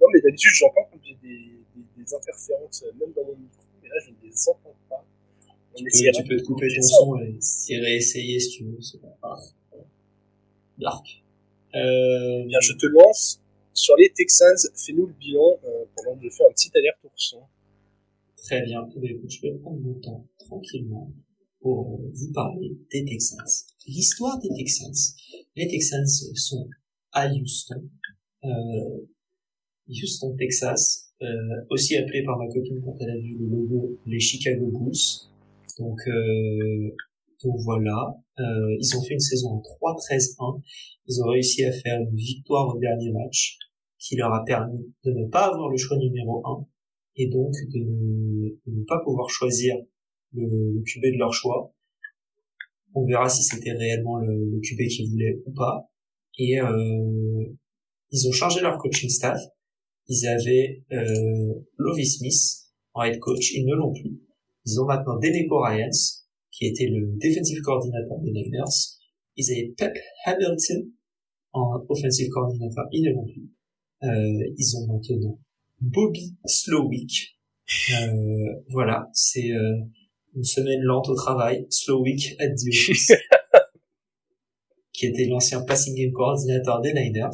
Non, 0.00 0.06
mais 0.12 0.20
d'habitude, 0.20 0.52
j'entends 0.54 0.88
quand 0.90 0.98
j'ai 1.02 1.14
des, 1.22 1.55
des, 2.06 2.14
interférences, 2.14 2.82
euh, 2.84 2.92
même 2.98 3.12
dans 3.14 3.24
mon 3.24 3.36
micro, 3.36 3.62
mais 3.82 3.88
là, 3.88 3.96
je 4.04 4.10
ne 4.10 4.16
les 4.22 4.48
entends 4.48 4.76
pas. 4.88 5.04
On 5.74 5.78
Tu 5.78 5.84
peux, 6.24 6.36
tu 6.36 6.42
couper 6.44 6.68
ton 6.74 6.82
son 6.82 7.16
et, 7.18 7.78
réessayer 7.78 8.40
si 8.40 8.50
tu 8.50 8.64
veux, 8.64 8.80
c'est 8.80 9.00
pas 9.00 9.16
grave. 9.22 9.40
Dark. 10.78 11.22
Euh, 11.74 12.44
bien, 12.46 12.60
je 12.60 12.72
te 12.74 12.86
lance 12.86 13.40
sur 13.72 13.96
les 13.96 14.10
Texans. 14.14 14.56
Fais-nous 14.74 15.06
le 15.06 15.12
bilan 15.14 15.58
euh, 15.64 15.84
pendant 15.94 16.16
que 16.16 16.24
je 16.24 16.30
fais 16.30 16.44
un 16.44 16.52
petit 16.52 16.70
aller-retour 16.74 17.12
son. 17.16 17.42
Très 18.36 18.62
bien. 18.62 18.88
Eh 18.94 19.00
bien, 19.00 19.10
écoute, 19.10 19.30
je 19.30 19.42
vais 19.42 19.52
prendre 19.58 19.80
mon 19.80 19.94
temps 19.94 20.26
tranquillement 20.38 21.12
pour 21.60 22.00
euh, 22.00 22.10
vous 22.14 22.32
parler 22.32 22.76
des 22.90 23.04
Texans. 23.04 23.46
L'histoire 23.86 24.38
des 24.38 24.48
Texans. 24.56 24.94
Les 25.54 25.68
Texans 25.68 26.06
sont 26.06 26.68
à 27.12 27.28
Houston. 27.28 27.88
Houston, 29.88 30.36
Texas, 30.36 31.05
aussi 31.70 31.96
appelé 31.96 32.22
par 32.24 32.38
ma 32.38 32.46
copine 32.48 32.80
quand 32.84 32.94
elle 33.00 33.10
a 33.10 33.16
vu 33.16 33.36
le 33.38 33.46
logo 33.46 33.98
les 34.06 34.20
Chicago 34.20 34.66
Bulls. 34.66 35.26
Donc, 35.78 35.98
euh, 36.08 36.94
donc 37.44 37.56
voilà, 37.64 38.16
euh, 38.38 38.76
ils 38.80 38.96
ont 38.96 39.02
fait 39.02 39.14
une 39.14 39.20
saison 39.20 39.48
en 39.50 39.60
3-13-1. 39.60 40.62
Ils 41.06 41.22
ont 41.22 41.28
réussi 41.28 41.64
à 41.64 41.72
faire 41.72 42.00
une 42.00 42.16
victoire 42.16 42.74
au 42.74 42.78
dernier 42.78 43.12
match 43.12 43.58
qui 43.98 44.16
leur 44.16 44.32
a 44.32 44.44
permis 44.44 44.94
de 45.04 45.12
ne 45.12 45.28
pas 45.28 45.46
avoir 45.46 45.68
le 45.68 45.76
choix 45.76 45.96
numéro 45.98 46.42
1 46.46 46.66
et 47.16 47.28
donc 47.28 47.52
de 47.72 47.78
ne, 47.78 48.48
de 48.66 48.78
ne 48.80 48.84
pas 48.84 49.00
pouvoir 49.04 49.28
choisir 49.28 49.76
le, 50.32 50.46
le 50.46 50.82
QB 50.82 51.14
de 51.14 51.18
leur 51.18 51.32
choix. 51.32 51.72
On 52.94 53.04
verra 53.04 53.28
si 53.28 53.42
c'était 53.42 53.72
réellement 53.72 54.18
le, 54.18 54.32
le 54.32 54.60
QB 54.60 54.88
qu'ils 54.88 55.10
voulaient 55.10 55.42
ou 55.46 55.52
pas. 55.52 55.90
Et 56.38 56.60
euh, 56.60 57.44
ils 58.10 58.28
ont 58.28 58.32
changé 58.32 58.60
leur 58.60 58.78
coaching 58.78 59.08
staff. 59.08 59.40
Ils 60.08 60.26
avaient 60.26 60.84
euh, 60.92 61.54
Lovie 61.78 62.06
Smith 62.06 62.66
en 62.94 63.02
head 63.02 63.18
coach, 63.18 63.52
ils 63.54 63.66
ne 63.66 63.74
l'ont 63.74 63.92
plus. 63.92 64.20
Ils 64.64 64.80
ont 64.80 64.86
maintenant 64.86 65.18
Deneco 65.18 65.60
Ryans, 65.60 66.24
qui 66.50 66.66
était 66.66 66.86
le 66.86 67.16
defensive 67.18 67.60
coordinator 67.62 68.20
des 68.20 68.32
Niners. 68.32 68.64
Ils 69.36 69.50
avaient 69.52 69.74
Pep 69.76 69.96
Hamilton 70.24 70.90
en 71.52 71.84
offensive 71.88 72.28
coordinator, 72.30 72.84
ils 72.92 73.02
ne 73.02 73.12
l'ont 73.12 73.26
plus. 73.26 73.50
Euh, 74.02 74.54
ils 74.56 74.76
ont 74.76 74.86
maintenant 74.86 75.38
Bobby 75.80 76.36
Slowick. 76.44 77.38
Euh, 77.92 78.62
voilà, 78.68 79.08
c'est 79.12 79.50
euh, 79.50 79.76
une 80.34 80.44
semaine 80.44 80.80
lente 80.82 81.08
au 81.08 81.14
travail. 81.14 81.66
Slowick 81.70 82.36
at 82.38 82.48
the 82.48 82.68
office. 82.68 83.12
qui 84.92 85.06
était 85.06 85.26
l'ancien 85.26 85.62
passing 85.62 85.94
game 85.94 86.12
coordinateur 86.12 86.80
des 86.80 86.94
Niners. 86.94 87.30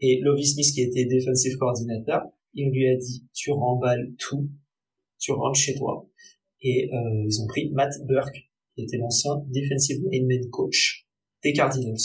Et 0.00 0.20
Lovie 0.22 0.46
Smith, 0.46 0.72
qui 0.72 0.82
était 0.82 1.04
defensive 1.04 1.56
coordinator, 1.58 2.22
il 2.54 2.70
lui 2.70 2.88
a 2.88 2.96
dit, 2.96 3.26
tu 3.34 3.52
remballes 3.52 4.12
tout, 4.18 4.48
tu 5.18 5.32
rentres 5.32 5.58
chez 5.58 5.74
toi. 5.74 6.08
Et 6.62 6.90
euh, 6.92 7.24
ils 7.26 7.40
ont 7.42 7.46
pris 7.46 7.70
Matt 7.70 7.92
Burke, 8.06 8.50
qui 8.74 8.82
était 8.82 8.96
l'ancien 8.96 9.32
defensive 9.48 10.02
lineman 10.10 10.48
coach 10.50 11.06
des 11.42 11.52
Cardinals. 11.52 11.96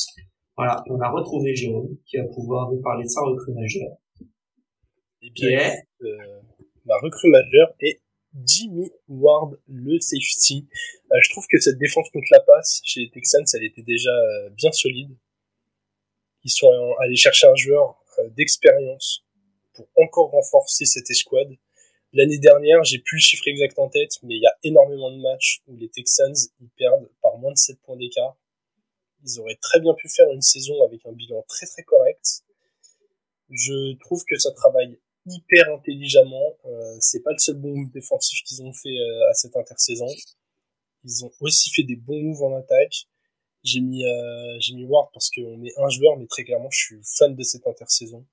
Voilà, 0.58 0.84
et 0.88 0.91
on 0.91 1.00
a 1.02 1.10
retrouvé 1.10 1.56
Jérôme, 1.56 1.98
qui 2.06 2.18
va 2.18 2.26
pouvoir 2.26 2.72
nous 2.72 2.82
parler 2.82 3.04
de 3.04 3.10
sa 3.10 3.22
recrue 3.22 3.54
majeure. 3.54 3.98
Eh 5.22 5.32
Qui 5.32 5.48
bien, 5.48 5.74
euh, 6.02 6.41
ma 6.86 6.98
recrue 7.00 7.30
majeure 7.30 7.74
est 7.82 8.02
Jimmy 8.46 8.89
Ward, 9.08 9.58
le 9.68 10.00
safety. 10.00 10.68
Euh, 11.12 11.18
je 11.24 11.30
trouve 11.30 11.46
que 11.50 11.60
cette 11.60 11.78
défense 11.78 12.10
contre 12.12 12.28
la 12.32 12.41
passe 12.41 12.82
chez 12.84 13.02
les 13.02 13.10
Texans, 13.10 13.43
elle 13.54 13.66
était 13.66 13.84
déjà 13.84 14.12
euh, 14.12 14.50
bien 14.52 14.72
solide. 14.72 15.16
Ils 16.46 16.52
sont 16.52 16.72
allés 17.02 17.16
chercher 17.16 17.48
un 17.48 17.56
joueur 17.56 18.02
euh, 18.20 18.30
d'expérience 18.30 19.26
pour 19.74 19.88
encore 19.98 20.30
renforcer 20.30 20.86
cette 20.86 21.10
escouade. 21.10 21.52
L'année 22.14 22.38
dernière, 22.38 22.84
j'ai 22.84 23.00
plus 23.00 23.18
le 23.18 23.22
chiffre 23.22 23.48
exact 23.48 23.78
en 23.80 23.89
tête, 23.89 24.12
mais 24.24 24.36
il 24.36 24.41
y 24.41 24.48
a 24.48 24.56
énormément 24.64 25.12
de 25.12 25.18
matchs 25.22 25.62
où 25.68 25.76
les 25.76 25.89
Texans 25.89 26.36
perdent 26.78 27.10
par 27.22 27.38
moins 27.39 27.52
de 27.52 27.58
7 27.58 27.78
points 27.82 27.98
d'écart. 27.98 28.38
Ils 29.26 29.39
auraient 29.39 29.58
très 29.60 29.80
bien 29.80 29.93
pu 29.96 30.08
faire 30.08 30.30
une 30.32 30.41
saison 30.41 30.82
avec 30.84 31.06
un 31.06 31.12
bilan 31.12 31.43
très 31.48 31.66
très 31.66 31.84
correct. 31.84 32.43
Je 33.50 33.98
trouve 33.98 34.24
que 34.26 34.38
ça 34.38 34.52
travaille 34.52 35.00
hyper 35.26 35.74
intelligemment. 35.74 36.58
Euh, 36.66 36.96
c'est 37.00 37.24
pas 37.24 37.32
le 37.32 37.39
seul 37.39 37.56
bon 37.56 37.76
move 37.76 37.91
défensif 37.91 38.43
qu'ils 38.43 38.62
ont 38.62 38.72
fait 38.72 38.98
euh, 38.98 39.30
à 39.30 39.34
cette 39.34 39.58
intersaison. 39.58 40.08
Ils 41.04 41.26
ont 41.26 41.32
aussi 41.41 41.72
fait 41.72 41.84
des 41.84 41.96
bons 41.96 42.22
moves 42.22 42.43
en 42.43 42.56
attaque. 42.56 43.08
J'ai 43.66 43.82
mis 43.82 44.05
euh, 44.05 44.57
j'ai 44.61 44.76
mis 44.76 44.86
Ward 44.86 45.09
parce 45.13 45.30
qu'on 45.32 45.63
est 45.66 45.78
un 45.78 45.89
joueur, 45.89 46.18
mais 46.18 46.28
très 46.28 46.45
clairement, 46.45 46.70
je 46.72 46.78
suis 46.78 46.95
fan 47.18 47.36
de 47.36 47.43
cette 47.43 47.68
intersaison. 47.68 48.26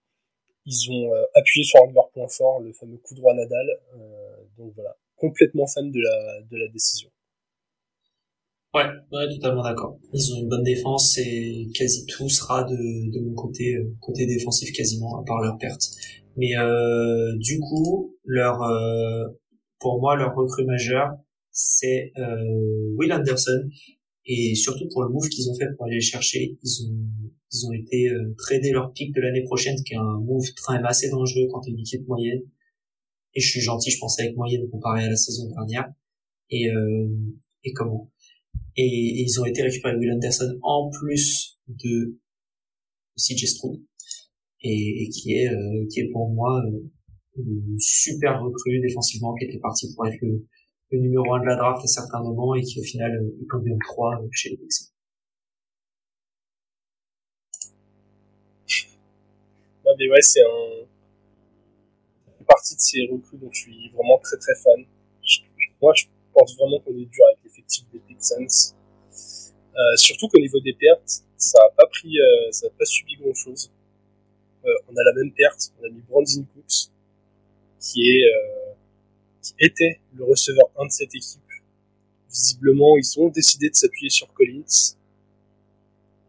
Ils 0.67 0.91
ont 0.93 1.13
euh, 1.13 1.25
appuyé 1.35 1.65
sur 1.65 1.83
un 1.83 1.89
de 1.89 1.95
leurs 1.95 2.11
points 2.11 2.29
forts, 2.29 2.61
le 2.61 2.73
fameux 2.73 2.99
coup 2.99 3.15
droit 3.15 3.35
Nadal. 3.35 3.67
Euh, 3.97 4.37
donc 4.59 4.73
voilà, 4.75 4.97
complètement 5.17 5.67
fan 5.67 5.91
de 5.91 6.01
la 6.01 6.43
de 6.43 6.57
la 6.57 6.69
décision. 6.69 7.11
Ouais, 8.75 8.87
ouais, 9.13 9.29
totalement 9.35 9.63
d'accord. 9.63 9.99
Ils 10.15 10.33
ont 10.33 10.41
une 10.41 10.49
bonne 10.49 10.63
défense 10.63 11.19
et 11.19 11.69
quasi 11.75 12.07
tout 12.07 12.29
sera 12.31 12.65
de, 12.65 12.75
de 12.75 13.21
mon 13.21 13.35
côté, 13.35 13.75
euh, 13.75 13.95
côté 14.01 14.25
défensif 14.25 14.73
quasiment, 14.73 15.21
à 15.21 15.25
part 15.25 15.43
leur 15.43 15.59
perte. 15.59 15.83
Mais 16.37 16.57
euh, 16.57 17.37
du 17.37 17.61
coup, 17.61 18.17
leur, 18.25 18.63
euh, 18.63 19.29
pour 19.79 20.01
moi, 20.01 20.17
leur 20.17 20.35
recrue 20.35 20.65
majeure, 20.65 21.11
c'est 21.51 22.13
euh, 22.17 22.95
Will 22.97 23.13
Anderson. 23.13 23.69
Et 24.25 24.55
surtout 24.55 24.89
pour 24.89 25.03
le 25.03 25.09
move 25.11 25.29
qu'ils 25.29 25.51
ont 25.51 25.55
fait 25.55 25.67
pour 25.77 25.87
aller 25.87 25.97
le 25.97 26.01
chercher, 26.01 26.57
ils 26.63 26.87
ont, 26.87 26.95
ils 27.53 27.67
ont 27.67 27.73
été 27.73 28.09
euh, 28.09 28.35
trader 28.39 28.71
leur 28.71 28.93
pick 28.93 29.15
de 29.15 29.21
l'année 29.21 29.43
prochaine, 29.43 29.77
qui 29.85 29.95
est 29.95 29.97
un 29.97 30.21
move 30.21 30.47
quand 30.65 30.75
même 30.75 30.85
assez 30.85 31.11
dangereux 31.11 31.49
quand 31.51 31.61
t'es 31.61 31.71
une 31.71 31.81
équipe 31.81 32.07
moyenne. 32.07 32.43
Et 33.35 33.41
je 33.41 33.49
suis 33.49 33.61
gentil, 33.61 33.91
je 33.91 33.99
pense 33.99 34.19
avec 34.21 34.37
moyenne 34.37 34.69
comparé 34.71 35.05
à 35.05 35.11
la 35.11 35.17
saison 35.17 35.49
dernière. 35.49 35.93
Et, 36.51 36.69
euh, 36.69 37.09
et 37.65 37.73
comment? 37.73 38.11
Et, 38.77 39.23
ils 39.23 39.41
ont 39.41 39.45
été 39.45 39.63
récupérés 39.63 39.97
Will 39.97 40.13
Anderson 40.13 40.59
en 40.63 40.91
plus 40.91 41.59
de 41.69 42.19
CJ 43.17 43.47
Stroud 43.47 43.83
et, 44.63 45.05
et 45.05 45.09
qui 45.09 45.35
est 45.35 45.49
euh, 45.49 45.87
qui 45.91 46.01
est 46.01 46.11
pour 46.11 46.31
moi 46.31 46.63
euh, 46.67 46.91
une 47.37 47.77
super 47.79 48.43
recrue 48.43 48.81
défensivement 48.81 49.35
qui 49.35 49.47
était 49.47 49.59
parti 49.59 49.93
pour 49.95 50.07
être 50.07 50.19
le, 50.21 50.47
le 50.93 50.99
numéro 51.01 51.35
un 51.35 51.41
de 51.41 51.47
la 51.47 51.57
draft 51.57 51.85
à 51.85 51.89
certains 51.89 52.21
moments 52.23 52.55
et 52.55 52.63
qui 52.63 52.81
au 52.81 52.85
final 52.85 53.13
est 53.13 53.51
tombé 53.51 53.73
en 53.73 53.79
3 53.79 54.23
euh, 54.23 54.29
chez 54.31 54.51
les 54.51 54.57
Texans. 54.59 54.89
Non 59.85 59.93
mais 59.99 60.09
ouais, 60.09 60.23
c'est 60.23 60.43
un 60.43 60.87
fait 62.43 62.45
partie 62.45 62.75
de 62.75 62.81
ces 62.81 63.09
recrues 63.11 63.39
dont 63.39 63.51
je 63.53 63.61
suis 63.61 63.91
vraiment 63.91 64.19
très 64.19 64.37
très 64.37 64.55
fan. 64.55 64.85
Moi, 65.81 65.93
je 65.97 66.05
pense 66.33 66.57
vraiment 66.57 66.81
qu'on 66.81 66.93
est 66.93 67.11
dur 67.11 67.25
avec 67.27 67.39
l'effectif 67.45 67.85
des 67.93 68.01
Texans. 68.01 68.75
Euh, 69.75 69.97
surtout 69.97 70.29
qu'au 70.29 70.39
niveau 70.39 70.61
des 70.61 70.75
pertes, 70.75 71.25
ça 71.37 71.59
a 71.59 71.71
pas 71.75 71.87
pris, 71.87 72.19
euh, 72.19 72.51
ça 72.51 72.67
a 72.67 72.71
pas 72.71 72.85
subi 72.85 73.17
grand 73.17 73.35
chose. 73.35 73.71
Euh, 74.65 74.69
on 74.89 74.97
a 74.97 75.03
la 75.03 75.13
même 75.15 75.33
perte, 75.33 75.73
on 75.81 75.87
a 75.87 75.89
mis 75.89 76.03
Brandon 76.09 76.47
Cooks, 76.55 76.91
qui 77.81 78.11
est, 78.11 78.33
qui 79.43 79.55
était 79.59 80.01
le 80.15 80.25
receveur 80.25 80.71
1 80.79 80.87
de 80.87 80.91
cette 80.91 81.15
équipe. 81.15 81.41
Visiblement, 82.31 82.97
ils 82.97 83.21
ont 83.21 83.29
décidé 83.29 83.69
de 83.69 83.75
s'appuyer 83.75 84.09
sur 84.09 84.33
Collins. 84.33 84.95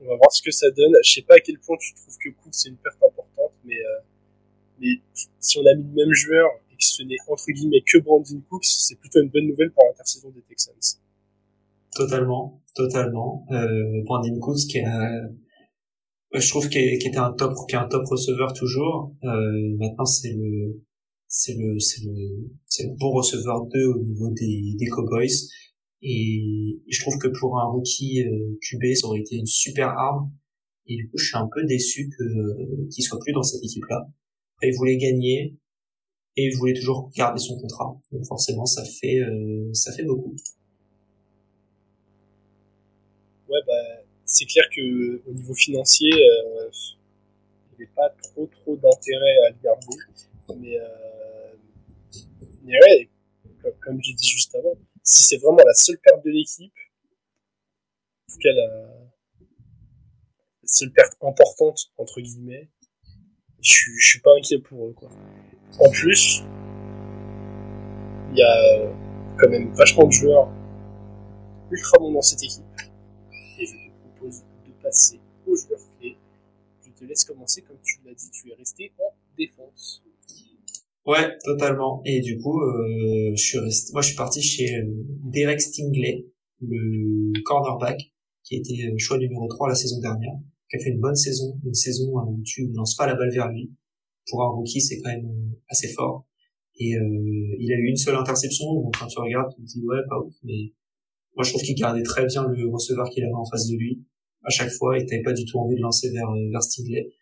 On 0.01 0.05
va 0.05 0.15
voir 0.17 0.31
ce 0.33 0.41
que 0.41 0.51
ça 0.51 0.69
donne. 0.71 0.93
Je 1.05 1.11
sais 1.11 1.21
pas 1.21 1.35
à 1.35 1.39
quel 1.39 1.59
point 1.59 1.77
tu 1.79 1.93
trouves 1.93 2.17
que 2.17 2.29
Cooks 2.29 2.53
c'est 2.53 2.69
une 2.69 2.77
perte 2.77 2.97
importante, 3.01 3.53
mais, 3.63 3.77
euh, 3.77 3.99
mais 4.81 4.99
si 5.39 5.57
on 5.59 5.61
a 5.61 5.75
mis 5.75 5.83
le 5.83 6.05
même 6.05 6.13
joueur 6.13 6.49
et 6.71 6.75
que 6.75 6.83
ce 6.83 7.03
n'est 7.03 7.15
entre 7.27 7.51
guillemets 7.51 7.83
que 7.85 7.99
Brandon 7.99 8.41
Cooks, 8.49 8.65
c'est 8.65 8.95
plutôt 8.95 9.21
une 9.21 9.29
bonne 9.29 9.47
nouvelle 9.47 9.71
pour 9.71 9.85
l'intersaison 9.85 10.29
des 10.31 10.41
Texans. 10.41 10.99
Totalement, 11.95 12.61
totalement. 12.75 13.45
Euh, 13.51 14.01
Brandon 14.03 14.39
Cooks 14.39 14.67
qui 14.67 14.79
je 16.33 16.49
trouve 16.49 16.67
qu'il 16.67 16.81
était 16.81 17.15
un 17.17 17.31
top, 17.31 17.53
qui 17.69 17.75
est 17.75 17.79
un 17.79 17.87
top 17.87 18.05
receveur 18.07 18.53
toujours. 18.53 19.13
Euh, 19.23 19.75
maintenant 19.77 20.05
c'est 20.05 20.33
le, 20.33 20.81
c'est 21.33 21.55
le, 21.55 21.79
c'est 21.79 22.03
le, 22.03 22.47
c'est 22.67 22.83
le 22.83 22.93
bon 22.95 23.09
receveur 23.09 23.65
2 23.65 23.85
au 23.87 24.03
niveau 24.03 24.29
des, 24.29 24.75
des 24.77 24.85
Cowboys. 24.85 25.49
Et 26.03 26.79
je 26.87 27.01
trouve 27.01 27.17
que 27.17 27.27
pour 27.27 27.59
un 27.59 27.65
rookie 27.65 28.21
euh, 28.23 28.59
QB, 28.61 28.93
ça 28.93 29.07
aurait 29.07 29.21
été 29.21 29.37
une 29.37 29.47
super 29.47 29.87
arme. 29.87 30.31
Et 30.85 30.95
du 30.95 31.09
coup, 31.09 31.17
je 31.17 31.25
suis 31.25 31.37
un 31.37 31.49
peu 31.51 31.65
déçu 31.65 32.07
que 32.09 32.23
euh, 32.23 32.87
qu'il 32.91 33.03
soit 33.03 33.17
plus 33.19 33.33
dans 33.33 33.41
cette 33.41 33.63
équipe-là. 33.63 34.07
Après, 34.55 34.67
il 34.67 34.77
voulait 34.77 34.97
gagner 34.97 35.57
et 36.37 36.45
il 36.45 36.55
voulait 36.55 36.73
toujours 36.73 37.09
garder 37.15 37.39
son 37.39 37.57
contrat. 37.57 37.99
Donc 38.11 38.25
forcément, 38.25 38.67
ça 38.67 38.83
fait 38.85 39.19
euh, 39.19 39.73
ça 39.73 39.91
fait 39.91 40.03
beaucoup. 40.03 40.35
Ouais, 43.49 43.59
bah, 43.65 44.03
c'est 44.25 44.45
clair 44.45 44.65
que 44.75 45.21
au 45.27 45.33
niveau 45.33 45.55
financier, 45.55 46.11
euh, 46.13 46.69
il 47.71 47.77
n'y 47.79 47.85
avait 47.85 47.91
pas 47.95 48.09
trop 48.21 48.47
trop 48.61 48.75
d'intérêt 48.75 49.35
à 49.47 49.49
le 49.49 49.55
garder. 49.63 49.97
Mais, 50.59 50.77
euh, 50.77 50.83
mais 52.63 52.73
ouais, 52.73 53.09
comme, 53.61 53.73
comme 53.81 54.01
j'ai 54.01 54.13
dit 54.13 54.27
juste 54.27 54.55
avant, 54.55 54.75
si 55.03 55.23
c'est 55.23 55.37
vraiment 55.37 55.63
la 55.65 55.73
seule 55.73 55.97
perte 55.99 56.23
de 56.23 56.31
l'équipe, 56.31 56.73
en 58.29 58.33
tout 58.33 58.39
cas 58.39 58.51
la, 58.53 59.03
seule 60.65 60.91
perte 60.91 61.13
importante 61.21 61.91
entre 61.97 62.21
guillemets, 62.21 62.69
je 63.61 63.91
je 63.99 64.07
suis 64.07 64.19
pas 64.21 64.31
inquiet 64.37 64.59
pour 64.59 64.87
eux 64.87 64.93
quoi. 64.93 65.09
En 65.79 65.89
plus, 65.89 66.43
il 68.31 68.37
y 68.37 68.43
a 68.43 68.93
quand 69.37 69.49
même 69.49 69.73
vachement 69.73 70.05
de 70.05 70.11
joueurs 70.11 70.49
ultra 71.71 71.97
bons 71.99 72.11
dans 72.11 72.21
cette 72.21 72.43
équipe 72.43 72.63
et 73.59 73.65
je 73.65 73.71
te 73.71 73.91
propose 74.01 74.41
de 74.65 74.71
passer 74.81 75.19
aux 75.47 75.55
joueurs 75.55 75.79
clés. 75.99 76.17
Je 76.81 76.91
te 76.91 77.05
laisse 77.05 77.25
commencer 77.25 77.61
comme 77.61 77.79
tu 77.83 77.99
l'as 78.05 78.13
dit, 78.13 78.29
tu 78.31 78.51
es 78.51 78.55
resté 78.55 78.93
en 78.99 79.13
défense. 79.37 80.03
Ouais, 81.05 81.37
totalement. 81.43 82.01
Et 82.05 82.21
du 82.21 82.37
coup, 82.37 82.61
euh, 82.61 83.33
je 83.35 83.43
suis 83.43 83.59
moi 83.91 84.01
je 84.01 84.07
suis 84.07 84.15
parti 84.15 84.41
chez 84.41 84.77
euh, 84.77 84.85
Derek 85.25 85.59
Stingley, 85.59 86.25
le 86.61 87.41
cornerback, 87.43 88.13
qui 88.43 88.55
était 88.55 88.87
euh, 88.87 88.97
choix 88.97 89.17
numéro 89.17 89.47
3 89.47 89.69
la 89.69 89.75
saison 89.75 89.99
dernière, 89.99 90.33
qui 90.69 90.77
a 90.77 90.79
fait 90.79 90.89
une 90.89 90.99
bonne 90.99 91.15
saison, 91.15 91.59
une 91.65 91.73
saison 91.73 92.11
où 92.27 92.41
tu 92.45 92.67
ne 92.67 92.75
lances 92.75 92.95
pas 92.95 93.07
la 93.07 93.15
balle 93.15 93.31
vers 93.31 93.49
lui. 93.49 93.71
Pour 94.29 94.43
un 94.43 94.49
rookie, 94.49 94.81
c'est 94.81 94.99
quand 95.01 95.09
même 95.09 95.25
euh, 95.25 95.59
assez 95.69 95.89
fort. 95.89 96.25
Et 96.79 96.95
euh, 96.95 97.55
il 97.59 97.71
a 97.71 97.75
eu 97.75 97.87
une 97.87 97.97
seule 97.97 98.15
interception, 98.15 98.65
donc 98.73 98.97
quand 98.97 99.07
tu 99.07 99.19
regardes, 99.19 99.53
tu 99.55 99.61
te 99.61 99.67
dis 99.67 99.81
ouais, 99.85 99.99
pas 100.09 100.19
ouf, 100.19 100.33
mais 100.43 100.73
moi 101.35 101.43
je 101.43 101.49
trouve 101.49 101.61
qu'il 101.61 101.75
gardait 101.75 102.03
très 102.03 102.25
bien 102.25 102.47
le 102.47 102.67
receveur 102.67 103.09
qu'il 103.09 103.23
avait 103.23 103.33
en 103.33 103.45
face 103.45 103.67
de 103.67 103.75
lui 103.77 104.03
à 104.43 104.49
chaque 104.49 104.71
fois 104.71 104.97
et 104.97 105.05
t'avais 105.05 105.21
pas 105.21 105.33
du 105.33 105.45
tout 105.45 105.59
envie 105.59 105.75
de 105.75 105.81
lancer 105.81 106.11
vers 106.11 106.63
Stingley. 106.63 107.13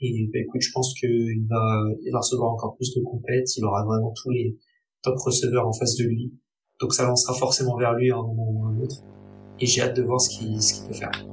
Et 0.00 0.28
bah, 0.32 0.40
écoute, 0.40 0.60
je 0.60 0.70
pense 0.72 0.94
qu'il 0.98 1.46
va, 1.48 1.84
il 2.02 2.10
va 2.12 2.18
recevoir 2.18 2.52
encore 2.52 2.76
plus 2.76 2.94
de 2.94 3.02
compètes. 3.02 3.56
Il 3.56 3.64
aura 3.64 3.84
vraiment 3.84 4.12
tous 4.12 4.30
les 4.30 4.58
top 5.02 5.16
receveurs 5.18 5.66
en 5.66 5.72
face 5.72 5.96
de 5.96 6.04
lui. 6.04 6.32
Donc 6.80 6.92
ça 6.92 7.06
lancera 7.06 7.34
forcément 7.34 7.76
vers 7.76 7.94
lui 7.94 8.10
à 8.10 8.16
un 8.16 8.22
moment 8.22 8.50
ou 8.50 8.64
à 8.64 8.68
un 8.68 8.80
autre. 8.80 8.96
Et 9.60 9.66
j'ai 9.66 9.82
hâte 9.82 9.96
de 9.96 10.02
voir 10.02 10.20
ce 10.20 10.30
qu'il 10.30 10.58
qu'il 10.58 10.88
peut 10.88 10.94
faire. 10.94 11.26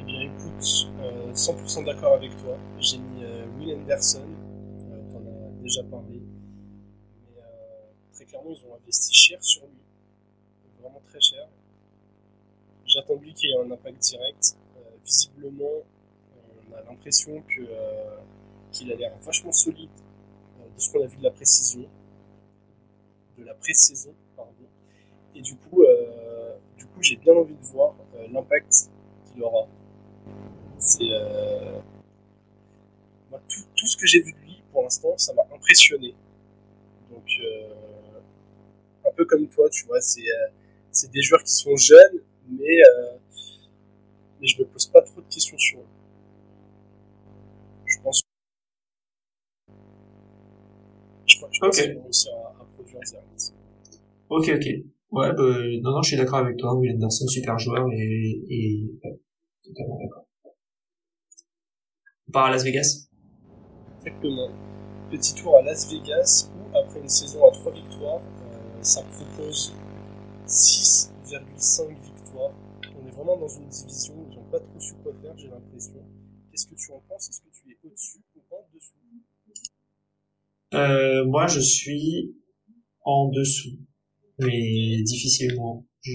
Eh 0.00 0.04
bien, 0.04 0.20
écoute, 0.22 0.90
euh, 1.00 1.32
100% 1.32 1.84
d'accord 1.84 2.14
avec 2.14 2.34
toi. 2.38 2.56
J'ai 2.78 2.98
mis 2.98 3.22
euh, 3.22 3.44
Will 3.58 3.74
Anderson, 3.74 4.22
euh, 4.90 5.12
t'en 5.12 5.18
as 5.18 5.62
déjà 5.62 5.82
parlé. 5.84 6.22
Mais 7.22 7.40
euh, 7.40 7.92
très 8.14 8.24
clairement, 8.24 8.50
ils 8.50 8.64
ont 8.66 8.74
investi 8.74 9.12
cher 9.12 9.42
sur 9.42 9.62
lui. 9.62 9.82
Vraiment 10.80 11.02
très 11.06 11.20
cher. 11.20 11.46
J'attends 12.86 13.16
lui 13.16 13.34
qu'il 13.34 13.50
ait 13.50 13.58
un 13.58 13.70
impact 13.70 13.98
direct. 14.02 14.56
Euh, 14.76 14.80
visiblement, 15.04 15.82
l'impression 16.82 17.42
que 17.42 17.60
euh, 17.60 18.16
qu'il 18.72 18.90
a 18.92 18.96
l'air 18.96 19.12
vachement 19.22 19.52
solide 19.52 19.90
euh, 20.60 20.74
de 20.74 20.80
ce 20.80 20.90
qu'on 20.90 21.02
a 21.02 21.06
vu 21.06 21.16
de 21.16 21.22
la 21.24 21.30
précision, 21.30 21.86
de 23.38 23.44
la 23.44 23.54
pré-saison, 23.54 24.14
pardon. 24.36 24.52
Et 25.34 25.40
du 25.40 25.56
coup, 25.56 25.82
euh, 25.82 26.54
du 26.76 26.86
coup, 26.86 27.02
j'ai 27.02 27.16
bien 27.16 27.34
envie 27.34 27.54
de 27.54 27.64
voir 27.64 27.94
l'impact 28.32 28.90
qu'il 29.26 29.42
aura. 29.42 29.66
C'est 30.78 31.04
tout, 33.48 33.60
tout 33.74 33.86
ce 33.86 33.96
que 33.96 34.06
j'ai 34.06 34.20
vu 34.20 34.32
de 34.32 34.38
lui 34.38 34.62
pour 34.70 34.82
l'instant, 34.82 35.16
ça 35.16 35.32
m'a 35.32 35.42
impressionné. 35.54 36.14
Donc, 37.10 37.24
un 39.06 39.10
peu 39.12 39.24
comme 39.24 39.48
toi, 39.48 39.68
tu 39.70 39.86
vois, 39.86 40.00
c'est 40.00 40.22
c'est 40.92 41.10
des 41.10 41.22
joueurs 41.22 41.42
qui 41.42 41.52
sont 41.52 41.76
jeunes, 41.76 42.20
mais 42.48 42.78
mais 44.40 44.46
je 44.46 44.60
me 44.60 44.66
pose 44.66 44.86
pas 44.86 45.02
trop 45.02 45.20
de 45.20 45.26
questions 45.32 45.58
sur 45.58 45.80
eux. 45.80 45.93
Je, 51.34 51.40
pense- 51.40 51.48
je 51.52 51.60
pense 51.60 51.78
Ok. 51.78 51.84
qu'ils 51.84 51.94
vont 51.96 52.02
réussir 52.04 52.32
à, 52.34 52.62
à 52.62 52.64
produire 52.74 53.00
direct. 53.00 53.52
Ok, 54.28 54.48
ok. 54.54 54.66
Ouais, 55.10 55.32
bah, 55.32 55.42
non, 55.82 55.90
non, 55.92 56.02
je 56.02 56.08
suis 56.08 56.16
d'accord 56.16 56.38
avec 56.38 56.56
toi. 56.56 56.74
Will 56.74 56.92
Anderson, 56.94 57.26
super 57.28 57.58
joueur 57.58 57.86
et, 57.92 58.42
et 58.48 58.90
ouais, 59.04 59.20
totalement 59.64 59.98
d'accord. 59.98 60.26
On 62.28 62.32
part 62.32 62.46
à 62.46 62.50
Las 62.50 62.64
Vegas? 62.64 63.08
Exactement. 63.98 64.48
Petit 65.10 65.34
tour 65.34 65.56
à 65.58 65.62
Las 65.62 65.90
Vegas 65.92 66.50
où, 66.56 66.76
après 66.76 67.00
une 67.00 67.08
saison 67.08 67.46
à 67.46 67.52
3 67.52 67.72
victoires, 67.72 68.20
euh, 68.20 68.82
ça 68.82 69.02
propose 69.02 69.72
6,5 70.46 71.88
victoires. 72.02 72.52
On 73.00 73.06
est 73.06 73.10
vraiment 73.12 73.36
dans 73.36 73.48
une 73.48 73.68
division 73.68 74.14
où 74.16 74.26
ils 74.30 74.36
n'ont 74.36 74.50
pas 74.50 74.58
trop 74.60 74.80
su 74.80 74.94
quoi 75.02 75.12
faire, 75.22 75.36
j'ai 75.38 75.48
l'impression. 75.48 76.02
Qu'est-ce 76.50 76.66
que 76.66 76.74
tu 76.74 76.92
en 76.92 77.00
penses? 77.08 77.28
Est-ce 77.28 77.40
que 77.40 77.50
tu 77.52 77.70
es 77.70 77.78
au-dessus 77.84 78.18
ou 78.34 78.40
en 78.50 78.66
dessous? 78.74 78.94
Euh, 80.74 81.24
moi, 81.26 81.46
je 81.46 81.60
suis 81.60 82.34
en 83.04 83.30
dessous, 83.30 83.78
mais 84.38 85.02
difficilement. 85.02 85.86
Je, 86.00 86.12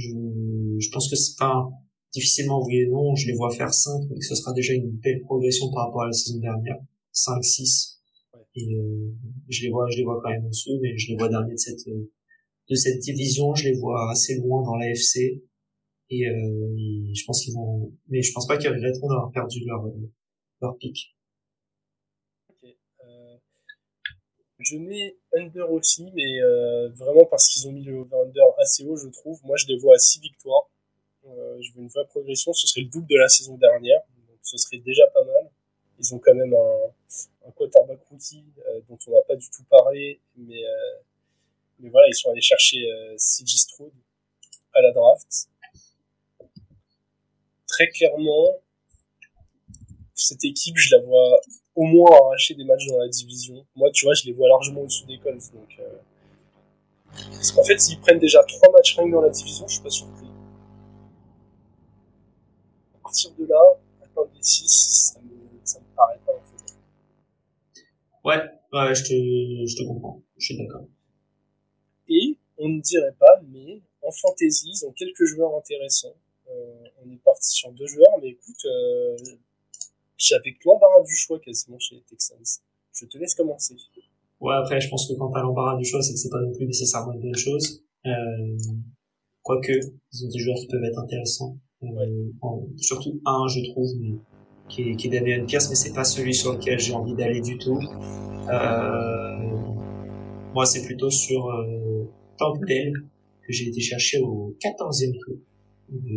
je 0.79 0.89
pense 0.91 1.09
que 1.09 1.15
c'est 1.15 1.37
pas 1.37 1.69
difficilement 2.13 2.63
oui 2.65 2.77
et 2.77 2.87
non. 2.87 3.15
Je 3.15 3.27
les 3.27 3.33
vois 3.33 3.51
faire 3.51 3.73
5, 3.73 4.07
mais 4.09 4.17
que 4.17 4.25
ce 4.25 4.35
sera 4.35 4.53
déjà 4.53 4.73
une 4.73 4.91
belle 4.91 5.21
progression 5.21 5.71
par 5.71 5.85
rapport 5.87 6.03
à 6.03 6.07
la 6.07 6.13
saison 6.13 6.39
dernière. 6.39 6.77
5, 7.11 7.43
6. 7.43 8.01
Ouais. 8.33 8.39
Et 8.55 8.75
euh, 8.75 9.11
je 9.47 9.63
les 9.63 9.69
vois, 9.69 9.89
je 9.89 9.97
les 9.97 10.03
vois 10.03 10.19
quand 10.21 10.29
même 10.29 10.45
en 10.45 10.49
dessous, 10.49 10.79
mais 10.81 10.97
je 10.97 11.09
les 11.09 11.15
vois 11.17 11.29
dernier 11.29 11.53
de 11.53 11.57
cette 11.57 11.87
de 11.87 12.75
cette 12.75 12.99
division. 12.99 13.55
Je 13.55 13.69
les 13.69 13.73
vois 13.79 14.11
assez 14.11 14.35
loin 14.37 14.63
dans 14.63 14.75
l'AFC. 14.75 15.41
Et, 16.11 16.27
euh, 16.27 16.75
et 16.77 17.13
je 17.13 17.23
pense 17.25 17.43
qu'ils 17.43 17.53
vont, 17.53 17.93
mais 18.07 18.21
je 18.21 18.33
pense 18.33 18.47
pas 18.47 18.57
qu'ils 18.57 18.69
regretteront 18.69 19.07
d'avoir 19.09 19.31
perdu 19.31 19.63
leur 19.65 19.83
leur 20.61 20.77
pic. 20.77 21.15
Ok. 22.49 22.69
Euh, 23.05 23.37
je 24.59 24.77
mets 24.77 25.15
under 25.33 25.71
aussi, 25.71 26.11
mais 26.13 26.41
euh, 26.41 26.89
vraiment 26.89 27.25
parce 27.25 27.47
qu'ils 27.47 27.67
ont 27.67 27.71
mis 27.71 27.83
le 27.83 27.95
over-under 27.99 28.43
assez 28.57 28.85
haut, 28.85 28.97
je 28.97 29.07
trouve. 29.07 29.39
Moi, 29.43 29.55
je 29.57 29.67
les 29.67 29.77
vois 29.77 29.95
à 29.95 29.99
6 29.99 30.19
victoires. 30.19 30.69
Euh, 31.25 31.57
je 31.61 31.71
veux 31.73 31.81
une 31.81 31.87
vraie 31.87 32.05
progression. 32.07 32.51
Ce 32.53 32.67
serait 32.67 32.81
le 32.81 32.89
double 32.89 33.07
de 33.07 33.17
la 33.17 33.29
saison 33.29 33.57
dernière. 33.57 34.01
Donc, 34.27 34.37
ce 34.43 34.57
serait 34.57 34.79
déjà 34.79 35.07
pas 35.13 35.23
mal. 35.23 35.49
Ils 35.97 36.13
ont 36.13 36.19
quand 36.19 36.33
même 36.33 36.53
un, 36.53 37.47
un 37.47 37.51
quarterback 37.51 37.99
rookie 38.09 38.45
euh, 38.67 38.81
dont 38.89 38.97
on 39.07 39.11
n'a 39.11 39.21
pas 39.21 39.35
du 39.35 39.49
tout 39.49 39.63
parlé. 39.69 40.19
Mais, 40.35 40.63
euh, 40.65 40.97
mais 41.79 41.89
voilà, 41.89 42.07
ils 42.09 42.15
sont 42.15 42.29
allés 42.29 42.41
chercher 42.41 42.85
CJ 43.15 43.57
Stroud 43.57 43.93
à 44.73 44.81
la 44.81 44.91
draft. 44.91 45.49
Très 47.65 47.87
clairement, 47.87 48.57
cette 50.21 50.43
équipe, 50.45 50.77
je 50.77 50.95
la 50.95 51.01
vois 51.03 51.39
au 51.75 51.83
moins 51.83 52.11
arracher 52.11 52.55
des 52.55 52.63
matchs 52.63 52.85
dans 52.87 52.99
la 52.99 53.07
division. 53.07 53.65
Moi, 53.75 53.89
tu 53.91 54.05
vois, 54.05 54.13
je 54.13 54.25
les 54.25 54.33
vois 54.33 54.47
largement 54.49 54.81
au-dessous 54.81 55.05
des 55.05 55.17
Colts. 55.17 55.51
Donc, 55.53 55.79
euh... 55.79 55.97
Parce 57.31 57.51
qu'en 57.51 57.63
fait, 57.63 57.79
s'ils 57.79 57.99
prennent 57.99 58.19
déjà 58.19 58.43
trois 58.43 58.71
matchs 58.71 58.97
rien 58.97 59.07
dans 59.07 59.21
la 59.21 59.29
division, 59.29 59.67
je 59.67 59.73
suis 59.73 59.83
pas 59.83 59.89
surpris. 59.89 60.27
À 62.95 62.99
partir 63.03 63.31
de 63.39 63.45
là, 63.45 63.61
atteindre 64.01 64.29
les 64.35 64.43
6, 64.43 65.13
ça 65.13 65.19
me, 65.21 65.59
ça 65.63 65.79
me 65.79 65.95
paraît 65.95 66.19
pas 66.25 66.33
en 66.33 66.43
fait. 66.43 66.75
Ouais, 68.23 68.37
ouais, 68.73 68.95
je 68.95 69.03
te, 69.03 69.67
je 69.67 69.75
te 69.75 69.87
comprends. 69.87 70.21
Je 70.37 70.45
suis 70.45 70.57
d'accord. 70.57 70.85
Et 72.07 72.37
on 72.57 72.69
ne 72.69 72.81
dirait 72.81 73.15
pas, 73.17 73.41
mais 73.47 73.81
en 74.01 74.11
fantasy, 74.11 74.69
ils 74.69 74.85
ont 74.85 74.91
quelques 74.91 75.25
joueurs 75.25 75.55
intéressants. 75.55 76.15
Euh, 76.49 76.87
on 77.03 77.11
est 77.11 77.21
parti 77.23 77.51
sur 77.51 77.71
deux 77.71 77.87
joueurs, 77.87 78.17
mais 78.21 78.29
écoute, 78.29 78.65
euh, 78.65 79.17
j'avais 80.19 80.53
que 80.53 80.59
l'embarras 80.65 81.03
du 81.03 81.15
choix 81.15 81.39
quasiment 81.39 81.79
chez 81.79 81.95
les 81.95 82.03
Texans. 82.03 82.37
Je 82.93 83.05
te 83.05 83.17
laisse 83.17 83.33
commencer. 83.33 83.75
Ouais, 84.41 84.55
après, 84.55 84.79
je 84.79 84.89
pense 84.89 85.07
que 85.07 85.13
quand 85.13 85.31
t'as 85.31 85.41
l'embarras 85.41 85.77
du 85.77 85.85
choix, 85.85 86.01
c'est 86.01 86.13
que 86.13 86.19
c'est 86.19 86.29
pas 86.29 86.41
non 86.41 86.51
plus 86.53 86.65
nécessairement 86.65 87.13
une 87.13 87.21
bonne 87.21 87.35
chose. 87.35 87.83
Euh, 88.05 88.57
quoique, 89.41 89.71
ils 90.13 90.25
ont 90.25 90.29
des 90.29 90.39
joueurs 90.39 90.57
qui 90.57 90.67
peuvent 90.67 90.83
être 90.83 90.99
intéressants. 90.99 91.57
Euh, 91.83 91.87
surtout 92.77 93.21
un, 93.25 93.47
je 93.47 93.71
trouve, 93.71 93.89
qui 94.67 94.81
est, 94.83 94.95
qui 94.95 95.07
est 95.07 95.09
Damien 95.09 95.45
Pierce, 95.45 95.69
mais 95.69 95.75
c'est 95.75 95.93
pas 95.93 96.03
celui 96.03 96.33
sur 96.33 96.53
lequel 96.53 96.79
j'ai 96.79 96.93
envie 96.93 97.15
d'aller 97.15 97.41
du 97.41 97.57
tout. 97.57 97.79
Euh, 98.49 99.37
moi, 100.53 100.65
c'est 100.65 100.85
plutôt 100.85 101.09
sur 101.09 101.49
euh, 101.49 102.03
que 102.39 103.53
j'ai 103.53 103.67
été 103.67 103.81
chercher 103.81 104.19
au 104.19 104.55
14e 104.61 105.17
tour, 105.19 105.37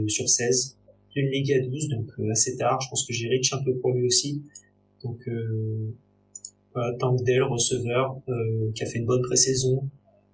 sur 0.09 0.28
16, 0.28 0.78
d'une 1.15 1.29
Ligue 1.29 1.53
à 1.53 1.61
12, 1.61 1.89
donc 1.89 2.09
euh, 2.19 2.31
assez 2.31 2.57
tard. 2.57 2.81
Je 2.81 2.89
pense 2.89 3.07
que 3.07 3.13
j'ai 3.13 3.29
reach 3.29 3.53
un 3.53 3.63
peu 3.63 3.75
pour 3.77 3.93
lui 3.93 4.07
aussi. 4.07 4.43
Donc, 5.03 5.27
euh, 5.29 5.95
voilà, 6.75 6.97
Tampdale, 6.99 7.43
receveur, 7.43 8.21
euh, 8.29 8.71
qui 8.75 8.83
a 8.83 8.87
fait 8.87 8.99
une 8.99 9.07
bonne 9.07 9.23
pré-saison. 9.23 9.89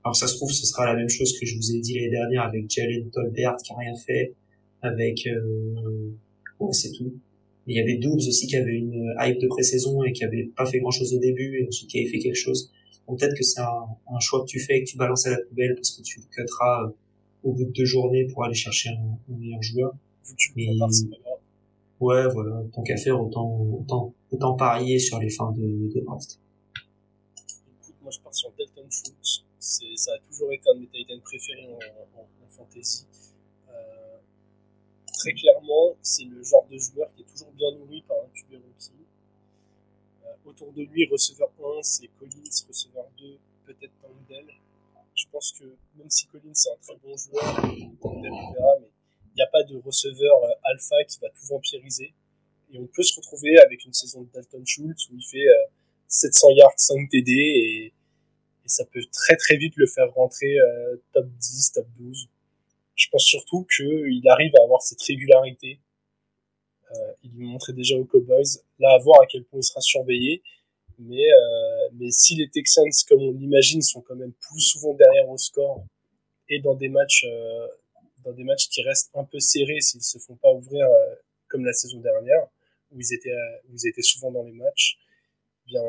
Alors 0.05 0.14
ça 0.14 0.26
se 0.26 0.37
trouve, 0.37 0.51
ce 0.51 0.64
sera 0.66 0.87
la 0.87 0.95
même 0.95 1.09
chose 1.09 1.39
que 1.39 1.45
je 1.45 1.57
vous 1.57 1.74
ai 1.74 1.81
dit 1.81 1.95
l'année 1.95 2.11
dernière 2.11 2.43
avec 2.43 2.70
Jalen 2.70 3.11
Tolbert, 3.11 3.57
qui 3.64 3.72
a 3.72 3.76
rien 3.76 3.95
fait, 3.95 4.35
avec... 4.83 5.26
Euh, 5.26 6.11
ouais, 6.61 6.72
c'est 6.72 6.93
tout. 6.93 7.12
Il 7.66 7.76
y 7.76 7.81
avait 7.81 7.97
Doubs 7.97 8.16
aussi 8.16 8.47
qui 8.47 8.57
avait 8.57 8.76
une 8.76 9.12
hype 9.20 9.41
de 9.41 9.47
pré-saison 9.49 10.03
et 10.05 10.12
qui 10.12 10.24
avait 10.24 10.51
pas 10.57 10.64
fait 10.64 10.79
grand-chose 10.79 11.12
au 11.14 11.18
début, 11.18 11.59
et 11.61 11.66
ensuite 11.66 11.91
qui 11.91 11.99
avait 11.99 12.09
fait 12.09 12.18
quelque 12.18 12.37
chose 12.37 12.70
peut-être 13.16 13.35
que 13.35 13.43
c'est 13.43 13.61
un, 13.61 13.87
un, 14.09 14.20
choix 14.20 14.41
que 14.41 14.47
tu 14.47 14.61
fais 14.61 14.79
et 14.79 14.85
que 14.85 14.91
tu 14.91 14.97
balances 14.97 15.26
à 15.26 15.31
la 15.31 15.39
poubelle 15.39 15.74
parce 15.74 15.91
que 15.91 16.03
tu 16.03 16.20
le 16.20 16.43
euh, 16.43 16.89
au 17.45 17.53
bout 17.53 17.64
de 17.64 17.70
deux 17.70 17.85
journées 17.85 18.26
pour 18.26 18.45
aller 18.45 18.55
chercher 18.55 18.91
un, 18.91 19.33
un 19.33 19.39
meilleur 19.39 19.62
joueur. 19.62 19.95
Et, 20.57 20.79
ouais, 22.01 22.29
voilà, 22.29 22.62
tant 22.72 22.83
qu'à 22.83 22.97
faire, 22.97 23.20
autant, 23.20 23.61
autant, 23.81 24.14
autant 24.31 24.55
parier 24.55 24.99
sur 24.99 25.18
les 25.18 25.31
fins 25.31 25.53
de, 25.53 25.95
de 25.95 26.01
draft. 26.01 26.39
Écoute, 27.83 27.95
moi 28.03 28.11
je 28.11 28.20
pars 28.20 28.35
sur 28.35 28.51
Dalton 28.59 28.91
Schultz. 28.91 29.45
Ça 29.59 30.12
a 30.12 30.18
toujours 30.26 30.53
été 30.53 30.62
un 30.70 30.74
de 30.76 30.81
mes 30.81 30.87
Titans 30.87 31.20
préférés 31.20 31.68
en, 31.68 32.20
en, 32.20 32.22
en 32.22 32.49
fantasy. 32.49 33.05
Euh, 33.68 34.18
très 35.12 35.33
clairement, 35.33 35.95
c'est 36.03 36.24
le 36.24 36.43
genre 36.43 36.66
de 36.70 36.79
joueur 36.79 37.09
qui 37.14 37.22
est 37.22 37.26
toujours 37.26 37.53
bien 37.53 37.72
nourri 37.72 38.03
par 38.07 38.16
un 38.18 38.29
QB 38.33 38.55
rookie 38.55 38.93
autour 40.49 40.72
de 40.72 40.83
lui, 40.83 41.07
receveur 41.11 41.51
1, 41.59 41.83
c'est 41.83 42.09
Collins, 42.18 42.64
receveur 42.68 43.05
2, 43.18 43.39
peut-être 43.66 43.93
Tandel. 44.01 44.47
Je 45.14 45.24
pense 45.31 45.53
que 45.59 45.64
même 45.97 46.09
si 46.09 46.26
Collins 46.26 46.53
est 46.53 46.70
un 46.70 46.76
très 46.81 46.97
bon 46.97 47.16
joueur, 47.16 47.45
Tandel 48.01 48.33
on 48.33 48.53
verra, 48.53 48.72
mais 48.81 48.91
n'y 49.39 49.43
a 49.43 49.47
pas 49.47 49.62
de 49.62 49.76
receveur 49.76 50.45
euh, 50.45 50.55
alpha 50.64 50.97
qui 51.05 51.18
va 51.20 51.28
tout 51.28 51.47
vampiriser. 51.49 52.12
Et 52.72 52.78
on 52.78 52.86
peut 52.86 53.03
se 53.03 53.16
retrouver 53.16 53.59
avec 53.59 53.84
une 53.84 53.93
saison 53.93 54.22
de 54.22 54.28
Dalton 54.32 54.64
Schultz 54.64 55.09
où 55.11 55.16
il 55.16 55.24
fait 55.24 55.47
700 56.09 56.49
euh, 56.49 56.53
yards, 56.55 56.74
5 56.76 57.09
TD 57.11 57.32
et, 57.32 57.93
ça 58.66 58.84
peut 58.84 59.01
très 59.11 59.34
très 59.36 59.57
vite 59.57 59.72
le 59.76 59.86
faire 59.86 60.12
rentrer 60.12 60.59
euh, 60.59 60.97
top 61.14 61.26
10, 61.26 61.72
top 61.72 61.86
12. 62.01 62.28
Je 62.97 63.09
pense 63.11 63.24
surtout 63.24 63.66
qu'il 63.74 64.28
arrive 64.28 64.53
à 64.61 64.64
avoir 64.64 64.82
cette 64.82 65.01
régularité 65.01 65.78
il 67.22 67.30
lui 67.32 67.47
montrait 67.47 67.74
déjà 67.74 67.97
aux 67.97 68.05
Cowboys. 68.05 68.62
Là, 68.78 68.95
à 68.95 68.99
voir 68.99 69.20
à 69.20 69.26
quel 69.26 69.45
point 69.45 69.61
il 69.61 69.62
sera 69.62 69.80
surveillé. 69.82 70.43
Mais, 70.99 71.22
si 72.11 72.34
les 72.34 72.49
Texans, 72.49 72.91
comme 73.09 73.22
on 73.22 73.32
l'imagine, 73.32 73.82
sont 73.82 74.01
quand 74.01 74.16
même 74.16 74.32
plus 74.32 74.61
souvent 74.61 74.95
derrière 74.95 75.28
au 75.28 75.36
score 75.36 75.84
et 76.49 76.61
dans 76.61 76.74
des 76.74 76.89
matchs, 76.89 77.26
dans 78.29 78.35
des 78.35 78.45
matchs 78.45 78.68
qui 78.68 78.83
restent 78.83 79.11
un 79.14 79.24
peu 79.24 79.41
serrés 79.41 79.81
s'ils 79.81 80.03
se 80.03 80.18
font 80.18 80.37
pas 80.37 80.53
ouvrir 80.53 80.87
euh, 80.87 81.14
comme 81.49 81.64
la 81.64 81.72
saison 81.72 82.01
dernière, 82.01 82.47
où 82.91 83.01
ils 83.01 83.14
étaient, 83.14 83.35
où 83.68 83.74
ils 83.74 83.89
étaient 83.89 84.03
souvent 84.03 84.31
dans 84.31 84.45
les 84.45 84.53
matchs, 84.53 84.99
eh 85.66 85.70
bien, 85.70 85.83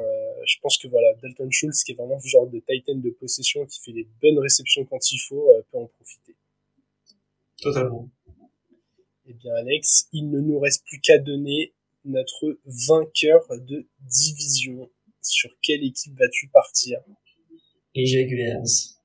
je 0.46 0.56
pense 0.62 0.78
que 0.78 0.88
voilà, 0.88 1.14
Dalton 1.22 1.50
Schultz, 1.52 1.84
qui 1.84 1.92
est 1.92 1.96
vraiment 1.96 2.20
ce 2.20 2.28
genre 2.28 2.48
de 2.48 2.60
titan 2.60 2.96
de 2.96 3.10
possession, 3.10 3.66
qui 3.66 3.80
fait 3.82 3.92
les 3.92 4.08
bonnes 4.22 4.40
réceptions 4.40 4.86
quand 4.86 5.12
il 5.12 5.20
faut, 5.20 5.50
peut 5.72 5.78
en 5.78 5.88
profiter. 5.88 6.36
Totalement. 7.62 8.10
Eh 9.26 9.34
bien, 9.34 9.54
Alex, 9.56 10.08
il 10.12 10.30
ne 10.30 10.40
nous 10.40 10.60
reste 10.60 10.86
plus 10.86 11.00
qu'à 11.00 11.18
donner 11.18 11.74
notre 12.04 12.58
vainqueur 12.88 13.46
de 13.50 13.88
division. 14.00 14.90
Sur 15.22 15.52
quelle 15.62 15.84
équipe 15.84 16.18
vas-tu 16.18 16.48
partir? 16.48 17.00
Les 17.94 18.06
Jaguars. 18.06 18.64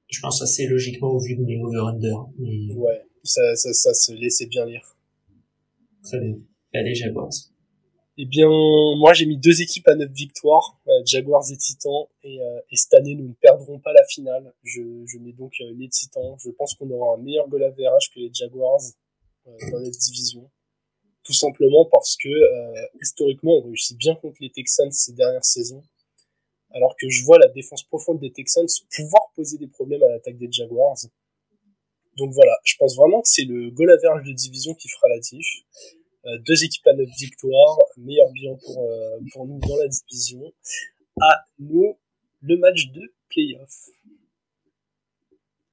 Je 0.09 0.21
pense 0.21 0.43
assez 0.43 0.67
logiquement 0.67 1.11
au 1.11 1.19
vu 1.19 1.37
de 1.37 1.43
mes 1.43 1.61
over-under. 1.61 2.17
Ouais, 2.77 3.03
ça, 3.25 3.57
ça, 3.57 3.73
ça 3.73 3.95
se 3.95 4.13
laissait 4.13 4.47
bien 4.47 4.67
lire. 4.67 4.97
Très 6.03 6.21
bien. 6.21 6.37
Allez, 6.75 6.95
Jaguars. 6.95 7.31
Eh 8.17 8.27
bien, 8.27 8.49
moi 8.49 9.13
j'ai 9.13 9.27
mis 9.27 9.39
deux 9.39 9.61
équipes 9.61 9.89
à 9.89 9.97
neuf 9.97 10.11
victoires, 10.13 10.79
euh, 10.87 10.93
Jaguars 11.05 11.51
et 11.51 11.57
Titans, 11.57 12.07
et, 12.23 12.41
euh, 12.41 12.61
et, 12.71 12.77
cette 12.77 12.95
année 12.95 13.17
nous 13.17 13.27
ne 13.27 13.33
perdrons 13.33 13.81
pas 13.81 13.93
la 13.93 14.05
finale. 14.05 14.55
Je, 14.63 14.83
je 15.05 15.19
mets 15.19 15.33
donc 15.33 15.53
euh, 15.61 15.73
les 15.77 15.89
Titans. 15.89 16.37
Je 16.39 16.51
pense 16.51 16.75
qu'on 16.75 16.89
aura 16.91 17.17
un 17.17 17.23
meilleur 17.23 17.49
goal 17.49 17.65
average 17.65 18.11
que 18.15 18.21
les 18.21 18.31
Jaguars. 18.33 18.81
Euh, 19.47 19.71
dans 19.71 19.81
notre 19.81 19.99
division. 19.99 20.51
Tout 21.23 21.35
simplement 21.35 21.85
parce 21.85 22.17
que 22.17 22.29
euh, 22.29 22.87
historiquement, 23.03 23.59
on 23.59 23.63
réussit 23.63 23.97
bien 23.99 24.15
contre 24.15 24.39
les 24.41 24.51
Texans 24.51 24.91
ces 24.91 25.13
dernières 25.13 25.45
saisons, 25.45 25.83
alors 26.71 26.97
que 26.99 27.09
je 27.11 27.23
vois 27.25 27.39
la 27.39 27.49
défense 27.49 27.83
profonde 27.83 28.21
des 28.21 28.33
Texans 28.33 28.67
pouvoir 28.95 29.33
poser 29.35 29.59
des 29.59 29.67
problèmes 29.67 30.03
à 30.03 30.09
l'attaque 30.09 30.39
des 30.39 30.51
Jaguars. 30.51 30.97
Donc 32.17 32.33
voilà, 32.33 32.57
je 32.65 32.75
pense 32.79 32.97
vraiment 32.97 33.21
que 33.21 33.29
c'est 33.29 33.45
le 33.45 33.71
goal 33.71 33.91
average 33.91 34.27
de 34.27 34.33
division 34.33 34.75
qui 34.75 34.89
fera 34.89 35.09
la 35.09 35.19
diff. 35.19 35.47
Euh, 36.27 36.39
deux 36.47 36.65
équipes 36.65 36.87
à 36.87 36.95
neuf 36.95 37.09
victoires, 37.19 37.79
meilleur 37.99 38.31
bilan 38.31 38.57
pour, 38.57 38.83
euh, 38.83 39.19
pour 39.33 39.47
nous 39.47 39.59
dans 39.59 39.77
la 39.77 39.89
division. 39.89 40.53
À 41.21 41.45
nous, 41.59 41.99
le 42.41 42.57
match 42.57 42.91
de 42.93 43.13
playoff. 43.29 43.91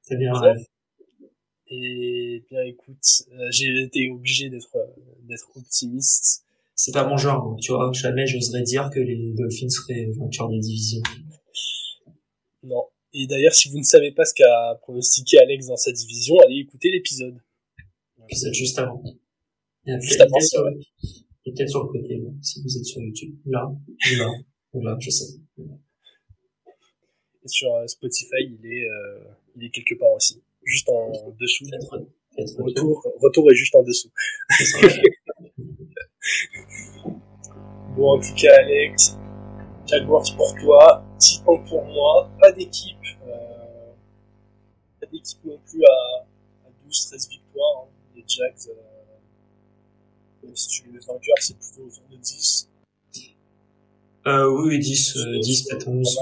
C'est 0.01 0.17
bien 0.17 0.33
et 1.73 2.43
bien 2.49 2.63
écoute, 2.63 3.05
euh, 3.31 3.47
j'ai 3.49 3.83
été 3.83 4.09
obligé 4.11 4.49
d'être 4.49 4.77
d'être 5.23 5.49
optimiste. 5.55 6.43
C'est 6.75 6.91
pas 6.91 7.07
mon 7.07 7.15
genre, 7.15 7.55
tu 7.61 7.71
vois. 7.71 7.91
Jamais 7.93 8.27
j'oserais 8.27 8.63
dire 8.63 8.89
que 8.93 8.99
les 8.99 9.31
Dolphins 9.31 9.69
seraient 9.69 10.09
vainqueurs 10.17 10.49
de 10.49 10.59
division. 10.59 11.01
Non. 12.63 12.87
Et 13.13 13.27
d'ailleurs, 13.27 13.53
si 13.53 13.69
vous 13.69 13.77
ne 13.77 13.83
savez 13.83 14.11
pas 14.11 14.25
ce 14.25 14.33
qu'a 14.33 14.79
pronostiqué 14.81 15.37
Alex 15.39 15.67
dans 15.67 15.75
sa 15.75 15.91
division, 15.91 16.39
allez 16.39 16.59
écouter 16.59 16.91
l'épisode. 16.91 17.37
L'épisode 18.19 18.53
juste 18.53 18.79
avant. 18.79 19.03
juste 19.85 20.21
avant. 20.21 20.37
Et 21.43 21.51
peut-être 21.51 21.69
sur 21.69 21.83
le 21.83 21.89
côté, 21.89 22.21
si 22.41 22.61
vous 22.61 22.77
êtes 22.77 22.85
sur 22.85 23.01
YouTube. 23.01 23.35
Là, 23.45 23.69
là, 24.17 24.31
là, 24.75 24.97
je 24.99 25.09
sais. 25.09 25.39
Et 27.43 27.47
sur 27.47 27.73
euh, 27.73 27.87
Spotify, 27.87 28.43
il 28.43 28.65
est, 28.65 28.87
euh, 28.87 29.23
il 29.55 29.65
est 29.65 29.71
quelque 29.71 29.95
part 29.95 30.13
aussi 30.13 30.41
juste 30.63 30.89
en 30.89 31.11
dessous. 31.39 31.65
Retour, 32.57 33.05
retour 33.21 33.51
est 33.51 33.55
juste 33.55 33.75
en 33.75 33.83
dessous. 33.83 34.09
bon, 37.95 38.11
en 38.11 38.19
tout 38.19 38.33
cas, 38.35 38.55
Alex, 38.59 39.17
Jaguars 39.85 40.35
pour 40.37 40.55
toi, 40.61 41.05
Pour 41.45 41.85
moi, 41.85 42.29
pas 42.39 42.51
d'équipe, 42.51 42.97
euh, 43.27 43.93
pas 44.99 45.05
d'équipe 45.05 45.43
non 45.45 45.59
plus 45.69 45.83
à, 45.85 46.25
à 46.65 46.69
12-13 46.87 47.29
victoires. 47.29 47.83
Hein. 47.83 47.89
Les 48.15 48.23
Jags, 48.27 48.69
euh, 48.69 50.43
même 50.43 50.55
si 50.55 50.67
tu 50.67 50.85
les 50.87 50.93
mets 50.93 50.99
vainqueurs, 50.99 51.35
c'est 51.39 51.57
plutôt 51.57 51.87
autour 51.87 52.03
de 52.09 52.17
10. 52.17 52.69
Euh, 54.27 54.47
oui, 54.47 54.79
10, 54.79 55.17
euh, 55.17 55.39
10, 55.39 55.67
peut-être 55.67 55.87
11, 55.87 56.19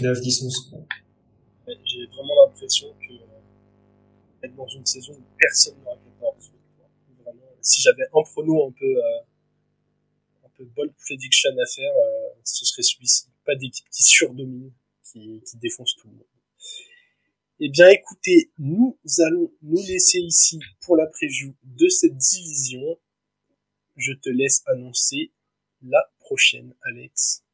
9, 0.00 0.20
10, 0.20 0.42
11. 0.42 0.74
J'ai 1.66 2.06
vraiment 2.06 2.46
l'impression 2.46 2.88
que 3.00 3.14
dans 4.56 4.68
une 4.68 4.86
saison 4.86 5.12
où 5.12 5.22
personne 5.38 5.74
n'aura 5.80 5.96
14 6.20 6.52
Vraiment, 7.22 7.40
si 7.60 7.80
j'avais 7.80 8.04
un 8.04 8.22
prono 8.22 8.68
un 8.68 8.72
peu, 8.72 8.84
euh, 8.84 9.20
un 10.44 10.48
peu 10.56 10.64
bold 10.64 10.92
prediction 11.04 11.50
à 11.50 11.66
faire, 11.66 11.92
euh, 11.92 12.34
ce 12.44 12.64
serait 12.64 12.82
celui-ci. 12.82 13.26
Pas 13.44 13.54
d'équipe 13.56 13.86
qui 13.90 14.02
surdomine, 14.02 14.72
qui, 15.02 15.42
qui 15.46 15.56
défonce 15.58 15.94
tout 15.96 16.08
le 16.08 16.14
monde. 16.14 16.26
Eh 17.60 17.68
bien, 17.68 17.88
écoutez, 17.88 18.50
nous 18.58 18.98
allons 19.26 19.52
nous 19.62 19.82
laisser 19.86 20.18
ici 20.18 20.58
pour 20.80 20.96
la 20.96 21.06
preview 21.06 21.54
de 21.62 21.88
cette 21.88 22.16
division. 22.16 22.98
Je 23.96 24.12
te 24.12 24.28
laisse 24.28 24.62
annoncer 24.66 25.32
la 25.82 26.02
prochaine, 26.18 26.74
Alex. 26.82 27.44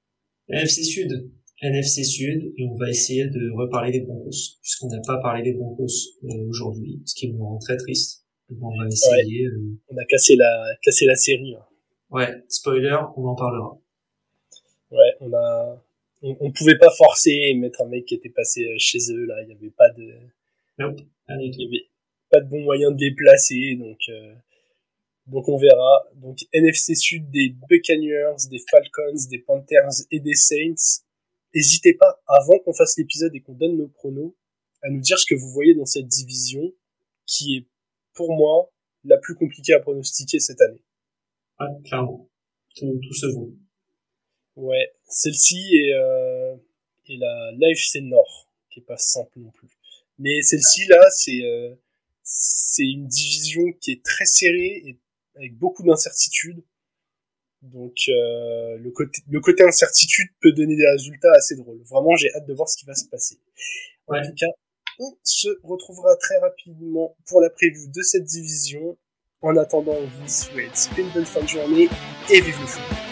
NFC 0.49 0.85
Sud. 0.85 1.31
NFC 1.63 2.05
Sud 2.05 2.55
et 2.57 2.65
on 2.65 2.75
va 2.77 2.89
essayer 2.89 3.27
de 3.27 3.51
reparler 3.51 3.93
des 3.93 4.01
Broncos 4.01 4.59
puisqu'on 4.63 4.89
n'a 4.89 5.01
pas 5.07 5.19
parlé 5.19 5.43
des 5.43 5.53
Broncos 5.53 5.87
euh, 6.25 6.49
aujourd'hui, 6.49 7.03
ce 7.05 7.15
qui 7.15 7.31
me 7.31 7.39
rend 7.39 7.59
très 7.59 7.77
triste. 7.77 8.25
on 8.51 8.79
va 8.79 8.87
essayer. 8.87 9.45
Euh, 9.45 9.79
on 9.89 9.97
a 9.99 10.05
cassé 10.07 10.37
la 10.37 10.65
cassé 10.83 11.05
la 11.05 11.17
série. 11.17 11.55
Hein. 11.55 11.65
Ouais, 12.09 12.43
spoiler, 12.49 12.99
on 13.17 13.27
en 13.27 13.35
parlera. 13.35 13.80
Ouais, 14.91 15.17
on 15.21 15.33
a 15.33 15.83
on, 16.23 16.37
on, 16.41 16.53
pouvait 16.53 16.79
pas 16.79 16.91
forcer 16.91 17.31
et 17.31 17.55
mettre 17.55 17.83
un 17.83 17.87
mec 17.87 18.05
qui 18.05 18.15
était 18.15 18.29
passé 18.29 18.65
euh, 18.65 18.75
chez 18.79 18.99
eux 19.11 19.25
là, 19.25 19.41
il 19.43 19.49
y 19.49 19.53
avait 19.53 19.71
pas 19.71 19.89
de 19.91 20.13
nope, 20.79 21.01
il 21.29 21.55
y 21.59 21.67
avait 21.67 21.87
pas 22.31 22.41
de 22.41 22.49
bon 22.49 22.61
moyen 22.61 22.91
de 22.91 22.97
déplacer 22.97 23.77
donc 23.77 23.99
Donc 25.31 25.49
on 25.49 25.57
verra. 25.57 26.07
Donc 26.17 26.39
NFC 26.53 26.95
Sud 26.95 27.31
des 27.31 27.55
Buccaneers, 27.69 28.49
des 28.51 28.61
Falcons, 28.71 29.29
des 29.31 29.39
Panthers 29.39 30.07
et 30.11 30.21
des 30.21 30.35
Saints. 30.35 31.03
N'hésitez 31.55 31.95
pas, 31.95 32.21
avant 32.27 32.59
qu'on 32.59 32.73
fasse 32.73 32.97
l'épisode 32.99 33.35
et 33.35 33.41
qu'on 33.41 33.55
donne 33.55 33.77
nos 33.77 33.89
pronos, 33.89 34.35
à 34.83 34.91
nous 34.91 35.01
dire 35.01 35.19
ce 35.19 35.27
que 35.27 35.35
vous 35.35 35.51
voyez 35.51 35.75
dans 35.75 35.87
cette 35.87 36.07
division, 36.07 36.73
qui 37.27 37.57
est 37.57 37.67
pour 38.15 38.35
moi 38.35 38.71
la 39.05 39.19
plus 39.19 39.35
compliquée 39.35 39.73
à 39.73 39.81
pronostiquer 39.81 40.39
cette 40.39 40.61
année. 40.61 40.83
Ouais, 41.59 41.67
clairement. 41.85 42.29
Tout, 42.77 43.01
tout 43.03 43.15
se 43.15 43.27
vaut. 43.27 43.53
Ouais, 44.61 44.93
celle-ci 45.09 45.75
est, 45.75 45.95
euh, 45.95 46.55
est 47.09 47.17
la 47.17 47.51
l'AFC 47.53 48.03
Nord, 48.03 48.51
qui 48.71 48.81
est 48.81 48.83
pas 48.83 48.99
simple 48.99 49.39
non 49.39 49.51
plus. 49.51 49.69
Mais 50.19 50.43
celle-ci 50.43 50.87
là, 50.87 51.03
c'est 51.11 51.43
euh, 51.45 51.75
c'est 52.23 52.85
une 52.85 53.07
division 53.07 53.73
qui 53.81 53.93
est 53.93 54.05
très 54.05 54.27
serrée 54.27 54.83
et 54.85 54.99
avec 55.37 55.57
beaucoup 55.57 55.83
d'incertitudes. 55.83 56.63
Donc 57.63 57.95
euh, 58.09 58.77
le 58.77 58.91
côté 58.91 59.23
le 59.31 59.41
côté 59.41 59.65
incertitude 59.65 60.29
peut 60.43 60.53
donner 60.53 60.77
des 60.77 60.87
résultats 60.87 61.33
assez 61.33 61.57
drôles. 61.57 61.81
Vraiment, 61.85 62.15
j'ai 62.17 62.31
hâte 62.35 62.47
de 62.47 62.53
voir 62.53 62.69
ce 62.69 62.77
qui 62.77 62.85
va 62.85 62.95
se 62.95 63.07
passer. 63.07 63.39
En 64.09 64.21
tout 64.21 64.35
cas, 64.37 64.51
on 64.99 65.17
se 65.23 65.49
retrouvera 65.63 66.17
très 66.17 66.39
rapidement 66.39 67.17
pour 67.27 67.41
la 67.41 67.49
preview 67.49 67.87
de 67.87 68.03
cette 68.03 68.25
division. 68.25 68.99
En 69.41 69.57
attendant, 69.57 69.95
on 69.95 70.07
vous 70.07 70.29
souhaite 70.29 70.91
une 70.99 71.09
bonne 71.13 71.25
fin 71.25 71.41
de 71.41 71.49
journée 71.49 71.89
et 72.31 72.41
vive 72.43 72.61
le 72.61 72.67
foot. 72.67 73.10